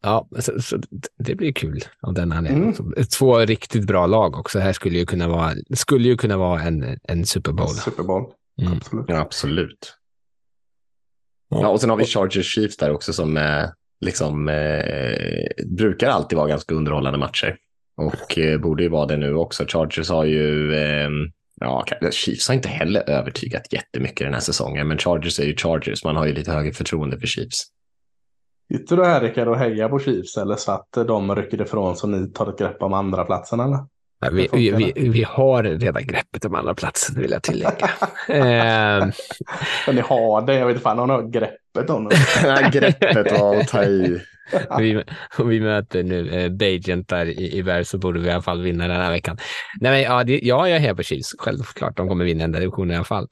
Ja, 0.01 0.27
så, 0.39 0.61
så 0.61 0.77
det 1.17 1.35
blir 1.35 1.51
kul 1.53 1.79
av 2.01 2.13
den 2.13 2.23
Mm. 2.31 2.38
anledningen. 2.38 2.75
Så 2.75 2.83
Två 3.17 3.38
riktigt 3.39 3.88
bra 3.88 4.05
lag 4.07 4.35
också. 4.39 4.59
Här 4.59 4.73
skulle 4.73 4.97
ju 4.97 5.05
kunna 5.05 5.27
vara, 5.27 5.51
skulle 5.75 6.07
ju 6.07 6.17
kunna 6.17 6.38
vara 6.38 6.61
en, 6.61 6.97
en 7.03 7.25
Super 7.25 7.51
Bowl. 7.51 7.67
Super 7.69 8.03
Bowl. 8.03 8.23
Mm. 8.61 8.73
Absolut. 8.73 9.05
Ja, 9.07 9.19
absolut. 9.19 9.93
Ja, 11.49 11.67
och 11.67 11.81
sen 11.81 11.89
har 11.89 11.97
vi 11.97 12.05
Chargers 12.05 12.53
Chiefs 12.55 12.77
där 12.77 12.91
också 12.91 13.13
som 13.13 13.38
eh, 13.38 13.65
liksom 14.01 14.49
eh, 14.49 15.65
brukar 15.77 16.09
alltid 16.09 16.38
vara 16.38 16.47
ganska 16.47 16.75
underhållande 16.75 17.19
matcher. 17.19 17.57
Och 17.97 18.38
eh, 18.38 18.59
borde 18.59 18.83
ju 18.83 18.89
vara 18.89 19.05
det 19.05 19.17
nu 19.17 19.33
också. 19.35 19.65
Chargers 19.67 20.09
har 20.09 20.25
ju, 20.25 20.73
ja, 21.60 21.86
Chiefs 22.12 22.47
har 22.47 22.55
inte 22.55 22.70
heller 22.70 23.10
övertygat 23.10 23.74
jättemycket 23.74 24.28
den 24.28 24.34
här 24.34 24.41
säsongen, 24.41 24.88
men 24.88 24.97
Chargers 24.97 25.39
är 25.39 25.43
ju 25.43 25.55
Chargers. 25.55 26.03
Man 26.03 26.16
har 26.16 26.26
ju 26.26 26.34
lite 26.34 26.51
högre 26.51 26.74
förtroende 26.74 27.20
för 27.20 27.28
Chiefs. 27.28 27.64
Sitter 28.74 28.97
du 28.97 29.05
här 29.05 29.22
Rickard 29.22 29.47
och 29.47 29.58
hejar 29.58 29.89
på 29.89 29.99
Chiefs 29.99 30.38
eller 30.38 30.55
så 30.55 30.72
att 30.72 30.91
de 30.91 31.36
rycker 31.36 31.62
ifrån 31.62 31.95
så 31.95 32.08
ni 32.08 32.28
tar 32.28 32.49
ett 32.49 32.60
grepp 32.60 32.82
om 32.82 32.93
andra 32.93 33.26
platsen 33.26 33.60
eller? 33.60 33.80
Ja, 34.20 34.30
vi, 34.32 34.49
vi, 34.53 34.72
vi, 34.72 35.10
vi 35.10 35.24
har 35.24 35.64
redan 35.64 36.08
greppet 36.08 36.45
om 36.45 36.55
andra 36.55 36.76
platsen, 36.76 37.22
vill 37.22 37.32
jag 37.32 37.43
tillägga. 37.43 37.89
eh, 38.28 39.08
Men 39.88 39.95
ni 39.95 40.01
har 40.01 40.41
det, 40.41 40.53
jag 40.53 40.66
vet 40.66 40.74
inte 40.74 40.84
fan 40.84 40.99
om 40.99 41.08
ni 41.08 41.14
har 41.14 41.22
greppet 41.22 41.89
om 41.89 42.10
det. 42.10 42.16
Greppet 42.74 43.39
var 43.39 43.55
att 43.55 43.68
ta 43.68 43.84
i. 43.84 44.22
vi, 44.80 45.04
om 45.38 45.48
vi 45.48 45.60
möter 45.60 46.04
nu 46.04 46.30
eh, 46.30 46.52
där 47.08 47.26
i, 47.26 47.58
i 47.58 47.62
värld 47.62 47.86
så 47.86 47.98
borde 47.98 48.20
vi 48.20 48.28
i 48.28 48.32
alla 48.32 48.41
fall 48.41 48.62
vinna 48.62 48.88
den 48.88 49.02
här 49.02 49.12
veckan. 49.12 49.38
Nej, 49.82 49.91
men, 49.91 50.02
ja, 50.02 50.24
det, 50.24 50.39
ja, 50.43 50.68
jag 50.68 50.78
är 50.78 50.82
här 50.82 50.93
på 50.93 51.04
Chiefs. 51.04 51.36
Självklart, 51.39 51.98
de 51.98 52.08
kommer 52.08 52.26
vinna 52.26 52.43
den 52.43 52.52
där 52.52 52.60
divisionen 52.60 52.91
i 52.91 52.95
alla 52.95 53.06
fall. 53.06 53.28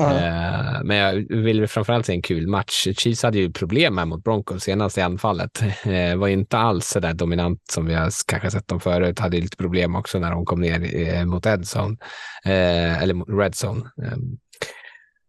Uh, 0.00 0.84
men 0.84 0.96
jag 0.96 1.26
vill 1.42 1.66
framförallt 1.66 2.06
se 2.06 2.12
en 2.12 2.22
kul 2.22 2.46
match. 2.46 2.86
Chiefs 2.96 3.22
hade 3.22 3.38
ju 3.38 3.52
problem 3.52 3.94
med 3.94 4.08
mot 4.08 4.24
Broncos 4.24 4.62
senast 4.62 4.98
i 4.98 5.00
anfallet. 5.00 5.62
Uh, 5.86 6.16
var 6.16 6.28
inte 6.28 6.58
alls 6.58 6.88
så 6.88 7.00
där 7.00 7.14
dominant 7.14 7.60
som 7.70 7.86
vi 7.86 7.94
har 7.94 8.10
kanske 8.26 8.50
sett 8.50 8.68
dem 8.68 8.80
förut. 8.80 9.18
Hade 9.18 9.40
lite 9.40 9.56
problem 9.56 9.96
också 9.96 10.18
när 10.18 10.30
de 10.30 10.44
kom 10.44 10.60
ner 10.60 10.80
uh, 10.80 11.24
mot 11.24 11.46
Edzone, 11.46 11.96
eller 12.44 13.38
Redzone. 13.38 13.82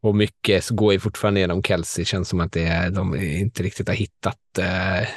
Och 0.06 0.16
mycket 0.16 0.70
går 0.70 0.94
ju 0.94 1.00
fortfarande 1.00 1.40
genom 1.40 1.64
Kelsey. 1.64 2.06
Känns 2.06 2.30
som 2.30 2.40
att 2.40 2.52
det 2.52 2.64
är, 2.64 2.90
de 2.90 3.16
inte 3.16 3.64
riktigt 3.64 3.88
har 3.88 3.96
hittat. 3.96 4.58
Eh, 4.60 5.08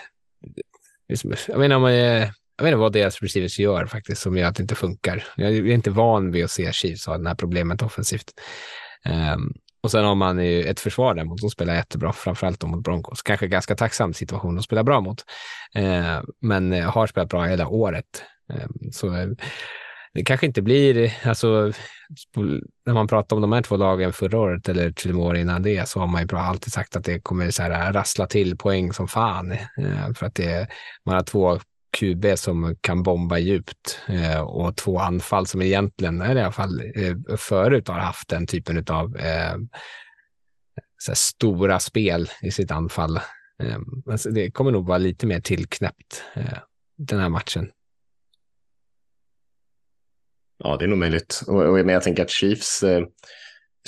liksom, 1.08 1.34
jag 1.48 1.58
menar, 1.58 1.78
man, 1.78 1.92
eh, 1.92 2.30
jag, 2.56 2.64
vet 2.64 2.66
inte 2.66 2.76
vad 2.76 2.92
deras 2.92 3.22
receivers 3.22 3.58
gör 3.58 3.86
faktiskt 3.86 4.22
som 4.22 4.36
gör 4.36 4.48
att 4.48 4.56
det 4.56 4.62
inte 4.62 4.74
funkar. 4.74 5.24
Jag 5.36 5.52
är 5.52 5.66
inte 5.66 5.90
van 5.90 6.30
vid 6.30 6.44
att 6.44 6.50
se 6.50 6.72
Chiefs 6.72 7.06
ha 7.06 7.18
det 7.18 7.28
här 7.28 7.34
problemet 7.34 7.82
offensivt. 7.82 8.32
Um, 9.34 9.54
och 9.82 9.90
sen 9.90 10.04
har 10.04 10.14
man 10.14 10.44
ju 10.44 10.62
ett 10.64 10.80
försvar 10.80 11.14
däremot 11.14 11.40
som 11.40 11.50
spelar 11.50 11.74
jättebra, 11.74 12.12
framförallt 12.12 12.62
mot 12.62 12.84
Broncos. 12.84 13.22
Kanske 13.22 13.46
ganska 13.46 13.76
tacksam 13.76 14.14
situation 14.14 14.58
att 14.58 14.64
spela 14.64 14.84
bra 14.84 15.00
mot, 15.00 15.24
ehm, 15.74 15.94
eh, 15.94 16.22
men 16.40 16.82
har 16.82 17.06
spelat 17.06 17.28
bra 17.28 17.44
hela 17.44 17.68
året. 17.68 18.22
Ehm, 18.52 18.60
eh, 18.60 18.90
så 18.92 19.34
det 20.14 20.24
kanske 20.24 20.46
inte 20.46 20.62
blir, 20.62 21.14
alltså 21.24 21.72
när 22.86 22.94
man 22.94 23.06
pratar 23.08 23.36
om 23.36 23.42
de 23.42 23.52
här 23.52 23.62
två 23.62 23.76
lagen 23.76 24.12
förra 24.12 24.38
året 24.38 24.68
eller 24.68 24.90
till 24.90 25.10
och 25.10 25.16
med 25.16 25.26
år 25.26 25.36
innan 25.36 25.62
det 25.62 25.88
så 25.88 26.00
har 26.00 26.06
man 26.06 26.22
ju 26.22 26.36
alltid 26.36 26.72
sagt 26.72 26.96
att 26.96 27.04
det 27.04 27.20
kommer 27.20 27.50
så 27.50 27.62
här 27.62 27.92
rassla 27.92 28.26
till 28.26 28.56
poäng 28.56 28.92
som 28.92 29.08
fan. 29.08 29.52
Eh, 29.52 30.12
för 30.14 30.26
att 30.26 30.34
det, 30.34 30.68
man 31.04 31.14
har 31.14 31.22
två 31.22 31.58
QB 31.98 32.26
som 32.38 32.76
kan 32.80 33.02
bomba 33.02 33.38
djupt 33.38 34.00
eh, 34.08 34.40
och 34.40 34.76
två 34.76 34.98
anfall 34.98 35.46
som 35.46 35.62
egentligen, 35.62 36.20
eller 36.20 36.40
i 36.40 36.44
alla 36.44 36.52
fall 36.52 36.82
eh, 36.94 37.36
förut 37.36 37.88
har 37.88 37.98
haft 37.98 38.28
den 38.28 38.46
typen 38.46 38.84
av 38.88 39.16
stora 41.14 41.78
spel 41.78 42.30
i 42.42 42.50
sitt 42.50 42.70
anfall. 42.70 43.20
Alltså 44.10 44.30
det 44.30 44.50
kommer 44.50 44.70
nog 44.70 44.86
vara 44.86 44.98
lite 44.98 45.26
mer 45.26 45.40
tillknäppt 45.40 46.22
den 46.98 47.20
här 47.20 47.28
matchen. 47.28 47.70
Ja, 50.64 50.76
det 50.76 50.84
är 50.84 50.88
nog 50.88 50.98
möjligt. 50.98 51.42
Och, 51.46 51.62
och, 51.62 51.74
men 51.74 51.88
jag 51.88 52.02
tänker 52.02 52.22
att 52.22 52.30
Chiefs 52.30 52.82
eh, 52.82 53.04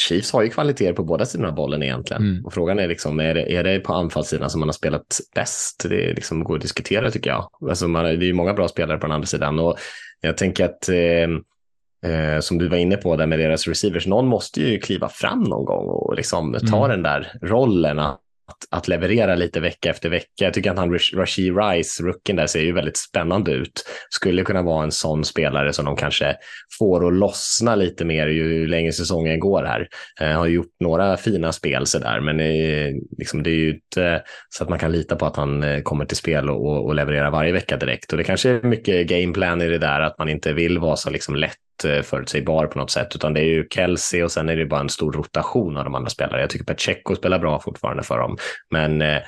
Chiefs 0.00 0.32
har 0.32 0.42
ju 0.42 0.50
kvaliteter 0.50 0.92
på 0.92 1.04
båda 1.04 1.26
sidorna 1.26 1.48
av 1.48 1.54
bollen 1.54 1.82
egentligen. 1.82 2.22
Mm. 2.22 2.44
Och 2.44 2.52
frågan 2.52 2.78
är, 2.78 2.88
liksom, 2.88 3.20
är, 3.20 3.34
det, 3.34 3.52
är 3.52 3.64
det 3.64 3.80
på 3.80 3.92
anfallssidan 3.92 4.50
som 4.50 4.60
man 4.60 4.68
har 4.68 4.72
spelat 4.72 5.20
bäst? 5.34 5.86
Det 5.88 6.12
liksom 6.12 6.44
går 6.44 6.56
att 6.56 6.62
diskutera 6.62 7.10
tycker 7.10 7.30
jag. 7.30 7.50
Alltså 7.68 7.88
man, 7.88 8.04
det 8.04 8.10
är 8.10 8.22
ju 8.22 8.32
många 8.32 8.54
bra 8.54 8.68
spelare 8.68 8.98
på 8.98 9.06
den 9.06 9.14
andra 9.14 9.26
sidan. 9.26 9.58
Och 9.58 9.78
jag 10.20 10.36
tänker 10.36 10.64
att, 10.64 10.88
eh, 10.88 12.10
eh, 12.12 12.40
som 12.40 12.58
du 12.58 12.68
var 12.68 12.76
inne 12.76 12.96
på 12.96 13.16
där 13.16 13.26
med 13.26 13.38
deras 13.38 13.68
receivers, 13.68 14.06
någon 14.06 14.26
måste 14.26 14.60
ju 14.60 14.78
kliva 14.78 15.08
fram 15.08 15.42
någon 15.42 15.64
gång 15.64 15.86
och 15.86 16.14
liksom 16.16 16.58
ta 16.70 16.84
mm. 16.84 16.90
den 16.90 17.02
där 17.02 17.32
rollen 17.42 17.98
att, 17.98 18.20
att 18.70 18.88
leverera 18.88 19.34
lite 19.34 19.60
vecka 19.60 19.90
efter 19.90 20.08
vecka. 20.08 20.26
Jag 20.44 20.54
tycker 20.54 20.70
att 20.70 20.78
han 20.78 20.98
Rashi 21.14 21.50
Rice, 21.50 22.02
rookien 22.02 22.36
där, 22.36 22.46
ser 22.46 22.60
ju 22.60 22.72
väldigt 22.72 22.96
spännande 22.96 23.52
ut. 23.52 23.84
Skulle 24.10 24.42
kunna 24.42 24.62
vara 24.62 24.84
en 24.84 24.92
sån 24.92 25.24
spelare 25.24 25.72
som 25.72 25.84
de 25.84 25.96
kanske 25.96 26.36
får 26.78 27.06
att 27.06 27.14
lossna 27.14 27.74
lite 27.74 28.04
mer 28.04 28.26
ju 28.26 28.66
längre 28.66 28.92
säsongen 28.92 29.40
går 29.40 29.64
här. 29.64 29.88
Eh, 30.20 30.38
har 30.38 30.46
gjort 30.46 30.74
några 30.80 31.16
fina 31.16 31.52
spel 31.52 31.86
så 31.86 31.98
där, 31.98 32.20
men 32.20 32.40
eh, 32.40 32.94
liksom, 33.18 33.42
det 33.42 33.50
är 33.50 33.54
ju 33.54 33.70
inte 33.70 34.04
eh, 34.04 34.20
så 34.48 34.64
att 34.64 34.70
man 34.70 34.78
kan 34.78 34.92
lita 34.92 35.16
på 35.16 35.26
att 35.26 35.36
han 35.36 35.62
eh, 35.62 35.82
kommer 35.82 36.04
till 36.04 36.16
spel 36.16 36.50
och, 36.50 36.86
och 36.86 36.94
levererar 36.94 37.30
varje 37.30 37.52
vecka 37.52 37.76
direkt. 37.76 38.12
Och 38.12 38.18
det 38.18 38.24
kanske 38.24 38.50
är 38.50 38.62
mycket 38.62 39.06
gameplan 39.06 39.62
i 39.62 39.68
det 39.68 39.78
där, 39.78 40.00
att 40.00 40.18
man 40.18 40.28
inte 40.28 40.52
vill 40.52 40.78
vara 40.78 40.96
så 40.96 41.10
liksom 41.10 41.36
lätt 41.36 41.56
förutsägbar 42.02 42.66
på 42.66 42.78
något 42.78 42.90
sätt, 42.90 43.14
utan 43.14 43.34
det 43.34 43.40
är 43.40 43.44
ju 43.44 43.66
Kelsey 43.70 44.22
och 44.22 44.32
sen 44.32 44.48
är 44.48 44.56
det 44.56 44.66
bara 44.66 44.80
en 44.80 44.88
stor 44.88 45.12
rotation 45.12 45.76
av 45.76 45.84
de 45.84 45.94
andra 45.94 46.10
spelarna. 46.10 46.40
Jag 46.40 46.50
tycker 46.50 46.64
Pacheco 46.64 47.16
spelar 47.16 47.38
bra 47.38 47.60
fortfarande 47.60 48.02
för 48.02 48.18
dem, 48.18 48.36
men 48.70 49.02
eh, 49.02 49.22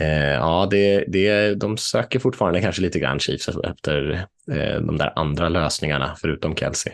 eh, 0.00 0.32
ja, 0.32 0.68
det, 0.70 1.04
det, 1.08 1.54
de 1.54 1.76
söker 1.76 2.18
fortfarande 2.18 2.60
kanske 2.60 2.82
lite 2.82 2.98
grann 2.98 3.18
Chiefs 3.18 3.48
efter 3.48 4.26
eh, 4.52 4.80
de 4.80 4.96
där 4.98 5.12
andra 5.16 5.48
lösningarna 5.48 6.16
förutom 6.20 6.56
Kelsey. 6.56 6.92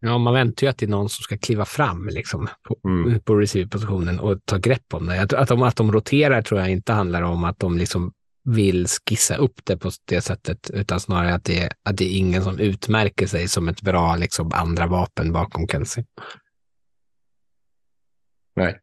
Ja, 0.00 0.18
man 0.18 0.34
väntar 0.34 0.66
ju 0.66 0.70
att 0.70 0.78
det 0.78 0.86
är 0.86 0.90
någon 0.90 1.08
som 1.08 1.22
ska 1.22 1.38
kliva 1.38 1.64
fram 1.64 2.08
liksom, 2.08 2.48
på, 2.68 2.88
mm. 2.88 3.20
på 3.20 3.34
receive-positionen 3.34 4.20
och 4.20 4.38
ta 4.44 4.56
grepp 4.56 4.94
om 4.94 5.06
det. 5.06 5.22
Att, 5.22 5.32
att, 5.32 5.48
de, 5.48 5.62
att 5.62 5.76
de 5.76 5.92
roterar 5.92 6.42
tror 6.42 6.60
jag 6.60 6.70
inte 6.70 6.92
handlar 6.92 7.22
om 7.22 7.44
att 7.44 7.58
de 7.58 7.78
liksom 7.78 8.12
vill 8.44 8.86
skissa 8.88 9.36
upp 9.36 9.64
det 9.64 9.76
på 9.76 9.90
det 10.04 10.20
sättet, 10.20 10.70
utan 10.70 11.00
snarare 11.00 11.34
att 11.34 11.44
det, 11.44 11.72
att 11.82 11.96
det 11.96 12.04
är 12.04 12.18
ingen 12.18 12.44
som 12.44 12.58
utmärker 12.58 13.26
sig 13.26 13.48
som 13.48 13.68
ett 13.68 13.82
bra 13.82 14.16
liksom, 14.16 14.50
andra 14.54 14.86
vapen 14.86 15.32
bakom 15.32 15.68
Kelsey. 15.68 16.04
Nej, 18.56 18.80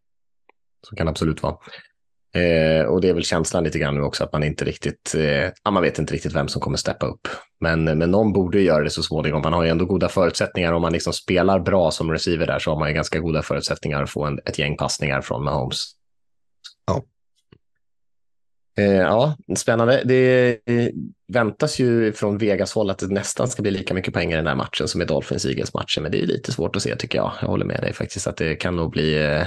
så 0.81 0.95
kan 0.95 1.05
det 1.05 1.09
absolut 1.09 1.43
vara. 1.43 1.57
Eh, 2.35 2.85
och 2.85 3.01
det 3.01 3.09
är 3.09 3.13
väl 3.13 3.23
känslan 3.23 3.63
lite 3.63 3.79
grann 3.79 3.95
nu 3.95 4.01
också 4.01 4.23
att 4.23 4.33
man 4.33 4.43
inte 4.43 4.65
riktigt, 4.65 5.15
eh, 5.15 5.51
ja, 5.63 5.71
man 5.71 5.83
vet 5.83 5.99
inte 5.99 6.13
riktigt 6.13 6.35
vem 6.35 6.47
som 6.47 6.61
kommer 6.61 6.77
steppa 6.77 7.05
upp. 7.05 7.27
Men, 7.59 7.83
men 7.83 8.11
någon 8.11 8.33
borde 8.33 8.61
göra 8.61 8.83
det 8.83 8.89
så 8.89 9.03
småningom. 9.03 9.41
Man 9.41 9.53
har 9.53 9.63
ju 9.63 9.69
ändå 9.69 9.85
goda 9.85 10.09
förutsättningar. 10.09 10.73
Om 10.73 10.81
man 10.81 10.93
liksom 10.93 11.13
spelar 11.13 11.59
bra 11.59 11.91
som 11.91 12.11
receiver 12.11 12.47
där 12.47 12.59
så 12.59 12.71
har 12.71 12.79
man 12.79 12.87
ju 12.87 12.93
ganska 12.93 13.19
goda 13.19 13.41
förutsättningar 13.41 14.03
att 14.03 14.09
få 14.09 14.25
en, 14.25 14.39
ett 14.45 14.59
gäng 14.59 14.77
passningar 14.77 15.21
från 15.21 15.43
Mahomes. 15.43 15.85
Ja. 16.87 17.03
Eh, 18.77 18.95
ja, 18.95 19.37
spännande. 19.57 20.01
Det 20.05 20.59
väntas 21.27 21.79
ju 21.79 22.13
från 22.13 22.37
Vegas 22.37 22.73
håll 22.73 22.89
att 22.89 22.99
det 22.99 23.07
nästan 23.07 23.47
ska 23.47 23.61
bli 23.61 23.71
lika 23.71 23.93
mycket 23.93 24.13
pengar 24.13 24.37
i 24.37 24.39
den 24.39 24.47
här 24.47 24.55
matchen 24.55 24.87
som 24.87 25.01
i 25.01 25.05
Dolphins 25.05 25.45
Eagles 25.45 25.73
matchen, 25.73 26.03
men 26.03 26.11
det 26.11 26.21
är 26.21 26.25
lite 26.25 26.51
svårt 26.51 26.75
att 26.75 26.81
se 26.81 26.95
tycker 26.95 27.17
jag. 27.17 27.33
Jag 27.41 27.47
håller 27.47 27.65
med 27.65 27.81
dig 27.81 27.93
faktiskt 27.93 28.27
att 28.27 28.37
det 28.37 28.55
kan 28.55 28.75
nog 28.75 28.91
bli 28.91 29.37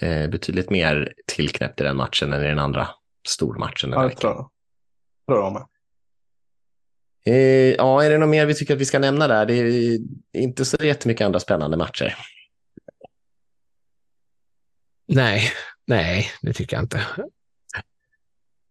eh, 0.00 0.28
betydligt 0.28 0.70
mer 0.70 1.14
tillknäppt 1.26 1.80
i 1.80 1.84
den 1.84 1.96
matchen 1.96 2.32
än 2.32 2.44
i 2.44 2.48
den 2.48 2.58
andra 2.58 2.88
stormatchen. 3.28 3.90
Den 3.90 4.00
ja, 4.00 4.04
jag 4.04 4.16
tror, 4.16 4.48
tror 5.28 5.38
jag 5.38 5.52
med. 5.52 5.62
Eh, 7.24 7.74
ja, 7.74 8.04
är 8.04 8.10
det 8.10 8.18
något 8.18 8.28
mer 8.28 8.46
vi 8.46 8.54
tycker 8.54 8.74
att 8.74 8.80
vi 8.80 8.84
ska 8.84 8.98
nämna 8.98 9.28
där? 9.28 9.46
Det 9.46 9.54
är 9.54 9.98
inte 10.32 10.64
så 10.64 10.84
jättemycket 10.84 11.24
andra 11.24 11.40
spännande 11.40 11.76
matcher. 11.76 12.16
Nej, 15.08 15.42
nej, 15.86 16.30
det 16.42 16.52
tycker 16.52 16.76
jag 16.76 16.84
inte. 16.84 17.00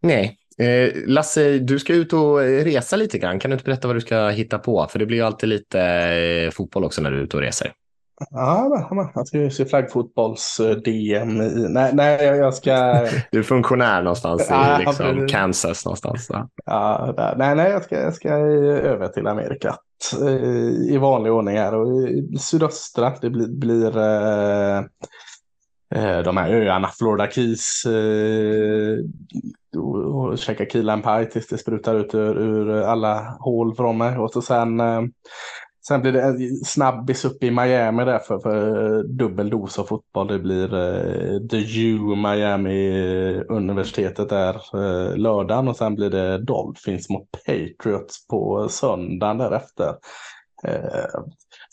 Nej. 0.02 0.38
Eh, 0.58 0.92
Lasse, 1.06 1.60
du 1.60 1.80
ska 1.80 1.94
ut 1.94 2.14
och 2.14 2.40
resa 2.40 2.96
lite 2.96 3.18
grann. 3.18 3.40
Kan 3.40 3.52
du 3.52 3.56
inte 3.56 3.66
berätta 3.66 3.88
vad 3.88 3.96
du 3.98 4.02
ska 4.02 4.30
hitta 4.30 4.60
på? 4.60 4.88
För 4.92 5.00
det 5.00 5.06
blir 5.06 5.18
ju 5.18 5.24
alltid 5.24 5.50
lite 5.50 5.82
eh, 5.82 6.52
fotboll 6.52 6.84
också 6.84 7.02
när 7.02 7.12
du 7.12 7.18
är 7.18 7.22
ute 7.22 7.38
och 7.38 7.44
reser. 7.44 7.74
Ja, 8.30 9.12
jag 9.16 9.28
ska 9.28 9.50
se 9.50 9.66
flaggfotbolls-DM. 9.66 11.42
Eh, 11.42 11.70
nej, 11.70 11.92
nej, 11.94 12.26
jag 12.26 12.54
ska... 12.54 13.08
du 13.32 13.40
är 13.40 13.44
funktionär 13.44 14.02
någonstans 14.02 14.48
ja, 14.50 14.82
i 14.82 14.86
liksom, 14.86 15.28
Kansas 15.28 15.86
någonstans. 15.86 16.28
Ja, 16.30 16.48
ja 16.66 17.36
nej, 17.38 17.56
nej, 17.56 17.72
jag 17.72 17.84
ska, 17.84 18.02
jag 18.02 18.14
ska 18.14 18.30
över 18.30 19.08
till 19.08 19.28
Amerika 19.28 19.76
i 20.90 20.98
vanlig 20.98 21.32
ordning 21.32 21.58
här 21.58 21.74
och 21.74 22.10
i 22.10 22.38
sydöstra. 22.40 23.14
Det 23.22 23.30
blir, 23.30 23.48
blir 23.48 23.92
Eh, 25.96 26.20
de 26.20 26.38
här 26.38 26.50
öarna, 26.50 26.88
Florida 26.88 27.32
Keys, 27.32 27.86
eh, 27.86 28.98
och 29.82 30.38
käka 30.38 30.66
key 30.66 30.84
lime 30.84 31.02
pie 31.02 31.26
tills 31.26 31.48
det 31.48 31.58
sprutar 31.58 31.96
ut 31.96 32.16
ur, 32.16 32.40
ur, 32.40 32.82
alla 32.82 33.38
hål 33.40 33.76
från 33.76 33.98
mig. 33.98 34.18
Och 34.18 34.32
så 34.32 34.42
sen, 34.42 34.80
eh, 34.80 35.02
sen 35.88 36.02
blir 36.02 36.12
det 36.12 36.22
en 36.22 36.56
snabbis 36.66 37.26
upp 37.26 37.44
i 37.44 37.52
Miami 37.52 38.06
där 38.06 38.20
för, 38.20 38.40
för 38.40 38.86
eh, 38.98 39.00
dubbel 39.00 39.50
dos 39.50 39.80
av 39.80 39.84
fotboll. 39.84 40.28
Det 40.28 40.40
blir 40.40 40.68
The 41.48 41.82
U 41.82 42.16
Miami 42.16 43.44
universitetet 43.50 44.30
där 44.30 44.78
lördagen 45.18 45.68
och 45.68 45.78
sen 45.78 45.96
blir 45.96 46.10
det 46.10 46.38
Dolphins 46.38 47.10
mot 47.10 47.32
Patriots 47.32 48.28
på 48.28 48.70
söndagen 48.70 49.38
därefter. 49.38 49.96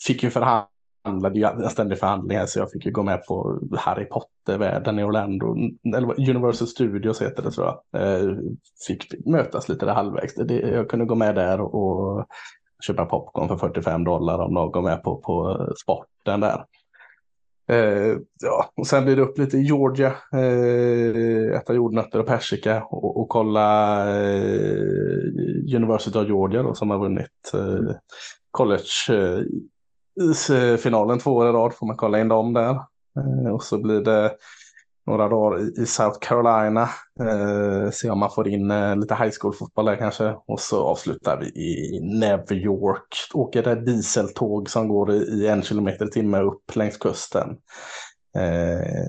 Fick 0.07 0.23
ju 0.23 0.29
förhandla 0.29 0.67
förhandlade 1.09 1.39
ju 1.39 1.63
en 1.65 1.69
ständig 1.69 1.99
förhandling 1.99 2.37
här 2.37 2.45
så 2.45 2.59
jag 2.59 2.71
fick 2.71 2.85
ju 2.85 2.91
gå 2.91 3.03
med 3.03 3.25
på 3.25 3.59
Harry 3.77 4.05
Potter-världen 4.05 4.99
i 4.99 5.03
Orlando, 5.03 5.55
eller 5.95 6.29
Universal 6.29 6.67
Studios 6.67 7.21
heter 7.21 7.43
det 7.43 7.51
tror 7.51 7.67
jag. 7.67 8.01
Eh, 8.01 8.37
fick 8.87 9.25
mötas 9.25 9.69
lite 9.69 9.85
där 9.85 9.93
halvvägs. 9.93 10.33
jag 10.47 10.89
kunde 10.89 11.05
gå 11.05 11.15
med 11.15 11.35
där 11.35 11.61
och 11.61 12.25
köpa 12.83 13.05
popcorn 13.05 13.47
för 13.47 13.57
45 13.57 14.03
dollar 14.03 14.39
om 14.39 14.53
någon 14.53 14.71
går 14.71 14.81
med 14.81 15.03
på, 15.03 15.15
på 15.15 15.67
sporten 15.83 16.39
där. 16.39 16.65
Eh, 17.69 18.17
ja, 18.41 18.71
och 18.75 18.87
sen 18.87 19.05
blir 19.05 19.15
det 19.15 19.21
upp 19.21 19.37
lite 19.37 19.57
i 19.57 19.61
Georgia, 19.61 20.15
eh, 20.33 21.57
äta 21.57 21.73
jordnötter 21.73 22.19
och 22.19 22.27
persika 22.27 22.83
och, 22.83 23.21
och 23.21 23.29
kolla 23.29 23.99
eh, 24.09 25.75
University 25.75 26.19
of 26.19 26.27
Georgia 26.27 26.63
då, 26.63 26.73
som 26.73 26.89
har 26.89 26.99
vunnit 26.99 27.53
eh, 27.53 27.95
college 28.51 29.09
eh, 29.09 29.43
isfinalen 30.19 31.19
två 31.19 31.31
år 31.31 31.49
i 31.49 31.51
rad 31.51 31.73
får 31.73 31.87
man 31.87 31.97
kolla 31.97 32.19
in 32.19 32.27
dem 32.27 32.53
där. 32.53 32.71
Eh, 33.17 33.53
och 33.53 33.63
så 33.63 33.77
blir 33.77 34.01
det 34.01 34.31
några 35.09 35.29
dagar 35.29 35.81
i 35.81 35.85
South 35.85 36.17
Carolina. 36.21 36.89
Eh, 37.19 37.91
se 37.91 38.09
om 38.09 38.19
man 38.19 38.31
får 38.31 38.47
in 38.47 38.71
eh, 38.71 38.95
lite 38.95 39.15
high 39.15 39.31
school-fotboll 39.39 39.85
där 39.85 39.95
kanske. 39.95 40.35
Och 40.47 40.59
så 40.59 40.83
avslutar 40.83 41.37
vi 41.37 41.45
i 41.45 41.99
New 42.01 42.51
York. 42.51 43.15
Åker 43.33 43.63
det 43.63 43.75
dieseltåg 43.75 44.69
som 44.69 44.87
går 44.87 45.11
i 45.13 45.47
en 45.47 45.61
kilometer 45.61 46.05
i 46.05 46.09
timme 46.09 46.41
upp 46.41 46.75
längs 46.75 46.97
kusten. 46.97 47.49
Eh, 48.35 49.05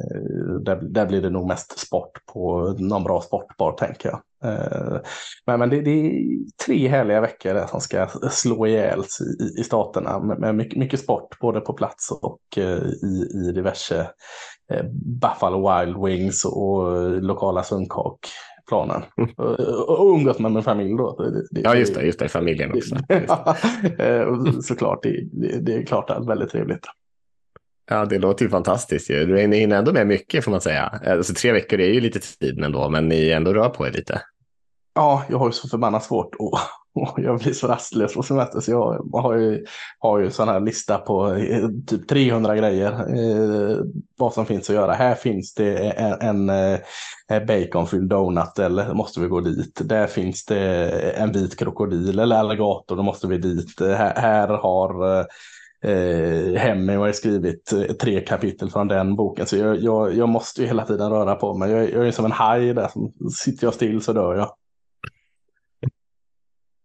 där, 0.60 0.80
där 0.82 1.06
blir 1.06 1.22
det 1.22 1.30
nog 1.30 1.48
mest 1.48 1.78
sport 1.78 2.26
på 2.32 2.74
någon 2.78 3.05
bra 3.05 3.20
sportbar 3.20 3.72
tänker 3.72 4.09
jag. 4.09 4.20
Eh, 4.44 4.98
men 5.46 5.58
men 5.58 5.70
det, 5.70 5.80
det 5.80 5.90
är 5.90 6.22
tre 6.66 6.88
härliga 6.88 7.20
veckor 7.20 7.54
där 7.54 7.66
som 7.66 7.80
ska 7.80 8.08
slå 8.30 8.66
ihjäl 8.66 9.00
i, 9.00 9.60
i 9.60 9.64
staterna 9.64 10.18
med, 10.18 10.54
mycket, 10.54 10.78
mycket 10.78 11.00
sport 11.00 11.38
både 11.40 11.60
på 11.60 11.72
plats 11.72 12.10
och 12.22 12.40
eh, 12.56 12.82
i, 13.02 13.28
i 13.34 13.52
diverse 13.52 14.10
eh, 14.72 14.84
Buffalo 15.20 15.70
Wild 15.70 16.04
Wings 16.04 16.44
och 16.44 17.22
lokala 17.22 17.62
sunkakplanen. 17.62 19.02
Och, 19.36 20.00
och 20.00 20.14
umgås 20.14 20.38
med 20.38 20.52
min 20.52 20.62
familj 20.62 20.96
då. 20.96 21.16
Det, 21.16 21.46
det, 21.50 21.60
Ja, 21.60 21.74
just 21.74 21.94
det, 21.94 22.02
just 22.02 22.18
det, 22.18 22.28
familjen 22.28 22.72
också. 22.72 22.96
Såklart, 24.62 25.02
det, 25.60 25.74
är 25.74 25.86
klart 25.86 26.10
att 26.10 26.28
väldigt 26.28 26.50
trevligt. 26.50 26.86
Ja, 27.92 28.04
det 28.04 28.18
låter 28.18 28.44
ju 28.44 28.50
fantastiskt. 28.50 29.10
ju. 29.10 29.26
Du 29.26 29.38
hinner 29.38 29.78
ändå 29.78 29.92
med 29.92 30.06
mycket 30.06 30.44
får 30.44 30.50
man 30.50 30.60
säga. 30.60 31.00
Alltså, 31.06 31.34
tre 31.34 31.52
veckor 31.52 31.80
är 31.80 31.92
ju 31.92 32.00
lite 32.00 32.20
tid 32.20 32.64
ändå, 32.64 32.88
men 32.88 33.08
ni 33.08 33.30
ändå 33.30 33.52
rör 33.52 33.68
på 33.68 33.86
er 33.86 33.92
lite. 33.92 34.22
Ja, 34.94 35.24
jag 35.28 35.38
har 35.38 35.46
ju 35.46 35.52
så 35.52 35.68
förbannat 35.68 36.04
svårt 36.04 36.34
och, 36.38 36.58
och 36.94 37.18
jag 37.22 37.38
blir 37.38 37.52
så 37.52 37.66
rastlös 37.66 38.14
på 38.14 38.22
semester 38.22 38.60
så 38.60 38.70
jag 38.70 39.10
har 39.12 39.36
ju, 39.36 39.64
har 39.98 40.18
ju 40.18 40.30
sån 40.30 40.48
här 40.48 40.60
lista 40.60 40.98
på 40.98 41.34
eh, 41.34 41.68
typ 41.86 42.08
300 42.08 42.56
grejer 42.56 42.90
eh, 42.92 43.76
vad 44.18 44.32
som 44.32 44.46
finns 44.46 44.70
att 44.70 44.76
göra. 44.76 44.92
Här 44.92 45.14
finns 45.14 45.54
det 45.54 45.88
en, 45.88 46.20
en 46.20 46.50
eh, 46.50 46.78
eh, 47.30 47.44
baconfylld 47.46 48.08
donut 48.10 48.58
eller 48.58 48.94
måste 48.94 49.20
vi 49.20 49.28
gå 49.28 49.40
dit. 49.40 49.80
Där 49.84 50.06
finns 50.06 50.44
det 50.44 50.90
en 51.16 51.32
vit 51.32 51.58
krokodil 51.58 52.18
eller 52.18 52.36
alligator, 52.36 52.96
då 52.96 53.02
måste 53.02 53.26
vi 53.26 53.38
dit. 53.38 53.80
Eh, 53.80 53.92
här, 53.92 54.14
här 54.16 54.48
har 54.48 55.18
eh, 55.18 55.24
eh, 55.82 55.90
har 55.90 56.59
Hemingway 56.59 57.12
skrivit 57.12 57.73
eh, 57.73 57.82
tre 57.82 58.20
kapitel 58.20 58.70
från 58.70 58.89
den 58.89 59.16
boken. 59.16 59.47
Så 59.47 59.57
jag, 59.57 59.81
jag, 59.81 60.15
jag 60.15 60.28
måste 60.28 60.61
ju 60.61 60.66
hela 60.66 60.86
tiden 60.86 61.11
röra 61.11 61.35
på 61.35 61.55
mig. 61.55 61.70
Jag, 61.70 61.93
jag 61.93 62.07
är 62.07 62.11
som 62.11 62.24
en 62.24 62.32
haj 62.32 62.74
där. 62.74 62.89
Som, 62.89 63.12
sitter 63.44 63.66
jag 63.66 63.74
still 63.74 64.02
så 64.02 64.12
dör 64.12 64.35
jag. 64.35 64.51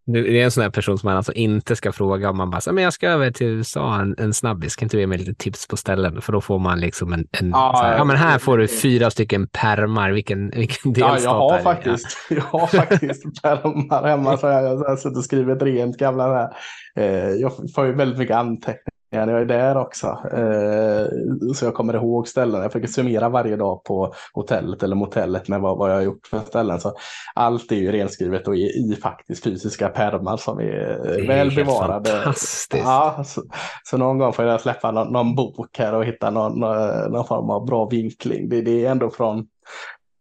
Du 0.07 0.37
är 0.37 0.43
en 0.43 0.51
sån 0.51 0.63
här 0.63 0.69
person 0.69 0.97
som 0.97 1.07
man 1.07 1.17
alltså 1.17 1.33
inte 1.33 1.75
ska 1.75 1.91
fråga 1.91 2.29
om 2.29 2.37
man 2.37 2.49
bara, 2.49 2.71
men 2.71 2.83
jag 2.83 2.93
ska 2.93 3.07
över 3.09 3.31
till 3.31 3.47
USA 3.47 4.01
en, 4.01 4.15
en 4.17 4.33
snabbis, 4.33 4.75
kan 4.75 4.85
inte 4.85 4.97
du 4.97 5.01
ge 5.01 5.07
mig 5.07 5.17
lite 5.17 5.33
tips 5.33 5.67
på 5.67 5.77
ställen? 5.77 6.21
För 6.21 6.33
då 6.33 6.41
får 6.41 6.59
man 6.59 6.79
liksom 6.79 7.13
en, 7.13 7.27
en 7.31 7.49
Ja, 7.49 7.81
här, 7.83 7.97
ja 7.97 8.03
men 8.03 8.15
här 8.17 8.39
får 8.39 8.57
du 8.57 8.67
fyra 8.67 9.09
stycken 9.11 9.47
permar, 9.47 10.11
vilken, 10.11 10.49
vilken 10.49 10.93
Ja, 10.95 11.07
delstat 11.07 11.23
jag 11.23 11.39
har 11.39 11.59
faktiskt, 11.59 12.17
jag 12.29 12.41
har 12.41 12.67
faktiskt 12.67 13.41
pärmar 13.41 14.07
hemma. 14.07 14.37
Så 14.37 14.47
jag 14.47 14.77
har 14.77 14.95
suttit 14.95 15.17
och 15.17 15.25
skrivit 15.25 15.61
rent 15.61 15.97
gamla 15.97 16.27
där. 16.27 16.49
Eh, 16.95 17.29
jag 17.29 17.51
får 17.75 17.85
ju 17.85 17.93
väldigt 17.93 18.19
mycket 18.19 18.35
anteckningar 18.35 18.94
när 19.19 19.33
jag 19.33 19.41
är 19.41 19.45
där 19.45 19.77
också. 19.77 20.07
Eh, 20.07 21.07
så 21.55 21.65
jag 21.65 21.73
kommer 21.73 21.93
ihåg 21.93 22.27
ställen. 22.27 22.61
Jag 22.61 22.71
försöker 22.71 22.87
summera 22.93 23.29
varje 23.29 23.55
dag 23.55 23.83
på 23.83 24.13
hotellet 24.33 24.83
eller 24.83 24.95
motellet 24.95 25.47
med 25.47 25.61
vad, 25.61 25.89
jag 25.89 25.95
har 25.95 26.01
gjort 26.01 26.27
för 26.27 26.39
ställen. 26.39 26.79
Så 26.79 26.93
allt 27.35 27.71
är 27.71 27.75
ju 27.75 27.91
renskrivet 27.91 28.47
och 28.47 28.55
i, 28.55 28.61
i 28.61 28.97
faktiskt 29.01 29.43
fysiska 29.43 29.89
pärmar 29.89 30.37
som 30.37 30.59
är, 30.59 30.63
Det 31.03 31.21
är 31.21 31.27
väl 31.27 31.55
bevarade. 31.55 32.09
fantastiskt. 32.09 32.83
Ja, 32.85 33.23
så, 33.25 33.41
så 33.83 33.97
någon 33.97 34.17
gång 34.17 34.33
får 34.33 34.45
jag 34.45 34.61
släppa 34.61 34.91
någon, 34.91 35.13
någon 35.13 35.35
bok 35.35 35.77
här 35.77 35.93
och 35.93 36.05
hitta 36.05 36.29
någon, 36.29 36.59
någon, 36.59 37.27
form 37.27 37.49
av 37.49 37.65
bra 37.65 37.85
vinkling. 37.85 38.49
Det, 38.49 38.61
det 38.61 38.85
är 38.85 38.91
ändå 38.91 39.09
från, 39.09 39.47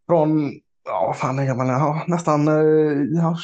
från 0.09 0.53
ja, 0.85 1.05
vad 1.07 1.17
fan 1.17 1.39
är 1.39 1.43
jag? 1.43 1.57
Ja, 1.57 2.03
nästan 2.07 2.49
eh, 2.49 3.23
ja, 3.23 3.37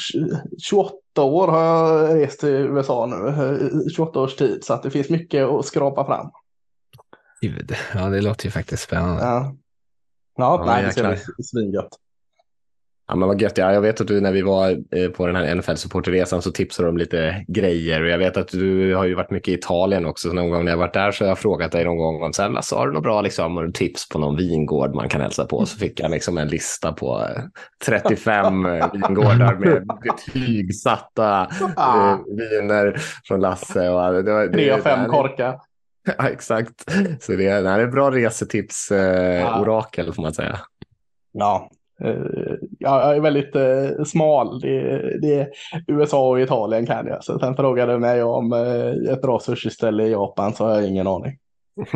28 0.63 1.00
år 1.17 1.47
har 1.47 1.61
jag 1.63 2.15
rest 2.15 2.39
till 2.39 2.49
USA 2.49 3.05
nu. 3.05 3.27
eh, 3.27 3.87
28 3.95 4.19
års 4.19 4.35
tid, 4.35 4.63
så 4.63 4.73
att 4.73 4.83
det 4.83 4.91
finns 4.91 5.09
mycket 5.09 5.45
att 5.47 5.65
skrapa 5.65 6.05
fram. 6.05 6.29
Gud, 7.41 7.75
ja 7.93 8.09
det 8.09 8.21
låter 8.21 8.45
ju 8.45 8.51
faktiskt 8.51 8.83
spännande. 8.83 9.23
Ja, 9.23 9.55
ja, 10.37 10.55
Ja, 10.59 10.65
nej, 10.65 10.83
det 10.83 10.91
ska 10.91 11.01
jäklar. 11.01 11.33
bli 11.35 11.43
svingött. 11.43 11.89
Ja, 13.11 13.15
men 13.17 13.27
vad 13.27 13.41
gött. 13.41 13.57
Ja, 13.57 13.73
jag 13.73 13.81
vet 13.81 14.01
att 14.01 14.07
du 14.07 14.21
när 14.21 14.31
vi 14.31 14.41
var 14.41 14.69
eh, 14.69 15.09
på 15.09 15.27
den 15.27 15.35
här 15.35 15.55
NFL-supporterresan 15.55 16.41
så 16.41 16.51
tipsade 16.51 16.89
om 16.89 16.97
lite 16.97 17.45
grejer 17.47 18.03
och 18.03 18.09
jag 18.09 18.17
vet 18.17 18.37
att 18.37 18.47
du 18.47 18.95
har 18.95 19.05
ju 19.05 19.13
varit 19.15 19.31
mycket 19.31 19.47
i 19.47 19.53
Italien 19.53 20.05
också. 20.05 20.27
Så 20.27 20.33
någon 20.35 20.49
gång 20.49 20.65
när 20.65 20.71
jag 20.71 20.77
varit 20.77 20.93
där 20.93 21.11
så 21.11 21.23
har 21.23 21.29
jag 21.29 21.39
frågat 21.39 21.71
dig 21.71 21.85
någon 21.85 21.97
gång 21.97 22.23
om 22.23 22.33
så 22.33 22.41
här, 22.41 22.75
har 22.75 22.87
du 22.87 22.93
något 22.93 23.03
bra 23.03 23.21
liksom, 23.21 23.71
tips 23.73 24.09
på 24.09 24.19
någon 24.19 24.37
vingård 24.37 24.95
man 24.95 25.09
kan 25.09 25.21
hälsa 25.21 25.45
på? 25.45 25.65
Så 25.65 25.77
fick 25.77 25.99
jag 25.99 26.11
liksom 26.11 26.37
en 26.37 26.47
lista 26.47 26.91
på 26.93 27.19
eh, 27.21 27.43
35 27.85 28.65
eh, 28.65 28.91
vingårdar 29.07 29.55
med 29.55 29.87
betygsatta 30.03 31.47
Ah. 31.75 32.11
eh, 32.11 32.17
viner 32.27 32.95
från 33.27 33.39
Lasse. 33.41 33.89
Och, 33.89 34.23
det, 34.23 34.33
var- 34.33 34.45
det, 34.47 34.53
Tre 34.53 34.71
av 34.71 34.77
fem 34.79 35.09
korkar. 35.09 35.59
Ja, 36.17 36.27
exakt. 36.29 36.91
Så 37.19 37.31
det 37.31 37.47
är, 37.47 37.61
nej, 37.61 37.77
det 37.77 37.83
är 37.83 37.87
bra 37.87 38.11
resetips, 38.11 38.91
eh, 38.91 39.39
Ja. 39.41 39.61
orakel 39.61 40.13
får 40.13 40.21
man 40.23 40.33
säga. 40.33 40.59
Ja, 41.31 41.69
eh, 41.71 41.77
jag 42.79 43.15
är 43.15 43.19
väldigt 43.19 43.55
eh, 43.55 44.03
smal. 44.05 44.59
Det, 44.59 45.19
det 45.21 45.33
är 45.33 45.49
USA 45.87 46.29
och 46.29 46.41
Italien 46.41 46.85
kan 46.85 47.07
jag. 47.07 47.23
Så 47.23 47.39
sen 47.39 47.55
frågade 47.55 47.93
du 47.93 47.99
mig 47.99 48.23
om 48.23 48.53
eh, 48.53 49.13
ett 49.13 49.21
bra 49.21 49.39
sushiställe 49.39 50.03
i 50.03 50.11
Japan 50.11 50.53
så 50.53 50.65
har 50.65 50.75
jag 50.75 50.87
ingen 50.87 51.07
aning. 51.07 51.37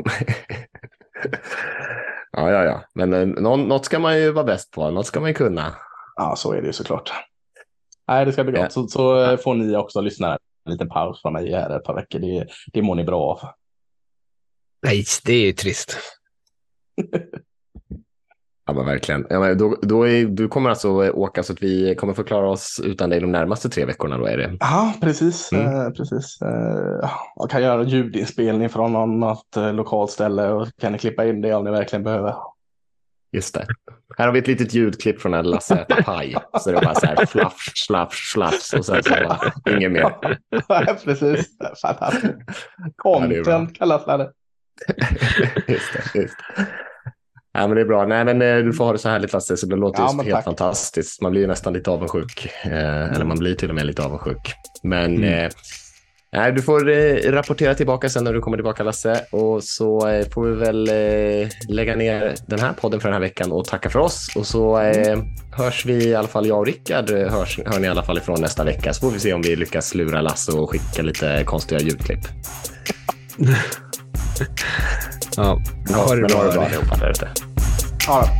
ja, 2.31 2.51
ja, 2.51 2.63
ja. 2.63 2.83
Men 2.93 3.13
eh, 3.13 3.25
nå- 3.25 3.55
något 3.55 3.85
ska 3.85 3.99
man 3.99 4.19
ju 4.19 4.31
vara 4.31 4.45
bäst 4.45 4.71
på. 4.71 4.91
Något 4.91 5.05
ska 5.05 5.19
man 5.19 5.29
ju 5.29 5.33
kunna. 5.33 5.75
Ja, 6.15 6.35
så 6.37 6.53
är 6.53 6.61
det 6.61 6.67
ju 6.67 6.73
såklart. 6.73 7.11
Nej, 8.07 8.25
det 8.25 8.33
ska 8.33 8.43
bli 8.43 8.53
gott. 8.61 8.71
Så, 8.71 8.87
så 8.87 9.23
eh, 9.23 9.37
får 9.37 9.53
ni 9.55 9.75
också 9.75 10.01
lyssna 10.01 10.37
en 10.65 10.71
liten 10.71 10.89
paus 10.89 11.21
från 11.21 11.33
mig 11.33 11.51
här 11.51 11.77
ett 11.77 11.83
par 11.83 11.95
veckor. 11.95 12.19
Det, 12.19 12.47
det 12.73 12.81
mår 12.81 12.95
ni 12.95 13.03
bra 13.03 13.21
av. 13.21 13.39
Nej, 14.83 15.03
det 15.25 15.33
är 15.33 15.45
ju 15.45 15.53
trist. 15.53 15.97
Ja, 18.67 18.73
men 18.73 18.85
verkligen. 18.85 19.27
Ja, 19.29 19.39
men 19.39 19.57
då, 19.57 19.77
då 19.81 20.07
är, 20.07 20.25
du 20.25 20.47
kommer 20.47 20.69
alltså 20.69 21.11
åka 21.11 21.43
så 21.43 21.53
att 21.53 21.63
vi 21.63 21.95
kommer 21.95 22.13
få 22.13 22.23
klara 22.23 22.49
oss 22.49 22.81
utan 22.83 23.09
dig 23.09 23.19
de 23.19 23.31
närmaste 23.31 23.69
tre 23.69 23.85
veckorna. 23.85 24.17
Då 24.17 24.25
är 24.25 24.37
det. 24.37 24.57
Ja, 24.59 24.93
precis. 25.01 25.51
Mm. 25.51 25.65
Eh, 25.65 25.89
precis. 25.89 26.41
Eh, 26.41 27.09
jag 27.35 27.49
kan 27.49 27.63
göra 27.63 27.81
en 27.81 27.87
ljudinspelning 27.87 28.69
från 28.69 29.19
något 29.19 29.57
eh, 29.57 29.73
lokalt 29.73 30.11
ställe 30.11 30.49
och 30.49 30.67
kan 30.81 30.97
klippa 30.97 31.25
in 31.25 31.41
det 31.41 31.53
om 31.53 31.63
ni 31.63 31.71
verkligen 31.71 32.03
behöver. 32.03 32.35
Just 33.31 33.53
det. 33.53 33.67
Här 34.17 34.25
har 34.25 34.33
vi 34.33 34.39
ett 34.39 34.47
litet 34.47 34.73
ljudklipp 34.73 35.21
från 35.21 35.31
när 35.31 35.43
Lasse 35.43 35.75
äter 35.75 36.03
paj. 36.03 36.35
Så 36.59 36.71
det 36.71 36.77
är 36.77 36.81
bara 36.81 36.95
så 36.95 37.05
här 37.05 37.25
flaff, 37.25 37.57
slaff, 37.75 38.13
slaff 38.13 38.53
och 38.77 38.85
sen 38.85 39.03
så 39.03 39.09
bara 39.09 39.39
inget 39.75 39.91
mer. 39.91 40.15
Ja, 40.67 40.97
precis. 41.03 41.47
Fantastiskt. 41.81 42.33
Ja, 43.03 43.19
det. 43.19 43.35
Content 43.35 43.77
kallas 43.77 44.05
det. 44.05 44.31
Just 45.73 45.93
det. 45.93 46.19
Just 46.19 46.35
det. 46.57 46.67
Ja, 47.55 47.67
men 47.67 47.75
det 47.75 47.81
är 47.81 47.85
bra. 47.85 48.05
Nej, 48.05 48.25
men 48.25 48.41
eh, 48.41 48.57
du 48.57 48.73
får 48.73 48.85
ha 48.85 48.91
det 48.91 48.97
så 48.99 49.09
härligt 49.09 49.33
Lasse, 49.33 49.57
så 49.57 49.65
det 49.65 49.75
låter 49.75 50.01
Ja, 50.01 50.07
helt 50.23 50.29
tack. 50.35 50.43
fantastiskt. 50.43 51.21
Man 51.21 51.31
blir 51.31 51.47
nästan 51.47 51.73
lite 51.73 51.89
avundsjuk. 51.91 52.49
Eh, 52.63 53.13
Eller 53.13 53.25
man 53.25 53.37
blir 53.39 53.55
till 53.55 53.69
och 53.69 53.75
med 53.75 53.85
lite 53.85 54.03
avundsjuk. 54.03 54.53
Men 54.83 55.15
Mm. 55.17 55.45
eh, 55.45 55.51
nej, 56.33 56.51
du 56.51 56.61
får 56.61 56.89
eh, 56.89 57.31
rapportera 57.31 57.73
tillbaka 57.75 58.09
sen 58.09 58.23
när 58.23 58.33
du 58.33 58.39
kommer 58.39 58.57
tillbaka 58.57 58.83
Lasse. 58.83 59.21
Och 59.31 59.63
så 59.63 60.07
eh, 60.07 60.25
får 60.29 60.45
vi 60.45 60.55
väl 60.55 60.87
eh, 60.89 61.47
lägga 61.69 61.95
ner 61.95 62.35
den 62.47 62.59
här 62.59 62.73
podden 62.73 62.99
för 62.99 63.07
den 63.09 63.13
här 63.13 63.21
veckan 63.21 63.51
och 63.51 63.65
tacka 63.65 63.89
för 63.89 63.99
oss. 63.99 64.27
Och 64.35 64.47
så 64.47 64.79
eh, 64.81 65.19
hörs 65.57 65.85
vi 65.85 66.05
i 66.07 66.15
alla 66.15 66.27
fall, 66.27 66.47
jag 66.47 66.59
och 66.59 66.65
Rickard 66.65 67.09
hörs, 67.09 67.59
hör 67.65 67.79
ni 67.79 67.87
i 67.87 67.89
alla 67.89 68.03
fall 68.03 68.17
ifrån 68.17 68.41
nästa 68.41 68.63
vecka. 68.63 68.93
Så 68.93 68.99
får 69.01 69.11
vi 69.13 69.19
se 69.19 69.33
om 69.33 69.41
vi 69.41 69.55
lyckas 69.55 69.95
lura 69.95 70.21
Lasse 70.21 70.51
och 70.51 70.69
skicka 70.71 71.01
lite 71.01 71.43
konstiga 71.45 71.81
ljudklipp. 71.81 72.21
Ja, 75.37 75.61
ha 75.95 76.15
det 76.15 76.21
bra. 76.21 76.41
allihopa 76.41 76.95
där 76.99 77.09
ute. 77.09 77.29
Ja, 78.07 78.31